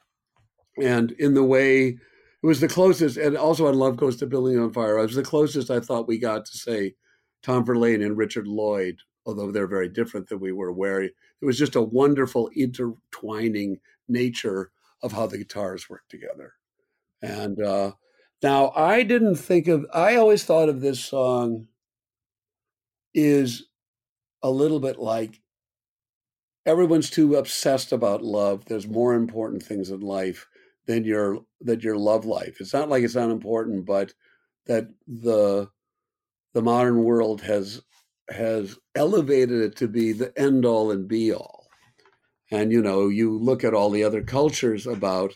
And 0.81 1.13
in 1.13 1.35
the 1.35 1.45
way, 1.45 1.89
it 1.89 2.47
was 2.47 2.61
the 2.61 2.69
closest, 2.69 3.17
and 3.17 3.37
also 3.37 3.69
on 3.69 3.75
Love 3.75 3.97
Goes 3.97 4.17
to 4.17 4.27
Building 4.27 4.59
on 4.59 4.73
Fire, 4.73 4.99
it 4.99 5.03
was 5.03 5.15
the 5.15 5.23
closest 5.23 5.71
I 5.71 5.81
thought 5.81 6.09
we 6.09 6.19
got 6.19 6.45
to 6.47 6.59
say 6.59 6.95
Tom 7.43 7.65
Verlaine 7.65 8.03
and 8.03 8.17
Richard 8.17 8.47
Lloyd, 8.49 8.99
although 9.25 9.51
they're 9.51 9.67
very 9.67 9.89
different 9.89 10.29
than 10.29 10.41
we 10.41 10.53
were, 10.53 10.73
where 10.73 11.11
it 11.41 11.47
was 11.47 11.59
just 11.59 11.77
a 11.77 11.83
wonderful 11.83 12.51
intertwining 12.57 13.81
nature 14.09 14.71
of 15.03 15.13
how 15.13 15.27
the 15.27 15.39
guitars 15.39 15.89
work 15.91 16.03
together. 16.09 16.55
And 17.23 17.61
uh, 17.61 17.93
now 18.43 18.71
I 18.77 19.03
didn't 19.03 19.37
think 19.37 19.69
of, 19.69 19.87
I 19.93 20.17
always 20.17 20.45
thought 20.45 20.69
of 20.69 20.81
this 20.81 21.01
song 21.05 21.69
is 23.13 23.67
a 24.43 24.51
little 24.51 24.81
bit 24.81 24.99
like 24.99 25.41
everyone's 26.67 27.11
too 27.11 27.37
obsessed 27.37 27.93
about 27.93 28.23
love. 28.23 28.65
There's 28.65 28.89
more 28.89 29.15
important 29.15 29.63
things 29.63 29.91
in 29.91 30.01
life 30.01 30.47
than 30.87 31.05
your 31.05 31.41
that 31.63 31.83
your 31.83 31.97
love 31.97 32.25
life. 32.25 32.57
It's 32.61 32.75
not 32.75 32.89
like 32.89 33.05
it's 33.05 33.15
not 33.15 33.31
important, 33.31 33.87
but 33.87 34.13
that 34.67 34.89
the 35.07 35.71
the 36.53 36.63
modern 36.63 37.05
world 37.05 37.43
has 37.43 37.83
has 38.31 38.79
elevated 38.95 39.61
it 39.61 39.77
to 39.77 39.89
be 39.89 40.13
the 40.13 40.37
end 40.39 40.65
all 40.65 40.91
and 40.91 41.09
be 41.09 41.33
all. 41.33 41.67
And 42.51 42.73
you 42.73 42.83
know, 42.83 43.09
you 43.09 43.39
look 43.39 43.65
at 43.65 43.75
all 43.75 43.91
the 43.91 44.05
other 44.05 44.23
cultures 44.23 44.87
about, 44.87 45.35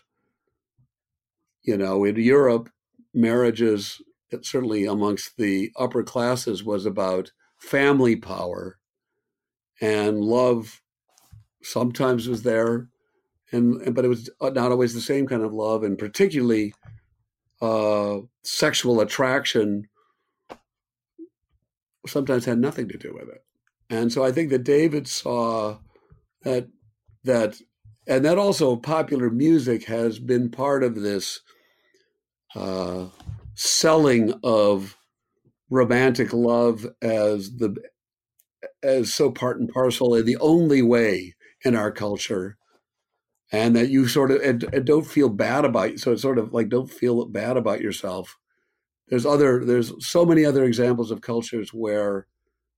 you 1.63 1.77
know, 1.77 2.05
in 2.05 2.17
Europe, 2.17 2.71
marriages 3.15 4.01
certainly 4.43 4.85
amongst 4.85 5.37
the 5.37 5.73
upper 5.79 6.03
classes 6.03 6.63
was 6.63 6.85
about 6.87 7.33
family 7.57 8.15
power 8.15 8.79
and 9.81 10.21
love 10.21 10.83
sometimes 11.63 12.29
was 12.29 12.43
there 12.43 12.89
and, 13.51 13.95
but 13.95 14.05
it 14.05 14.09
was 14.09 14.29
not 14.41 14.71
always 14.71 14.95
the 14.95 15.01
same 15.01 15.27
kind 15.27 15.43
of 15.43 15.53
love 15.53 15.83
and 15.83 15.99
particularly 15.99 16.75
uh 17.61 18.19
sexual 18.45 19.01
attraction 19.01 19.89
sometimes 22.07 22.45
had 22.45 22.59
nothing 22.59 22.89
to 22.89 22.99
do 22.99 23.13
with 23.15 23.29
it. 23.29 23.45
And 23.91 24.13
so 24.13 24.23
i 24.23 24.31
think 24.31 24.51
that 24.51 24.65
david 24.65 25.09
saw 25.09 25.79
that 26.43 26.69
that 27.25 27.57
and 28.07 28.25
that 28.25 28.39
also 28.39 28.77
popular 28.77 29.31
music 29.31 29.85
has 29.85 30.19
been 30.19 30.51
part 30.51 30.83
of 30.85 30.95
this 30.95 31.41
uh 32.55 33.07
selling 33.55 34.33
of 34.45 34.97
romantic 35.71 36.33
love 36.33 36.87
as 37.03 37.57
the 37.57 37.77
as 38.83 39.13
so 39.13 39.31
part 39.31 39.61
and 39.61 39.69
parcel 39.69 40.15
and 40.15 40.27
the 40.27 40.37
only 40.39 40.83
way 40.83 41.35
in 41.65 41.75
our 41.75 41.91
culture. 41.91 42.57
And 43.51 43.75
that 43.77 43.89
you 43.89 44.07
sort 44.09 44.31
of 44.31 44.43
and, 44.43 44.63
and 44.75 44.85
don't 44.85 45.07
feel 45.07 45.31
bad 45.31 45.65
about 45.65 45.99
so 45.99 46.13
it's 46.13 46.21
sort 46.21 46.39
of 46.39 46.53
like 46.53 46.69
don't 46.69 46.91
feel 46.91 47.25
bad 47.25 47.57
about 47.57 47.81
yourself 47.81 48.37
there's 49.09 49.27
other 49.27 49.65
there's 49.65 49.93
so 50.07 50.25
many 50.25 50.45
other 50.45 50.65
examples 50.65 51.11
of 51.11 51.21
cultures 51.21 51.73
where 51.73 52.27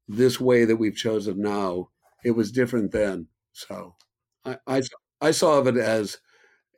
this 0.08 0.40
way 0.40 0.64
that 0.64 0.76
we've 0.76 0.96
chosen 0.96 1.40
now 1.40 1.88
it 2.24 2.32
was 2.32 2.52
different 2.52 2.90
then 2.92 3.26
so 3.52 3.94
i 4.44 4.56
i, 4.66 4.82
I 5.20 5.30
saw 5.30 5.58
of 5.58 5.66
it 5.66 5.76
as 5.76 6.18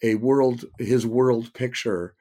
a 0.02 0.16
world 0.16 0.64
his 0.78 1.06
world 1.06 1.52
picture 1.54 2.14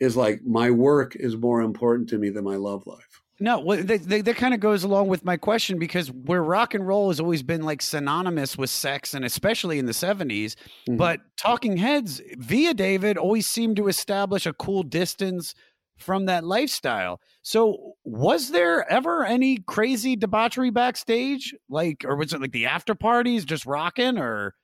is 0.00 0.16
like 0.16 0.42
my 0.44 0.70
work 0.70 1.14
is 1.16 1.36
more 1.36 1.60
important 1.60 2.08
to 2.08 2.18
me 2.18 2.30
than 2.30 2.44
my 2.44 2.56
love 2.56 2.86
life 2.86 3.22
No, 3.40 3.58
well, 3.58 3.82
that, 3.82 4.08
that, 4.08 4.24
that 4.24 4.36
kind 4.36 4.54
of 4.54 4.60
goes 4.60 4.84
along 4.84 5.08
with 5.08 5.24
my 5.24 5.36
question 5.36 5.78
because 5.78 6.12
where 6.12 6.44
rock 6.44 6.74
and 6.74 6.86
roll 6.86 7.08
has 7.08 7.18
always 7.18 7.42
been 7.42 7.62
like 7.62 7.82
synonymous 7.82 8.56
with 8.56 8.70
sex, 8.70 9.14
and 9.14 9.24
especially 9.24 9.78
in 9.80 9.86
the 9.86 9.92
70s. 9.92 10.54
Mhm. 10.88 10.96
But 10.96 11.20
Talking 11.36 11.76
Heads, 11.76 12.20
via 12.38 12.72
David, 12.74 13.16
always 13.18 13.48
seemed 13.48 13.76
to 13.76 13.88
establish 13.88 14.46
a 14.46 14.52
cool 14.52 14.84
distance 14.84 15.54
from 15.96 16.26
that 16.26 16.44
lifestyle. 16.44 17.20
So, 17.42 17.94
was 18.04 18.50
there 18.50 18.90
ever 18.90 19.24
any 19.24 19.58
crazy 19.58 20.16
debauchery 20.16 20.70
backstage? 20.70 21.54
Like, 21.68 22.04
or 22.04 22.16
was 22.16 22.32
it 22.32 22.40
like 22.40 22.52
the 22.52 22.66
after 22.66 22.94
parties 22.94 23.44
just 23.44 23.66
rocking, 23.66 24.18
or 24.18 24.54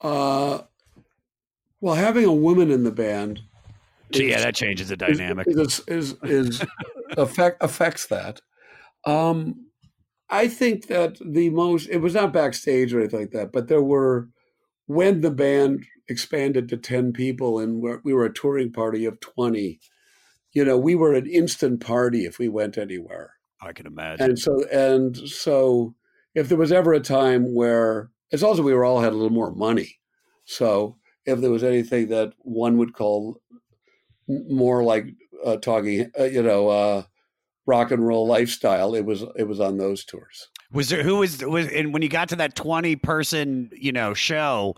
uh 0.00 0.60
well 1.80 1.94
having 1.94 2.24
a 2.24 2.32
woman 2.32 2.70
in 2.70 2.84
the 2.84 2.90
band 2.90 3.40
yeah, 4.12 4.40
that 4.40 4.54
changes 4.54 4.88
the 4.88 4.94
is- 5.06 5.18
dynamic. 5.18 5.46
is 5.48 5.80
is, 5.86 6.16
is 6.22 6.62
affect 7.16 7.62
affects 7.62 8.06
that. 8.06 8.40
Um, 9.06 9.66
I 10.28 10.48
think 10.48 10.86
that 10.88 11.18
the 11.24 11.50
most 11.50 11.88
it 11.88 11.98
was 11.98 12.14
not 12.14 12.32
backstage 12.32 12.92
or 12.92 13.00
anything 13.00 13.20
like 13.20 13.30
that, 13.32 13.52
but 13.52 13.68
there 13.68 13.82
were 13.82 14.28
when 14.86 15.20
the 15.20 15.30
band 15.30 15.84
expanded 16.08 16.68
to 16.68 16.76
ten 16.76 17.12
people 17.12 17.58
and 17.58 17.82
we 18.04 18.12
were 18.12 18.24
a 18.24 18.32
touring 18.32 18.72
party 18.72 19.04
of 19.04 19.20
twenty. 19.20 19.80
You 20.52 20.64
know, 20.64 20.76
we 20.76 20.94
were 20.94 21.14
an 21.14 21.26
instant 21.26 21.80
party 21.80 22.24
if 22.24 22.38
we 22.38 22.48
went 22.48 22.76
anywhere, 22.76 23.34
I 23.60 23.72
can 23.72 23.86
imagine. 23.86 24.30
and 24.30 24.38
so 24.38 24.64
and 24.72 25.16
so 25.16 25.94
if 26.34 26.48
there 26.48 26.58
was 26.58 26.72
ever 26.72 26.92
a 26.92 27.00
time 27.00 27.54
where 27.54 28.10
it's 28.30 28.42
also 28.42 28.62
we 28.62 28.74
were 28.74 28.84
all 28.84 29.00
had 29.00 29.12
a 29.12 29.16
little 29.16 29.30
more 29.30 29.52
money, 29.52 29.98
so 30.44 30.96
if 31.24 31.40
there 31.40 31.50
was 31.50 31.64
anything 31.64 32.08
that 32.08 32.32
one 32.38 32.78
would 32.78 32.94
call 32.94 33.40
more 34.26 34.82
like 34.82 35.06
uh, 35.44 35.56
talking, 35.56 36.10
uh, 36.18 36.24
you 36.24 36.42
know, 36.42 36.68
uh, 36.68 37.02
rock 37.66 37.90
and 37.90 38.06
roll 38.06 38.26
lifestyle. 38.26 38.94
It 38.94 39.04
was 39.04 39.24
it 39.36 39.44
was 39.44 39.60
on 39.60 39.78
those 39.78 40.04
tours. 40.04 40.48
Was 40.72 40.88
there 40.88 41.02
who 41.02 41.16
was 41.16 41.44
was 41.44 41.68
and 41.68 41.92
when 41.92 42.02
you 42.02 42.08
got 42.08 42.28
to 42.30 42.36
that 42.36 42.54
twenty 42.54 42.96
person 42.96 43.70
you 43.72 43.92
know 43.92 44.14
show, 44.14 44.76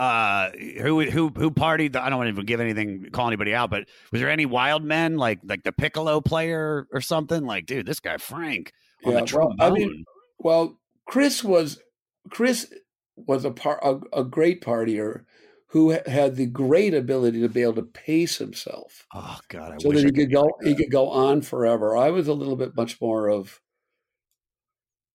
uh, 0.00 0.50
who 0.80 1.02
who 1.02 1.28
who 1.28 1.50
partied? 1.50 1.94
I 1.94 2.08
don't 2.08 2.16
want 2.18 2.28
to 2.28 2.32
even 2.32 2.46
give 2.46 2.58
anything, 2.58 3.10
call 3.12 3.26
anybody 3.26 3.54
out, 3.54 3.68
but 3.68 3.84
was 4.10 4.22
there 4.22 4.30
any 4.30 4.46
wild 4.46 4.82
men 4.82 5.18
like 5.18 5.40
like 5.44 5.62
the 5.62 5.72
piccolo 5.72 6.22
player 6.22 6.86
or 6.90 7.02
something? 7.02 7.44
Like, 7.44 7.66
dude, 7.66 7.84
this 7.84 8.00
guy 8.00 8.16
Frank 8.16 8.72
on 9.04 9.12
Yeah, 9.12 9.16
the 9.16 9.18
well, 9.18 9.26
trombone. 9.26 9.56
I 9.60 9.70
mean, 9.70 10.04
Well, 10.38 10.78
Chris 11.06 11.44
was 11.44 11.82
Chris 12.30 12.72
was 13.14 13.44
a 13.44 13.50
part 13.50 13.80
a, 13.82 14.00
a 14.18 14.24
great 14.24 14.62
partier 14.62 15.24
who 15.66 15.90
had 15.90 16.36
the 16.36 16.46
great 16.46 16.94
ability 16.94 17.42
to 17.42 17.48
be 17.50 17.60
able 17.60 17.74
to 17.74 17.82
pace 17.82 18.38
himself 18.38 19.06
oh 19.14 19.38
God, 19.48 19.72
I 19.72 19.78
so 19.80 19.90
wish 19.90 19.98
that 19.98 20.06
I 20.06 20.06
he 20.06 20.12
could 20.12 20.32
go 20.32 20.50
he 20.64 20.74
could 20.74 20.90
go 20.90 21.10
on 21.10 21.42
forever. 21.42 21.94
I 21.94 22.10
was 22.10 22.26
a 22.26 22.32
little 22.32 22.56
bit 22.56 22.74
much 22.74 22.98
more 23.02 23.28
of 23.28 23.60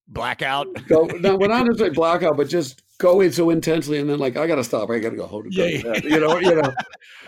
blackout. 0.06 0.68
go 0.86 1.06
no, 1.06 1.36
well, 1.36 1.48
not 1.48 1.66
necessarily 1.66 1.94
blackout, 1.96 2.36
but 2.36 2.48
just 2.48 2.82
go 2.98 3.20
in 3.20 3.32
so 3.32 3.50
intensely 3.50 3.98
and 3.98 4.08
then 4.08 4.18
like 4.18 4.36
I 4.36 4.46
got 4.46 4.56
to 4.56 4.64
stop. 4.64 4.90
I 4.90 4.98
got 4.98 5.10
to 5.10 5.16
go 5.16 5.26
home. 5.26 5.44
To 5.44 5.50
go 5.50 5.64
Yeah, 5.64 6.00
You 6.02 6.20
know, 6.20 6.38
you 6.38 6.54
know. 6.54 6.72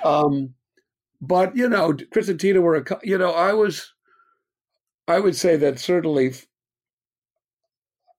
Um, 0.04 0.54
but 1.20 1.56
you 1.56 1.68
know, 1.68 1.96
Chris 2.12 2.28
and 2.28 2.38
Tina 2.38 2.60
were 2.60 2.76
a. 2.76 2.84
You 3.02 3.18
know, 3.18 3.32
I 3.32 3.52
was. 3.52 3.92
I 5.06 5.20
would 5.20 5.36
say 5.36 5.56
that 5.56 5.78
certainly. 5.78 6.34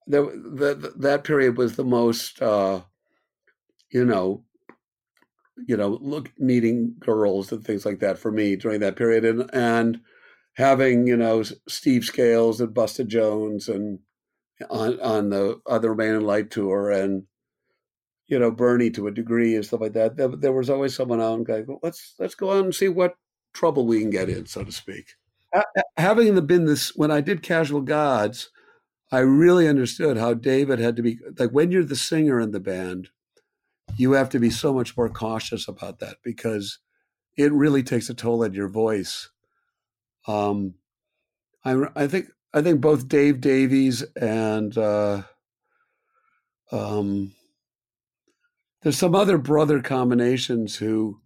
The, 0.08 0.24
the, 0.24 0.94
that 0.98 1.24
period 1.24 1.56
was 1.56 1.76
the 1.76 1.84
most, 1.84 2.42
uh, 2.42 2.82
you 3.92 4.04
know, 4.04 4.44
you 5.68 5.78
know, 5.78 6.00
look 6.02 6.32
meeting 6.40 6.96
girls 7.00 7.52
and 7.52 7.64
things 7.64 7.86
like 7.86 8.00
that 8.00 8.18
for 8.18 8.32
me 8.32 8.56
during 8.56 8.80
that 8.80 8.96
period, 8.96 9.24
and 9.24 9.50
and 9.54 10.02
having 10.54 11.06
you 11.06 11.16
know 11.16 11.44
Steve 11.68 12.04
Scales 12.06 12.60
and 12.60 12.74
Busta 12.74 13.06
Jones 13.06 13.70
and 13.70 14.00
on 14.70 15.00
on 15.00 15.30
the 15.30 15.62
other 15.66 15.96
Man 15.96 16.16
in 16.16 16.22
Light 16.22 16.52
tour 16.52 16.90
and 16.90 17.24
you 18.30 18.38
know 18.40 18.52
Bernie 18.52 18.92
to 18.92 19.08
a 19.08 19.12
degree 19.12 19.56
and 19.56 19.66
stuff 19.66 19.82
like 19.82 19.94
that. 19.94 20.16
There, 20.16 20.30
there 20.30 20.54
was 20.54 20.70
always 20.70 20.96
someone 20.96 21.20
out 21.20 21.34
and 21.34 21.46
going, 21.46 21.80
let's 21.84 22.14
let's 22.20 22.36
go 22.36 22.52
out 22.52 22.64
and 22.64 22.74
see 22.74 22.88
what 22.88 23.16
trouble 23.54 23.86
we 23.86 24.00
can 24.00 24.12
get 24.12 24.30
in, 24.30 24.46
so 24.46 24.64
to 24.64 24.72
speak. 24.72 25.16
Ha- 25.54 25.64
ha- 25.76 25.84
Having 25.98 26.46
been 26.46 26.66
this 26.66 26.96
when 26.96 27.12
I 27.12 27.22
did 27.22 27.42
Casual 27.42 27.82
Gods, 27.82 28.52
I 29.12 29.20
really 29.20 29.68
understood 29.68 30.18
how 30.18 30.36
David 30.36 30.80
had 30.80 30.96
to 30.96 31.02
be 31.02 31.20
like 31.38 31.50
when 31.50 31.72
you're 31.72 31.84
the 31.84 31.96
singer 31.96 32.40
in 32.40 32.52
the 32.52 32.60
band, 32.60 33.10
you 33.98 34.12
have 34.12 34.30
to 34.30 34.40
be 34.40 34.52
so 34.52 34.74
much 34.74 34.96
more 34.96 35.10
cautious 35.10 35.68
about 35.68 36.00
that 36.00 36.18
because 36.24 36.78
it 37.36 37.52
really 37.52 37.82
takes 37.82 38.10
a 38.10 38.14
toll 38.14 38.44
on 38.44 38.54
your 38.54 38.70
voice. 38.70 39.30
Um, 40.28 40.76
I 41.66 41.86
I 41.96 42.08
think 42.08 42.28
I 42.54 42.62
think 42.62 42.80
both 42.80 43.08
Dave 43.08 43.42
Davies 43.42 44.04
and 44.16 44.78
uh, 44.78 45.24
um, 46.72 47.34
there's 48.82 48.98
some 48.98 49.16
other 49.16 49.38
brother 49.38 49.82
combinations 49.82 50.78
who 50.78 51.20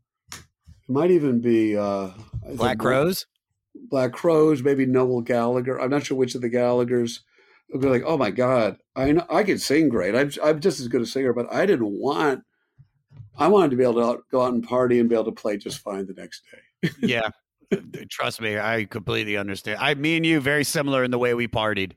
might 0.88 1.12
even 1.12 1.40
be 1.40 1.78
uh, 1.78 2.10
Black 2.56 2.78
Crowes. 2.80 3.26
Black 3.76 4.12
Crowes, 4.12 4.64
maybe 4.64 4.86
Noel 4.86 5.22
Gallagher. 5.22 5.80
I'm 5.80 5.90
not 5.90 6.06
sure 6.06 6.18
which 6.18 6.36
of 6.36 6.42
the 6.42 6.50
Gallaghers. 6.50 7.20
Would 7.72 7.82
be 7.82 7.88
like, 7.88 8.04
oh 8.06 8.18
my 8.18 8.30
god, 8.30 8.78
I 8.96 9.14
know, 9.14 9.26
I 9.30 9.44
could 9.44 9.60
sing 9.60 9.90
great. 9.90 10.14
I'm 10.14 10.30
I'm 10.44 10.60
just 10.60 10.80
as 10.80 10.88
good 10.88 11.02
a 11.02 11.08
singer, 11.08 11.34
but 11.34 11.52
I 11.52 11.66
didn't 11.66 12.00
want. 12.00 12.44
I 13.36 13.48
wanted 13.48 13.72
to 13.72 13.78
be 13.78 13.84
able 13.84 13.96
to 13.96 14.04
out- 14.04 14.24
go 14.32 14.44
out 14.44 14.54
and 14.54 14.64
party 14.64 15.00
and 15.00 15.10
be 15.10 15.16
able 15.16 15.26
to 15.26 15.32
play 15.32 15.58
just 15.58 15.80
fine 15.80 16.06
the 16.06 16.14
next 16.14 16.44
day. 16.52 16.90
yeah. 17.02 17.30
Trust 18.10 18.42
me, 18.42 18.60
I 18.60 18.86
completely 18.86 19.38
understand. 19.38 19.80
I, 19.80 19.96
me 19.96 20.18
and 20.18 20.26
you, 20.26 20.40
very 20.40 20.64
similar 20.64 21.04
in 21.04 21.10
the 21.10 21.18
way 21.18 21.34
we 21.34 21.48
partied. 21.48 21.94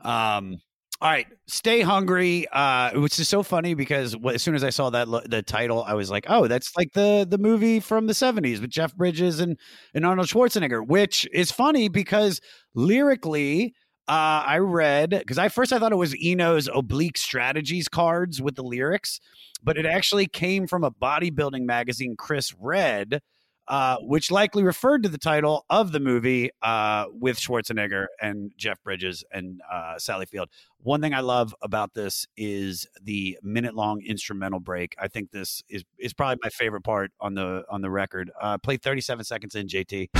Um, 0.00 0.58
all 1.04 1.10
right, 1.10 1.26
stay 1.46 1.82
hungry. 1.82 2.46
Uh, 2.50 2.98
which 2.98 3.18
is 3.18 3.28
so 3.28 3.42
funny 3.42 3.74
because 3.74 4.16
as 4.32 4.42
soon 4.42 4.54
as 4.54 4.64
I 4.64 4.70
saw 4.70 4.88
that 4.88 5.06
the 5.28 5.42
title, 5.42 5.84
I 5.84 5.92
was 5.92 6.10
like, 6.10 6.24
oh, 6.30 6.48
that's 6.48 6.74
like 6.78 6.94
the 6.94 7.26
the 7.28 7.36
movie 7.36 7.78
from 7.78 8.06
the 8.06 8.14
'70s 8.14 8.62
with 8.62 8.70
Jeff 8.70 8.96
Bridges 8.96 9.38
and 9.38 9.58
and 9.92 10.06
Arnold 10.06 10.28
Schwarzenegger. 10.28 10.84
Which 10.86 11.28
is 11.30 11.52
funny 11.52 11.88
because 11.90 12.40
lyrically, 12.74 13.74
uh, 14.08 14.44
I 14.46 14.58
read 14.58 15.10
because 15.10 15.36
I 15.36 15.50
first 15.50 15.74
I 15.74 15.78
thought 15.78 15.92
it 15.92 15.96
was 15.96 16.16
Eno's 16.16 16.70
oblique 16.74 17.18
strategies 17.18 17.86
cards 17.86 18.40
with 18.40 18.54
the 18.54 18.64
lyrics, 18.64 19.20
but 19.62 19.76
it 19.76 19.84
actually 19.84 20.26
came 20.26 20.66
from 20.66 20.84
a 20.84 20.90
bodybuilding 20.90 21.66
magazine 21.66 22.16
Chris 22.16 22.54
read 22.58 23.20
uh, 23.68 23.96
which 24.00 24.30
likely 24.30 24.62
referred 24.62 25.02
to 25.02 25.08
the 25.08 25.18
title 25.18 25.64
of 25.70 25.92
the 25.92 26.00
movie 26.00 26.50
uh, 26.62 27.06
with 27.12 27.38
Schwarzenegger 27.38 28.06
and 28.20 28.52
Jeff 28.56 28.82
Bridges 28.82 29.24
and 29.32 29.60
uh, 29.70 29.98
Sally 29.98 30.26
Field. 30.26 30.48
One 30.78 31.00
thing 31.00 31.14
I 31.14 31.20
love 31.20 31.54
about 31.62 31.94
this 31.94 32.26
is 32.36 32.86
the 33.02 33.38
minute 33.42 33.74
long 33.74 34.02
instrumental 34.02 34.60
break. 34.60 34.94
I 34.98 35.08
think 35.08 35.30
this 35.30 35.62
is 35.68 35.84
is 35.98 36.12
probably 36.12 36.38
my 36.42 36.50
favorite 36.50 36.82
part 36.82 37.12
on 37.20 37.34
the 37.34 37.64
on 37.70 37.80
the 37.80 37.90
record. 37.90 38.30
Uh, 38.40 38.58
play 38.58 38.76
37 38.76 39.24
seconds 39.24 39.54
in, 39.54 39.66
JT. 39.66 40.10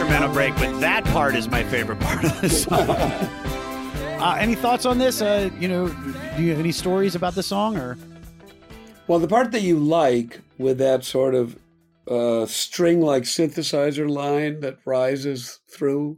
Instrumental 0.00 0.32
break, 0.32 0.54
but 0.56 0.80
that 0.80 1.04
part 1.04 1.34
is 1.34 1.46
my 1.46 1.62
favorite 1.64 2.00
part 2.00 2.24
of 2.24 2.40
the 2.40 2.48
song. 2.48 2.88
uh, 2.88 4.36
any 4.40 4.54
thoughts 4.54 4.86
on 4.86 4.96
this? 4.96 5.20
Uh, 5.20 5.50
you 5.60 5.68
know, 5.68 5.88
do 6.38 6.42
you 6.42 6.48
have 6.48 6.58
any 6.58 6.72
stories 6.72 7.14
about 7.14 7.34
the 7.34 7.42
song 7.42 7.76
or? 7.76 7.98
Well, 9.08 9.18
the 9.18 9.28
part 9.28 9.52
that 9.52 9.60
you 9.60 9.78
like 9.78 10.40
with 10.56 10.78
that 10.78 11.04
sort 11.04 11.34
of 11.34 11.58
uh, 12.08 12.46
string-like 12.46 13.24
synthesizer 13.24 14.08
line 14.08 14.60
that 14.60 14.78
rises 14.86 15.60
through, 15.70 16.16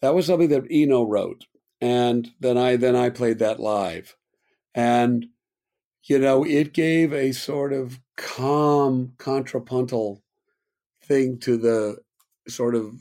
that 0.00 0.12
was 0.12 0.26
something 0.26 0.48
that 0.48 0.66
Eno 0.68 1.04
wrote, 1.04 1.44
and 1.80 2.32
then 2.40 2.58
I 2.58 2.74
then 2.74 2.96
I 2.96 3.10
played 3.10 3.38
that 3.38 3.60
live, 3.60 4.16
and 4.74 5.26
you 6.02 6.18
know 6.18 6.44
it 6.44 6.72
gave 6.72 7.12
a 7.12 7.30
sort 7.30 7.72
of 7.72 8.00
calm 8.16 9.12
contrapuntal 9.16 10.24
thing 11.04 11.38
to 11.38 11.56
the 11.56 11.98
sort 12.48 12.74
of 12.74 12.94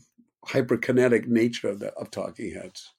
hyperkinetic 0.48 1.28
nature 1.28 1.70
of 1.70 1.80
the 1.80 1.94
of 1.94 2.12
Talking 2.12 2.54
Heads. 2.54 2.94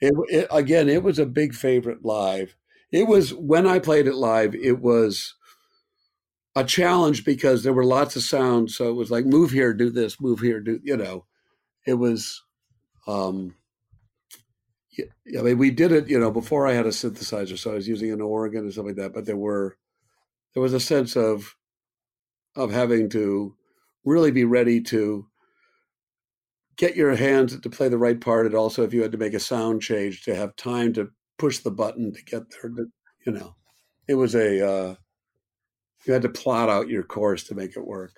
It, 0.00 0.14
it 0.28 0.48
again, 0.50 0.88
it 0.88 1.02
was 1.02 1.18
a 1.18 1.26
big 1.26 1.54
favorite 1.54 2.04
live. 2.04 2.56
It 2.90 3.06
was 3.06 3.32
when 3.34 3.66
I 3.66 3.78
played 3.78 4.06
it 4.06 4.14
live. 4.14 4.54
It 4.54 4.80
was 4.80 5.34
a 6.56 6.64
challenge 6.64 7.24
because 7.24 7.62
there 7.62 7.72
were 7.72 7.84
lots 7.84 8.16
of 8.16 8.22
sounds. 8.22 8.76
So 8.76 8.88
it 8.88 8.94
was 8.94 9.10
like 9.10 9.24
move 9.26 9.50
here, 9.50 9.72
do 9.72 9.90
this, 9.90 10.20
move 10.20 10.40
here, 10.40 10.60
do 10.60 10.80
you 10.82 10.96
know? 10.96 11.26
It 11.86 11.94
was. 11.94 12.42
um 13.06 13.54
I 15.38 15.42
mean, 15.42 15.56
we 15.56 15.70
did 15.70 15.92
it, 15.92 16.08
you 16.08 16.18
know, 16.18 16.30
before 16.30 16.66
I 16.66 16.72
had 16.72 16.84
a 16.84 16.90
synthesizer, 16.90 17.56
so 17.56 17.70
I 17.70 17.74
was 17.74 17.88
using 17.88 18.12
an 18.12 18.20
organ 18.20 18.64
and 18.64 18.72
stuff 18.72 18.84
like 18.84 18.96
that. 18.96 19.14
But 19.14 19.24
there 19.24 19.36
were, 19.36 19.78
there 20.52 20.62
was 20.62 20.74
a 20.74 20.80
sense 20.80 21.16
of, 21.16 21.56
of 22.56 22.70
having 22.70 23.08
to 23.10 23.56
really 24.04 24.30
be 24.30 24.44
ready 24.44 24.80
to 24.82 25.26
get 26.80 26.96
your 26.96 27.14
hands 27.14 27.60
to 27.60 27.70
play 27.70 27.90
the 27.90 27.98
right 27.98 28.18
part, 28.18 28.46
and 28.46 28.54
also 28.54 28.82
if 28.82 28.94
you 28.94 29.02
had 29.02 29.12
to 29.12 29.18
make 29.18 29.34
a 29.34 29.40
sound 29.40 29.82
change, 29.82 30.22
to 30.24 30.34
have 30.34 30.56
time 30.56 30.94
to 30.94 31.10
push 31.38 31.58
the 31.58 31.70
button 31.70 32.10
to 32.10 32.24
get 32.24 32.42
there. 32.50 32.72
You 33.26 33.32
know, 33.32 33.54
it 34.08 34.14
was 34.14 34.34
a, 34.34 34.66
uh, 34.66 34.94
you 36.06 36.12
had 36.14 36.22
to 36.22 36.30
plot 36.30 36.70
out 36.70 36.88
your 36.88 37.02
course 37.02 37.44
to 37.44 37.54
make 37.54 37.76
it 37.76 37.86
work. 37.86 38.12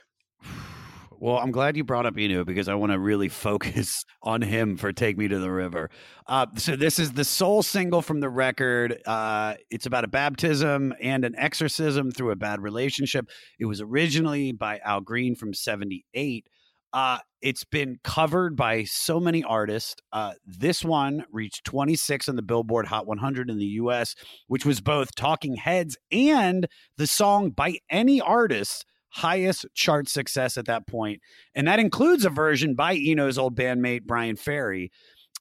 Well, 1.19 1.39
I'm 1.39 1.51
glad 1.51 1.77
you 1.77 1.83
brought 1.83 2.07
up 2.07 2.15
Eno 2.17 2.45
because 2.45 2.69
I 2.69 2.75
want 2.75 2.93
to 2.93 2.99
really 2.99 3.29
focus 3.29 4.05
on 4.23 4.43
him 4.43 4.77
for 4.77 4.93
"Take 4.93 5.19
Me 5.19 5.27
to 5.27 5.39
the 5.41 5.51
River." 5.51 5.91
Uh, 6.29 6.47
so 6.57 6.77
this 6.77 7.01
is 7.01 7.13
the 7.13 7.25
sole 7.25 7.63
single 7.63 8.03
from 8.03 8.21
the 8.21 8.29
record. 8.29 9.01
Uh, 9.07 9.55
it's 9.71 9.87
about 9.87 10.05
a 10.05 10.09
baptism 10.09 10.95
and 11.01 11.25
an 11.25 11.35
exorcism 11.37 12.11
through 12.13 12.31
a 12.31 12.37
bad 12.37 12.61
relationship. 12.61 13.29
It 13.59 13.67
was 13.67 13.81
originally 13.81 14.53
by 14.53 14.81
Al 14.85 15.01
Green 15.01 15.35
from 15.35 15.53
'78. 15.53 16.49
Uh, 16.93 17.19
it's 17.41 17.65
been 17.65 17.99
covered 18.05 18.55
by 18.55 18.85
so 18.85 19.19
many 19.19 19.43
artists. 19.43 19.97
Uh, 20.13 20.33
this 20.47 20.85
one 20.85 21.25
reached 21.33 21.65
26 21.65 22.29
on 22.29 22.37
the 22.37 22.43
Billboard 22.43 22.87
Hot 22.87 23.07
100 23.07 23.51
in 23.51 23.59
the 23.59 23.65
U.S., 23.65 24.15
which 24.47 24.65
was 24.65 24.81
both 24.81 25.15
Talking 25.15 25.57
Heads 25.57 25.97
and 26.11 26.67
the 26.99 27.07
song 27.07 27.51
by 27.51 27.79
any 27.91 28.21
artist 28.21 28.85
highest 29.13 29.67
chart 29.75 30.09
success 30.09 30.57
at 30.57 30.67
that 30.67 30.87
point. 30.87 31.21
And 31.55 31.69
that 31.69 31.79
includes 31.79 32.25
a 32.25 32.31
version 32.31 32.75
by 32.75 32.95
Eno's 32.95 33.39
old 33.39 33.57
bandmate, 33.57 34.05
Bryan 34.05 34.37
Ferry. 34.37 34.91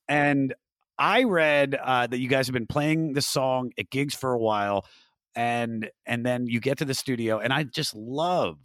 And 0.09 0.53
I 0.97 1.23
read 1.23 1.75
uh, 1.81 2.07
that 2.07 2.19
you 2.19 2.27
guys 2.27 2.47
have 2.47 2.53
been 2.53 2.67
playing 2.67 3.13
the 3.13 3.21
song 3.21 3.71
at 3.77 3.89
gigs 3.89 4.13
for 4.13 4.33
a 4.33 4.39
while. 4.39 4.85
And 5.33 5.89
and 6.05 6.25
then 6.25 6.47
you 6.47 6.59
get 6.59 6.79
to 6.79 6.85
the 6.85 6.93
studio, 6.93 7.39
and 7.39 7.53
I 7.53 7.63
just 7.63 7.95
love 7.95 8.57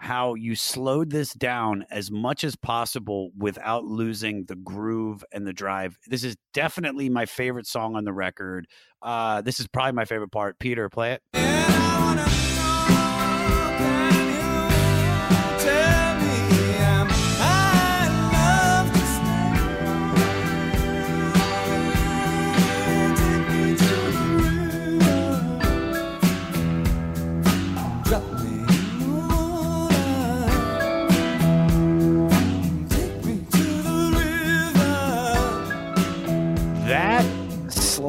how 0.00 0.34
you 0.34 0.56
slowed 0.56 1.10
this 1.10 1.34
down 1.34 1.84
as 1.90 2.10
much 2.10 2.42
as 2.42 2.56
possible 2.56 3.32
without 3.36 3.84
losing 3.84 4.46
the 4.46 4.56
groove 4.56 5.22
and 5.30 5.46
the 5.46 5.52
drive. 5.52 5.98
This 6.06 6.24
is 6.24 6.36
definitely 6.54 7.10
my 7.10 7.26
favorite 7.26 7.66
song 7.66 7.96
on 7.96 8.04
the 8.04 8.12
record. 8.12 8.66
Uh, 9.02 9.42
this 9.42 9.60
is 9.60 9.68
probably 9.68 9.92
my 9.92 10.06
favorite 10.06 10.32
part. 10.32 10.58
Peter, 10.58 10.88
play 10.88 11.12
it. 11.34 11.79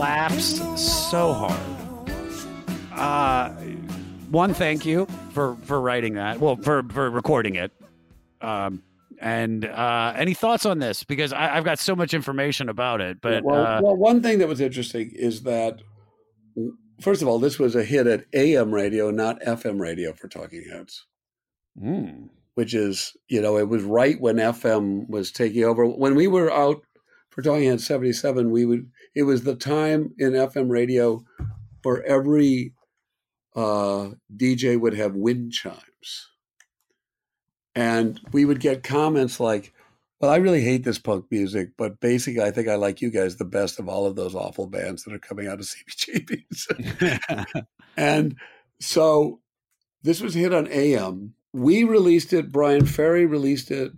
Slaps 0.01 0.59
so 0.81 1.31
hard. 1.31 2.09
Uh, 2.93 3.49
one, 4.31 4.51
thank 4.51 4.83
you 4.83 5.05
for 5.31 5.55
for 5.61 5.79
writing 5.79 6.15
that. 6.15 6.39
Well, 6.39 6.55
for 6.55 6.81
for 6.89 7.07
recording 7.11 7.53
it. 7.53 7.71
Um, 8.41 8.81
and 9.19 9.63
uh, 9.63 10.13
any 10.15 10.33
thoughts 10.33 10.65
on 10.65 10.79
this? 10.79 11.03
Because 11.03 11.31
I, 11.31 11.55
I've 11.55 11.63
got 11.63 11.77
so 11.77 11.95
much 11.95 12.15
information 12.15 12.67
about 12.67 12.99
it. 12.99 13.21
But 13.21 13.43
well, 13.43 13.63
uh, 13.63 13.81
well, 13.83 13.95
one 13.95 14.23
thing 14.23 14.39
that 14.39 14.47
was 14.47 14.59
interesting 14.59 15.11
is 15.13 15.43
that, 15.43 15.83
first 16.99 17.21
of 17.21 17.27
all, 17.27 17.37
this 17.37 17.59
was 17.59 17.75
a 17.75 17.83
hit 17.83 18.07
at 18.07 18.25
AM 18.33 18.73
radio, 18.73 19.11
not 19.11 19.39
FM 19.41 19.79
radio 19.79 20.13
for 20.13 20.27
Talking 20.27 20.63
Heads, 20.67 21.05
mm, 21.79 22.27
which 22.55 22.73
is, 22.73 23.15
you 23.27 23.39
know, 23.39 23.59
it 23.59 23.69
was 23.69 23.83
right 23.83 24.19
when 24.19 24.37
FM 24.37 25.07
was 25.07 25.31
taking 25.31 25.63
over. 25.63 25.85
When 25.85 26.15
we 26.15 26.25
were 26.25 26.51
out 26.51 26.81
for 27.29 27.43
Talking 27.43 27.69
Heads 27.69 27.85
77, 27.85 28.49
we 28.49 28.65
would, 28.65 28.89
it 29.15 29.23
was 29.23 29.43
the 29.43 29.55
time 29.55 30.13
in 30.17 30.33
FM 30.33 30.69
radio 30.69 31.23
where 31.83 32.03
every 32.05 32.73
uh, 33.55 34.09
DJ 34.35 34.79
would 34.79 34.93
have 34.93 35.15
wind 35.15 35.51
chimes. 35.51 36.29
And 37.73 38.19
we 38.31 38.45
would 38.45 38.59
get 38.59 38.83
comments 38.83 39.39
like, 39.39 39.73
well, 40.19 40.31
I 40.31 40.37
really 40.37 40.61
hate 40.61 40.83
this 40.83 40.99
punk 40.99 41.25
music, 41.31 41.71
but 41.77 41.99
basically, 41.99 42.43
I 42.43 42.51
think 42.51 42.67
I 42.67 42.75
like 42.75 43.01
you 43.01 43.09
guys 43.09 43.37
the 43.37 43.45
best 43.45 43.79
of 43.79 43.89
all 43.89 44.05
of 44.05 44.15
those 44.15 44.35
awful 44.35 44.67
bands 44.67 45.03
that 45.03 45.13
are 45.13 45.19
coming 45.19 45.47
out 45.47 45.59
of 45.59 45.65
CBGBs. 45.99 47.65
and 47.97 48.35
so 48.79 49.39
this 50.03 50.21
was 50.21 50.35
hit 50.35 50.53
on 50.53 50.67
AM. 50.67 51.33
We 51.53 51.83
released 51.83 52.33
it, 52.33 52.51
Bryan 52.51 52.85
Ferry 52.85 53.25
released 53.25 53.71
it, 53.71 53.93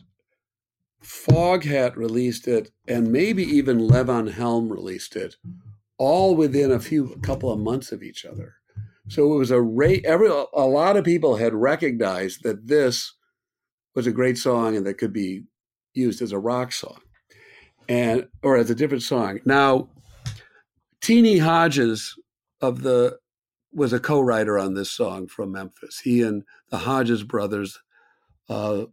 Foghat 1.04 1.96
released 1.96 2.48
it, 2.48 2.72
and 2.88 3.12
maybe 3.12 3.44
even 3.44 3.88
Levon 3.88 4.32
Helm 4.32 4.72
released 4.72 5.16
it, 5.16 5.36
all 5.98 6.36
within 6.36 6.72
a 6.72 6.80
few 6.80 7.14
a 7.14 7.20
couple 7.20 7.52
of 7.52 7.60
months 7.60 7.92
of 7.92 8.02
each 8.02 8.26
other. 8.26 8.56
So 9.10 9.34
it 9.34 9.38
was 9.38 9.52
a 9.52 9.62
rate. 9.62 10.06
Every 10.06 10.30
a 10.30 10.66
lot 10.66 10.96
of 10.96 11.04
people 11.04 11.36
had 11.36 11.54
recognized 11.54 12.44
that 12.44 12.68
this 12.68 13.14
was 13.96 14.08
a 14.08 14.12
great 14.12 14.38
song 14.38 14.76
and 14.76 14.86
that 14.86 14.98
could 14.98 15.14
be 15.14 15.44
used 15.94 16.22
as 16.22 16.32
a 16.32 16.40
rock 16.40 16.72
song, 16.72 17.00
and 17.90 18.28
or 18.42 18.56
as 18.56 18.70
a 18.70 18.76
different 18.76 19.04
song. 19.04 19.40
Now, 19.46 19.90
Teeny 21.02 21.40
Hodges 21.40 22.16
of 22.62 22.82
the 22.82 23.18
was 23.74 23.92
a 23.92 24.00
co-writer 24.00 24.58
on 24.58 24.74
this 24.74 24.92
song 24.92 25.28
from 25.28 25.52
Memphis. 25.52 26.00
He 26.00 26.22
and 26.22 26.44
the 26.70 26.78
Hodges 26.80 27.24
brothers, 27.24 27.80
uh, 28.48 28.86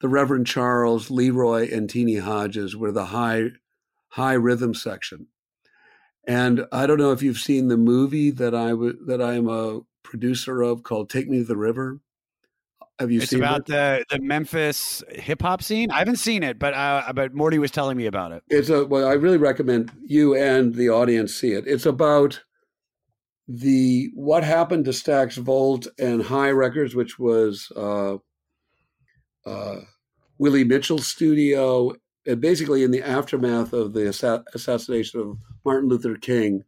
the 0.00 0.08
Reverend 0.08 0.46
Charles 0.46 1.10
Leroy 1.10 1.68
and 1.72 1.88
Teeny 1.88 2.16
Hodges, 2.16 2.76
were 2.76 2.92
the 2.92 3.06
high 3.06 3.50
high 4.10 4.34
rhythm 4.34 4.74
section. 4.74 5.26
And 6.26 6.66
I 6.72 6.86
don't 6.86 6.98
know 6.98 7.12
if 7.12 7.22
you've 7.22 7.38
seen 7.38 7.68
the 7.68 7.76
movie 7.76 8.30
that 8.32 8.54
I 8.54 8.70
w- 8.70 8.98
that 9.06 9.22
I 9.22 9.34
am 9.34 9.48
a 9.48 9.80
producer 10.02 10.62
of 10.62 10.82
called 10.82 11.10
"Take 11.10 11.28
Me 11.28 11.38
to 11.38 11.44
the 11.44 11.56
River." 11.56 12.00
Have 12.98 13.12
you 13.12 13.20
it's 13.20 13.30
seen 13.30 13.40
about 13.40 13.60
it? 13.60 13.66
the 13.66 14.04
the 14.10 14.20
Memphis 14.20 15.02
hip 15.10 15.40
hop 15.40 15.62
scene. 15.62 15.90
I 15.90 16.00
haven't 16.00 16.16
seen 16.16 16.42
it, 16.42 16.58
but 16.58 16.74
uh, 16.74 17.12
but 17.14 17.34
Morty 17.34 17.58
was 17.58 17.70
telling 17.70 17.96
me 17.96 18.06
about 18.06 18.32
it. 18.32 18.42
It's 18.48 18.68
a 18.68 18.84
well. 18.84 19.06
I 19.06 19.14
really 19.14 19.38
recommend 19.38 19.92
you 20.04 20.34
and 20.34 20.74
the 20.74 20.90
audience 20.90 21.34
see 21.34 21.52
it. 21.52 21.64
It's 21.66 21.86
about 21.86 22.42
the 23.46 24.10
what 24.14 24.44
happened 24.44 24.84
to 24.84 24.90
Stax 24.90 25.38
Volt 25.38 25.86
and 25.98 26.22
Hi 26.24 26.50
Records, 26.50 26.94
which 26.94 27.18
was 27.18 27.72
uh, 27.74 28.16
uh, 29.46 29.80
Willie 30.38 30.64
Mitchell's 30.64 31.06
studio, 31.06 31.92
and 32.26 32.40
basically 32.40 32.84
in 32.84 32.90
the 32.90 33.02
aftermath 33.02 33.72
of 33.72 33.92
the 33.92 34.08
assa- 34.08 34.44
assassination 34.54 35.20
of 35.20 35.38
Martin 35.64 35.88
Luther 35.88 36.16
King, 36.16 36.64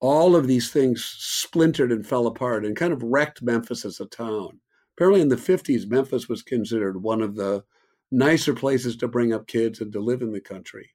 all 0.00 0.34
of 0.34 0.46
these 0.46 0.70
things 0.70 1.04
splintered 1.04 1.92
and 1.92 2.06
fell 2.06 2.26
apart 2.26 2.64
and 2.64 2.76
kind 2.76 2.92
of 2.92 3.02
wrecked 3.02 3.42
Memphis 3.42 3.84
as 3.84 4.00
a 4.00 4.06
town. 4.06 4.60
Apparently, 4.96 5.20
in 5.20 5.28
the 5.28 5.36
fifties, 5.36 5.86
Memphis 5.86 6.28
was 6.28 6.42
considered 6.42 7.02
one 7.02 7.22
of 7.22 7.36
the 7.36 7.64
nicer 8.10 8.52
places 8.52 8.96
to 8.96 9.08
bring 9.08 9.32
up 9.32 9.46
kids 9.46 9.80
and 9.80 9.92
to 9.92 10.00
live 10.00 10.20
in 10.20 10.32
the 10.32 10.40
country 10.40 10.90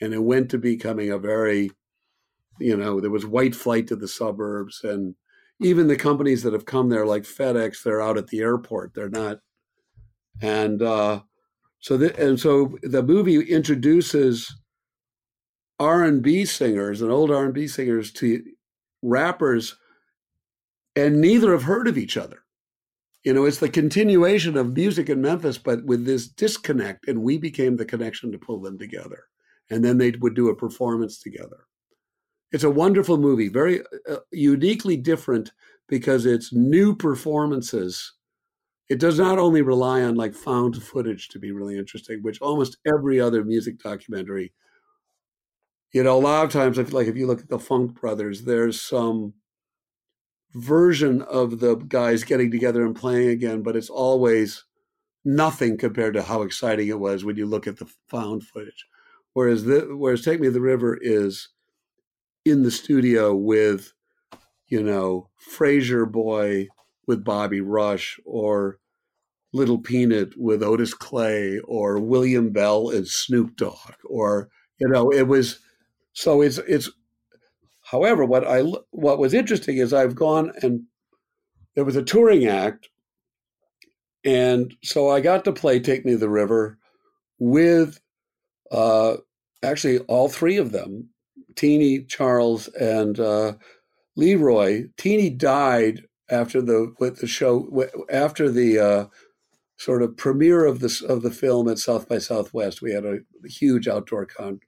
and 0.00 0.14
it 0.14 0.22
went 0.22 0.50
to 0.50 0.58
becoming 0.58 1.10
a 1.10 1.18
very 1.18 1.70
you 2.58 2.76
know 2.76 3.00
there 3.00 3.10
was 3.10 3.26
white 3.26 3.54
flight 3.54 3.86
to 3.86 3.96
the 3.96 4.08
suburbs 4.08 4.82
and 4.84 5.14
even 5.60 5.88
the 5.88 5.96
companies 5.96 6.42
that 6.42 6.52
have 6.52 6.64
come 6.64 6.88
there 6.88 7.06
like 7.06 7.22
fedex 7.22 7.82
they're 7.82 8.02
out 8.02 8.18
at 8.18 8.26
the 8.28 8.40
airport 8.40 8.92
they're 8.94 9.10
not 9.10 9.38
and 10.42 10.82
uh 10.82 11.20
so 11.82 11.96
the, 11.96 12.14
and 12.22 12.38
so 12.38 12.76
the 12.82 13.02
movie 13.02 13.40
introduces 13.40 14.54
r&b 15.78 16.44
singers 16.44 17.02
and 17.02 17.10
old 17.10 17.30
r&b 17.30 17.66
singers 17.66 18.12
to 18.12 18.42
rappers 19.02 19.76
and 20.96 21.20
neither 21.20 21.52
have 21.52 21.62
heard 21.62 21.88
of 21.88 21.96
each 21.96 22.16
other 22.16 22.42
you 23.24 23.32
know 23.32 23.44
it's 23.44 23.58
the 23.58 23.68
continuation 23.68 24.56
of 24.56 24.76
music 24.76 25.08
in 25.08 25.20
memphis 25.20 25.58
but 25.58 25.84
with 25.84 26.04
this 26.04 26.28
disconnect 26.28 27.08
and 27.08 27.22
we 27.22 27.38
became 27.38 27.76
the 27.76 27.84
connection 27.84 28.30
to 28.30 28.38
pull 28.38 28.60
them 28.60 28.78
together 28.78 29.24
and 29.70 29.84
then 29.84 29.98
they 29.98 30.10
would 30.10 30.34
do 30.34 30.48
a 30.48 30.56
performance 30.56 31.18
together. 31.18 31.64
It's 32.52 32.64
a 32.64 32.70
wonderful 32.70 33.16
movie, 33.16 33.48
very 33.48 33.80
uh, 34.08 34.16
uniquely 34.32 34.96
different 34.96 35.52
because 35.88 36.26
it's 36.26 36.52
new 36.52 36.94
performances 36.94 38.12
it 38.90 38.98
does 38.98 39.20
not 39.20 39.38
only 39.38 39.62
rely 39.62 40.02
on 40.02 40.16
like 40.16 40.34
found 40.34 40.82
footage 40.82 41.28
to 41.28 41.38
be 41.38 41.52
really 41.52 41.78
interesting, 41.78 42.18
which 42.22 42.42
almost 42.42 42.76
every 42.84 43.20
other 43.20 43.44
music 43.44 43.78
documentary, 43.78 44.52
you 45.92 46.02
know, 46.02 46.18
a 46.18 46.18
lot 46.18 46.44
of 46.44 46.50
times, 46.50 46.76
if, 46.76 46.92
like 46.92 47.06
if 47.06 47.16
you 47.16 47.28
look 47.28 47.40
at 47.40 47.48
the 47.48 47.58
Funk 47.58 48.00
Brothers, 48.00 48.42
there's 48.42 48.82
some 48.82 49.34
version 50.54 51.22
of 51.22 51.60
the 51.60 51.76
guys 51.76 52.24
getting 52.24 52.50
together 52.50 52.84
and 52.84 52.96
playing 52.96 53.28
again, 53.28 53.62
but 53.62 53.76
it's 53.76 53.90
always 53.90 54.64
nothing 55.24 55.78
compared 55.78 56.14
to 56.14 56.22
how 56.22 56.42
exciting 56.42 56.88
it 56.88 56.98
was 56.98 57.24
when 57.24 57.36
you 57.36 57.46
look 57.46 57.68
at 57.68 57.78
the 57.78 57.86
found 58.08 58.42
footage. 58.42 58.86
Whereas 59.34 59.64
the, 59.64 59.94
whereas 59.96 60.22
Take 60.22 60.40
Me 60.40 60.48
to 60.48 60.52
the 60.52 60.60
River 60.60 60.98
is 61.00 61.50
in 62.44 62.64
the 62.64 62.72
studio 62.72 63.36
with, 63.36 63.92
you 64.66 64.82
know, 64.82 65.28
Frayser 65.56 66.10
Boy 66.10 66.66
with 67.10 67.24
Bobby 67.24 67.60
Rush 67.60 68.20
or 68.24 68.78
Little 69.52 69.78
Peanut 69.78 70.32
with 70.36 70.62
Otis 70.62 70.94
Clay 70.94 71.58
or 71.64 71.98
William 71.98 72.50
Bell 72.50 72.88
and 72.90 73.08
Snoop 73.08 73.56
Dogg 73.56 73.94
or 74.04 74.48
you 74.78 74.88
know 74.88 75.10
it 75.12 75.26
was 75.26 75.58
so 76.12 76.40
it's 76.40 76.58
it's 76.58 76.88
however 77.82 78.24
what 78.24 78.46
I 78.46 78.60
what 78.92 79.18
was 79.18 79.34
interesting 79.34 79.78
is 79.78 79.92
I've 79.92 80.14
gone 80.14 80.52
and 80.62 80.84
there 81.74 81.84
was 81.84 81.96
a 81.96 82.02
touring 82.04 82.46
act 82.46 82.88
and 84.24 84.72
so 84.84 85.10
I 85.10 85.18
got 85.20 85.44
to 85.46 85.52
play 85.52 85.80
Take 85.80 86.04
Me 86.04 86.12
to 86.12 86.18
the 86.18 86.28
River 86.28 86.78
with 87.40 87.98
uh, 88.70 89.16
actually 89.64 89.98
all 90.00 90.28
three 90.28 90.58
of 90.58 90.70
them, 90.70 91.08
Teeny, 91.56 92.04
Charles, 92.04 92.68
and 92.68 93.18
uh, 93.18 93.54
Leroy. 94.16 94.84
Teeny 94.96 95.30
died 95.30 96.04
after 96.30 96.62
the 96.62 96.94
with 96.98 97.20
the 97.20 97.26
show 97.26 97.88
after 98.10 98.50
the 98.50 98.78
uh, 98.78 99.06
sort 99.76 100.02
of 100.02 100.16
premiere 100.16 100.64
of 100.64 100.80
this 100.80 101.02
of 101.02 101.22
the 101.22 101.30
film 101.30 101.68
at 101.68 101.78
South 101.78 102.08
by 102.08 102.18
Southwest. 102.18 102.82
We 102.82 102.92
had 102.92 103.04
a 103.04 103.18
huge 103.44 103.88
outdoor 103.88 104.26
con, 104.26 104.60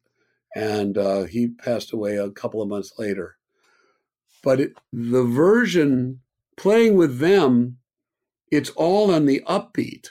and 0.55 0.99
uh, 0.99 1.25
he 1.25 1.49
passed 1.49 1.93
away 1.93 2.17
a 2.17 2.31
couple 2.31 2.63
of 2.63 2.69
months 2.69 2.93
later. 2.99 3.37
But 4.43 4.61
it, 4.61 4.73
the 4.93 5.25
version 5.25 6.21
playing 6.57 6.97
with 6.97 7.19
them 7.19 7.79
it's 8.53 8.71
all 8.71 9.11
on 9.11 9.25
the 9.25 9.43
upbeat. 9.49 10.11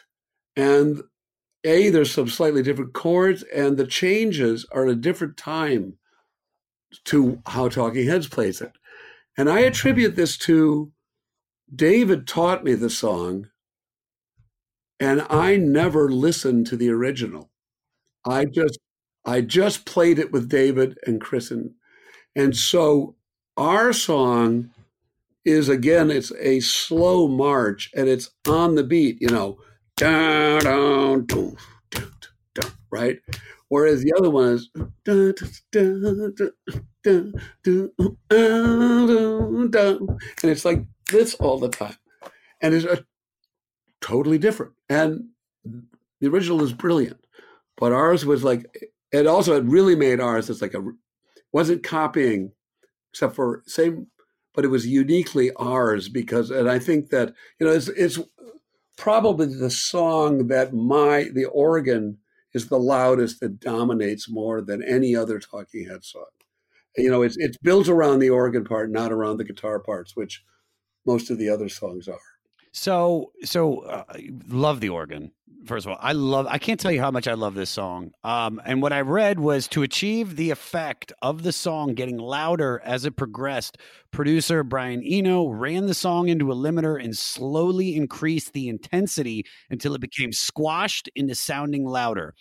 And 0.55 1.03
A, 1.63 1.91
there's 1.91 2.11
some 2.11 2.27
slightly 2.27 2.63
different 2.63 2.93
chords, 2.93 3.43
and 3.43 3.77
the 3.77 3.85
changes 3.85 4.65
are 4.71 4.83
at 4.83 4.91
a 4.91 4.95
different 4.95 5.37
time 5.37 5.93
to 7.05 7.41
how 7.45 7.69
Talking 7.69 8.07
Heads 8.07 8.27
plays 8.27 8.59
it. 8.59 8.73
And 9.37 9.47
I 9.47 9.59
attribute 9.59 10.15
this 10.15 10.37
to 10.39 10.91
David 11.73 12.27
taught 12.27 12.63
me 12.63 12.73
the 12.73 12.89
song, 12.89 13.47
and 14.99 15.25
I 15.29 15.55
never 15.55 16.11
listened 16.11 16.67
to 16.67 16.77
the 16.77 16.89
original. 16.89 17.49
I 18.25 18.45
just 18.45 18.79
I 19.25 19.41
just 19.41 19.85
played 19.85 20.19
it 20.19 20.31
with 20.31 20.49
David 20.49 20.97
and 21.05 21.21
Chris 21.21 21.51
and, 21.51 21.71
and 22.35 22.55
so 22.55 23.15
our 23.57 23.93
song 23.93 24.71
is 25.45 25.69
again 25.69 26.11
it's 26.11 26.31
a 26.39 26.59
slow 26.59 27.27
march 27.27 27.89
and 27.95 28.07
it's 28.07 28.31
on 28.47 28.75
the 28.75 28.83
beat 28.83 29.19
you 29.21 29.29
know 29.29 29.57
right 32.91 33.19
whereas 33.71 34.03
the 34.03 34.13
other 34.17 34.29
one 34.29 34.53
is 34.53 34.69
dun, 35.05 35.33
uh, 39.73 39.97
and 40.43 40.51
it's 40.51 40.65
like 40.65 40.83
this 41.09 41.35
all 41.35 41.57
the 41.57 41.69
time. 41.69 41.95
And 42.61 42.73
it's 42.73 42.85
a, 42.85 43.05
totally 44.01 44.37
different. 44.37 44.73
And 44.89 45.29
the 46.19 46.27
original 46.27 46.63
is 46.63 46.73
brilliant 46.73 47.17
but 47.77 47.93
ours 47.93 48.25
was 48.25 48.43
like 48.43 48.65
it 49.11 49.25
also 49.25 49.55
it 49.55 49.63
really 49.63 49.95
made 49.95 50.19
ours 50.19 50.49
it's 50.49 50.61
like 50.61 50.73
a 50.73 50.83
wasn't 51.51 51.83
copying 51.83 52.51
except 53.11 53.35
for 53.35 53.63
same 53.65 54.07
but 54.53 54.65
it 54.65 54.69
was 54.69 54.85
uniquely 54.85 55.51
ours 55.55 56.09
because, 56.09 56.49
and 56.49 56.69
I 56.69 56.79
think 56.79 57.09
that 57.09 57.33
you 57.59 57.65
know, 57.65 57.73
it's, 57.73 57.87
it's 57.89 58.19
probably 58.97 59.47
the 59.47 59.69
song 59.69 60.47
that 60.47 60.73
my 60.73 61.29
the 61.33 61.45
organ 61.45 62.17
is 62.53 62.67
the 62.67 62.79
loudest 62.79 63.39
that 63.39 63.59
dominates 63.59 64.29
more 64.29 64.61
than 64.61 64.83
any 64.83 65.15
other 65.15 65.39
Talking 65.39 65.87
Head 65.87 66.03
song. 66.03 66.25
You 66.97 67.09
know, 67.09 67.21
it's 67.21 67.37
it's 67.37 67.57
built 67.57 67.87
around 67.87 68.19
the 68.19 68.29
organ 68.29 68.65
part, 68.65 68.91
not 68.91 69.11
around 69.11 69.37
the 69.37 69.45
guitar 69.45 69.79
parts, 69.79 70.15
which 70.15 70.43
most 71.05 71.29
of 71.29 71.37
the 71.37 71.49
other 71.49 71.69
songs 71.69 72.07
are. 72.07 72.19
So, 72.73 73.31
so 73.43 73.79
uh, 73.79 74.03
love 74.47 74.79
the 74.79 74.89
organ. 74.89 75.31
First 75.65 75.85
of 75.85 75.91
all, 75.91 75.99
I 76.01 76.13
love. 76.13 76.47
I 76.49 76.57
can't 76.57 76.79
tell 76.79 76.91
you 76.91 77.01
how 77.01 77.11
much 77.11 77.27
I 77.27 77.33
love 77.33 77.53
this 77.53 77.69
song. 77.69 78.11
Um, 78.23 78.59
and 78.65 78.81
what 78.81 78.93
I 78.93 79.01
read 79.01 79.39
was 79.39 79.67
to 79.69 79.83
achieve 79.83 80.35
the 80.35 80.49
effect 80.49 81.13
of 81.21 81.43
the 81.43 81.51
song 81.51 81.93
getting 81.93 82.17
louder 82.17 82.81
as 82.83 83.05
it 83.05 83.15
progressed. 83.15 83.77
Producer 84.11 84.63
Brian 84.63 85.03
Eno 85.03 85.49
ran 85.49 85.85
the 85.85 85.93
song 85.93 86.29
into 86.29 86.51
a 86.51 86.55
limiter 86.55 87.01
and 87.01 87.15
slowly 87.15 87.95
increased 87.95 88.53
the 88.53 88.69
intensity 88.69 89.45
until 89.69 89.93
it 89.93 90.01
became 90.01 90.31
squashed 90.31 91.09
into 91.15 91.35
sounding 91.35 91.85
louder. 91.85 92.33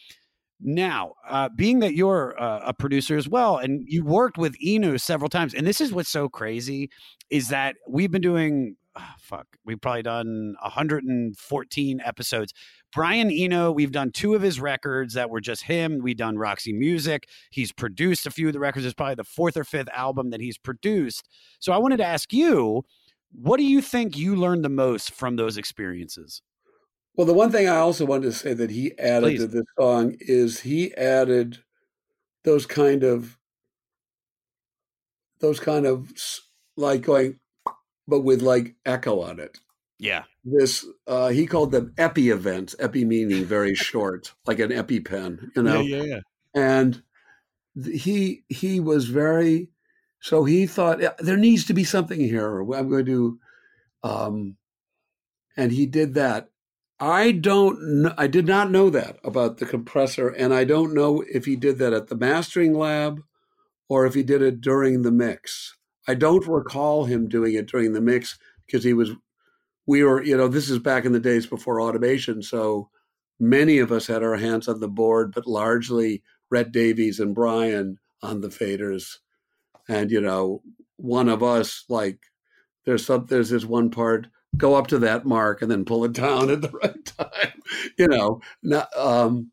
Now, 0.63 1.15
uh, 1.29 1.49
being 1.55 1.81
that 1.81 1.95
you're 1.95 2.41
uh, 2.41 2.61
a 2.67 2.75
producer 2.75 3.17
as 3.17 3.29
well, 3.29 3.59
and 3.59 3.83
you 3.87 4.05
worked 4.05 4.39
with 4.39 4.57
Eno 4.65 4.97
several 4.97 5.31
times, 5.31 5.55
and 5.55 5.67
this 5.67 5.81
is 5.81 5.93
what's 5.93 6.11
so 6.11 6.29
crazy 6.29 6.91
is 7.31 7.49
that 7.49 7.77
we've 7.89 8.11
been 8.11 8.23
doing 8.23 8.77
oh, 9.01 9.15
fuck, 9.19 9.47
we've 9.65 9.81
probably 9.81 10.03
done 10.03 10.55
114 10.63 12.01
episodes. 12.05 12.53
Brian 12.93 13.31
Eno, 13.31 13.71
we've 13.71 13.93
done 13.93 14.11
two 14.11 14.35
of 14.35 14.43
his 14.43 14.61
records 14.61 15.15
that 15.15 15.31
were 15.31 15.41
just 15.41 15.63
him. 15.65 16.01
We've 16.03 16.17
done 16.17 16.37
Roxy 16.37 16.73
Music. 16.73 17.29
He's 17.51 17.73
produced 17.73 18.27
a 18.27 18.31
few 18.31 18.49
of 18.49 18.53
the 18.53 18.61
records. 18.61 18.85
It's 18.85 18.95
probably 18.95 19.15
the 19.15 19.25
fourth 19.25 19.57
or 19.57 19.65
fifth 19.65 19.89
album 19.95 20.31
that 20.31 20.41
he's 20.41 20.59
produced. 20.59 21.29
So 21.61 21.73
I 21.73 21.79
wanted 21.79 21.99
to 21.99 22.07
ask 22.07 22.33
you, 22.33 22.83
what 23.33 23.59
do 23.59 23.65
you 23.65 23.81
think 23.81 24.17
you 24.17 24.37
learned 24.37 24.65
the 24.65 24.69
most 24.69 25.13
from 25.13 25.37
those 25.37 25.57
experiences? 25.57 26.43
Well, 27.15 27.27
the 27.27 27.35
one 27.35 27.53
thing 27.53 27.69
I 27.69 27.77
also 27.77 28.07
wanted 28.07 28.25
to 28.25 28.33
say 28.33 28.55
that 28.55 28.71
he 28.71 28.99
added 28.99 29.23
Please. 29.23 29.41
to 29.41 29.47
this 29.47 29.65
song 29.79 30.17
is 30.21 30.61
he 30.61 30.95
added 30.95 31.59
those 32.45 32.67
kind 32.67 33.03
of 33.05 33.37
those 35.41 35.61
kind 35.61 35.87
of 35.87 36.13
like 36.77 37.03
going, 37.03 37.39
but 38.09 38.21
with 38.21 38.43
like 38.43 38.75
echo 38.85 39.21
on 39.21 39.41
it. 39.41 39.59
Yeah. 39.99 40.25
This 40.45 40.87
uh, 41.07 41.29
he 41.29 41.47
called 41.47 41.73
them 41.73 41.93
epi 41.99 42.31
events. 42.31 42.75
Epi 42.79 43.05
meaning 43.05 43.45
very 43.45 43.75
short, 43.75 44.33
like 44.47 44.59
an 44.59 44.71
epipen, 44.71 45.51
you 45.55 45.63
know. 45.63 45.81
yeah, 45.81 46.03
yeah. 46.03 46.21
and 46.55 47.03
he 47.75 48.45
he 48.49 48.81
was 48.81 49.07
very 49.07 49.69
so 50.21 50.45
he 50.45 50.67
thought 50.67 51.01
there 51.19 51.37
needs 51.37 51.65
to 51.65 51.75
be 51.75 51.85
something 51.85 52.21
here 52.21 52.61
i'm 52.73 52.89
going 52.91 53.07
to 53.07 53.39
um 54.03 54.57
and 55.57 55.73
he 55.73 55.87
did 55.87 56.15
that 56.15 56.49
i 56.99 57.31
don't 57.31 57.79
kn- 57.79 58.15
i 58.19 58.27
did 58.27 58.47
not 58.47 58.71
know 58.71 58.91
that 58.91 59.19
about 59.23 59.59
the 59.59 59.67
compressor 59.67 60.29
and 60.29 60.53
i 60.53 60.65
don't 60.65 60.93
know 60.93 61.25
if 61.33 61.45
he 61.45 61.57
did 61.57 61.79
that 61.79 61.93
at 61.93 62.09
the 62.09 62.17
mastering 62.17 62.75
lab 62.75 63.23
or 63.89 64.05
if 64.05 64.15
he 64.15 64.23
did 64.23 64.43
it 64.43 64.61
during 64.61 65.03
the 65.03 65.13
mix 65.13 65.77
i 66.09 66.15
don't 66.15 66.47
recall 66.47 67.05
him 67.05 67.29
doing 67.29 67.55
it 67.55 67.67
during 67.67 67.93
the 67.93 68.01
mix 68.01 68.39
because 68.67 68.85
he 68.85 68.93
was 68.93 69.11
we 69.87 70.03
were 70.03 70.23
you 70.23 70.37
know 70.37 70.49
this 70.49 70.71
is 70.71 70.79
back 70.79 71.05
in 71.05 71.13
the 71.13 71.21
days 71.21 71.47
before 71.47 71.81
automation 71.81 72.43
so 72.43 72.89
many 73.39 73.79
of 73.79 73.91
us 73.91 74.07
had 74.07 74.23
our 74.23 74.37
hands 74.37 74.69
on 74.69 74.81
the 74.81 74.89
board 74.89 75.33
but 75.33 75.47
largely 75.47 76.23
Rhett 76.51 76.73
Davies 76.73 77.21
and 77.21 77.35
Brian 77.35 77.99
on 78.23 78.41
the 78.41 78.49
faders. 78.49 79.19
And, 79.89 80.11
you 80.11 80.21
know, 80.21 80.63
one 80.97 81.29
of 81.29 81.43
us, 81.43 81.85
like, 81.89 82.19
there's 82.85 83.07
some, 83.07 83.27
there's 83.27 83.51
this 83.51 83.65
one 83.65 83.91
part, 83.91 84.27
go 84.57 84.75
up 84.75 84.89
to 84.89 84.99
that 84.99 85.25
mark 85.25 85.63
and 85.63 85.71
then 85.71 85.85
pull 85.85 86.05
it 86.05 86.13
down 86.13 86.51
at 86.51 86.61
the 86.61 86.71
right 86.83 87.05
time, 87.05 87.63
you 87.97 88.09
know. 88.09 88.41
Not, 88.63 88.89
um, 88.97 89.53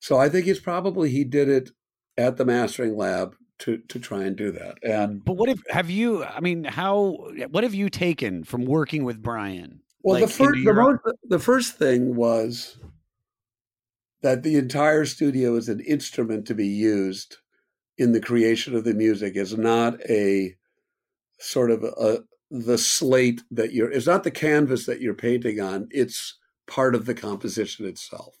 so 0.00 0.16
I 0.18 0.28
think 0.28 0.46
it's 0.46 0.60
probably 0.60 1.10
he 1.10 1.24
did 1.24 1.48
it 1.48 1.70
at 2.18 2.36
the 2.36 2.44
mastering 2.44 2.96
lab 2.96 3.36
to 3.60 3.78
to 3.78 3.98
try 3.98 4.24
and 4.24 4.36
do 4.36 4.52
that. 4.52 4.78
And 4.82 5.24
But 5.24 5.34
what 5.34 5.48
if 5.48 5.60
have 5.70 5.90
you? 5.90 6.24
I 6.24 6.40
mean, 6.40 6.64
how? 6.64 7.28
What 7.50 7.64
have 7.64 7.74
you 7.74 7.88
taken 7.88 8.44
from 8.44 8.64
working 8.64 9.04
with 9.04 9.22
Brian? 9.22 9.80
Well, 10.02 10.20
Like, 10.20 10.28
the 10.28 10.32
first 10.32 10.64
the, 10.64 10.74
most, 10.74 11.00
the 11.24 11.38
first 11.38 11.78
thing 11.78 12.14
was 12.14 12.78
that 14.22 14.42
the 14.42 14.56
entire 14.56 15.04
studio 15.04 15.56
is 15.56 15.68
an 15.68 15.80
instrument 15.80 16.46
to 16.46 16.54
be 16.54 16.66
used 16.66 17.36
in 17.98 18.12
the 18.12 18.20
creation 18.20 18.74
of 18.76 18.84
the 18.84 18.94
music. 18.94 19.36
Is 19.36 19.56
not 19.56 20.00
a 20.08 20.54
sort 21.38 21.70
of 21.70 21.82
a 21.82 22.24
the 22.50 22.78
slate 22.78 23.42
that 23.50 23.72
you're. 23.72 23.90
It's 23.90 24.06
not 24.06 24.24
the 24.24 24.30
canvas 24.30 24.86
that 24.86 25.00
you're 25.00 25.14
painting 25.14 25.60
on. 25.60 25.88
It's 25.90 26.38
part 26.66 26.94
of 26.94 27.06
the 27.06 27.14
composition 27.14 27.86
itself, 27.86 28.36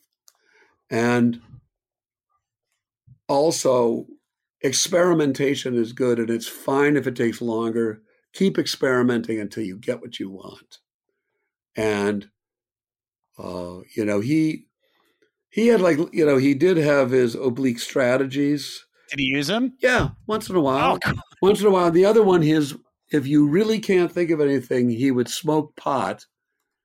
and 0.90 1.40
also 3.28 4.06
experimentation 4.66 5.74
is 5.76 5.92
good, 5.92 6.18
and 6.18 6.30
it's 6.30 6.48
fine 6.48 6.96
if 6.96 7.06
it 7.06 7.16
takes 7.16 7.40
longer. 7.40 8.02
Keep 8.34 8.58
experimenting 8.58 9.40
until 9.40 9.62
you 9.64 9.78
get 9.78 10.00
what 10.00 10.18
you 10.20 10.30
want 10.30 10.78
and 11.74 12.28
Uh, 13.38 13.80
you 13.94 14.02
know, 14.04 14.20
he 14.20 14.66
he 15.50 15.66
had 15.68 15.80
like 15.82 15.98
you 16.12 16.24
know 16.24 16.38
he 16.38 16.54
did 16.54 16.78
have 16.78 17.10
his 17.10 17.34
oblique 17.34 17.78
strategies. 17.78 18.86
Did 19.10 19.20
he 19.20 19.26
use 19.26 19.46
them? 19.48 19.76
Yeah, 19.82 20.10
once 20.26 20.48
in 20.48 20.56
a 20.56 20.60
while. 20.60 20.98
Oh. 21.04 21.12
Once 21.42 21.60
in 21.60 21.66
a 21.66 21.70
while. 21.70 21.90
The 21.90 22.06
other 22.06 22.22
one, 22.22 22.40
his 22.42 22.74
if 23.12 23.26
you 23.26 23.46
really 23.46 23.78
can't 23.78 24.10
think 24.10 24.30
of 24.30 24.40
anything, 24.40 24.88
he 24.88 25.10
would 25.10 25.28
smoke 25.28 25.76
pot 25.76 26.24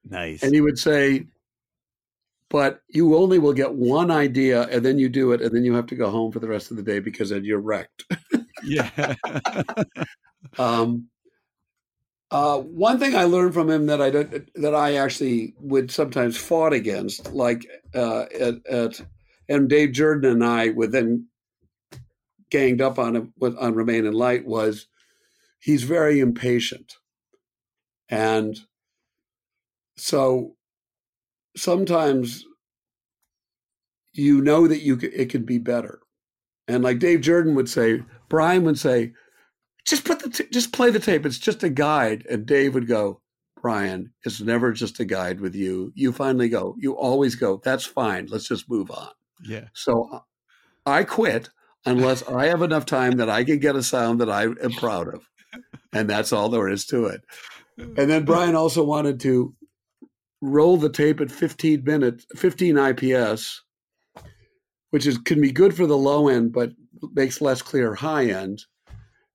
Nice. 0.03 0.43
and 0.43 0.53
he 0.53 0.59
would 0.61 0.77
say, 0.77 1.27
"But 2.51 2.81
you 2.89 3.15
only 3.15 3.39
will 3.39 3.53
get 3.53 3.73
one 3.73 4.11
idea, 4.11 4.67
and 4.67 4.85
then 4.85 4.99
you 4.99 5.09
do 5.09 5.31
it, 5.31 5.41
and 5.41 5.55
then 5.55 5.63
you 5.63 5.73
have 5.73 5.87
to 5.87 5.95
go 5.95 6.11
home 6.11 6.31
for 6.31 6.39
the 6.39 6.47
rest 6.47 6.69
of 6.69 6.77
the 6.77 6.83
day 6.83 6.99
because 6.99 7.29
then 7.29 7.45
you're 7.45 7.59
wrecked." 7.59 8.05
yeah. 8.63 9.15
Um, 10.57 11.07
uh, 12.31 12.59
one 12.59 12.97
thing 12.99 13.15
I 13.15 13.25
learned 13.25 13.53
from 13.53 13.69
him 13.69 13.85
that 13.87 14.01
I 14.01 14.09
don't, 14.09 14.49
that 14.55 14.73
I 14.73 14.95
actually 14.95 15.53
would 15.59 15.91
sometimes 15.91 16.37
fought 16.37 16.73
against, 16.73 17.33
like 17.33 17.65
uh, 17.93 18.25
at, 18.39 18.65
at 18.65 19.01
and 19.49 19.69
Dave 19.69 19.91
Jordan 19.91 20.31
and 20.31 20.43
I 20.43 20.69
would 20.69 20.91
then 20.93 21.27
ganged 22.49 22.81
up 22.81 22.97
on 22.97 23.15
him 23.15 23.33
with, 23.37 23.57
on 23.57 23.75
Remain 23.75 24.05
in 24.05 24.13
Light 24.13 24.45
was 24.45 24.87
he's 25.59 25.83
very 25.83 26.19
impatient, 26.19 26.95
and 28.09 28.57
so 29.97 30.55
sometimes 31.55 32.45
you 34.13 34.41
know 34.41 34.67
that 34.67 34.81
you 34.81 34.99
it 35.01 35.29
could 35.29 35.45
be 35.45 35.57
better, 35.57 35.99
and 36.67 36.83
like 36.83 36.99
Dave 36.99 37.21
Jordan 37.21 37.55
would 37.55 37.69
say, 37.69 38.03
Brian 38.29 38.63
would 38.63 38.79
say 38.79 39.13
just 39.85 40.05
put 40.05 40.19
the 40.19 40.29
t- 40.29 40.49
just 40.51 40.73
play 40.73 40.89
the 40.89 40.99
tape. 40.99 41.25
It's 41.25 41.39
just 41.39 41.63
a 41.63 41.69
guide. 41.69 42.25
And 42.29 42.45
Dave 42.45 42.73
would 42.73 42.87
go, 42.87 43.21
Brian, 43.61 44.13
it's 44.23 44.41
never 44.41 44.71
just 44.71 44.99
a 44.99 45.05
guide 45.05 45.39
with 45.39 45.55
you. 45.55 45.91
You 45.95 46.11
finally 46.11 46.49
go. 46.49 46.75
You 46.79 46.93
always 46.93 47.35
go. 47.35 47.61
That's 47.63 47.85
fine. 47.85 48.27
Let's 48.27 48.47
just 48.47 48.69
move 48.69 48.91
on. 48.91 49.09
Yeah. 49.43 49.65
So 49.73 50.09
uh, 50.11 50.19
I 50.85 51.03
quit 51.03 51.49
unless 51.85 52.23
I 52.27 52.47
have 52.47 52.61
enough 52.61 52.85
time 52.85 53.17
that 53.17 53.29
I 53.29 53.43
can 53.43 53.59
get 53.59 53.75
a 53.75 53.83
sound 53.83 54.21
that 54.21 54.29
I 54.29 54.43
am 54.43 54.71
proud 54.77 55.13
of, 55.13 55.27
and 55.93 56.09
that's 56.09 56.33
all 56.33 56.49
there 56.49 56.69
is 56.69 56.85
to 56.87 57.05
it. 57.05 57.21
And 57.77 58.09
then 58.09 58.25
Brian 58.25 58.55
also 58.55 58.83
wanted 58.83 59.19
to 59.21 59.55
roll 60.41 60.77
the 60.77 60.89
tape 60.89 61.21
at 61.21 61.31
15 61.31 61.83
minutes, 61.83 62.25
15 62.35 62.77
IPS, 62.77 63.63
which 64.89 65.05
is 65.05 65.17
can 65.19 65.39
be 65.39 65.51
good 65.51 65.75
for 65.75 65.85
the 65.85 65.97
low 65.97 66.27
end, 66.27 66.51
but 66.51 66.71
makes 67.13 67.41
less 67.41 67.61
clear 67.61 67.95
high 67.95 68.25
end. 68.25 68.65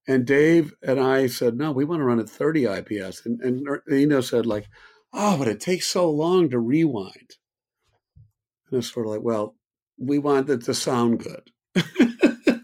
And 0.08 0.24
Dave 0.24 0.72
and 0.82 1.00
I 1.00 1.26
said, 1.26 1.56
no, 1.56 1.72
we 1.72 1.84
want 1.84 2.00
to 2.00 2.04
run 2.04 2.20
at 2.20 2.28
30 2.28 2.64
IPS. 2.66 3.26
And, 3.26 3.40
and 3.40 3.66
Eno 3.90 4.20
said, 4.20 4.46
like, 4.46 4.68
oh, 5.12 5.36
but 5.36 5.48
it 5.48 5.60
takes 5.60 5.88
so 5.88 6.10
long 6.10 6.50
to 6.50 6.60
rewind. 6.60 7.36
And 8.70 8.78
it's 8.78 8.92
sort 8.92 9.06
of 9.06 9.12
like, 9.12 9.22
well, 9.22 9.56
we 9.98 10.18
want 10.18 10.48
it 10.50 10.62
to 10.64 10.74
sound 10.74 11.24
good. 11.24 11.50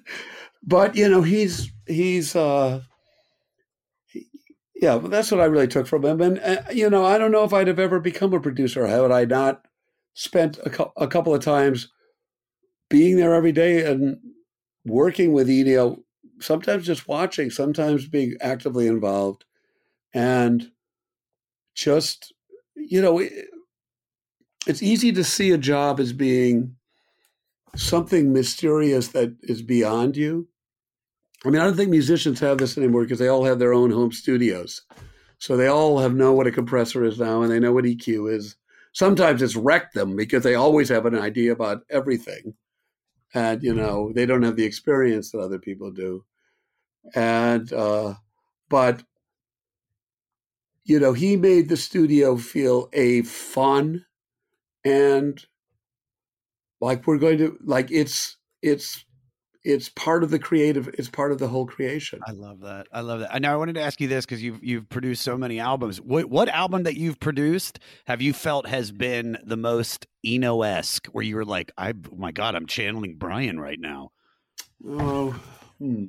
but, 0.62 0.94
you 0.94 1.08
know, 1.08 1.22
he's, 1.22 1.72
he's, 1.86 2.36
uh, 2.36 2.82
yeah, 4.82 4.98
that's 4.98 5.30
what 5.30 5.40
I 5.40 5.44
really 5.44 5.68
took 5.68 5.86
from 5.86 6.04
him. 6.04 6.20
And, 6.20 6.40
uh, 6.40 6.62
you 6.72 6.90
know, 6.90 7.06
I 7.06 7.16
don't 7.16 7.30
know 7.30 7.44
if 7.44 7.52
I'd 7.52 7.68
have 7.68 7.78
ever 7.78 8.00
become 8.00 8.34
a 8.34 8.40
producer 8.40 8.84
had 8.84 9.12
I 9.12 9.24
not 9.24 9.64
spent 10.14 10.58
a, 10.66 10.70
cou- 10.70 10.92
a 10.96 11.06
couple 11.06 11.32
of 11.32 11.44
times 11.44 11.88
being 12.90 13.16
there 13.16 13.32
every 13.32 13.52
day 13.52 13.84
and 13.84 14.18
working 14.84 15.32
with 15.32 15.48
Eno 15.48 16.02
sometimes 16.40 16.84
just 16.84 17.06
watching, 17.06 17.48
sometimes 17.48 18.08
being 18.08 18.36
actively 18.40 18.88
involved, 18.88 19.44
and 20.12 20.72
just 21.76 22.32
you 22.74 23.00
know, 23.00 23.20
it, 23.20 23.32
it's 24.66 24.82
easy 24.82 25.12
to 25.12 25.22
see 25.22 25.52
a 25.52 25.58
job 25.58 26.00
as 26.00 26.12
being 26.12 26.74
something 27.76 28.32
mysterious 28.32 29.08
that 29.08 29.36
is 29.42 29.62
beyond 29.62 30.16
you. 30.16 30.48
I 31.44 31.50
mean, 31.50 31.60
I 31.60 31.64
don't 31.64 31.76
think 31.76 31.90
musicians 31.90 32.38
have 32.40 32.58
this 32.58 32.78
anymore 32.78 33.02
because 33.02 33.18
they 33.18 33.28
all 33.28 33.44
have 33.44 33.58
their 33.58 33.74
own 33.74 33.90
home 33.90 34.12
studios, 34.12 34.82
so 35.38 35.56
they 35.56 35.66
all 35.66 35.98
have 35.98 36.14
know 36.14 36.32
what 36.32 36.46
a 36.46 36.52
compressor 36.52 37.04
is 37.04 37.18
now, 37.18 37.42
and 37.42 37.50
they 37.50 37.58
know 37.58 37.72
what 37.72 37.84
EQ 37.84 38.32
is. 38.32 38.56
Sometimes 38.92 39.42
it's 39.42 39.56
wrecked 39.56 39.94
them 39.94 40.14
because 40.14 40.44
they 40.44 40.54
always 40.54 40.88
have 40.88 41.06
an 41.06 41.18
idea 41.18 41.52
about 41.52 41.82
everything. 41.90 42.54
And 43.34 43.62
you 43.62 43.74
know 43.74 44.12
they 44.14 44.26
don't 44.26 44.42
have 44.42 44.56
the 44.56 44.64
experience 44.64 45.30
that 45.30 45.40
other 45.40 45.58
people 45.58 45.90
do. 45.90 46.24
And 47.14 47.72
uh 47.72 48.14
but 48.68 49.02
you 50.84 51.00
know 51.00 51.12
he 51.12 51.36
made 51.36 51.68
the 51.68 51.76
studio 51.76 52.36
feel 52.36 52.88
a 52.92 53.22
fun 53.22 54.04
and 54.84 55.44
like 56.80 57.06
we're 57.06 57.18
going 57.18 57.38
to 57.38 57.56
like 57.64 57.90
it's 57.90 58.36
it's 58.60 59.04
it's 59.64 59.88
part 59.90 60.24
of 60.24 60.30
the 60.30 60.38
creative 60.38 60.88
it's 60.98 61.08
part 61.08 61.30
of 61.30 61.38
the 61.38 61.46
whole 61.46 61.66
creation 61.66 62.20
I 62.26 62.32
love 62.32 62.60
that. 62.60 62.88
I 62.92 63.00
love 63.00 63.20
that. 63.20 63.40
Now 63.40 63.54
I 63.54 63.56
wanted 63.56 63.74
to 63.74 63.80
ask 63.82 64.00
you 64.00 64.08
this 64.08 64.24
because 64.24 64.42
you've 64.42 64.62
you've 64.62 64.88
produced 64.88 65.22
so 65.22 65.36
many 65.36 65.60
albums. 65.60 66.00
What 66.00 66.26
what 66.26 66.48
album 66.48 66.82
that 66.84 66.96
you've 66.96 67.20
produced 67.20 67.78
have 68.06 68.20
you 68.20 68.32
felt 68.32 68.66
has 68.66 68.90
been 68.90 69.38
the 69.44 69.56
most 69.56 70.06
Eno 70.24 70.62
esque? 70.62 71.06
Where 71.08 71.24
you 71.24 71.36
were 71.36 71.44
like, 71.44 71.70
I 71.78 71.90
oh 71.90 72.16
my 72.16 72.32
God, 72.32 72.54
I'm 72.54 72.66
channeling 72.66 73.16
Brian 73.16 73.60
right 73.60 73.78
now. 73.78 74.10
oh 74.86 75.30
hmm. 75.78 76.06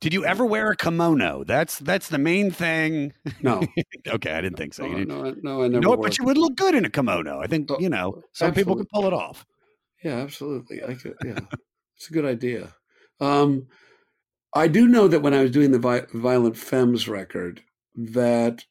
Did 0.00 0.12
you 0.12 0.24
ever 0.24 0.44
wear 0.44 0.70
a 0.72 0.76
kimono? 0.76 1.44
That's 1.44 1.78
that's 1.78 2.08
the 2.08 2.18
main 2.18 2.50
thing. 2.50 3.12
no 3.40 3.62
okay, 4.08 4.32
I 4.32 4.40
didn't 4.40 4.58
think 4.58 4.74
so. 4.74 4.84
You 4.84 5.04
no, 5.04 5.24
didn't. 5.24 5.44
no, 5.44 5.58
no 5.58 5.62
i 5.62 5.68
never 5.68 5.80
No, 5.80 5.96
but 5.96 6.18
you 6.18 6.24
would 6.24 6.38
look 6.38 6.56
good 6.56 6.74
in 6.74 6.84
a 6.84 6.90
kimono. 6.90 7.40
I 7.40 7.46
think 7.46 7.70
Oh, 7.70 7.78
you 7.78 7.88
know 7.88 8.22
some 8.32 8.52
people 8.52 8.76
can 8.76 8.86
pull 8.92 9.06
it 9.06 9.12
off. 9.12 9.44
Yeah, 10.02 10.16
absolutely. 10.16 10.82
I 10.82 10.94
could. 10.94 11.14
Yeah, 11.24 11.38
it's 12.02 12.10
a 12.10 12.14
good 12.14 12.24
idea. 12.24 12.74
Um, 13.20 13.68
I 14.52 14.66
do 14.66 14.88
know 14.88 15.06
that 15.06 15.20
when 15.22 15.34
I 15.34 15.42
was 15.42 15.52
doing 15.52 15.70
the 15.70 15.78
Vi- 15.78 16.06
Violent 16.12 16.56
Femmes 16.56 17.06
record, 17.08 17.62
that 17.94 18.64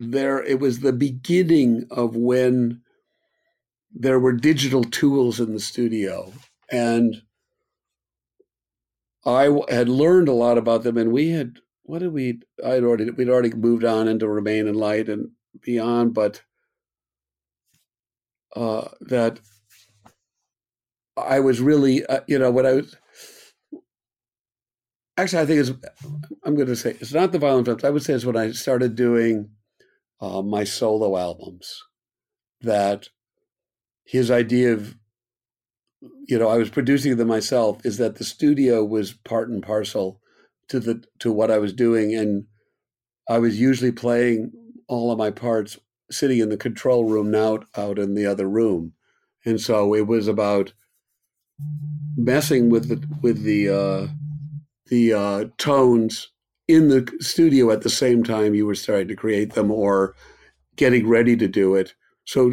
there 0.00 0.42
it 0.42 0.58
was 0.58 0.80
the 0.80 0.92
beginning 0.92 1.86
of 1.88 2.16
when 2.16 2.82
there 3.92 4.18
were 4.18 4.32
digital 4.32 4.82
tools 4.82 5.38
in 5.38 5.52
the 5.52 5.60
studio, 5.60 6.32
and 6.68 7.22
I 9.24 9.56
had 9.68 9.88
learned 9.88 10.26
a 10.26 10.32
lot 10.32 10.58
about 10.58 10.82
them, 10.82 10.96
and 10.96 11.12
we 11.12 11.30
had 11.30 11.60
what 11.84 12.00
did 12.00 12.12
we? 12.12 12.40
I 12.64 12.70
had 12.70 12.82
already 12.82 13.08
we'd 13.10 13.30
already 13.30 13.52
moved 13.52 13.84
on 13.84 14.08
into 14.08 14.28
Remain 14.28 14.66
in 14.66 14.74
Light 14.74 15.08
and 15.08 15.30
beyond, 15.62 16.12
but 16.12 16.42
uh, 18.56 18.88
that 19.02 19.38
I 21.16 21.40
was 21.40 21.60
really, 21.60 22.04
uh, 22.06 22.20
you 22.26 22.38
know, 22.38 22.50
when 22.50 22.66
I 22.66 22.72
was 22.72 22.94
actually, 25.16 25.42
I 25.42 25.46
think 25.46 25.60
it's, 25.60 25.72
I'm 26.44 26.54
going 26.54 26.68
to 26.68 26.76
say 26.76 26.96
it's 27.00 27.12
not 27.12 27.32
the 27.32 27.38
Violent 27.38 27.66
Femmes. 27.66 27.84
I 27.84 27.90
would 27.90 28.02
say 28.02 28.14
it's 28.14 28.24
when 28.24 28.36
I 28.36 28.52
started 28.52 28.94
doing 28.94 29.50
uh, 30.20 30.42
my 30.42 30.64
solo 30.64 31.16
albums 31.16 31.82
that 32.60 33.08
his 34.04 34.30
idea 34.30 34.72
of, 34.72 34.96
you 36.26 36.38
know, 36.38 36.48
I 36.48 36.56
was 36.58 36.70
producing 36.70 37.16
them 37.16 37.28
myself 37.28 37.84
is 37.84 37.98
that 37.98 38.16
the 38.16 38.24
studio 38.24 38.84
was 38.84 39.12
part 39.12 39.48
and 39.48 39.62
parcel 39.62 40.20
to 40.68 40.80
the 40.80 41.04
to 41.20 41.32
what 41.32 41.50
I 41.50 41.58
was 41.58 41.72
doing, 41.72 42.14
and 42.14 42.44
I 43.28 43.38
was 43.38 43.60
usually 43.60 43.92
playing 43.92 44.52
all 44.88 45.10
of 45.10 45.18
my 45.18 45.30
parts 45.30 45.78
sitting 46.10 46.38
in 46.40 46.48
the 46.48 46.56
control 46.56 47.04
room, 47.04 47.30
now 47.30 47.60
out 47.76 47.98
in 47.98 48.14
the 48.14 48.26
other 48.26 48.48
room, 48.48 48.92
and 49.44 49.60
so 49.60 49.94
it 49.94 50.06
was 50.06 50.28
about 50.28 50.72
messing 52.16 52.70
with 52.70 52.88
the 52.88 53.02
with 53.22 53.42
the 53.42 53.68
uh, 53.68 54.06
the 54.86 55.12
uh, 55.12 55.44
tones 55.58 56.28
in 56.68 56.88
the 56.88 57.08
studio 57.20 57.70
at 57.70 57.82
the 57.82 57.90
same 57.90 58.22
time 58.24 58.54
you 58.54 58.66
were 58.66 58.74
starting 58.74 59.08
to 59.08 59.14
create 59.16 59.52
them 59.54 59.70
or 59.70 60.14
getting 60.76 61.06
ready 61.08 61.36
to 61.36 61.46
do 61.48 61.74
it. 61.76 61.94
So 62.24 62.52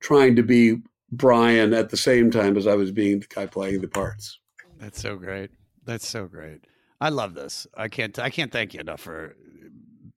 trying 0.00 0.36
to 0.36 0.42
be 0.42 0.78
Brian 1.10 1.74
at 1.74 1.90
the 1.90 1.96
same 1.96 2.30
time 2.30 2.56
as 2.56 2.66
I 2.66 2.74
was 2.74 2.90
being 2.92 3.20
the 3.20 3.26
guy 3.26 3.46
playing 3.46 3.80
the 3.80 3.88
parts. 3.88 4.38
That's 4.78 5.00
so 5.00 5.16
great. 5.16 5.50
That's 5.84 6.06
so 6.06 6.26
great. 6.26 6.60
I 7.00 7.08
love 7.08 7.34
this. 7.34 7.66
I 7.76 7.88
can't. 7.88 8.18
I 8.18 8.30
can't 8.30 8.52
thank 8.52 8.74
you 8.74 8.80
enough 8.80 9.00
for 9.00 9.34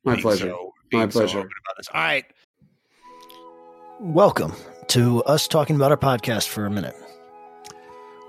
My 0.03 0.13
being 0.13 0.21
pleasure. 0.23 0.49
so- 0.49 0.73
My 0.91 0.99
being 0.99 1.11
so 1.11 1.19
pleasure. 1.19 1.39
open 1.39 1.51
about 1.65 1.77
this. 1.77 1.87
All 1.93 2.01
right. 2.01 2.25
Welcome 3.99 4.53
to 4.87 5.23
us 5.23 5.47
talking 5.47 5.75
about 5.75 5.91
our 5.91 5.97
podcast 5.97 6.47
for 6.47 6.65
a 6.65 6.71
minute. 6.71 6.95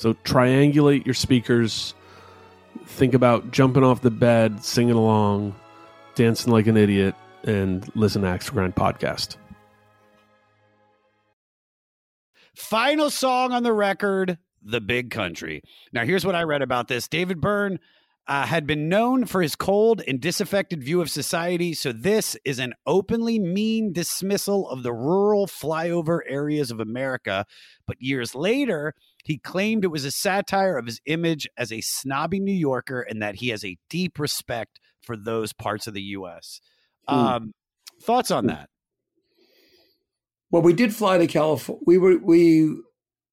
So 0.00 0.14
triangulate 0.14 1.04
your 1.04 1.12
speakers. 1.12 1.92
Think 2.86 3.12
about 3.12 3.50
jumping 3.50 3.84
off 3.84 4.00
the 4.00 4.10
bed, 4.10 4.64
singing 4.64 4.94
along, 4.94 5.54
dancing 6.14 6.50
like 6.54 6.66
an 6.68 6.78
idiot, 6.78 7.14
and 7.44 7.86
listen 7.94 8.22
to 8.22 8.28
Axe 8.28 8.48
Grind 8.48 8.74
podcast. 8.74 9.36
Final 12.54 13.10
song 13.10 13.52
on 13.52 13.62
the 13.62 13.74
record, 13.74 14.38
The 14.62 14.80
Big 14.80 15.10
Country. 15.10 15.60
Now, 15.92 16.06
here's 16.06 16.24
what 16.24 16.34
I 16.34 16.44
read 16.44 16.62
about 16.62 16.88
this 16.88 17.06
David 17.06 17.38
Byrne 17.38 17.78
uh, 18.26 18.46
had 18.46 18.66
been 18.66 18.88
known 18.88 19.26
for 19.26 19.42
his 19.42 19.54
cold 19.54 20.02
and 20.08 20.18
disaffected 20.18 20.82
view 20.82 21.02
of 21.02 21.10
society, 21.10 21.74
so 21.74 21.92
this 21.92 22.38
is 22.46 22.58
an 22.58 22.72
openly 22.86 23.38
mean 23.38 23.92
dismissal 23.92 24.66
of 24.70 24.82
the 24.82 24.94
rural 24.94 25.46
flyover 25.46 26.20
areas 26.26 26.70
of 26.70 26.80
America. 26.80 27.44
But 27.86 28.00
years 28.00 28.34
later, 28.34 28.94
he 29.24 29.38
claimed 29.38 29.84
it 29.84 29.88
was 29.88 30.04
a 30.04 30.10
satire 30.10 30.76
of 30.76 30.86
his 30.86 31.00
image 31.06 31.48
as 31.56 31.72
a 31.72 31.80
snobby 31.80 32.40
New 32.40 32.52
Yorker 32.52 33.00
and 33.00 33.22
that 33.22 33.36
he 33.36 33.48
has 33.48 33.64
a 33.64 33.76
deep 33.88 34.18
respect 34.18 34.80
for 35.02 35.16
those 35.16 35.52
parts 35.52 35.86
of 35.86 35.94
the 35.94 36.02
U.S. 36.02 36.60
Hmm. 37.08 37.14
Um, 37.14 37.52
thoughts 38.02 38.30
on 38.30 38.46
that? 38.46 38.68
Well, 40.50 40.62
we 40.62 40.72
did 40.72 40.94
fly 40.94 41.18
to 41.18 41.26
California. 41.26 41.82
We 41.86 41.98
were 41.98 42.18
we 42.18 42.76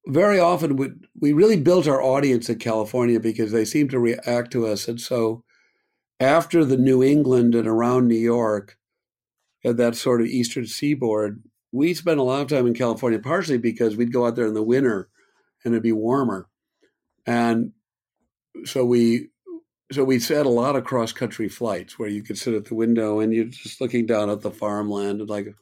very 0.05 0.39
often 0.39 0.75
would 0.77 1.07
we 1.19 1.33
really 1.33 1.57
built 1.57 1.87
our 1.87 2.01
audience 2.01 2.49
in 2.49 2.59
California 2.59 3.19
because 3.19 3.51
they 3.51 3.65
seemed 3.65 3.89
to 3.91 3.99
react 3.99 4.51
to 4.51 4.67
us, 4.67 4.87
and 4.87 5.01
so 5.01 5.43
after 6.19 6.63
the 6.63 6.77
New 6.77 7.03
England 7.03 7.55
and 7.55 7.67
around 7.67 8.07
New 8.07 8.15
York, 8.15 8.77
and 9.63 9.77
that 9.77 9.95
sort 9.95 10.21
of 10.21 10.27
eastern 10.27 10.67
seaboard, 10.67 11.43
we 11.71 11.93
spent 11.93 12.19
a 12.19 12.23
lot 12.23 12.41
of 12.41 12.47
time 12.47 12.67
in 12.67 12.73
California, 12.73 13.19
partially 13.19 13.57
because 13.57 13.95
we'd 13.95 14.13
go 14.13 14.25
out 14.25 14.35
there 14.35 14.47
in 14.47 14.53
the 14.53 14.63
winter 14.63 15.09
and 15.63 15.73
it'd 15.73 15.83
be 15.83 15.91
warmer, 15.91 16.47
and 17.25 17.71
so 18.65 18.85
we 18.85 19.29
so 19.91 20.03
we 20.03 20.19
had 20.19 20.45
a 20.45 20.49
lot 20.49 20.75
of 20.75 20.83
cross 20.83 21.11
country 21.11 21.47
flights 21.47 21.97
where 21.97 22.09
you 22.09 22.21
could 22.21 22.37
sit 22.37 22.53
at 22.53 22.65
the 22.65 22.75
window 22.75 23.19
and 23.19 23.33
you're 23.33 23.45
just 23.45 23.79
looking 23.79 24.05
down 24.05 24.29
at 24.29 24.41
the 24.41 24.51
farmland 24.51 25.21
and 25.21 25.29
like 25.29 25.55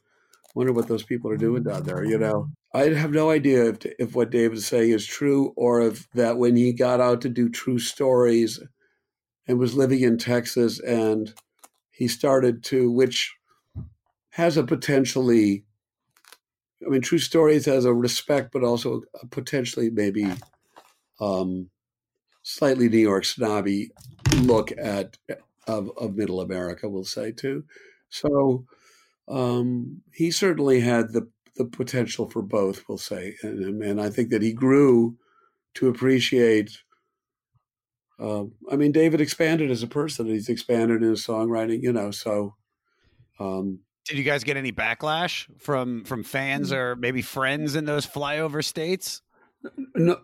wonder 0.56 0.74
what 0.74 0.88
those 0.88 1.04
people 1.04 1.30
are 1.30 1.38
doing 1.38 1.64
down 1.64 1.84
there. 1.84 2.04
You 2.04 2.18
know, 2.18 2.50
I 2.74 2.90
have 2.90 3.12
no 3.12 3.30
idea 3.30 3.66
if 3.70 3.86
if 4.00 4.16
what 4.16 4.32
David's 4.32 4.66
saying 4.66 4.92
is 4.92 5.06
true 5.06 5.54
or 5.56 5.82
if 5.82 6.10
that 6.14 6.38
when 6.38 6.56
he 6.56 6.74
got 6.74 7.00
out 7.02 7.22
to 7.22 7.30
do 7.30 7.50
true 7.50 7.80
stories 7.80 8.60
and 9.48 9.60
was 9.60 9.76
living 9.76 10.02
in 10.02 10.18
Texas 10.18 10.80
and 10.80 11.34
he 11.92 12.08
started 12.08 12.64
to, 12.66 12.92
which 12.92 13.34
has 14.32 14.58
a 14.58 14.64
potentially, 14.64 15.64
I 16.86 16.90
mean, 16.90 17.02
true 17.02 17.18
stories 17.20 17.66
has 17.66 17.86
a 17.86 17.94
respect, 17.94 18.52
but 18.52 18.64
also 18.64 19.02
a 19.22 19.28
potentially 19.28 19.90
maybe 19.90 20.28
um, 21.20 21.70
slightly 22.44 22.90
New 22.90 23.00
York 23.00 23.26
snobby 23.26 23.92
look 24.42 24.72
at 24.78 25.18
of, 25.68 25.90
of 25.98 26.16
Middle 26.16 26.42
America, 26.42 26.88
we'll 26.88 27.04
say 27.04 27.32
too. 27.32 27.64
So 28.10 28.66
um, 29.28 30.02
he 30.14 30.32
certainly 30.32 30.80
had 30.80 31.12
the 31.12 31.28
the 31.58 31.66
potential 31.66 32.30
for 32.30 32.42
both, 32.42 32.84
we'll 32.90 32.98
say, 32.98 33.36
and, 33.42 33.82
and 33.82 34.02
I 34.02 34.10
think 34.10 34.30
that 34.30 34.42
he 34.42 34.52
grew 34.52 35.16
to 35.76 35.88
appreciate. 35.88 36.80
Um, 38.20 38.54
I 38.70 38.76
mean, 38.76 38.92
David 38.92 39.22
expanded 39.22 39.72
as 39.72 39.82
a 39.82 39.88
person. 39.88 40.28
He's 40.28 40.50
expanded 40.50 41.02
in 41.02 41.10
his 41.10 41.26
songwriting, 41.26 41.82
you 41.82 41.94
know. 41.94 42.12
So, 42.12 42.56
um, 43.40 43.80
Did 44.08 44.18
you 44.18 44.24
guys 44.24 44.44
get 44.44 44.56
any 44.58 44.72
backlash 44.72 45.48
from 45.60 46.04
from 46.06 46.24
fans 46.24 46.72
or 46.72 46.96
maybe 46.96 47.22
friends 47.22 47.76
in 47.76 47.86
those 47.86 48.06
flyover 48.06 48.64
states? 48.64 49.22
no, 49.96 50.20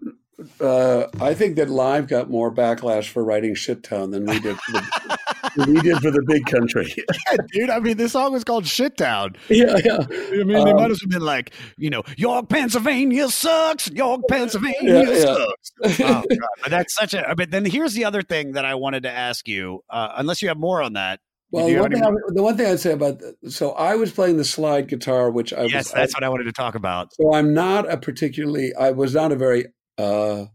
uh, 0.60 1.08
I 1.20 1.34
think 1.34 1.56
that 1.56 1.70
Live 1.70 2.08
got 2.08 2.30
more 2.30 2.54
backlash 2.54 3.10
for 3.10 3.24
writing 3.24 3.56
"Shit 3.56 3.84
Town" 3.84 4.12
than 4.12 4.26
we 4.26 4.40
did 4.40 4.56
for 4.58 4.72
the, 4.74 5.66
we 5.68 5.82
did 5.82 5.98
for 5.98 6.12
the 6.12 6.24
Big 6.28 6.46
Country. 6.46 6.94
Dude, 7.54 7.70
I 7.72 7.80
mean, 7.80 7.98
this 7.98 8.12
song 8.12 8.34
was 8.34 8.44
called 8.44 8.68
"Shit 8.68 8.98
Town." 8.98 9.36
yeah, 9.50 9.78
yeah. 9.84 9.98
I 10.10 10.44
mean, 10.44 10.48
they 10.50 10.56
Um, 10.72 10.76
might 10.78 10.92
as 10.92 11.02
well 11.04 11.10
been 11.10 11.22
like, 11.26 11.54
you 11.78 11.90
know, 11.90 12.04
York, 12.18 12.50
Pennsylvania 12.50 13.30
sucks. 13.30 13.90
York, 13.90 14.22
Pennsylvania 14.30 14.78
Yeah, 14.84 15.10
yeah. 15.10 15.36
sucks. 15.36 16.00
Oh, 16.02 16.24
God. 16.30 16.50
But 16.62 16.70
that's 16.70 16.94
such 16.94 17.14
a. 17.16 17.34
But 17.36 17.50
then 17.52 17.66
here's 17.66 17.94
the 17.94 18.06
other 18.06 18.22
thing 18.22 18.52
that 18.54 18.66
I 18.66 18.76
wanted 18.76 19.04
to 19.04 19.12
ask 19.12 19.48
you. 19.48 19.84
Uh, 19.90 20.10
unless 20.18 20.42
you 20.44 20.50
have 20.50 20.58
more 20.60 20.82
on 20.84 20.94
that. 20.94 21.20
Well, 21.52 21.68
the 21.68 21.80
one, 21.80 21.94
any? 21.94 22.02
I, 22.02 22.12
the 22.30 22.44
one 22.44 22.56
thing 22.56 22.68
I'd 22.68 22.80
say 22.80 22.94
about 22.94 23.20
the, 23.20 23.52
so 23.52 23.72
I 23.72 23.96
was 23.96 24.12
playing 24.12 24.38
the 24.38 24.46
slide 24.46 24.88
guitar, 24.88 25.30
which 25.30 25.52
I 25.54 25.64
yes, 25.64 25.86
was. 25.86 25.92
that's 25.92 26.14
what 26.14 26.24
I 26.24 26.30
wanted 26.30 26.46
to 26.46 26.54
talk 26.54 26.76
about. 26.76 27.14
So 27.14 27.34
I'm 27.34 27.54
not 27.54 27.92
a 27.92 27.98
particularly. 27.98 28.74
I 28.74 28.92
was 28.92 29.14
not 29.14 29.32
a 29.34 29.36
very 29.36 29.66
uh, 29.98 30.46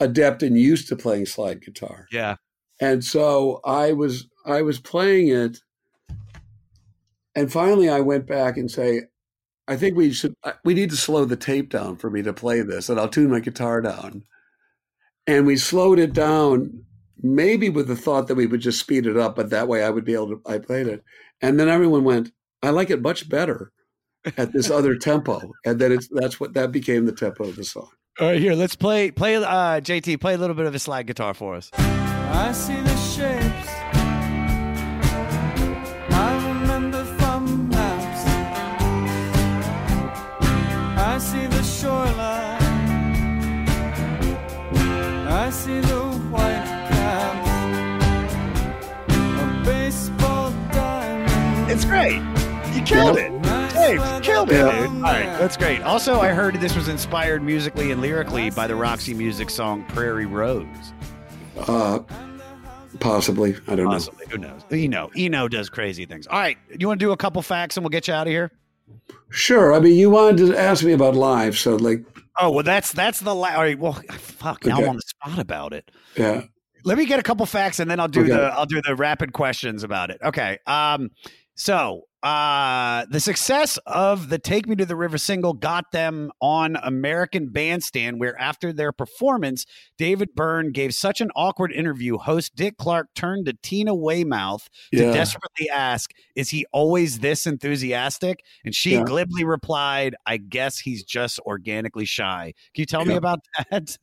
adept 0.00 0.42
and 0.42 0.56
used 0.58 0.88
to 0.88 0.96
playing 0.96 1.26
slide 1.26 1.62
guitar, 1.62 2.06
Yeah. 2.10 2.36
and 2.80 3.04
so 3.04 3.60
I 3.64 3.92
was 3.92 4.28
I 4.46 4.62
was 4.62 4.80
playing 4.80 5.28
it, 5.28 5.58
and 7.34 7.52
finally 7.52 7.90
I 7.90 8.00
went 8.00 8.26
back 8.26 8.56
and 8.56 8.70
say, 8.70 9.02
I 9.68 9.76
think 9.76 9.94
we 9.96 10.10
should 10.12 10.32
we 10.64 10.72
need 10.72 10.88
to 10.90 10.96
slow 10.96 11.26
the 11.26 11.36
tape 11.36 11.68
down 11.68 11.96
for 11.96 12.08
me 12.10 12.22
to 12.22 12.32
play 12.32 12.62
this, 12.62 12.88
and 12.88 12.98
I'll 12.98 13.08
tune 13.08 13.30
my 13.30 13.40
guitar 13.40 13.82
down, 13.82 14.24
and 15.26 15.44
we 15.46 15.58
slowed 15.58 15.98
it 15.98 16.14
down. 16.14 16.86
Maybe 17.22 17.68
with 17.68 17.88
the 17.88 17.96
thought 17.96 18.28
that 18.28 18.34
we 18.34 18.46
would 18.46 18.60
just 18.60 18.80
speed 18.80 19.06
it 19.06 19.16
up, 19.16 19.36
but 19.36 19.50
that 19.50 19.68
way 19.68 19.82
I 19.84 19.90
would 19.90 20.04
be 20.04 20.14
able 20.14 20.28
to. 20.28 20.42
I 20.46 20.58
played 20.58 20.86
it, 20.86 21.04
and 21.40 21.60
then 21.60 21.68
everyone 21.68 22.04
went, 22.04 22.32
"I 22.62 22.70
like 22.70 22.90
it 22.90 23.02
much 23.02 23.28
better 23.28 23.72
at 24.36 24.52
this 24.52 24.70
other 24.78 24.96
tempo," 24.96 25.40
and 25.64 25.78
then 25.78 25.92
it's 25.92 26.08
that's 26.10 26.40
what 26.40 26.54
that 26.54 26.72
became 26.72 27.06
the 27.06 27.12
tempo 27.12 27.44
of 27.44 27.56
the 27.56 27.64
song. 27.64 27.88
All 28.18 28.28
right, 28.28 28.40
here, 28.40 28.54
let's 28.54 28.76
play. 28.76 29.10
Play, 29.10 29.36
uh, 29.36 29.80
JT, 29.80 30.20
play 30.20 30.34
a 30.34 30.38
little 30.38 30.56
bit 30.56 30.66
of 30.66 30.74
a 30.74 30.78
slide 30.78 31.06
guitar 31.06 31.34
for 31.34 31.54
us. 31.54 31.70
I 31.74 32.52
see 32.52 32.80
the 32.80 32.96
shapes 32.96 33.68
I 36.12 36.36
remember 36.48 37.04
from 37.18 37.68
maps. 37.68 38.24
I 40.98 41.18
see 41.18 41.46
the 41.46 41.62
shoreline. 41.62 42.60
I 45.28 45.50
see 45.50 45.80
the 45.80 45.99
great. 51.90 52.22
You 52.74 52.82
killed 52.82 53.18
it. 53.18 53.30
Dave, 53.72 54.00
killed 54.22 54.50
it, 54.50 54.54
Yeah. 54.56 54.80
dude. 54.86 54.90
All 54.96 55.02
right, 55.02 55.24
that's 55.38 55.56
great. 55.56 55.82
Also, 55.82 56.20
I 56.20 56.28
heard 56.28 56.54
this 56.60 56.76
was 56.76 56.86
inspired 56.88 57.42
musically 57.42 57.90
and 57.90 58.00
lyrically 58.00 58.50
by 58.50 58.66
the 58.66 58.74
Roxy 58.76 59.12
Music 59.14 59.50
song 59.50 59.84
"Prairie 59.88 60.26
Rose." 60.26 60.66
Uh, 61.56 62.00
possibly, 63.00 63.56
I 63.66 63.74
don't 63.74 63.86
know. 63.86 63.90
Possibly, 63.90 64.26
who 64.30 64.38
knows? 64.38 64.62
Eno, 64.70 65.10
Eno 65.16 65.48
does 65.48 65.68
crazy 65.68 66.06
things. 66.06 66.26
All 66.28 66.38
right, 66.38 66.56
you 66.78 66.86
want 66.86 67.00
to 67.00 67.06
do 67.06 67.12
a 67.12 67.16
couple 67.16 67.42
facts 67.42 67.76
and 67.76 67.82
we'll 67.84 67.90
get 67.90 68.06
you 68.08 68.14
out 68.14 68.26
of 68.26 68.30
here. 68.30 68.52
Sure. 69.30 69.72
I 69.74 69.80
mean, 69.80 69.96
you 69.96 70.10
wanted 70.10 70.46
to 70.48 70.58
ask 70.58 70.84
me 70.84 70.92
about 70.92 71.14
live, 71.14 71.58
so 71.58 71.76
like, 71.76 72.04
Oh 72.38 72.50
well, 72.50 72.64
that's 72.64 72.92
that's 72.92 73.20
the 73.20 73.34
la- 73.34 73.54
all 73.54 73.62
right. 73.62 73.78
Well, 73.78 73.92
fuck, 74.12 74.64
now 74.64 74.74
Okay. 74.76 74.82
I'm 74.84 74.90
on 74.90 74.96
the 74.96 75.02
spot 75.02 75.38
about 75.38 75.72
it. 75.72 75.90
yeah. 76.16 76.42
Let 76.82 76.96
me 76.96 77.04
get 77.04 77.18
a 77.20 77.22
couple 77.22 77.44
facts 77.44 77.78
and 77.78 77.90
then 77.90 78.00
I'll 78.00 78.08
do 78.08 78.20
Okay. 78.22 78.30
the 78.30 78.42
I'll 78.54 78.64
do 78.64 78.80
the 78.80 78.94
rapid 78.96 79.32
questions 79.34 79.82
about 79.82 80.10
it. 80.10 80.18
Okay. 80.24 80.58
Um 80.66 81.10
so 81.60 82.02
uh 82.22 83.04
the 83.10 83.20
success 83.20 83.78
of 83.86 84.28
the 84.28 84.38
Take 84.38 84.66
Me 84.68 84.76
to 84.76 84.84
the 84.86 84.96
River 84.96 85.18
single 85.18 85.52
got 85.52 85.90
them 85.92 86.30
on 86.40 86.76
American 86.82 87.48
Bandstand 87.48 88.18
where 88.20 88.38
after 88.40 88.72
their 88.72 88.92
performance 88.92 89.64
David 89.98 90.34
Byrne 90.34 90.70
gave 90.72 90.94
such 90.94 91.20
an 91.20 91.30
awkward 91.36 91.72
interview 91.72 92.18
host 92.18 92.54
Dick 92.56 92.76
Clark 92.78 93.08
turned 93.14 93.46
to 93.46 93.54
Tina 93.62 93.94
Weymouth 93.94 94.68
to 94.92 95.12
desperately 95.12 95.68
ask 95.70 96.10
is 96.34 96.50
he 96.50 96.66
always 96.72 97.18
this 97.20 97.46
enthusiastic 97.46 98.42
and 98.64 98.74
she 98.74 98.92
Yeah. 98.92 99.04
glibly 99.04 99.44
replied 99.44 100.14
I 100.26 100.36
guess 100.38 100.78
he's 100.78 101.04
just 101.04 101.38
organically 101.40 102.04
shy. 102.06 102.52
Can 102.74 102.82
you 102.82 102.86
tell 102.86 103.04
me 103.04 103.14
about 103.14 103.40
that? 103.70 103.96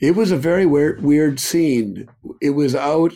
It 0.00 0.16
was 0.16 0.30
a 0.30 0.36
very 0.36 0.64
weird, 0.64 1.02
weird 1.02 1.40
scene. 1.40 2.08
It 2.40 2.50
was 2.50 2.74
out 2.74 3.12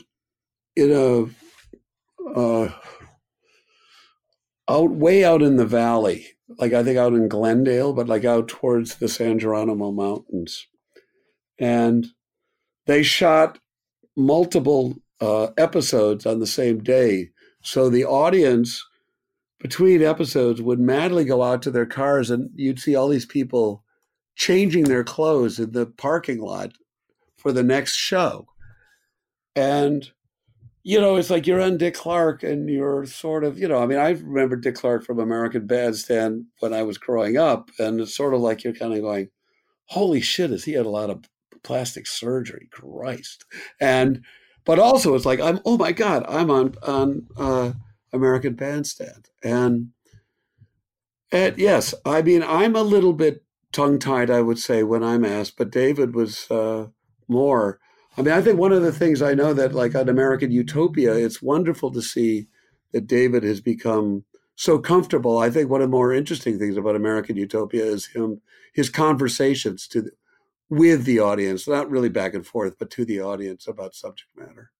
in 0.74 0.90
a, 0.92 2.38
uh, 2.38 2.68
out 4.68 4.90
way 4.90 5.24
out 5.24 5.43
in 5.43 5.56
the 5.56 5.66
valley, 5.66 6.26
like 6.59 6.72
I 6.72 6.82
think 6.82 6.98
out 6.98 7.14
in 7.14 7.28
Glendale, 7.28 7.93
but 7.93 8.09
like 8.09 8.24
out 8.24 8.48
towards 8.48 8.97
the 8.97 9.09
San 9.09 9.39
Geronimo 9.39 9.90
Mountains. 9.90 10.66
And 11.59 12.06
they 12.86 13.02
shot 13.02 13.59
multiple 14.16 14.97
uh, 15.20 15.48
episodes 15.56 16.26
on 16.26 16.40
the 16.40 16.47
same 16.47 16.82
day. 16.82 17.30
So 17.62 17.89
the 17.89 18.05
audience 18.05 18.84
between 19.60 20.02
episodes 20.02 20.60
would 20.60 20.80
madly 20.80 21.24
go 21.24 21.43
out 21.43 21.62
to 21.62 21.70
their 21.70 21.86
cars 21.86 22.30
and 22.30 22.51
you'd 22.56 22.80
see 22.80 22.97
all 22.97 23.09
these 23.09 23.26
people 23.26 23.84
changing 24.34 24.84
their 24.84 25.05
clothes 25.05 25.59
in 25.59 25.72
the 25.72 25.86
parking 25.86 26.40
lot 26.40 26.72
for 27.36 27.52
the 27.52 27.62
next 27.62 27.94
show. 27.94 28.48
And 29.55 30.10
you 30.84 31.00
know, 31.00 31.16
it's 31.16 31.30
like 31.30 31.46
you're 31.46 31.60
on 31.60 31.76
Dick 31.76 31.94
Clark 31.94 32.42
and 32.42 32.68
you're 32.68 33.06
sort 33.06 33.44
of, 33.44 33.56
you 33.59 33.68
know, 33.68 33.78
I 33.78 33.86
mean, 33.86 33.98
I 33.98 34.10
remember 34.10 34.56
Dick 34.56 34.74
Clark 34.74 35.04
from 35.04 35.20
American 35.20 35.66
Bandstand 35.66 36.46
when 36.59 36.74
I 36.74 36.82
was 36.82 36.98
growing 36.98 37.36
up, 37.36 37.70
and 37.78 38.00
it's 38.00 38.16
sort 38.16 38.34
of 38.34 38.40
like 38.40 38.64
you're 38.64 38.74
kind 38.74 38.92
of 38.92 39.00
going, 39.00 39.28
holy 39.86 40.20
shit, 40.20 40.50
has 40.50 40.64
he 40.64 40.72
had 40.72 40.86
a 40.86 40.90
lot 40.90 41.10
of 41.10 41.24
plastic 41.62 42.06
surgery? 42.06 42.68
Christ. 42.72 43.44
And, 43.80 44.24
but 44.64 44.80
also 44.80 45.14
it's 45.14 45.26
like, 45.26 45.40
I'm, 45.40 45.60
oh 45.64 45.78
my 45.78 45.92
God, 45.92 46.24
I'm 46.28 46.50
on, 46.50 46.74
on, 46.82 47.28
uh, 47.36 47.72
American 48.12 48.54
Bandstand. 48.54 49.28
And, 49.42 49.90
and 51.30 51.56
yes, 51.59 51.94
I 52.04 52.22
mean, 52.22 52.42
I'm 52.42 52.74
a 52.74 52.82
little 52.82 53.12
bit 53.12 53.44
tongue 53.70 54.00
tied, 54.00 54.30
I 54.30 54.42
would 54.42 54.59
say, 54.59 54.82
when 54.82 55.04
I'm 55.04 55.24
asked, 55.24 55.56
but 55.56 55.70
David 55.70 56.14
was 56.14 56.50
uh, 56.50 56.88
more. 57.28 57.78
I 58.16 58.22
mean, 58.22 58.34
I 58.34 58.43
think 58.43 58.59
one 58.59 58.72
of 58.72 58.82
the 58.82 58.93
things 58.93 59.22
I 59.22 59.34
know 59.34 59.55
that, 59.55 59.72
like 59.72 59.94
on 59.94 60.09
American 60.09 60.51
Utopia, 60.51 61.14
it's 61.14 61.40
wonderful 61.40 61.90
to 61.93 62.02
see 62.02 62.48
that 62.93 63.06
David 63.06 63.43
has 63.43 63.60
become 63.60 64.24
so 64.55 64.78
comfortable. 64.78 65.39
I 65.39 65.51
think 65.51 65.70
one 65.70 65.80
of 65.80 65.89
the 65.89 65.97
more 65.97 66.12
interesting 66.12 66.59
things 66.59 66.76
about 66.76 66.94
American 66.94 67.36
Utopia 67.36 67.84
is 67.84 68.06
him, 68.06 68.40
his 68.74 68.90
conversations 68.90 69.89
to 69.89 70.10
with 70.68 71.05
the 71.05 71.20
audience, 71.20 71.68
not 71.68 71.90
really 71.90 72.09
back 72.09 72.32
and 72.32 72.47
forth, 72.47 72.76
but 72.78 72.90
to 72.90 73.05
the 73.05 73.20
audience 73.20 73.66
about 73.66 73.94
subject 73.94 74.30
matter. 74.34 74.70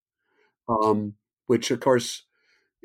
Um, 0.69 1.15
which, 1.47 1.71
of 1.71 1.81
course, 1.81 2.23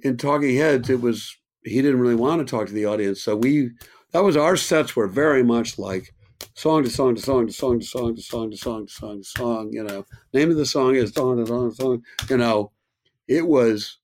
in 0.04 0.18
Talking 0.18 0.58
Heads, 0.58 0.90
it 0.90 1.02
was 1.02 1.38
he 1.64 1.82
didn't 1.82 2.00
really 2.00 2.16
want 2.16 2.40
to 2.40 2.50
talk 2.50 2.68
to 2.68 2.74
the 2.74 2.86
audience, 2.86 3.22
so 3.22 3.36
we 3.36 3.72
that 4.12 4.24
was 4.24 4.38
our 4.38 4.56
sets 4.56 4.96
were 4.96 5.08
very 5.08 5.44
much 5.44 5.78
like 5.78 6.14
song 6.58 6.84
to 6.84 6.90
song 6.90 7.14
to 7.14 7.22
song 7.22 7.46
to 7.46 7.54
song 7.54 7.80
to 7.80 7.86
song 7.86 8.16
to 8.16 8.22
song 8.22 8.52
to 8.52 8.58
song 8.58 8.88
to 8.88 8.92
song 8.92 9.22
to 9.22 9.24
song. 9.24 9.70
You 9.72 9.84
know, 9.84 10.06
name 10.34 10.50
of 10.50 10.58
the 10.58 10.66
song 10.66 10.96
is 10.96 11.14
song 11.14 11.38
to 11.38 11.46
song 11.46 11.72
song. 11.72 12.04
You 12.30 12.38
know, 12.38 12.72
it 13.28 13.48
was 13.48 14.00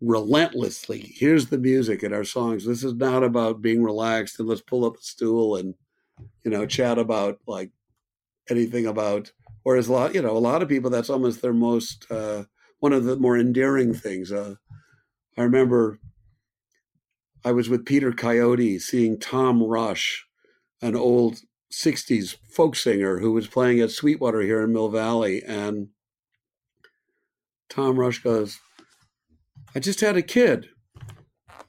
relentlessly. 0.00 1.12
Here's 1.16 1.48
the 1.48 1.58
music 1.58 2.04
in 2.04 2.12
our 2.14 2.22
songs. 2.22 2.64
This 2.64 2.84
is 2.84 2.94
not 2.94 3.24
about 3.24 3.60
being 3.60 3.82
relaxed 3.82 4.38
and 4.38 4.48
let's 4.48 4.62
pull 4.62 4.84
up 4.84 4.96
a 4.96 5.02
stool 5.02 5.56
and 5.56 5.74
you 6.44 6.52
know 6.52 6.66
chat 6.66 6.98
about 6.98 7.40
like 7.48 7.72
anything 8.48 8.86
about. 8.86 9.32
Whereas 9.64 9.88
a 9.88 9.92
lot, 9.92 10.14
you 10.14 10.22
know, 10.22 10.36
a 10.36 10.38
lot 10.38 10.62
of 10.62 10.68
people 10.68 10.90
that's 10.90 11.10
almost 11.10 11.42
their 11.42 11.52
most 11.52 12.06
uh, 12.12 12.44
one 12.78 12.92
of 12.92 13.04
the 13.04 13.16
more 13.16 13.36
endearing 13.36 13.92
things. 13.92 14.30
Uh, 14.30 14.54
I 15.36 15.42
remember 15.42 15.98
I 17.44 17.50
was 17.50 17.68
with 17.68 17.84
Peter 17.84 18.12
Coyote 18.12 18.78
seeing 18.78 19.18
Tom 19.18 19.60
Rush, 19.60 20.28
an 20.80 20.94
old 20.94 21.40
60s 21.72 22.36
folk 22.50 22.76
singer 22.76 23.18
who 23.18 23.32
was 23.32 23.46
playing 23.46 23.80
at 23.80 23.90
Sweetwater 23.90 24.40
here 24.40 24.62
in 24.62 24.72
Mill 24.72 24.88
Valley. 24.88 25.42
And 25.42 25.88
Tom 27.68 27.98
Rush 27.98 28.22
goes, 28.22 28.58
I 29.74 29.80
just 29.80 30.00
had 30.00 30.16
a 30.16 30.22
kid. 30.22 30.68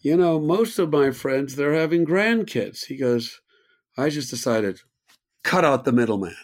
You 0.01 0.15
know, 0.15 0.39
most 0.39 0.79
of 0.79 0.91
my 0.91 1.11
friends, 1.11 1.55
they're 1.55 1.73
having 1.73 2.05
grandkids. 2.05 2.85
He 2.85 2.95
goes, 2.95 3.41
I 3.97 4.09
just 4.09 4.29
decided, 4.29 4.79
cut 5.43 5.65
out 5.65 5.83
the 5.83 5.91
middleman. 5.91 6.35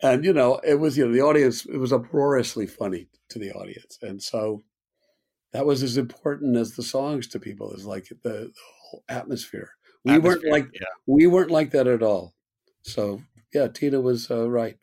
And, 0.00 0.24
you 0.24 0.32
know, 0.32 0.60
it 0.64 0.78
was, 0.78 0.96
you 0.96 1.06
know, 1.06 1.12
the 1.12 1.22
audience, 1.22 1.66
it 1.66 1.78
was 1.78 1.92
uproariously 1.92 2.66
funny 2.66 3.08
to 3.30 3.40
the 3.40 3.50
audience. 3.50 3.98
And 4.00 4.22
so 4.22 4.62
that 5.52 5.66
was 5.66 5.82
as 5.82 5.96
important 5.96 6.56
as 6.56 6.76
the 6.76 6.84
songs 6.84 7.26
to 7.28 7.40
people, 7.40 7.72
is 7.72 7.84
like 7.84 8.08
the, 8.08 8.18
the 8.22 8.52
whole 8.82 9.02
atmosphere. 9.08 9.72
We 10.04 10.18
weren't 10.18 10.44
like 10.44 10.68
yeah. 10.72 10.86
we 11.06 11.26
weren't 11.26 11.50
like 11.50 11.72
that 11.72 11.86
at 11.86 12.02
all. 12.02 12.34
So 12.82 13.22
yeah, 13.52 13.68
Tina 13.68 14.00
was 14.00 14.30
uh, 14.30 14.48
right. 14.48 14.76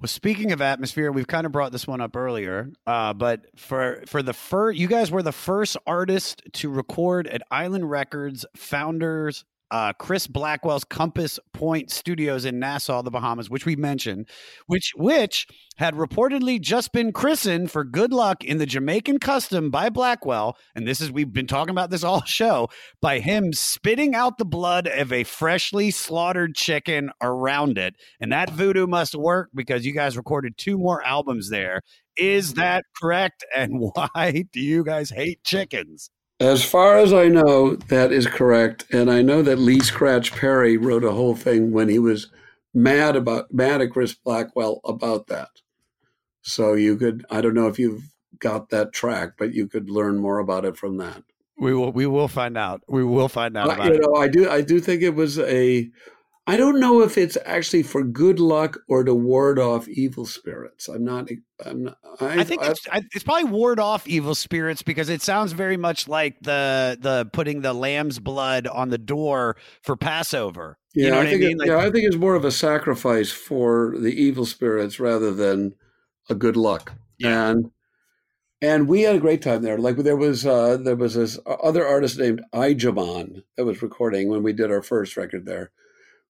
Well, 0.00 0.08
speaking 0.08 0.52
of 0.52 0.60
atmosphere, 0.60 1.10
we've 1.10 1.26
kind 1.26 1.46
of 1.46 1.52
brought 1.52 1.72
this 1.72 1.86
one 1.86 2.00
up 2.00 2.14
earlier, 2.14 2.70
uh, 2.86 3.14
but 3.14 3.46
for 3.56 4.02
for 4.06 4.22
the 4.22 4.32
first, 4.32 4.78
you 4.78 4.86
guys 4.86 5.10
were 5.10 5.22
the 5.22 5.32
first 5.32 5.76
artist 5.86 6.42
to 6.54 6.68
record 6.68 7.26
at 7.26 7.42
Island 7.50 7.90
Records 7.90 8.44
founders 8.54 9.44
uh, 9.74 9.92
Chris 9.94 10.28
Blackwell's 10.28 10.84
Compass 10.84 11.40
Point 11.52 11.90
Studios 11.90 12.44
in 12.44 12.60
Nassau, 12.60 13.02
the 13.02 13.10
Bahamas, 13.10 13.50
which 13.50 13.66
we 13.66 13.74
mentioned, 13.74 14.28
which 14.68 14.92
which 14.94 15.48
had 15.78 15.94
reportedly 15.94 16.60
just 16.60 16.92
been 16.92 17.10
christened 17.10 17.72
for 17.72 17.82
good 17.82 18.12
luck 18.12 18.44
in 18.44 18.58
the 18.58 18.66
Jamaican 18.66 19.18
custom 19.18 19.72
by 19.72 19.90
Blackwell, 19.90 20.56
and 20.76 20.86
this 20.86 21.00
is 21.00 21.10
we've 21.10 21.32
been 21.32 21.48
talking 21.48 21.72
about 21.72 21.90
this 21.90 22.04
all 22.04 22.22
show 22.24 22.68
by 23.02 23.18
him 23.18 23.52
spitting 23.52 24.14
out 24.14 24.38
the 24.38 24.44
blood 24.44 24.86
of 24.86 25.12
a 25.12 25.24
freshly 25.24 25.90
slaughtered 25.90 26.54
chicken 26.54 27.10
around 27.20 27.76
it, 27.76 27.96
and 28.20 28.30
that 28.30 28.50
voodoo 28.50 28.86
must 28.86 29.16
work 29.16 29.50
because 29.52 29.84
you 29.84 29.92
guys 29.92 30.16
recorded 30.16 30.56
two 30.56 30.78
more 30.78 31.04
albums 31.04 31.50
there. 31.50 31.80
Is 32.16 32.54
that 32.54 32.84
correct? 33.02 33.44
And 33.52 33.72
why 33.94 34.44
do 34.52 34.60
you 34.60 34.84
guys 34.84 35.10
hate 35.10 35.42
chickens? 35.42 36.10
As 36.44 36.62
far 36.62 36.98
as 36.98 37.10
I 37.10 37.28
know, 37.28 37.74
that 37.88 38.12
is 38.12 38.26
correct. 38.26 38.84
And 38.92 39.10
I 39.10 39.22
know 39.22 39.40
that 39.40 39.58
Lee 39.58 39.80
Scratch 39.80 40.30
Perry 40.32 40.76
wrote 40.76 41.02
a 41.02 41.12
whole 41.12 41.34
thing 41.34 41.72
when 41.72 41.88
he 41.88 41.98
was 41.98 42.30
mad 42.74 43.16
about 43.16 43.52
mad 43.52 43.80
at 43.80 43.92
Chris 43.92 44.12
Blackwell 44.12 44.80
about 44.84 45.28
that. 45.28 45.48
So 46.42 46.74
you 46.74 46.96
could 46.98 47.24
I 47.30 47.40
don't 47.40 47.54
know 47.54 47.68
if 47.68 47.78
you've 47.78 48.02
got 48.38 48.68
that 48.68 48.92
track, 48.92 49.32
but 49.38 49.54
you 49.54 49.66
could 49.66 49.88
learn 49.88 50.18
more 50.18 50.38
about 50.38 50.66
it 50.66 50.76
from 50.76 50.98
that. 50.98 51.22
We 51.56 51.72
will 51.72 51.92
we 51.92 52.06
will 52.06 52.28
find 52.28 52.58
out. 52.58 52.82
We 52.88 53.04
will 53.04 53.28
find 53.28 53.56
out 53.56 53.70
Uh, 53.70 53.72
about 53.72 53.86
you 53.86 53.94
it. 53.94 54.00
know, 54.02 54.14
I 54.16 54.28
do 54.28 54.50
I 54.50 54.60
do 54.60 54.80
think 54.80 55.00
it 55.00 55.14
was 55.14 55.38
a 55.38 55.88
I 56.46 56.58
don't 56.58 56.78
know 56.78 57.00
if 57.00 57.16
it's 57.16 57.38
actually 57.46 57.84
for 57.84 58.04
good 58.04 58.38
luck 58.38 58.78
or 58.86 59.02
to 59.02 59.14
ward 59.14 59.58
off 59.58 59.88
evil 59.88 60.26
spirits. 60.26 60.88
I'm 60.88 61.02
not. 61.02 61.28
I'm 61.64 61.84
not. 61.84 61.96
I, 62.20 62.40
I 62.40 62.44
think 62.44 62.62
it's, 62.62 62.86
I, 62.92 63.00
it's 63.14 63.24
probably 63.24 63.44
ward 63.50 63.80
off 63.80 64.06
evil 64.06 64.34
spirits 64.34 64.82
because 64.82 65.08
it 65.08 65.22
sounds 65.22 65.52
very 65.52 65.78
much 65.78 66.06
like 66.06 66.36
the 66.42 66.98
the 67.00 67.30
putting 67.32 67.62
the 67.62 67.72
lamb's 67.72 68.18
blood 68.18 68.66
on 68.66 68.90
the 68.90 68.98
door 68.98 69.56
for 69.82 69.96
Passover. 69.96 70.76
Yeah, 70.94 71.04
you 71.04 71.10
know 71.10 71.16
I 71.16 71.18
what 71.20 71.26
I 71.26 71.30
think. 71.30 71.40
mean? 71.42 71.50
It, 71.52 71.58
Like- 71.60 71.68
yeah, 71.68 71.78
I 71.78 71.90
think 71.90 72.04
it's 72.06 72.16
more 72.16 72.34
of 72.34 72.44
a 72.44 72.50
sacrifice 72.52 73.30
for 73.30 73.94
the 73.98 74.12
evil 74.12 74.44
spirits 74.44 75.00
rather 75.00 75.32
than 75.32 75.74
a 76.28 76.34
good 76.34 76.56
luck. 76.58 76.92
And 77.22 77.70
and 78.60 78.86
we 78.86 79.00
had 79.02 79.16
a 79.16 79.20
great 79.20 79.40
time 79.40 79.62
there. 79.62 79.78
Like 79.78 79.96
there 79.96 80.16
was 80.16 80.44
uh, 80.44 80.76
there 80.76 80.96
was 80.96 81.14
this 81.14 81.38
other 81.46 81.86
artist 81.86 82.18
named 82.18 82.42
Ijahman 82.54 83.44
that 83.56 83.64
was 83.64 83.80
recording 83.82 84.28
when 84.28 84.42
we 84.42 84.52
did 84.52 84.70
our 84.70 84.82
first 84.82 85.16
record 85.16 85.46
there. 85.46 85.70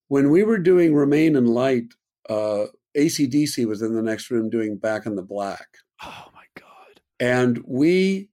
When 0.08 0.30
we 0.30 0.42
were 0.42 0.58
doing 0.58 0.94
Remain 0.94 1.36
in 1.36 1.46
Light, 1.46 1.94
uh, 2.28 2.66
ACDC 2.96 3.66
was 3.66 3.82
in 3.82 3.94
the 3.94 4.02
next 4.02 4.30
room 4.30 4.50
doing 4.50 4.76
Back 4.76 5.06
in 5.06 5.16
the 5.16 5.22
Black. 5.22 5.66
Oh 6.02 6.26
my 6.34 6.44
god! 6.54 7.00
And 7.18 7.62
we, 7.66 8.28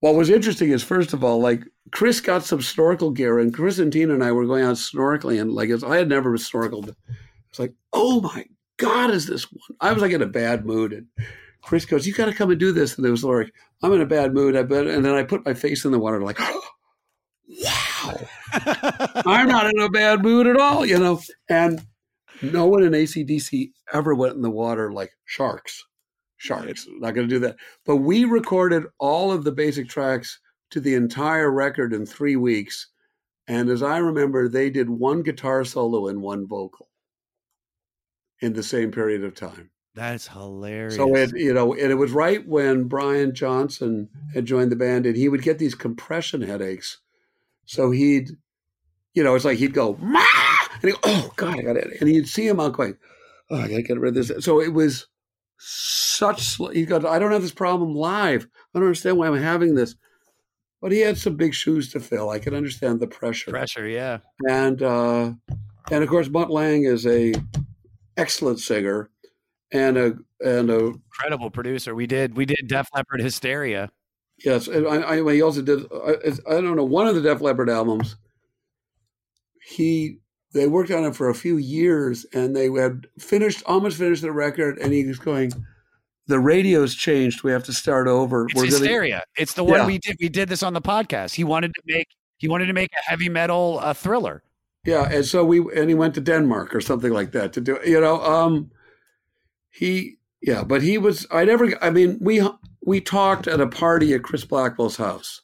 what 0.00 0.14
was 0.14 0.30
interesting 0.30 0.70
is 0.70 0.82
first 0.82 1.12
of 1.12 1.22
all, 1.24 1.40
like 1.40 1.64
Chris 1.90 2.20
got 2.20 2.44
some 2.44 2.62
snorkel 2.62 3.10
gear, 3.10 3.38
and 3.38 3.52
Chris 3.52 3.78
and 3.78 3.92
Tina 3.92 4.14
and 4.14 4.24
I 4.24 4.32
were 4.32 4.46
going 4.46 4.64
out 4.64 4.76
snorkeling, 4.76 5.40
and 5.40 5.52
like 5.52 5.70
I 5.84 5.96
had 5.96 6.08
never 6.08 6.36
snorkeled. 6.36 6.94
It's 7.50 7.58
like, 7.58 7.74
oh 7.92 8.20
my 8.20 8.46
god, 8.78 9.10
is 9.10 9.26
this 9.26 9.44
one? 9.44 9.76
I 9.80 9.92
was 9.92 10.02
like 10.02 10.12
in 10.12 10.22
a 10.22 10.26
bad 10.26 10.64
mood, 10.64 10.92
and 10.92 11.06
Chris 11.62 11.84
goes, 11.84 12.06
"You 12.06 12.14
got 12.14 12.26
to 12.26 12.34
come 12.34 12.50
and 12.50 12.60
do 12.60 12.72
this." 12.72 12.96
And 12.96 13.06
it 13.06 13.10
was 13.10 13.24
like, 13.24 13.52
"I'm 13.82 13.92
in 13.92 14.00
a 14.00 14.06
bad 14.06 14.34
mood," 14.34 14.56
I 14.56 14.62
bet. 14.62 14.86
And 14.86 15.04
then 15.04 15.14
I 15.14 15.22
put 15.22 15.44
my 15.44 15.54
face 15.54 15.84
in 15.84 15.92
the 15.92 15.98
water, 15.98 16.20
like, 16.22 16.38
wow, 17.48 17.81
I'm 18.52 19.48
not 19.48 19.66
in 19.66 19.80
a 19.80 19.88
bad 19.88 20.22
mood 20.22 20.46
at 20.46 20.56
all, 20.56 20.84
you 20.84 20.98
know. 20.98 21.20
And 21.48 21.82
no 22.42 22.66
one 22.66 22.82
in 22.82 22.92
ACDC 22.92 23.70
ever 23.92 24.14
went 24.14 24.34
in 24.34 24.42
the 24.42 24.50
water 24.50 24.92
like 24.92 25.12
sharks. 25.24 25.84
Sharks, 26.36 26.86
not 26.98 27.14
going 27.14 27.28
to 27.28 27.34
do 27.34 27.40
that. 27.40 27.56
But 27.86 27.96
we 27.96 28.24
recorded 28.24 28.84
all 28.98 29.30
of 29.30 29.44
the 29.44 29.52
basic 29.52 29.88
tracks 29.88 30.40
to 30.70 30.80
the 30.80 30.94
entire 30.94 31.50
record 31.50 31.92
in 31.92 32.04
three 32.04 32.36
weeks. 32.36 32.88
And 33.46 33.68
as 33.68 33.82
I 33.82 33.98
remember, 33.98 34.48
they 34.48 34.70
did 34.70 34.90
one 34.90 35.22
guitar 35.22 35.64
solo 35.64 36.08
and 36.08 36.20
one 36.20 36.46
vocal 36.46 36.88
in 38.40 38.54
the 38.54 38.62
same 38.62 38.90
period 38.90 39.22
of 39.22 39.34
time. 39.34 39.70
That's 39.94 40.26
hilarious. 40.26 40.96
So 40.96 41.14
it, 41.14 41.32
you 41.36 41.52
know, 41.52 41.74
and 41.74 41.90
it 41.92 41.96
was 41.96 42.12
right 42.12 42.46
when 42.46 42.84
Brian 42.84 43.34
Johnson 43.34 44.08
had 44.34 44.46
joined 44.46 44.72
the 44.72 44.76
band, 44.76 45.06
and 45.06 45.16
he 45.16 45.28
would 45.28 45.42
get 45.42 45.58
these 45.58 45.74
compression 45.74 46.40
headaches. 46.40 46.98
So 47.66 47.90
he'd, 47.90 48.30
you 49.14 49.22
know, 49.22 49.34
it's 49.34 49.44
like 49.44 49.58
he'd 49.58 49.74
go, 49.74 49.96
Ma! 50.00 50.24
and 50.80 50.84
he'd 50.84 50.92
go, 50.92 50.98
oh 51.04 51.32
God, 51.36 51.58
I 51.58 51.62
got 51.62 51.76
it, 51.76 52.00
and 52.00 52.10
you'd 52.10 52.28
see 52.28 52.46
him 52.46 52.60
out 52.60 52.72
going, 52.74 52.96
oh, 53.50 53.56
I 53.56 53.68
gotta 53.68 53.82
get 53.82 53.98
rid 54.00 54.16
of 54.16 54.26
this. 54.26 54.44
So 54.44 54.60
it 54.60 54.72
was 54.72 55.06
such. 55.58 56.56
He 56.72 56.84
goes, 56.86 57.04
I 57.04 57.18
don't 57.18 57.32
have 57.32 57.42
this 57.42 57.52
problem 57.52 57.94
live. 57.94 58.46
I 58.74 58.78
don't 58.78 58.86
understand 58.88 59.18
why 59.18 59.28
I'm 59.28 59.36
having 59.36 59.74
this. 59.74 59.94
but 60.80 60.90
he 60.92 61.00
had 61.00 61.16
some 61.18 61.36
big 61.36 61.54
shoes 61.54 61.92
to 61.92 62.00
fill. 62.00 62.30
I 62.30 62.38
can 62.38 62.54
understand 62.54 63.00
the 63.00 63.06
pressure. 63.06 63.50
Pressure, 63.50 63.86
yeah. 63.86 64.18
And 64.48 64.82
uh, 64.82 65.32
and 65.90 66.02
of 66.02 66.08
course, 66.08 66.28
Mutt 66.28 66.50
Lange 66.50 66.84
is 66.84 67.06
a 67.06 67.34
excellent 68.16 68.58
singer 68.60 69.10
and 69.72 69.96
a 69.96 70.14
and 70.40 70.70
a 70.70 70.86
Incredible 70.86 71.50
producer. 71.50 71.94
We 71.94 72.06
did 72.06 72.36
we 72.36 72.44
did 72.46 72.66
Def 72.66 72.88
Leppard 72.94 73.20
Hysteria. 73.20 73.90
yes. 74.44 74.66
And 74.68 74.86
I, 74.88 75.18
I 75.20 75.32
he 75.34 75.42
also 75.42 75.62
did. 75.62 75.86
I, 75.92 76.16
I 76.48 76.60
don't 76.60 76.76
know 76.76 76.84
one 76.84 77.06
of 77.06 77.14
the 77.14 77.20
Def 77.22 77.40
Leppard 77.40 77.70
albums. 77.70 78.16
He 79.64 80.18
they 80.52 80.66
worked 80.66 80.90
on 80.90 81.04
it 81.04 81.16
for 81.16 81.28
a 81.30 81.34
few 81.34 81.56
years, 81.56 82.26
and 82.34 82.54
they 82.54 82.70
had 82.70 83.06
finished 83.18 83.62
almost 83.66 83.96
finished 83.98 84.22
the 84.22 84.32
record, 84.32 84.78
and 84.78 84.92
he 84.92 85.04
was 85.06 85.18
going. 85.18 85.52
The 86.28 86.38
radio's 86.38 86.94
changed. 86.94 87.42
We 87.42 87.50
have 87.50 87.64
to 87.64 87.72
start 87.72 88.06
over. 88.06 88.44
It's 88.44 88.54
gonna- 88.54 88.66
Hysteria. 88.66 89.24
It's 89.36 89.54
the 89.54 89.64
one 89.64 89.80
Yeah. 89.80 89.86
we 89.86 89.98
did 89.98 90.16
we 90.20 90.28
did 90.28 90.48
this 90.48 90.62
on 90.62 90.72
the 90.72 90.80
podcast. 90.80 91.34
He 91.34 91.44
wanted 91.44 91.74
to 91.74 91.82
make 91.86 92.06
he 92.38 92.48
wanted 92.48 92.66
to 92.66 92.72
make 92.72 92.90
a 92.92 93.10
heavy 93.10 93.28
metal 93.28 93.78
uh, 93.82 93.92
thriller. 93.94 94.42
Yeah, 94.84 95.08
and 95.10 95.24
so 95.24 95.44
we 95.44 95.58
and 95.74 95.88
he 95.88 95.94
went 95.94 96.14
to 96.14 96.20
Denmark 96.20 96.74
or 96.74 96.80
something 96.80 97.12
like 97.12 97.32
that 97.32 97.52
to 97.54 97.60
do 97.60 97.78
you 97.84 98.00
know 98.00 98.20
um 98.22 98.70
he 99.70 100.18
yeah, 100.40 100.64
but 100.64 100.82
he 100.82 100.98
was 100.98 101.26
I 101.30 101.44
never 101.44 101.72
I 101.82 101.90
mean 101.90 102.18
we 102.20 102.42
we 102.84 103.00
talked 103.00 103.46
at 103.48 103.60
a 103.60 103.66
party 103.66 104.12
at 104.14 104.22
Chris 104.22 104.44
Blackwell's 104.44 104.96
house 104.96 105.40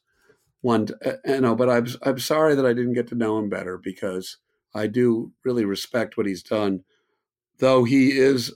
one 0.61 0.89
uh, 1.05 1.13
you 1.25 1.41
know 1.41 1.55
but 1.55 1.71
I'm 1.71 1.87
I'm 2.03 2.19
sorry 2.19 2.55
that 2.55 2.67
I 2.67 2.73
didn't 2.73 2.95
get 2.95 3.09
to 3.09 3.15
know 3.15 3.39
him 3.39 3.49
better 3.49 3.79
because 3.79 4.39
I 4.75 4.87
do 4.87 5.33
really 5.45 5.65
respect 5.65 6.17
what 6.17 6.27
he's 6.27 6.43
done 6.43 6.85
though 7.59 7.85
he 7.85 8.19
is 8.19 8.55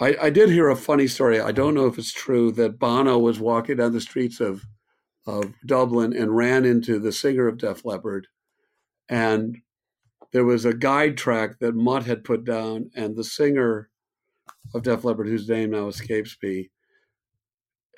I, 0.00 0.16
I 0.20 0.30
did 0.30 0.48
hear 0.48 0.68
a 0.68 0.74
funny 0.74 1.06
story. 1.06 1.40
I 1.40 1.52
don't 1.52 1.74
know 1.74 1.86
if 1.86 1.96
it's 1.96 2.12
true 2.12 2.50
that 2.52 2.78
Bono 2.80 3.18
was 3.20 3.38
walking 3.38 3.76
down 3.76 3.92
the 3.92 4.00
streets 4.00 4.40
of 4.40 4.64
of 5.26 5.54
Dublin 5.64 6.12
and 6.16 6.36
ran 6.36 6.64
into 6.64 6.98
the 6.98 7.12
singer 7.12 7.46
of 7.46 7.58
Def 7.58 7.84
Leppard 7.84 8.26
and 9.08 9.58
there 10.32 10.44
was 10.44 10.64
a 10.64 10.72
guide 10.72 11.16
track 11.16 11.58
that 11.60 11.74
Mutt 11.74 12.04
had 12.04 12.24
put 12.24 12.44
down, 12.44 12.90
and 12.96 13.14
the 13.14 13.24
singer 13.24 13.90
of 14.74 14.82
Def 14.82 15.04
Leppard, 15.04 15.28
whose 15.28 15.48
name 15.48 15.70
now 15.70 15.88
escapes 15.88 16.36
me, 16.42 16.70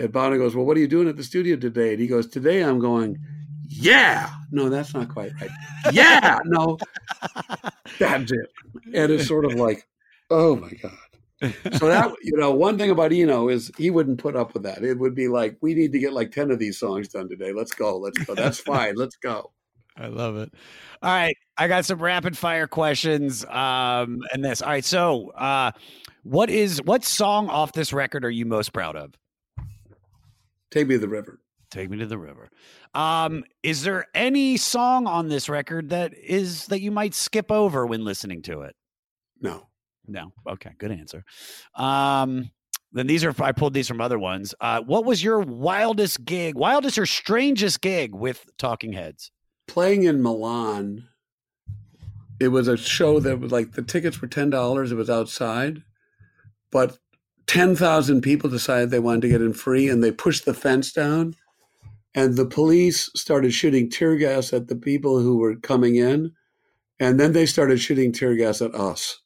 and 0.00 0.12
Bono 0.12 0.38
goes, 0.38 0.54
"Well, 0.54 0.64
what 0.64 0.76
are 0.76 0.80
you 0.80 0.88
doing 0.88 1.08
at 1.08 1.16
the 1.16 1.24
studio 1.24 1.56
today?" 1.56 1.92
And 1.92 2.00
he 2.00 2.06
goes, 2.06 2.26
"Today 2.26 2.62
I'm 2.62 2.78
going." 2.78 3.18
Yeah, 3.66 4.30
no, 4.50 4.68
that's 4.68 4.94
not 4.94 5.08
quite 5.08 5.32
right. 5.40 5.50
Yeah, 5.92 6.38
no, 6.44 6.78
that's 7.98 8.30
it. 8.30 8.52
And 8.92 9.10
it's 9.10 9.26
sort 9.26 9.46
of 9.46 9.54
like, 9.54 9.86
oh 10.30 10.56
my 10.56 10.70
god. 10.70 11.52
So 11.78 11.88
that 11.88 12.14
you 12.22 12.36
know, 12.36 12.52
one 12.52 12.78
thing 12.78 12.90
about 12.90 13.12
Eno 13.12 13.48
is 13.48 13.70
he 13.76 13.90
wouldn't 13.90 14.18
put 14.18 14.36
up 14.36 14.54
with 14.54 14.62
that. 14.64 14.84
It 14.84 14.98
would 14.98 15.14
be 15.14 15.28
like, 15.28 15.56
we 15.60 15.74
need 15.74 15.92
to 15.92 15.98
get 15.98 16.12
like 16.12 16.30
ten 16.30 16.50
of 16.50 16.58
these 16.58 16.78
songs 16.78 17.08
done 17.08 17.28
today. 17.28 17.52
Let's 17.52 17.72
go. 17.72 17.98
Let's 17.98 18.18
go. 18.18 18.34
That's 18.34 18.60
fine. 18.60 18.94
Let's 18.96 19.16
go. 19.16 19.52
I 19.96 20.08
love 20.08 20.36
it. 20.36 20.52
All 21.02 21.10
right, 21.10 21.36
I 21.56 21.68
got 21.68 21.84
some 21.84 22.00
rapid 22.00 22.36
fire 22.36 22.66
questions. 22.66 23.44
Um, 23.44 24.20
and 24.32 24.44
this. 24.44 24.62
All 24.62 24.70
right, 24.70 24.84
so 24.84 25.30
uh, 25.30 25.72
what 26.22 26.50
is 26.50 26.82
what 26.82 27.04
song 27.04 27.48
off 27.48 27.72
this 27.72 27.92
record 27.92 28.24
are 28.24 28.30
you 28.30 28.46
most 28.46 28.72
proud 28.72 28.96
of? 28.96 29.14
Take 30.74 30.88
me 30.88 30.96
to 30.96 30.98
the 30.98 31.08
river. 31.08 31.38
Take 31.70 31.88
me 31.88 31.98
to 31.98 32.06
the 32.06 32.18
river. 32.18 32.50
Um, 32.94 33.44
is 33.62 33.84
there 33.84 34.06
any 34.12 34.56
song 34.56 35.06
on 35.06 35.28
this 35.28 35.48
record 35.48 35.90
that 35.90 36.12
is 36.14 36.66
that 36.66 36.80
you 36.80 36.90
might 36.90 37.14
skip 37.14 37.52
over 37.52 37.86
when 37.86 38.04
listening 38.04 38.42
to 38.42 38.62
it? 38.62 38.74
No. 39.40 39.68
No. 40.06 40.32
Okay, 40.48 40.72
good 40.78 40.90
answer. 40.90 41.24
Um, 41.76 42.50
then 42.92 43.06
these 43.06 43.24
are 43.24 43.32
I 43.40 43.52
pulled 43.52 43.72
these 43.72 43.86
from 43.86 44.00
other 44.00 44.18
ones. 44.18 44.52
Uh, 44.60 44.80
what 44.80 45.04
was 45.04 45.22
your 45.22 45.38
wildest 45.38 46.24
gig, 46.24 46.56
wildest 46.56 46.98
or 46.98 47.06
strangest 47.06 47.80
gig 47.80 48.12
with 48.12 48.44
Talking 48.58 48.92
Heads? 48.92 49.30
playing 49.68 50.02
in 50.02 50.22
Milan, 50.22 51.04
it 52.40 52.48
was 52.48 52.68
a 52.68 52.76
show 52.76 53.20
that 53.20 53.38
was 53.38 53.52
like 53.52 53.72
the 53.72 53.82
tickets 53.82 54.20
were 54.20 54.28
ten 54.28 54.50
dollars. 54.50 54.90
It 54.90 54.96
was 54.96 55.08
outside, 55.08 55.82
but 56.72 56.98
ten 57.46 57.76
thousand 57.76 58.22
people 58.22 58.50
decided 58.50 58.90
they 58.90 58.98
wanted 58.98 59.22
to 59.22 59.28
get 59.28 59.42
in 59.42 59.52
free, 59.52 59.88
and 59.88 60.02
they 60.02 60.12
pushed 60.12 60.44
the 60.44 60.54
fence 60.54 60.92
down, 60.92 61.34
and 62.14 62.36
the 62.36 62.46
police 62.46 63.10
started 63.14 63.52
shooting 63.52 63.90
tear 63.90 64.16
gas 64.16 64.52
at 64.52 64.68
the 64.68 64.76
people 64.76 65.20
who 65.20 65.36
were 65.38 65.56
coming 65.56 65.96
in, 65.96 66.32
and 67.00 67.18
then 67.18 67.32
they 67.32 67.46
started 67.46 67.80
shooting 67.80 68.12
tear 68.12 68.34
gas 68.36 68.62
at 68.62 68.74
us, 68.74 69.20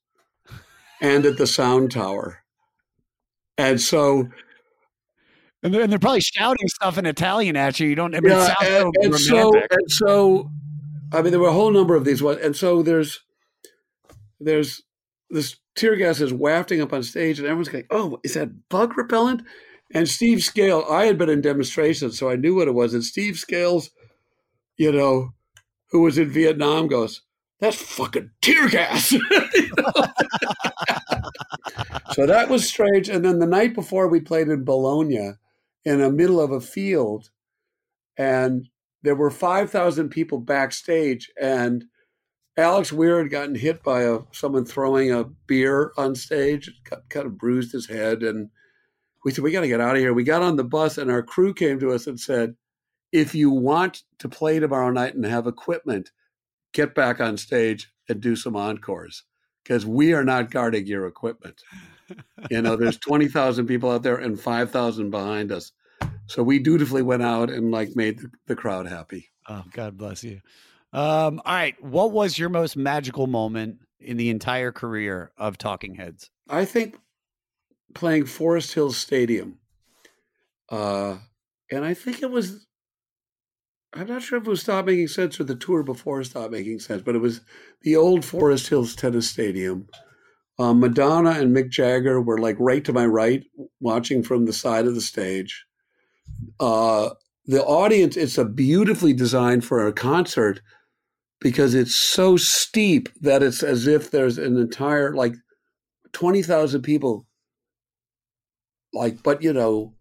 and 1.01 1.27
at 1.27 1.37
the 1.37 1.47
sound 1.47 1.91
tower, 1.91 2.43
and 3.57 3.81
so 3.81 4.29
And 5.63 5.75
they're, 5.75 5.83
and 5.83 5.91
they're 5.91 5.99
probably 5.99 6.21
shouting 6.21 6.69
stuff 6.69 6.99
in 6.99 7.07
Italian 7.07 7.57
at 7.57 7.81
you. 7.81 7.89
You 7.89 7.97
don't. 7.97 8.15
I 8.15 8.21
mean, 8.21 8.31
yeah, 8.31 8.55
and, 8.63 8.95
so 8.95 9.03
and 9.03 9.15
so 9.17 9.53
and 9.55 9.91
so, 9.91 10.51
I 11.13 11.21
mean, 11.21 11.33
there 11.33 11.41
were 11.41 11.49
a 11.49 11.53
whole 11.53 11.73
number 11.73 11.97
of 11.97 12.05
these 12.05 12.23
ones, 12.23 12.39
and 12.43 12.55
so 12.55 12.83
there's 12.83 13.21
there's 14.39 14.83
this 15.31 15.57
tear 15.79 15.97
gas 15.97 16.21
is 16.21 16.33
wafting 16.33 16.81
up 16.81 16.93
on 16.93 17.03
stage, 17.03 17.39
and 17.39 17.47
everyone's 17.47 17.69
going, 17.69 17.87
"Oh, 17.91 18.19
is 18.25 18.35
that 18.35 18.69
bug 18.69 18.97
repellent?" 18.99 19.43
And 19.95 20.09
Steve 20.09 20.43
Scale, 20.43 20.85
I 20.91 21.07
had 21.07 21.17
been 21.17 21.31
in 21.31 21.41
demonstrations, 21.41 22.19
so 22.19 22.29
I 22.29 22.37
knew 22.37 22.55
what 22.55 22.69
it 22.69 22.75
was. 22.75 22.93
And 22.95 23.05
Steve 23.05 23.39
Scales, 23.39 23.91
you 24.77 24.93
know, 24.93 25.31
who 25.91 26.03
was 26.03 26.19
in 26.19 26.31
Vietnam, 26.31 26.89
goes, 26.89 27.23
"That's 27.61 27.77
fucking 27.77 28.31
tear 28.43 28.69
gas." 28.69 29.15
So 32.13 32.27
that 32.27 32.49
was 32.49 32.67
strange. 32.67 33.09
And 33.09 33.25
then 33.25 33.39
the 33.39 33.47
night 33.47 33.75
before, 33.75 34.09
we 34.09 34.21
played 34.21 34.49
in 34.49 34.65
Bologna, 34.65 35.35
in 35.85 36.01
the 36.01 36.11
middle 36.11 36.41
of 36.41 36.51
a 36.51 36.61
field, 36.61 37.31
and 38.17 38.69
there 39.03 39.15
were 39.15 39.31
5,000 39.31 40.09
people 40.09 40.39
backstage 40.39 41.31
and 41.41 41.85
Alex 42.59 42.93
Weir 42.93 43.19
had 43.19 43.31
gotten 43.31 43.55
hit 43.55 43.85
by 43.85 44.03
a 44.03 44.19
someone 44.33 44.65
throwing 44.65 45.13
a 45.13 45.25
beer 45.47 45.93
on 45.97 46.17
stage, 46.17 46.69
got, 46.91 47.09
kind 47.09 47.25
of 47.25 47.39
bruised 47.39 47.71
his 47.71 47.87
head, 47.87 48.25
and 48.25 48.51
we 49.25 49.31
said 49.31 49.45
we 49.45 49.53
got 49.53 49.61
to 49.61 49.69
get 49.69 49.81
out 49.81 49.95
of 49.95 50.01
here. 50.01 50.13
We 50.13 50.25
got 50.25 50.43
on 50.43 50.57
the 50.57 50.65
bus, 50.65 50.99
and 50.99 51.09
our 51.09 51.23
crew 51.23 51.55
came 51.55 51.79
to 51.79 51.93
us 51.93 52.09
and 52.09 52.19
said, 52.19 52.57
"If 53.13 53.33
you 53.33 53.51
want 53.51 54.03
to 54.19 54.29
play 54.29 54.59
tomorrow 54.59 54.91
night 54.91 55.15
and 55.15 55.25
have 55.25 55.47
equipment, 55.47 56.11
get 56.73 56.97
back 56.97 57.21
on 57.21 57.37
stage 57.37 57.93
and 58.09 58.21
do 58.21 58.35
some 58.35 58.57
encores 58.57 59.23
because 59.63 59.87
we 59.87 60.13
are 60.13 60.25
not 60.25 60.51
guarding 60.51 60.87
your 60.87 61.07
equipment. 61.07 61.63
You 62.51 62.63
know, 62.63 62.75
there's 62.75 62.97
twenty 62.97 63.29
thousand 63.29 63.67
people 63.67 63.91
out 63.91 64.03
there 64.03 64.17
and 64.17 64.41
five 64.41 64.71
thousand 64.71 65.11
behind 65.11 65.53
us, 65.53 65.73
so 66.27 66.43
we 66.43 66.59
dutifully 66.59 67.03
went 67.03 67.23
out 67.23 67.51
and 67.51 67.71
like 67.71 67.95
made 67.97 68.21
the, 68.21 68.31
the 68.47 68.57
crowd 68.57 68.87
happy." 68.87 69.29
Oh, 69.47 69.65
God 69.73 69.99
bless 69.99 70.25
you. 70.25 70.41
Um, 70.93 71.41
all 71.45 71.55
right. 71.55 71.83
What 71.83 72.13
was 72.13 72.39
your 72.39 72.49
most 72.49 72.77
magical 72.77 73.27
moment 73.27 73.79
in 74.01 74.17
the 74.17 74.31
entire 74.31 74.73
career 74.73 75.33
of 75.37 75.59
Talking 75.59 75.95
Heads? 75.95 76.31
I 76.49 76.65
think 76.65 76.97
playing 77.95 78.27
Forest 78.27 78.75
Hills 78.75 78.97
Stadium. 78.97 79.59
Uh, 80.71 81.17
and 81.71 81.85
I 81.85 81.95
think 81.95 82.23
it 82.23 82.31
was, 82.31 82.67
I'm 83.93 84.07
not 84.07 84.23
sure 84.23 84.39
if 84.39 84.47
it 84.47 84.51
was 84.51 84.61
Stop 84.61 84.87
Making 84.87 85.09
Sense 85.09 85.41
or 85.41 85.45
the 85.45 85.55
tour 85.55 85.83
before 85.83 86.23
Stop 86.25 86.51
Making 86.51 86.79
Sense, 86.79 87.03
but 87.03 87.15
it 87.15 87.21
was 87.21 87.41
the 87.83 87.97
old 87.97 88.25
Forest 88.25 88.69
Hills 88.69 88.95
Tennis 88.95 89.29
Stadium. 89.29 89.89
Uh, 90.59 90.75
Madonna 90.75 91.31
and 91.31 91.55
Mick 91.55 91.71
Jagger 91.71 92.21
were 92.21 92.39
like 92.39 92.57
right 92.59 92.85
to 92.85 92.93
my 92.93 93.07
right, 93.07 93.45
watching 93.81 94.23
from 94.23 94.45
the 94.45 94.53
side 94.53 94.87
of 94.87 94.95
the 94.95 95.01
stage. 95.01 95.65
Uh, 96.59 97.11
the 97.47 97.65
audience, 97.65 98.17
it's 98.17 98.39
a 98.39 98.45
beautifully 98.45 99.13
designed 99.13 99.65
for 99.65 99.87
a 99.87 99.93
concert 99.93 100.61
because 101.41 101.75
it's 101.75 101.95
so 101.95 102.37
steep 102.37 103.09
that 103.21 103.43
it's 103.43 103.63
as 103.63 103.87
if 103.87 104.11
there's 104.11 104.39
an 104.39 104.57
entire, 104.59 105.15
like, 105.15 105.35
20,000 106.13 106.83
people, 106.83 107.27
like, 108.93 109.23
but 109.23 109.43
you 109.43 109.53
know, 109.53 109.95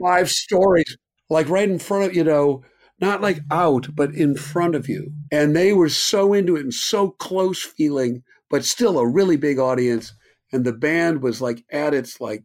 five 0.00 0.30
stories, 0.30 0.96
like 1.30 1.48
right 1.48 1.68
in 1.68 1.78
front 1.78 2.04
of, 2.04 2.16
you 2.16 2.24
know, 2.24 2.62
not 3.00 3.20
like 3.20 3.40
out, 3.50 3.88
but 3.94 4.14
in 4.14 4.36
front 4.36 4.74
of 4.74 4.88
you. 4.88 5.10
And 5.30 5.56
they 5.56 5.72
were 5.72 5.88
so 5.88 6.32
into 6.32 6.56
it 6.56 6.60
and 6.62 6.74
so 6.74 7.10
close 7.10 7.62
feeling, 7.62 8.22
but 8.50 8.64
still 8.64 8.98
a 8.98 9.06
really 9.06 9.36
big 9.36 9.58
audience. 9.58 10.14
And 10.52 10.64
the 10.64 10.72
band 10.72 11.22
was 11.22 11.40
like 11.40 11.64
at 11.70 11.94
its 11.94 12.20
like, 12.20 12.44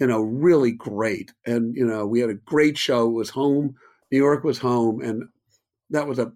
you 0.00 0.06
know, 0.06 0.20
really 0.20 0.72
great. 0.72 1.32
And, 1.46 1.74
you 1.76 1.86
know, 1.86 2.06
we 2.06 2.20
had 2.20 2.30
a 2.30 2.34
great 2.34 2.78
show. 2.78 3.08
It 3.08 3.12
was 3.12 3.30
home. 3.30 3.74
New 4.10 4.18
York 4.18 4.44
was 4.44 4.58
home. 4.58 5.00
And 5.02 5.24
that 5.90 6.06
was 6.08 6.18
a 6.18 6.32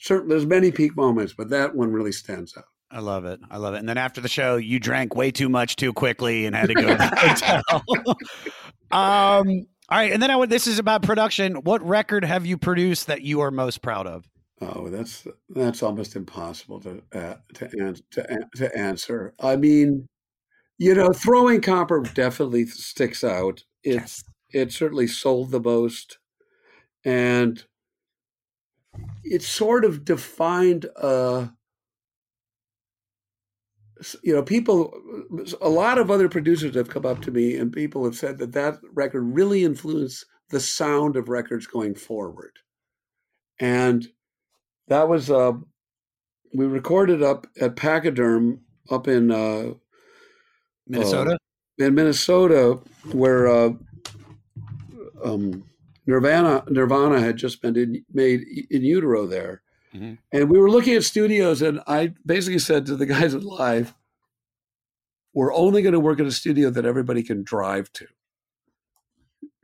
certain, 0.00 0.28
there's 0.28 0.46
many 0.46 0.70
peak 0.72 0.96
moments, 0.96 1.32
but 1.36 1.50
that 1.50 1.74
one 1.74 1.92
really 1.92 2.12
stands 2.12 2.56
out. 2.56 2.64
I 2.90 2.98
love 2.98 3.24
it. 3.24 3.38
I 3.50 3.58
love 3.58 3.74
it. 3.74 3.78
And 3.78 3.88
then 3.88 3.98
after 3.98 4.20
the 4.20 4.28
show, 4.28 4.56
you 4.56 4.80
drank 4.80 5.14
way 5.14 5.30
too 5.30 5.48
much 5.48 5.76
too 5.76 5.92
quickly 5.92 6.46
and 6.46 6.56
had 6.56 6.68
to 6.68 6.74
go 6.74 6.88
to 6.88 6.94
the 6.96 7.06
hotel. 7.16 8.16
um, 8.90 9.66
all 9.88 9.98
right. 9.98 10.12
And 10.12 10.20
then 10.20 10.30
I 10.30 10.36
would, 10.36 10.50
this 10.50 10.66
is 10.66 10.80
about 10.80 11.02
production. 11.02 11.54
What 11.56 11.86
record 11.86 12.24
have 12.24 12.46
you 12.46 12.58
produced 12.58 13.06
that 13.06 13.22
you 13.22 13.40
are 13.42 13.52
most 13.52 13.80
proud 13.82 14.08
of? 14.08 14.28
Oh, 14.60 14.88
that's 14.90 15.26
that's 15.48 15.82
almost 15.82 16.16
impossible 16.16 16.80
to 16.80 17.02
uh, 17.14 17.36
to, 17.54 17.94
to 18.10 18.38
to 18.56 18.78
answer. 18.78 19.32
I 19.40 19.56
mean, 19.56 20.06
you 20.76 20.94
know, 20.94 21.12
throwing 21.12 21.62
copper 21.62 22.00
definitely 22.00 22.66
sticks 22.66 23.24
out. 23.24 23.64
It's 23.84 24.22
it 24.52 24.72
certainly 24.72 25.06
sold 25.06 25.50
the 25.50 25.60
most. 25.60 26.18
and 27.04 27.64
it 29.24 29.42
sort 29.42 29.84
of 29.84 30.04
defined 30.04 30.86
uh 30.96 31.46
you 34.22 34.32
know 34.34 34.42
people 34.42 34.92
a 35.60 35.68
lot 35.68 35.98
of 35.98 36.10
other 36.10 36.28
producers 36.28 36.74
have 36.74 36.88
come 36.88 37.04
up 37.04 37.20
to 37.20 37.30
me 37.30 37.56
and 37.56 37.72
people 37.72 38.04
have 38.04 38.16
said 38.16 38.38
that 38.38 38.52
that 38.52 38.78
record 38.92 39.22
really 39.22 39.62
influenced 39.62 40.24
the 40.48 40.60
sound 40.60 41.16
of 41.16 41.28
records 41.28 41.66
going 41.66 41.94
forward 41.94 42.52
and 43.58 44.08
that 44.88 45.08
was 45.08 45.30
uh 45.30 45.52
we 46.54 46.66
recorded 46.66 47.22
up 47.22 47.46
at 47.60 47.76
pachyderm 47.76 48.60
up 48.90 49.06
in 49.06 49.30
uh 49.30 49.72
Minnesota? 50.88 51.32
uh, 51.32 51.84
in 51.84 51.94
minnesota 51.94 52.80
where 53.12 53.48
uh 53.48 53.70
um 55.22 55.62
nirvana 56.06 56.64
nirvana 56.68 57.20
had 57.20 57.36
just 57.36 57.60
been 57.62 57.76
in, 57.76 58.04
made 58.12 58.42
in 58.70 58.82
utero 58.82 59.26
there 59.26 59.62
Mhm. 59.94 60.18
and 60.32 60.48
we 60.50 60.58
were 60.58 60.70
looking 60.70 60.94
at 60.94 61.02
studios, 61.04 61.62
and 61.62 61.80
I 61.86 62.14
basically 62.24 62.60
said 62.60 62.86
to 62.86 62.96
the 62.96 63.06
guys 63.06 63.34
at 63.34 63.42
Live, 63.42 63.92
"We're 65.34 65.52
only 65.52 65.82
going 65.82 65.94
to 65.94 66.00
work 66.00 66.20
at 66.20 66.26
a 66.26 66.32
studio 66.32 66.70
that 66.70 66.84
everybody 66.84 67.22
can 67.24 67.42
drive 67.42 67.92
to, 67.94 68.06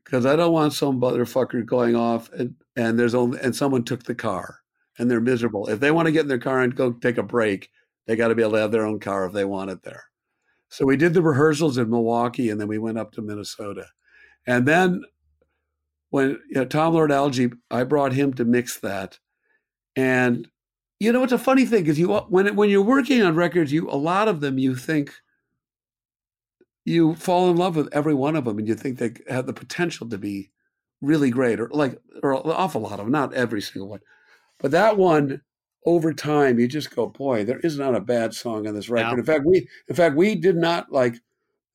because 0.05 0.27
I 0.27 0.35
don't 0.37 0.53
want 0.53 0.73
some 0.73 1.01
motherfucker 1.01 1.65
going 1.65 1.95
off 1.97 2.31
and 2.33 2.55
and 2.75 2.99
there's 2.99 3.15
only 3.15 3.39
and 3.41 3.55
someone 3.55 3.85
took 3.85 4.03
the 4.03 4.15
car 4.17 4.61
and 4.99 5.11
they're 5.11 5.21
miserable. 5.21 5.69
If 5.69 5.79
they 5.81 5.91
want 5.93 6.07
to 6.07 6.13
get 6.13 6.23
in 6.23 6.29
their 6.29 6.39
car 6.39 6.61
and 6.63 6.75
go 6.75 6.93
take 6.93 7.19
a 7.19 7.23
break, 7.23 7.71
they 8.07 8.17
got 8.17 8.29
to 8.29 8.35
be 8.35 8.43
able 8.43 8.53
to 8.53 8.59
have 8.61 8.73
their 8.73 8.85
own 8.87 8.99
car 8.99 9.27
if 9.27 9.33
they 9.33 9.45
want 9.45 9.71
it 9.71 9.83
there. 9.83 10.05
So 10.69 10.85
we 10.85 10.97
did 10.97 11.15
the 11.15 11.23
rehearsals 11.23 11.79
in 11.79 11.89
Milwaukee, 11.91 12.51
and 12.51 12.61
then 12.61 12.67
we 12.69 12.79
went 12.79 12.99
up 12.99 13.13
to 13.13 13.23
Minnesota, 13.23 13.87
and 14.47 14.67
then 14.67 15.05
when 16.11 16.39
you 16.49 16.55
know, 16.55 16.65
Tom 16.65 16.95
Lord 16.95 17.11
Alge, 17.11 17.53
I 17.71 17.85
brought 17.85 18.13
him 18.13 18.33
to 18.35 18.45
mix 18.45 18.79
that. 18.81 19.19
And 19.97 20.49
you 21.01 21.13
know, 21.13 21.23
it's 21.23 21.33
a 21.33 21.39
funny 21.39 21.67
thing 21.67 21.83
because 21.83 21.99
you 21.99 22.15
when 22.29 22.55
when 22.57 22.71
you're 22.71 22.83
working 22.83 23.23
on 23.23 23.35
records, 23.35 23.73
you 23.73 23.89
a 23.91 23.97
lot 23.97 24.29
of 24.29 24.41
them 24.41 24.59
you 24.59 24.75
think 24.75 25.13
you 26.85 27.17
fall 27.17 27.51
in 27.51 27.57
love 27.57 27.77
with 27.77 27.89
every 27.93 28.15
one 28.15 28.37
of 28.37 28.45
them, 28.45 28.59
and 28.59 28.69
you 28.69 28.75
think 28.75 28.99
they 28.99 29.13
have 29.29 29.47
the 29.47 29.53
potential 29.53 30.09
to 30.09 30.19
be 30.19 30.51
really 31.03 31.31
great, 31.31 31.61
or 31.61 31.69
like 31.73 31.99
or 32.23 32.33
an 32.33 32.43
awful 32.47 32.81
lot 32.81 32.99
of 32.99 33.07
them, 33.07 33.11
not 33.11 33.35
every 33.35 33.61
single 33.61 33.89
one, 33.89 34.01
but 34.59 34.71
that 34.71 34.97
one 34.97 35.43
over 35.85 36.13
time 36.13 36.59
you 36.59 36.67
just 36.67 36.95
go, 36.95 37.07
boy, 37.07 37.45
there 37.45 37.61
is 37.61 37.79
not 37.79 37.95
a 37.95 38.01
bad 38.01 38.35
song 38.35 38.67
on 38.67 38.75
this 38.75 38.89
record. 38.89 39.15
No. 39.15 39.19
In 39.19 39.25
fact, 39.25 39.45
we 39.45 39.69
in 39.89 39.95
fact 39.95 40.17
we 40.17 40.35
did 40.35 40.57
not 40.57 40.91
like 40.91 41.15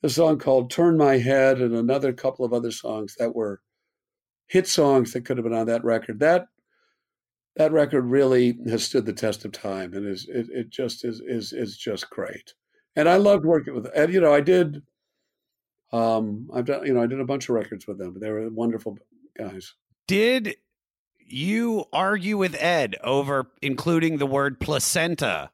a 0.03 0.09
song 0.09 0.39
called 0.39 0.71
"Turn 0.71 0.97
My 0.97 1.17
Head" 1.17 1.61
and 1.61 1.75
another 1.75 2.11
couple 2.13 2.43
of 2.43 2.53
other 2.53 2.71
songs 2.71 3.15
that 3.19 3.35
were 3.35 3.61
hit 4.51 4.67
songs 4.67 5.13
that 5.13 5.23
could 5.23 5.37
have 5.37 5.45
been 5.45 5.53
on 5.53 5.65
that 5.67 5.83
record. 5.85 6.19
That 6.19 6.47
that 7.55 7.71
record 7.71 8.01
really 8.01 8.57
has 8.67 8.83
stood 8.83 9.05
the 9.05 9.13
test 9.13 9.45
of 9.45 9.53
time 9.53 9.93
and 9.93 10.05
is 10.05 10.27
it, 10.27 10.47
it 10.51 10.69
just 10.69 11.05
is 11.05 11.21
is 11.25 11.53
is 11.53 11.77
just 11.77 12.09
great. 12.09 12.53
And 12.97 13.07
I 13.07 13.15
loved 13.15 13.45
working 13.45 13.73
with 13.73 13.87
and 13.95 14.13
you 14.13 14.19
know, 14.19 14.33
I 14.33 14.41
did 14.41 14.83
um 15.93 16.49
I've 16.53 16.65
done 16.65 16.85
you 16.85 16.93
know, 16.93 17.01
I 17.01 17.07
did 17.07 17.21
a 17.21 17.25
bunch 17.25 17.47
of 17.47 17.55
records 17.55 17.87
with 17.87 17.97
them. 17.97 18.17
They 18.19 18.29
were 18.29 18.49
wonderful 18.49 18.97
guys. 19.37 19.73
Did 20.07 20.57
you 21.17 21.85
argue 21.93 22.37
with 22.37 22.55
Ed 22.61 22.97
over 23.05 23.49
including 23.61 24.17
the 24.17 24.27
word 24.27 24.59
placenta 24.59 25.49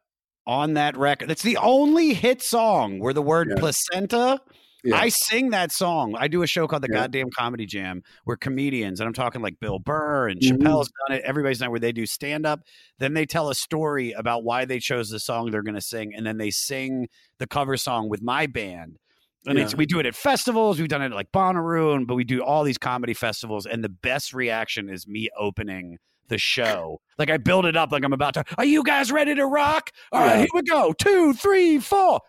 on 0.47 0.73
that 0.73 0.97
record? 0.97 1.29
That's 1.29 1.43
the 1.43 1.57
only 1.57 2.15
hit 2.15 2.41
song 2.41 2.97
where 2.99 3.13
the 3.13 3.21
word 3.21 3.49
Yeah. 3.51 3.59
placenta. 3.59 4.41
Yeah. 4.83 4.95
I 4.97 5.09
sing 5.09 5.49
that 5.49 5.71
song. 5.71 6.15
I 6.17 6.27
do 6.27 6.43
a 6.43 6.47
show 6.47 6.67
called 6.67 6.83
The 6.83 6.87
Yeah. 6.91 7.01
Goddamn 7.01 7.29
Comedy 7.37 7.65
Jam 7.65 8.03
where 8.25 8.37
comedians, 8.37 8.99
and 8.99 9.07
I'm 9.07 9.13
talking 9.13 9.41
like 9.41 9.59
Bill 9.59 9.79
Burr 9.79 10.29
and 10.29 10.39
Mhm. 10.39 10.59
Chappelle's 10.59 10.91
done 11.07 11.17
it, 11.17 11.23
everybody's 11.25 11.59
done 11.59 11.67
it, 11.67 11.71
where 11.71 11.79
they 11.79 11.91
do 11.91 12.05
stand 12.05 12.45
up. 12.45 12.61
Then 12.99 13.13
they 13.13 13.25
tell 13.25 13.49
a 13.49 13.55
story 13.55 14.11
about 14.11 14.43
why 14.43 14.65
they 14.65 14.79
chose 14.79 15.09
the 15.09 15.19
song 15.19 15.51
they're 15.51 15.63
going 15.63 15.75
to 15.75 15.81
sing, 15.81 16.13
and 16.15 16.25
then 16.25 16.37
they 16.37 16.51
sing 16.51 17.07
the 17.39 17.47
cover 17.47 17.75
song 17.77 18.07
with 18.09 18.21
my 18.21 18.45
band. 18.45 18.97
And 19.45 19.57
it's, 19.57 19.73
Yeah. 19.73 19.77
we 19.77 19.85
do 19.85 19.99
it 19.99 20.05
at 20.05 20.15
festivals. 20.15 20.79
We've 20.79 20.89
done 20.89 21.01
it 21.01 21.05
at 21.05 21.11
like 21.13 21.31
Bonnaroo, 21.31 22.05
but 22.05 22.15
we 22.15 22.23
do 22.23 22.43
all 22.43 22.63
these 22.63 22.77
comedy 22.77 23.13
festivals. 23.13 23.65
And 23.65 23.83
the 23.83 23.89
best 23.89 24.33
reaction 24.33 24.89
is 24.89 25.07
me 25.07 25.29
opening 25.37 25.97
the 26.27 26.37
show. 26.37 26.99
Like 27.17 27.29
I 27.29 27.37
build 27.37 27.65
it 27.65 27.77
up 27.77 27.91
like 27.93 28.03
I'm 28.03 28.11
about 28.13 28.33
to. 28.33 28.43
Are 28.57 28.65
you 28.65 28.83
guys 28.83 29.11
ready 29.11 29.33
to 29.35 29.45
rock? 29.45 29.91
All 30.11 30.19
right, 30.21 30.39
here 30.39 30.47
we 30.53 30.61
go. 30.63 30.91
Two, 30.93 31.33
three, 31.33 31.79
four. 31.79 32.19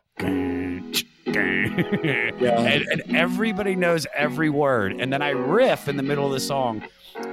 Yeah. 1.29 2.61
And, 2.61 2.85
and 2.91 3.17
everybody 3.17 3.77
knows 3.77 4.07
every 4.15 4.49
word. 4.49 4.99
And 4.99 5.13
then 5.13 5.23
I 5.23 5.31
riff 5.31 5.87
in 5.87 5.97
the 5.97 6.03
middle 6.03 6.27
of 6.27 6.33
the 6.33 6.41
song 6.41 6.83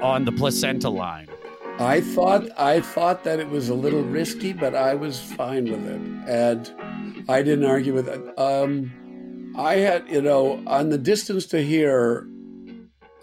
on 0.02 0.26
the 0.26 0.32
placenta 0.32 0.90
line. 0.90 1.27
I 1.80 1.99
thought 1.99 2.48
I 2.57 2.80
thought 2.80 3.26
that 3.26 3.40
it 3.40 3.49
was 3.49 3.68
a 3.69 3.73
little 3.73 4.02
risky, 4.02 4.53
but 4.53 4.76
I 4.76 4.95
was 4.95 5.19
fine 5.19 5.65
with 5.65 5.86
it, 5.86 5.99
and 6.26 7.30
I 7.30 7.41
didn't 7.41 7.65
argue 7.65 7.94
with 7.94 8.07
it. 8.07 8.40
Um, 8.40 9.53
I 9.57 9.76
had, 9.76 10.07
you 10.10 10.22
know, 10.22 10.64
on 10.68 10.90
the 10.90 10.98
distance 10.98 11.45
to 11.48 11.61
here, 11.61 12.27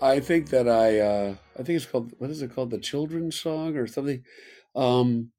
I 0.03 0.21
think 0.21 0.51
that 0.51 0.69
I, 0.69 0.99
uh, 0.99 1.35
I 1.59 1.63
think 1.63 1.77
it's 1.77 1.87
called 1.87 2.13
what 2.19 2.29
is 2.29 2.43
it 2.43 2.55
called, 2.55 2.71
the 2.71 2.79
children's 2.79 3.41
song 3.41 3.77
or 3.77 3.87
something. 3.87 4.23
Um, 4.75 5.31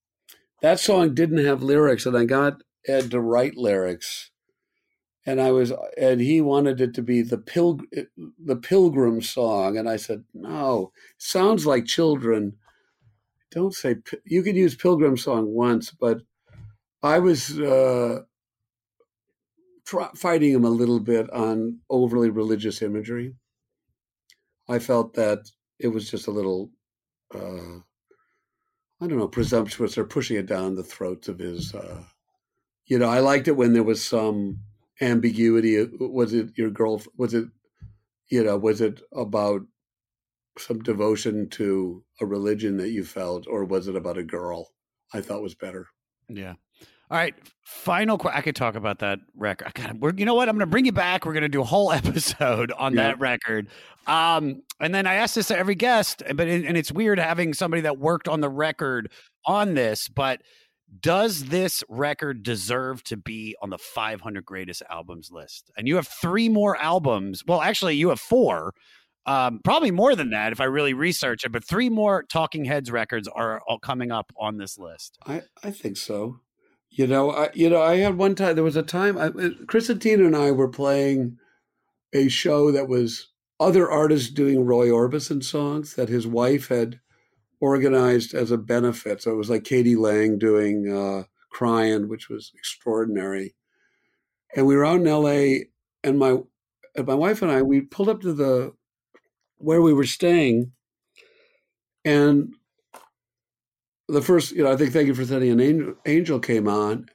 that 0.62 0.80
song 0.80 1.14
didn't 1.14 1.46
have 1.46 1.62
lyrics, 1.62 2.08
and 2.08 2.18
I 2.18 2.26
got 2.26 2.64
Ed 2.88 3.12
to 3.12 3.20
write 3.20 3.58
lyrics, 3.58 4.32
and 5.26 5.42
I 5.42 5.52
was, 5.52 5.72
and 5.98 6.20
he 6.20 6.42
wanted 6.42 6.82
it 6.82 6.94
to 6.96 7.02
be 7.02 7.22
the 7.22 7.38
pilgrim, 7.38 7.88
the 8.44 8.56
pilgrim 8.58 9.22
song, 9.22 9.78
and 9.78 9.90
I 9.90 9.98
said 9.98 10.24
no, 10.34 10.92
sounds 11.18 11.66
like 11.66 11.86
children. 11.86 12.58
Don't 13.52 13.74
say 13.74 13.98
you 14.26 14.42
could 14.42 14.56
use 14.56 14.76
pilgrim 14.76 15.16
song 15.16 15.54
once 15.54 15.92
but 15.92 16.22
i 17.04 17.20
was 17.20 17.60
uh 17.60 18.22
fighting 20.16 20.54
him 20.54 20.66
a 20.66 20.70
little 20.70 21.00
bit 21.00 21.30
on 21.32 21.80
overly 21.90 22.30
religious 22.30 22.82
imagery. 22.82 23.36
I 24.70 24.80
felt 24.80 25.14
that 25.16 25.50
it 25.80 25.90
was 25.90 26.10
just 26.10 26.28
a 26.28 26.32
little 26.32 26.72
uh 27.36 27.80
i 29.02 29.08
don't 29.08 29.18
know 29.18 29.28
presumptuous 29.28 29.98
or 29.98 30.06
pushing 30.06 30.38
it 30.38 30.46
down 30.46 30.76
the 30.76 30.84
throats 30.84 31.28
of 31.28 31.40
his 31.40 31.74
uh 31.76 32.04
you 32.86 32.98
know 32.98 33.10
i 33.10 33.20
liked 33.20 33.48
it 33.48 33.58
when 33.58 33.74
there 33.74 33.84
was 33.84 34.04
some 34.04 34.60
ambiguity 35.04 35.84
was 36.00 36.34
it 36.34 36.58
your 36.58 36.70
girl 36.70 37.02
was 37.18 37.34
it 37.34 37.46
you 38.30 38.44
know 38.44 38.58
was 38.58 38.82
it 38.82 39.02
about 39.14 39.62
some 40.60 40.80
devotion 40.82 41.50
to 41.50 42.04
a 42.22 42.26
religion 42.26 42.78
that 42.78 42.90
you 42.92 43.04
felt, 43.04 43.48
or 43.48 43.66
was 43.66 43.88
it 43.88 43.96
about 43.96 44.20
a 44.20 44.24
girl? 44.24 44.70
I 45.12 45.20
thought 45.20 45.42
was 45.42 45.56
better. 45.56 45.88
Yeah. 46.30 46.54
All 47.10 47.18
right. 47.18 47.34
Final. 47.64 48.20
Qu- 48.20 48.30
I 48.30 48.42
could 48.42 48.56
talk 48.56 48.76
about 48.76 49.00
that 49.00 49.18
record. 49.36 49.68
I 49.68 49.72
gotta, 49.82 49.96
we're, 49.98 50.14
you 50.16 50.26
know 50.26 50.36
what? 50.36 50.50
I'm 50.50 50.56
going 50.56 50.68
to 50.68 50.72
bring 50.72 50.86
you 50.86 50.92
back. 50.92 51.26
We're 51.26 51.34
going 51.34 51.42
to 51.42 51.50
do 51.50 51.62
a 51.62 51.66
whole 51.66 51.92
episode 51.92 52.72
on 52.74 52.94
Yeah. 52.94 53.02
that 53.04 53.20
record. 53.20 53.68
Um, 54.06 54.62
and 54.80 54.94
then 54.94 55.08
I 55.08 55.16
asked 55.16 55.34
this 55.34 55.48
to 55.48 55.58
every 55.58 55.74
guest, 55.76 56.22
but 56.36 56.48
and 56.48 56.78
it's 56.78 56.92
weird 56.92 57.18
having 57.18 57.56
somebody 57.56 57.82
that 57.82 57.98
worked 57.98 58.28
on 58.28 58.42
the 58.42 58.50
record 58.50 59.12
on 59.48 59.74
this. 59.74 60.08
But 60.08 60.42
does 61.00 61.46
this 61.46 61.84
record 61.90 62.44
deserve 62.44 63.04
to 63.06 63.18
be 63.18 63.56
on 63.62 63.70
the 63.70 63.78
500 63.78 64.46
greatest 64.46 64.84
albums 64.90 65.32
list? 65.32 65.72
And 65.78 65.88
you 65.88 65.96
have 65.96 66.08
three 66.08 66.50
more 66.50 66.78
albums. 66.78 67.44
Well, 67.48 67.62
actually, 67.62 67.96
you 67.96 68.10
have 68.10 68.20
four. 68.20 68.74
Um, 69.26 69.62
probably 69.64 69.92
more 69.92 70.16
than 70.16 70.32
that 70.32 70.52
if 70.52 70.60
I 70.60 70.66
really 70.66 70.94
research 70.94 71.46
it. 71.46 71.52
But 71.52 71.64
three 71.64 71.90
more 71.90 72.24
Talking 72.24 72.66
Heads 72.66 72.92
records 72.92 73.28
are 73.28 73.62
all 73.68 73.80
coming 73.80 74.12
up 74.12 74.34
on 74.38 74.58
this 74.58 74.78
list. 74.78 75.18
I, 75.26 75.44
I 75.64 75.72
think 75.72 75.98
so. 75.98 76.40
You 76.90 77.08
know, 77.08 77.32
I 77.32 77.50
you 77.54 77.70
know, 77.70 77.82
I 77.82 77.98
had 77.98 78.18
one 78.18 78.36
time. 78.36 78.56
There 78.56 78.64
was 78.64 78.76
a 78.76 78.84
time. 78.84 79.18
I, 79.18 79.32
Chris 79.66 79.90
and 79.90 80.00
Tina 80.00 80.26
and 80.26 80.36
I 80.36 80.52
were 80.52 80.68
playing 80.68 81.38
a 82.14 82.28
show 82.28 82.72
that 82.72 82.88
was 82.88 83.30
other 83.60 83.90
artists 83.90 84.30
doing 84.30 84.66
Roy 84.66 84.90
Orbison 84.90 85.44
songs 85.44 85.96
that 85.96 86.10
his 86.10 86.28
wife 86.28 86.68
had 86.68 87.00
organized 87.64 88.34
as 88.34 88.52
a 88.52 88.58
benefit. 88.58 89.22
So 89.22 89.32
it 89.32 89.38
was 89.38 89.50
like 89.50 89.64
k.d. 89.64 89.96
lang 89.96 90.38
doing 90.38 90.92
uh, 90.92 91.24
"Crying," 91.50 92.10
which 92.10 92.28
was 92.28 92.52
extraordinary. 92.54 93.56
And 94.54 94.68
we 94.68 94.76
were 94.76 94.86
out 94.86 95.00
in 95.00 95.08
L.A. 95.08 95.70
and 96.04 96.20
my 96.20 96.40
and 96.96 97.08
my 97.08 97.16
wife 97.16 97.42
and 97.42 97.50
I 97.50 97.62
we 97.62 97.80
pulled 97.80 98.10
up 98.10 98.20
to 98.22 98.34
the 98.34 98.74
where 99.60 99.82
we 99.82 99.94
were 99.94 100.06
staying, 100.06 100.74
and 102.04 102.54
the 104.10 104.22
first, 104.22 104.52
you 104.52 104.64
know, 104.64 104.72
I 104.72 104.76
think 104.76 104.92
Thank 104.92 105.08
You 105.08 105.16
for 105.16 105.24
Sending 105.24 105.52
an 105.52 105.62
Angel, 105.62 105.96
Angel 106.06 106.40
came 106.40 106.68
on, 106.68 107.08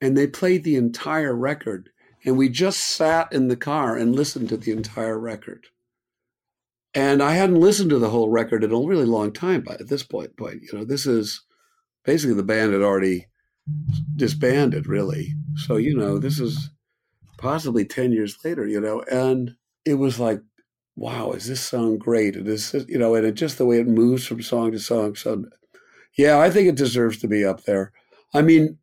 and 0.00 0.16
they 0.16 0.26
played 0.26 0.64
the 0.64 0.76
entire 0.76 1.34
record. 1.34 1.90
And 2.24 2.38
we 2.38 2.48
just 2.48 2.80
sat 2.80 3.32
in 3.32 3.48
the 3.48 3.56
car 3.56 3.96
and 3.96 4.16
listened 4.16 4.48
to 4.48 4.56
the 4.56 4.72
entire 4.72 5.18
record. 5.18 5.66
And 6.94 7.22
I 7.22 7.34
hadn't 7.34 7.60
listened 7.60 7.90
to 7.90 7.98
the 7.98 8.10
whole 8.10 8.30
record 8.30 8.64
in 8.64 8.72
a 8.72 8.78
really 8.78 9.04
long 9.04 9.32
time 9.32 9.62
by 9.62 9.74
at 9.74 9.88
this 9.88 10.02
point. 10.02 10.32
But 10.36 10.54
you 10.54 10.68
know, 10.72 10.84
this 10.84 11.06
is 11.06 11.42
basically 12.04 12.34
the 12.34 12.42
band 12.42 12.72
had 12.72 12.82
already 12.82 13.26
disbanded, 14.16 14.86
really. 14.86 15.34
So 15.56 15.76
you 15.76 15.96
know, 15.96 16.18
this 16.18 16.40
is 16.40 16.70
possibly 17.38 17.84
ten 17.84 18.12
years 18.12 18.36
later. 18.44 18.66
You 18.66 18.80
know, 18.80 19.02
and 19.02 19.54
it 19.84 19.94
was 19.94 20.18
like 20.18 20.40
wow, 21.00 21.32
is 21.32 21.46
this 21.46 21.62
song 21.62 21.96
great? 21.96 22.36
And 22.36 22.46
this, 22.46 22.74
you 22.86 22.98
know, 22.98 23.14
and 23.14 23.26
it 23.26 23.32
just 23.32 23.56
the 23.56 23.64
way 23.64 23.80
it 23.80 23.88
moves 23.88 24.26
from 24.26 24.42
song 24.42 24.72
to 24.72 24.78
song. 24.78 25.14
So, 25.14 25.46
yeah, 26.16 26.38
I 26.38 26.50
think 26.50 26.68
it 26.68 26.74
deserves 26.74 27.18
to 27.18 27.28
be 27.28 27.42
up 27.42 27.64
there. 27.64 27.92
I 28.34 28.42
mean, 28.42 28.78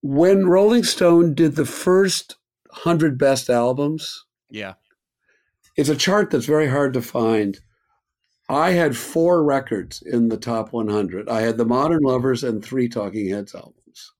when 0.00 0.46
Rolling 0.46 0.82
Stone 0.82 1.34
did 1.34 1.56
the 1.56 1.66
first 1.66 2.36
hundred 2.70 3.18
best 3.18 3.50
albums, 3.50 4.24
Yeah. 4.50 4.74
It's 5.76 5.88
a 5.88 5.96
chart 5.96 6.30
that's 6.30 6.46
very 6.46 6.68
hard 6.68 6.94
to 6.94 7.02
find. 7.02 7.58
I 8.48 8.72
had 8.72 8.96
four 8.96 9.42
records 9.42 10.02
in 10.02 10.28
the 10.28 10.36
top 10.36 10.72
100. 10.72 11.28
I 11.28 11.40
had 11.40 11.56
the 11.56 11.64
Modern 11.64 12.02
Lovers 12.02 12.44
and 12.44 12.62
three 12.62 12.88
Talking 12.88 13.30
Heads 13.30 13.54
albums. 13.54 14.12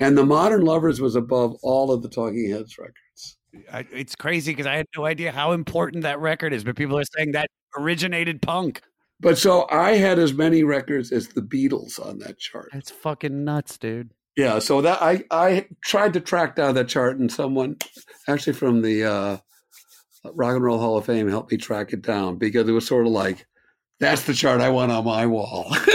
And 0.00 0.16
the 0.16 0.26
Modern 0.26 0.64
Lovers 0.64 1.00
was 1.00 1.14
above 1.14 1.56
all 1.62 1.90
of 1.92 2.02
the 2.02 2.08
Talking 2.08 2.50
Heads 2.50 2.78
records. 2.78 3.38
I, 3.72 3.86
it's 3.92 4.14
crazy 4.14 4.52
because 4.52 4.66
I 4.66 4.76
had 4.76 4.86
no 4.96 5.06
idea 5.06 5.32
how 5.32 5.52
important 5.52 6.02
that 6.02 6.20
record 6.20 6.52
is, 6.52 6.64
but 6.64 6.76
people 6.76 6.98
are 6.98 7.04
saying 7.16 7.32
that 7.32 7.48
originated 7.76 8.42
punk. 8.42 8.82
But 9.20 9.38
so 9.38 9.66
I 9.70 9.92
had 9.92 10.18
as 10.18 10.34
many 10.34 10.62
records 10.62 11.10
as 11.10 11.28
the 11.28 11.40
Beatles 11.40 12.04
on 12.04 12.18
that 12.18 12.38
chart. 12.38 12.70
That's 12.72 12.90
fucking 12.90 13.44
nuts, 13.44 13.78
dude. 13.78 14.10
Yeah, 14.36 14.60
so 14.60 14.80
that 14.82 15.02
I 15.02 15.24
I 15.32 15.66
tried 15.82 16.12
to 16.12 16.20
track 16.20 16.54
down 16.54 16.76
that 16.76 16.86
chart, 16.86 17.18
and 17.18 17.32
someone 17.32 17.76
actually 18.28 18.52
from 18.52 18.82
the 18.82 19.04
uh, 19.04 19.36
Rock 20.34 20.56
and 20.56 20.64
Roll 20.64 20.78
Hall 20.78 20.98
of 20.98 21.06
Fame 21.06 21.28
helped 21.28 21.50
me 21.50 21.58
track 21.58 21.92
it 21.92 22.02
down 22.02 22.36
because 22.36 22.68
it 22.68 22.72
was 22.72 22.86
sort 22.86 23.06
of 23.06 23.12
like 23.12 23.46
that's 24.00 24.22
the 24.22 24.34
chart 24.34 24.60
I 24.60 24.70
want 24.70 24.92
on 24.92 25.04
my 25.04 25.26
wall. 25.26 25.74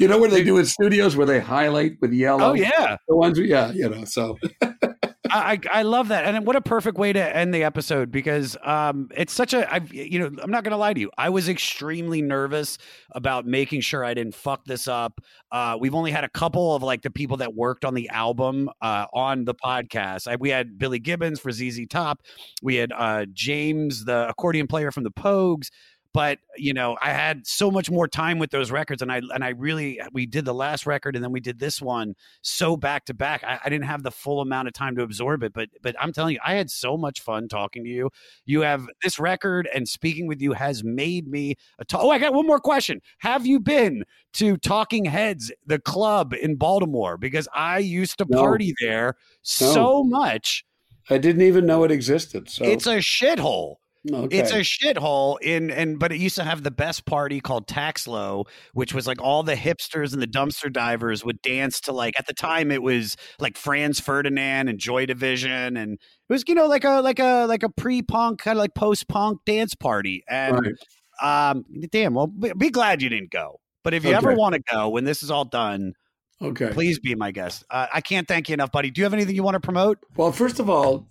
you 0.00 0.08
know 0.08 0.18
what 0.18 0.30
they 0.30 0.42
do 0.42 0.58
in 0.58 0.66
studios 0.66 1.16
where 1.16 1.26
they 1.26 1.40
highlight 1.40 1.96
with 2.00 2.12
yellow? 2.12 2.50
Oh 2.50 2.54
yeah, 2.54 2.96
the 3.08 3.16
ones. 3.16 3.38
Yeah, 3.38 3.70
you 3.72 3.88
know. 3.88 4.04
So 4.04 4.38
I, 5.30 5.58
I 5.72 5.82
love 5.82 6.08
that, 6.08 6.26
and 6.26 6.46
what 6.46 6.54
a 6.54 6.60
perfect 6.60 6.98
way 6.98 7.10
to 7.12 7.36
end 7.36 7.54
the 7.54 7.64
episode 7.64 8.12
because 8.12 8.58
um 8.62 9.08
it's 9.16 9.32
such 9.32 9.54
a 9.54 9.72
I've 9.72 9.92
you 9.92 10.18
know 10.18 10.30
I'm 10.42 10.50
not 10.50 10.64
gonna 10.64 10.76
lie 10.76 10.92
to 10.92 11.00
you 11.00 11.10
I 11.16 11.30
was 11.30 11.48
extremely 11.48 12.20
nervous 12.20 12.76
about 13.12 13.46
making 13.46 13.80
sure 13.80 14.04
I 14.04 14.12
didn't 14.12 14.34
fuck 14.34 14.66
this 14.66 14.86
up. 14.86 15.22
Uh, 15.50 15.78
we've 15.80 15.94
only 15.94 16.10
had 16.10 16.24
a 16.24 16.28
couple 16.28 16.74
of 16.74 16.82
like 16.82 17.00
the 17.00 17.10
people 17.10 17.38
that 17.38 17.54
worked 17.54 17.86
on 17.86 17.94
the 17.94 18.08
album 18.10 18.68
uh, 18.82 19.06
on 19.14 19.46
the 19.46 19.54
podcast. 19.54 20.28
I, 20.28 20.36
we 20.36 20.50
had 20.50 20.78
Billy 20.78 20.98
Gibbons 20.98 21.40
for 21.40 21.50
ZZ 21.50 21.86
Top, 21.88 22.20
we 22.62 22.74
had 22.74 22.92
uh, 22.92 23.24
James 23.32 24.04
the 24.04 24.28
accordion 24.28 24.66
player 24.66 24.90
from 24.90 25.04
the 25.04 25.10
Pogues 25.10 25.70
but 26.14 26.38
you 26.56 26.72
know 26.72 26.96
i 27.02 27.10
had 27.10 27.46
so 27.46 27.70
much 27.70 27.90
more 27.90 28.08
time 28.08 28.38
with 28.38 28.50
those 28.50 28.70
records 28.70 29.02
and 29.02 29.12
i 29.12 29.20
and 29.34 29.44
i 29.44 29.50
really 29.50 30.00
uh, 30.00 30.06
we 30.12 30.24
did 30.24 30.46
the 30.46 30.54
last 30.54 30.86
record 30.86 31.14
and 31.14 31.22
then 31.22 31.32
we 31.32 31.40
did 31.40 31.58
this 31.58 31.82
one 31.82 32.14
so 32.40 32.76
back 32.76 33.04
to 33.04 33.12
back 33.12 33.44
I, 33.44 33.60
I 33.62 33.68
didn't 33.68 33.84
have 33.84 34.02
the 34.02 34.10
full 34.10 34.40
amount 34.40 34.68
of 34.68 34.74
time 34.74 34.96
to 34.96 35.02
absorb 35.02 35.42
it 35.42 35.52
but 35.52 35.68
but 35.82 35.94
i'm 36.00 36.12
telling 36.12 36.34
you 36.34 36.40
i 36.46 36.54
had 36.54 36.70
so 36.70 36.96
much 36.96 37.20
fun 37.20 37.48
talking 37.48 37.84
to 37.84 37.90
you 37.90 38.08
you 38.46 38.62
have 38.62 38.86
this 39.02 39.18
record 39.18 39.68
and 39.74 39.86
speaking 39.86 40.26
with 40.26 40.40
you 40.40 40.52
has 40.52 40.82
made 40.82 41.28
me 41.28 41.56
a 41.78 41.84
oh 41.94 42.10
i 42.10 42.18
got 42.18 42.32
one 42.32 42.46
more 42.46 42.60
question 42.60 43.02
have 43.18 43.44
you 43.44 43.60
been 43.60 44.04
to 44.32 44.56
talking 44.56 45.04
heads 45.04 45.52
the 45.66 45.78
club 45.78 46.32
in 46.32 46.54
baltimore 46.54 47.18
because 47.18 47.48
i 47.52 47.78
used 47.78 48.16
to 48.18 48.26
No. 48.28 48.38
party 48.40 48.72
there 48.80 49.16
so 49.42 50.02
much 50.04 50.64
I 51.10 51.18
didn't 51.18 51.42
even 51.42 51.66
know 51.66 51.84
it 51.84 51.90
existed. 51.90 52.48
So 52.48 52.64
it's 52.64 52.86
a 52.86 52.96
shithole 52.96 53.76
okay. 54.12 54.38
it's 54.38 54.52
a 54.52 54.60
shithole 54.60 55.38
in 55.40 55.70
and 55.70 55.98
but 55.98 56.12
it 56.12 56.18
used 56.18 56.36
to 56.36 56.44
have 56.44 56.62
the 56.62 56.70
best 56.70 57.06
party 57.06 57.40
called 57.40 57.66
Taxlow, 57.66 58.46
which 58.72 58.92
was 58.92 59.06
like 59.06 59.20
all 59.20 59.42
the 59.42 59.54
hipsters 59.54 60.12
and 60.12 60.20
the 60.20 60.26
dumpster 60.26 60.72
divers 60.72 61.24
would 61.24 61.40
dance 61.42 61.80
to 61.82 61.92
like 61.92 62.14
at 62.18 62.26
the 62.26 62.34
time 62.34 62.70
it 62.70 62.82
was 62.82 63.16
like 63.38 63.56
Franz 63.56 64.00
Ferdinand 64.00 64.68
and 64.68 64.78
Joy 64.78 65.06
Division 65.06 65.76
and 65.76 65.94
it 65.94 66.32
was 66.32 66.44
you 66.46 66.54
know 66.54 66.66
like 66.66 66.84
a 66.84 67.00
like 67.00 67.18
a 67.18 67.46
like 67.46 67.62
a 67.62 67.68
pre-punk 67.68 68.40
kind 68.40 68.56
of 68.56 68.60
like 68.60 68.74
post-punk 68.74 69.40
dance 69.44 69.74
party 69.74 70.24
and 70.28 70.76
Right. 71.22 71.50
um 71.50 71.64
damn 71.90 72.14
well 72.14 72.26
be, 72.26 72.70
glad 72.70 73.02
you 73.02 73.08
didn't 73.08 73.30
go. 73.30 73.60
But 73.82 73.94
if 73.94 74.04
you 74.04 74.12
ever 74.12 74.34
want 74.34 74.54
to 74.54 74.62
go 74.72 74.88
when 74.88 75.04
this 75.04 75.22
is 75.22 75.30
all 75.30 75.44
done, 75.44 75.92
okay. 76.40 76.70
please 76.70 76.98
be 76.98 77.14
my 77.14 77.30
guest. 77.30 77.64
Uh, 77.70 77.86
I 77.92 78.00
can't 78.00 78.26
thank 78.26 78.48
you 78.48 78.54
enough, 78.54 78.72
buddy. 78.72 78.90
Do 78.90 79.00
you 79.00 79.04
have 79.04 79.12
anything 79.12 79.34
you 79.34 79.42
want 79.42 79.56
to 79.56 79.60
promote? 79.60 79.98
Well, 80.16 80.32
first 80.32 80.58
of 80.58 80.70
all, 80.70 81.06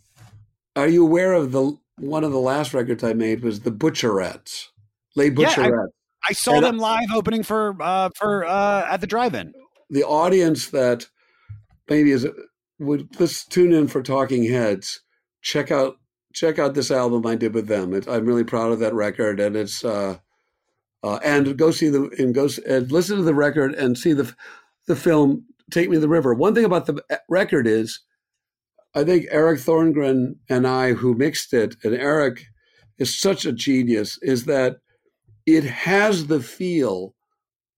are 0.75 0.87
you 0.87 1.05
aware 1.05 1.33
of 1.33 1.51
the 1.51 1.77
one 1.97 2.23
of 2.23 2.31
the 2.31 2.39
last 2.39 2.73
records 2.73 3.03
I 3.03 3.13
made 3.13 3.43
was 3.43 3.61
the 3.61 3.71
Butcherettes, 3.71 4.67
Les 5.15 5.29
Yeah, 5.29 5.53
I- 5.57 5.71
I 6.29 6.33
saw 6.33 6.53
And 6.55 6.63
them 6.65 6.77
live 6.77 7.09
opening 7.13 7.43
for 7.43 7.75
uh 7.81 8.09
for 8.15 8.45
uh 8.45 8.85
at 8.89 9.01
the 9.01 9.07
drive-in. 9.07 9.53
the 9.89 10.03
audience 10.05 10.69
that 10.69 11.05
maybe 11.89 12.11
is 12.11 12.25
would 12.79 13.07
let's 13.19 13.45
tune 13.45 13.73
in 13.73 13.87
for 13.89 14.01
Talking 14.01 14.45
Heads. 14.45 15.01
Check 15.41 15.69
out 15.69 15.97
check 16.33 16.59
out 16.59 16.73
this 16.75 16.91
album 16.91 17.25
I 17.27 17.35
did 17.35 17.53
with 17.53 17.67
them. 17.67 17.93
It, 17.93 18.07
I'm 18.07 18.25
really 18.25 18.45
proud 18.45 18.71
of 18.71 18.79
that 18.79 18.93
record, 18.93 19.39
and 19.41 19.55
it's 19.57 19.83
uh, 19.83 20.17
uh, 21.03 21.19
and 21.23 21.57
go 21.57 21.71
see 21.71 21.89
the 21.89 22.09
and 22.17 22.33
go 22.33 22.47
and 22.67 22.89
listen 22.91 23.17
to 23.17 23.23
the 23.23 23.35
record 23.35 23.73
and 23.75 23.97
see 23.97 24.13
the 24.13 24.33
the 24.87 24.95
film 24.95 25.45
Take 25.71 25.89
Me 25.89 25.97
to 25.97 25.99
the 25.99 26.07
River. 26.09 26.33
One 26.33 26.55
thing 26.55 26.65
about 26.65 26.85
the 26.85 27.03
record 27.29 27.67
is, 27.67 27.99
I 28.95 29.03
think 29.03 29.25
Eric 29.29 29.59
Thorngren 29.59 30.35
and 30.49 30.67
I, 30.67 30.93
who 30.93 31.15
mixed 31.15 31.53
it, 31.53 31.75
and 31.83 31.95
Eric 31.95 32.45
is 32.99 33.19
such 33.19 33.45
a 33.45 33.51
genius, 33.51 34.19
is 34.21 34.45
that 34.45 34.77
it 35.45 35.63
has 35.63 36.27
the 36.27 36.41
feel 36.41 37.15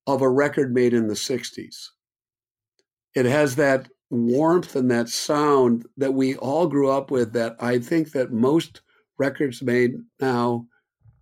of 0.07 0.21
a 0.21 0.29
record 0.29 0.73
made 0.73 0.93
in 0.93 1.07
the 1.07 1.13
'60s 1.15 1.89
it 3.15 3.25
has 3.25 3.55
that 3.55 3.87
warmth 4.09 4.75
and 4.75 4.91
that 4.91 5.09
sound 5.09 5.85
that 5.97 6.13
we 6.13 6.35
all 6.35 6.67
grew 6.67 6.89
up 6.89 7.09
with 7.09 7.33
that 7.33 7.55
I 7.59 7.79
think 7.79 8.11
that 8.11 8.31
most 8.31 8.81
records 9.17 9.61
made 9.63 9.93
now 10.19 10.67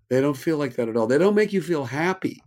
they 0.10 0.20
don't 0.20 0.38
feel 0.38 0.57
like 0.57 0.76
that 0.76 0.90
at 0.90 0.98
all. 0.98 1.07
They 1.07 1.18
don't 1.18 1.34
make 1.34 1.53
you 1.53 1.61
feel 1.61 1.86
happy 1.86 2.44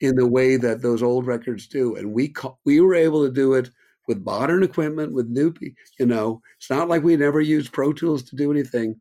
in 0.00 0.14
the 0.14 0.26
way 0.26 0.56
that 0.56 0.82
those 0.82 1.02
old 1.02 1.26
records 1.26 1.66
do. 1.66 1.96
And 1.96 2.12
we 2.12 2.34
we 2.64 2.80
were 2.80 2.94
able 2.94 3.24
to 3.26 3.32
do 3.32 3.54
it 3.54 3.70
with 4.06 4.24
modern 4.24 4.62
equipment, 4.62 5.12
with 5.12 5.28
new, 5.28 5.52
you 5.98 6.06
know, 6.06 6.40
it's 6.58 6.70
not 6.70 6.88
like 6.88 7.02
we 7.02 7.16
never 7.16 7.40
used 7.40 7.72
Pro 7.72 7.92
Tools 7.92 8.22
to 8.24 8.36
do 8.36 8.50
anything. 8.50 9.00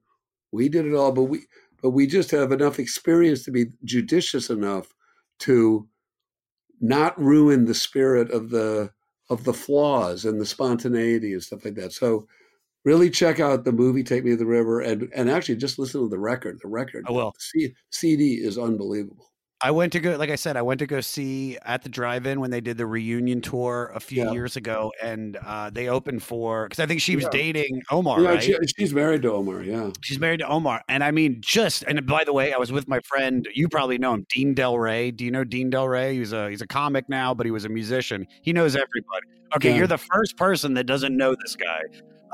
We 0.51 0.69
did 0.69 0.85
it 0.85 0.93
all, 0.93 1.11
but 1.11 1.23
we 1.23 1.45
but 1.81 1.91
we 1.91 2.07
just 2.07 2.31
have 2.31 2.51
enough 2.51 2.79
experience 2.79 3.43
to 3.43 3.51
be 3.51 3.67
judicious 3.83 4.49
enough 4.49 4.93
to 5.39 5.87
not 6.81 7.19
ruin 7.21 7.65
the 7.65 7.73
spirit 7.73 8.31
of 8.31 8.49
the 8.49 8.91
of 9.29 9.43
the 9.43 9.53
flaws 9.53 10.25
and 10.25 10.39
the 10.39 10.45
spontaneity 10.45 11.33
and 11.33 11.43
stuff 11.43 11.65
like 11.65 11.75
that. 11.75 11.91
So 11.91 12.27
really 12.83 13.09
check 13.09 13.39
out 13.39 13.65
the 13.65 13.71
movie 13.71 14.03
Take 14.03 14.23
Me 14.23 14.31
to 14.31 14.37
the 14.37 14.45
River 14.45 14.81
and 14.81 15.09
and 15.13 15.29
actually 15.29 15.57
just 15.57 15.79
listen 15.79 16.01
to 16.01 16.09
the 16.09 16.19
record. 16.19 16.59
The 16.61 16.69
record. 16.69 17.05
I 17.07 17.11
will. 17.11 17.31
The 17.31 17.59
C- 17.59 17.75
CD 17.91 18.35
is 18.35 18.57
unbelievable. 18.57 19.31
I 19.61 19.71
went 19.71 19.93
to 19.93 20.01
go, 20.01 20.17
like 20.17 20.29
I 20.29 20.35
said, 20.35 20.57
I 20.57 20.61
went 20.61 20.79
to 20.79 20.85
go 20.85 20.99
see 20.99 21.57
at 21.63 21.81
the 21.81 21.87
drive-in 21.89 22.41
when 22.41 22.51
they 22.51 22.59
did 22.59 22.77
the 22.77 22.85
reunion 22.85 23.39
tour 23.39 23.89
a 23.95 24.01
few 24.01 24.23
Yeah. 24.25 24.31
years 24.33 24.57
ago, 24.57 24.91
and 25.01 25.37
uh, 25.37 25.69
they 25.69 25.87
opened 25.87 26.23
for 26.23 26.65
because 26.67 26.79
I 26.83 26.85
think 26.85 26.99
she 26.99 27.15
was 27.15 27.23
Yeah. 27.23 27.29
dating 27.31 27.81
Omar, 27.89 28.19
yeah, 28.21 28.29
right? 28.29 28.43
she- 28.43 28.57
she's 28.77 28.93
married 28.93 29.21
to 29.21 29.31
Omar. 29.31 29.63
Yeah. 29.63 29.91
She's 30.01 30.19
married 30.19 30.41
to 30.41 30.47
Omar, 30.47 30.81
and 30.89 31.03
I 31.03 31.11
mean, 31.11 31.37
just 31.39 31.83
and 31.83 32.05
by 32.05 32.25
the 32.25 32.33
way, 32.33 32.53
I 32.53 32.57
was 32.57 32.71
with 32.73 32.87
my 32.89 32.99
friend. 33.05 33.47
You 33.53 33.69
probably 33.69 33.97
know 33.97 34.13
him, 34.15 34.25
Dean 34.29 34.53
Delray. 34.55 35.15
Do 35.15 35.23
you 35.23 35.31
know 35.31 35.45
Dean 35.45 35.71
Delray? 35.71 36.11
He's 36.13 36.33
a 36.33 36.49
he's 36.49 36.61
a 36.61 36.67
comic 36.67 37.07
now, 37.07 37.33
but 37.33 37.45
he 37.45 37.51
was 37.51 37.63
a 37.63 37.69
musician. 37.69 38.27
He 38.41 38.51
knows 38.51 38.75
everybody. 38.75 39.25
Okay, 39.55 39.69
Yeah. 39.69 39.77
you're 39.77 39.87
the 39.87 39.97
first 39.97 40.35
person 40.35 40.73
that 40.73 40.83
doesn't 40.83 41.15
know 41.15 41.33
this 41.41 41.55
guy. 41.55 41.79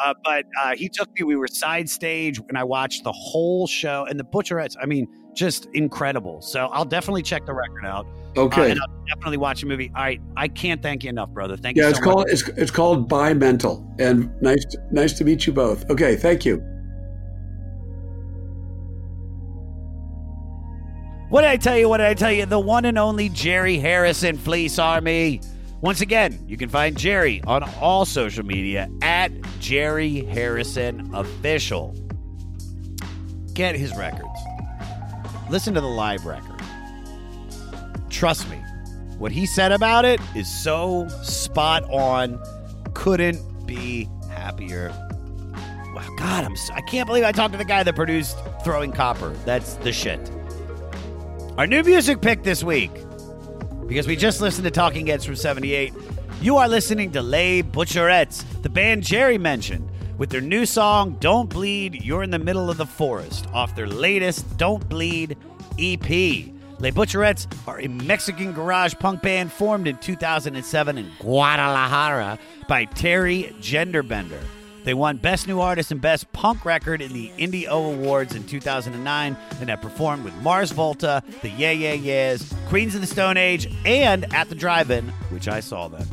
Uh, 0.03 0.13
but 0.23 0.45
uh, 0.61 0.75
he 0.75 0.89
took 0.89 1.09
me. 1.17 1.23
We 1.23 1.35
were 1.35 1.47
side 1.47 1.89
stage, 1.89 2.39
and 2.49 2.57
I 2.57 2.63
watched 2.63 3.03
the 3.03 3.11
whole 3.11 3.67
show. 3.67 4.05
And 4.09 4.19
the 4.19 4.23
Butcherettes, 4.23 4.75
I 4.81 4.85
mean, 4.85 5.07
just 5.35 5.67
incredible. 5.73 6.41
So 6.41 6.67
I'll 6.67 6.85
definitely 6.85 7.21
check 7.23 7.45
the 7.45 7.53
record 7.53 7.85
out. 7.85 8.05
Uh, 8.05 8.41
Okay. 8.43 8.71
and 8.71 8.79
I'll 8.79 9.05
definitely 9.07 9.37
watch 9.37 9.61
a 9.63 9.65
movie. 9.65 9.91
All 9.95 10.03
right, 10.03 10.21
I 10.37 10.47
can't 10.47 10.81
thank 10.81 11.03
you 11.03 11.09
enough, 11.09 11.29
brother. 11.29 11.57
Thank 11.57 11.75
yeah, 11.77 11.83
you. 11.83 11.89
it's 11.89 11.99
so 11.99 12.03
called 12.05 12.17
much. 12.27 12.31
it's 12.31 12.47
it's 12.49 12.71
called 12.71 13.09
Bi 13.09 13.33
Mental. 13.33 13.85
And 13.99 14.31
nice 14.41 14.65
nice 14.91 15.13
to 15.13 15.25
meet 15.25 15.45
you 15.45 15.51
both. 15.53 15.89
Okay, 15.89 16.15
thank 16.15 16.45
you. 16.45 16.63
What 21.29 21.41
did 21.41 21.49
I 21.49 21.57
tell 21.57 21.77
you? 21.77 21.87
What 21.87 21.97
did 21.97 22.07
I 22.07 22.13
tell 22.13 22.31
you? 22.31 22.45
The 22.45 22.59
one 22.59 22.83
and 22.85 22.97
only 22.97 23.29
Jerry 23.29 23.77
Harrison 23.77 24.37
Fleece 24.37 24.77
Army. 24.79 25.39
Once 25.81 25.99
again, 25.99 26.39
you 26.47 26.57
can 26.57 26.69
find 26.69 26.95
Jerry 26.95 27.41
on 27.47 27.63
all 27.79 28.05
social 28.05 28.45
media 28.45 28.87
at 29.01 29.31
Jerry 29.59 30.23
Harrison 30.25 31.09
Official. 31.15 31.95
Get 33.53 33.75
his 33.75 33.95
records. 33.97 34.29
Listen 35.49 35.73
to 35.73 35.81
the 35.81 35.87
live 35.87 36.25
record. 36.27 36.61
Trust 38.11 38.47
me, 38.47 38.57
what 39.17 39.31
he 39.31 39.47
said 39.47 39.71
about 39.71 40.05
it 40.05 40.21
is 40.35 40.47
so 40.47 41.07
spot 41.23 41.83
on. 41.89 42.39
Couldn't 42.93 43.41
be 43.65 44.07
happier. 44.29 44.89
Wow, 45.95 46.07
God, 46.17 46.43
I'm 46.43 46.55
so, 46.55 46.75
I 46.75 46.81
can't 46.81 47.07
believe 47.07 47.23
I 47.23 47.31
talked 47.31 47.53
to 47.53 47.57
the 47.57 47.65
guy 47.65 47.81
that 47.81 47.95
produced 47.95 48.37
Throwing 48.63 48.91
Copper. 48.91 49.29
That's 49.45 49.73
the 49.75 49.91
shit. 49.91 50.19
Our 51.57 51.65
new 51.65 51.81
music 51.83 52.21
pick 52.21 52.43
this 52.43 52.63
week, 52.63 52.91
because 53.91 54.07
we 54.07 54.15
just 54.15 54.39
listened 54.39 54.63
to 54.63 54.71
Talking 54.71 55.07
Heads 55.07 55.25
from 55.25 55.35
78, 55.35 55.93
you 56.41 56.55
are 56.55 56.69
listening 56.69 57.11
to 57.11 57.21
Les 57.21 57.61
Butcherettes, 57.61 58.45
the 58.61 58.69
band 58.69 59.03
Jerry 59.03 59.37
mentioned, 59.37 59.85
with 60.17 60.29
their 60.29 60.39
new 60.39 60.65
song, 60.65 61.17
Don't 61.19 61.49
Bleed, 61.49 62.01
You're 62.01 62.23
in 62.23 62.29
the 62.29 62.39
Middle 62.39 62.69
of 62.69 62.77
the 62.77 62.85
Forest, 62.85 63.47
off 63.53 63.75
their 63.75 63.87
latest 63.87 64.57
Don't 64.57 64.87
Bleed 64.87 65.37
EP. 65.77 66.09
Les 66.09 66.91
Butcherettes 66.91 67.47
are 67.67 67.81
a 67.81 67.87
Mexican 67.89 68.53
garage 68.53 68.93
punk 68.97 69.21
band 69.21 69.51
formed 69.51 69.89
in 69.89 69.97
2007 69.97 70.97
in 70.97 71.11
Guadalajara 71.19 72.39
by 72.69 72.85
Teri 72.85 73.59
Gender 73.59 74.03
Bender. 74.03 74.39
They 74.83 74.93
won 74.93 75.17
Best 75.17 75.47
New 75.47 75.59
Artist 75.59 75.91
and 75.91 76.01
Best 76.01 76.31
Punk 76.33 76.65
Record 76.65 77.01
in 77.01 77.13
the 77.13 77.29
Indie 77.37 77.67
O 77.67 77.91
Awards 77.91 78.35
in 78.35 78.43
2009 78.45 79.37
and 79.59 79.69
have 79.69 79.81
performed 79.81 80.23
with 80.23 80.33
Mars 80.41 80.71
Volta, 80.71 81.23
the 81.41 81.49
Yeah 81.49 81.71
Yeah 81.71 81.93
Yeahs, 81.93 82.51
Queens 82.67 82.95
of 82.95 83.01
the 83.01 83.07
Stone 83.07 83.37
Age, 83.37 83.71
and 83.85 84.33
at 84.33 84.49
the 84.49 84.55
Drive-In, 84.55 85.07
which 85.29 85.47
I 85.47 85.59
saw 85.59 85.87
them. 85.87 86.07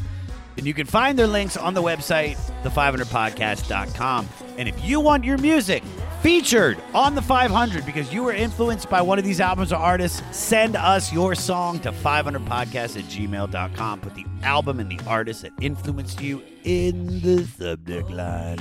And 0.59 0.67
you 0.67 0.75
can 0.75 0.87
find 0.87 1.17
their 1.17 1.29
links 1.29 1.57
on 1.57 1.73
the 1.73 1.83
website, 1.83 2.37
the500podcast.com. 2.65 4.29
And 4.59 4.69
if 4.69 4.85
you 4.85 4.99
want 4.99 5.23
your 5.23 5.39
music 5.39 5.85
featured 6.21 6.83
on 6.93 7.15
the 7.15 7.23
500 7.23 7.87
because 7.87 8.13
you 8.13 8.25
were 8.25 8.33
influenced 8.33 8.91
by 8.91 9.01
one 9.01 9.21
of 9.21 9.25
these 9.25 9.41
albums 9.41 9.73
or 9.73 9.77
artists, 9.77 10.21
send 10.37 10.75
us 10.75 11.13
your 11.13 11.37
song 11.37 11.79
to 11.79 11.93
500podcast 11.93 12.99
at 12.99 13.05
gmail.com. 13.05 14.01
Put 14.01 14.17
the 14.17 14.27
album 14.43 14.81
and 14.81 14.91
the 14.91 14.99
artist 15.07 15.43
that 15.43 15.53
influenced 15.61 16.21
you 16.21 16.43
in 16.65 17.21
the 17.21 17.45
subject 17.45 18.11
line. 18.11 18.59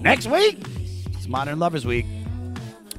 Next 0.00 0.26
week, 0.28 0.64
it's 1.12 1.28
Modern 1.28 1.58
Lovers 1.58 1.84
Week. 1.84 2.06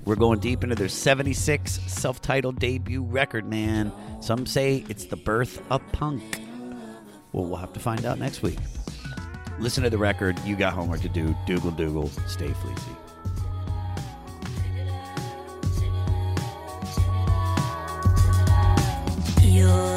We're 0.05 0.15
going 0.15 0.39
deep 0.39 0.63
into 0.63 0.75
their 0.75 0.87
76 0.87 1.79
self 1.87 2.21
titled 2.21 2.59
debut 2.59 3.01
record, 3.01 3.49
man. 3.49 3.91
Some 4.21 4.45
say 4.45 4.85
it's 4.87 5.05
the 5.05 5.17
birth 5.17 5.63
of 5.71 5.81
punk. 5.93 6.46
Well, 7.37 7.45
we'll 7.45 7.57
have 7.57 7.73
to 7.73 7.79
find 7.79 8.03
out 8.03 8.17
next 8.17 8.41
week. 8.41 8.57
Listen 9.59 9.83
to 9.83 9.91
the 9.91 9.97
record. 9.99 10.39
You 10.43 10.55
got 10.55 10.73
homework 10.73 11.01
to 11.01 11.09
do. 11.09 11.35
Dougal 11.45 11.69
Dougal. 11.69 12.09
Stay 12.25 12.51
fleecy. 12.51 12.81
Your 19.43 19.96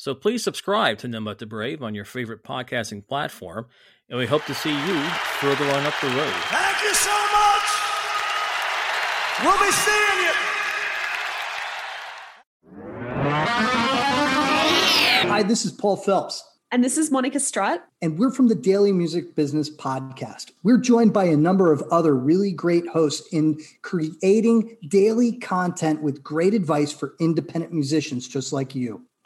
So 0.00 0.14
please 0.14 0.44
subscribe 0.44 0.98
to 0.98 1.08
None 1.08 1.24
But 1.24 1.38
the 1.38 1.46
Brave 1.46 1.82
on 1.82 1.92
your 1.92 2.04
favorite 2.04 2.44
podcasting 2.44 3.04
platform, 3.04 3.66
and 4.08 4.16
we 4.16 4.26
hope 4.26 4.44
to 4.44 4.54
see 4.54 4.70
you 4.70 5.00
further 5.40 5.64
on 5.64 5.84
up 5.84 5.94
the 6.00 6.06
road. 6.06 6.32
Thank 6.44 6.82
you 6.84 6.94
so 6.94 7.10
much. 7.10 7.66
We'll 9.42 9.58
be 9.58 9.72
seeing 9.72 10.18
you. 10.22 10.32
Hi, 15.28 15.42
this 15.42 15.64
is 15.64 15.72
Paul 15.72 15.96
Phelps. 15.96 16.44
And 16.70 16.84
this 16.84 16.96
is 16.96 17.10
Monica 17.10 17.40
Strutt. 17.40 17.84
And 18.00 18.20
we're 18.20 18.30
from 18.30 18.46
the 18.46 18.54
Daily 18.54 18.92
Music 18.92 19.34
Business 19.34 19.68
Podcast. 19.68 20.52
We're 20.62 20.78
joined 20.78 21.12
by 21.12 21.24
a 21.24 21.36
number 21.36 21.72
of 21.72 21.82
other 21.90 22.14
really 22.14 22.52
great 22.52 22.86
hosts 22.86 23.26
in 23.32 23.58
creating 23.82 24.76
daily 24.86 25.32
content 25.38 26.02
with 26.02 26.22
great 26.22 26.54
advice 26.54 26.92
for 26.92 27.16
independent 27.18 27.72
musicians 27.72 28.28
just 28.28 28.52
like 28.52 28.76
you. 28.76 29.02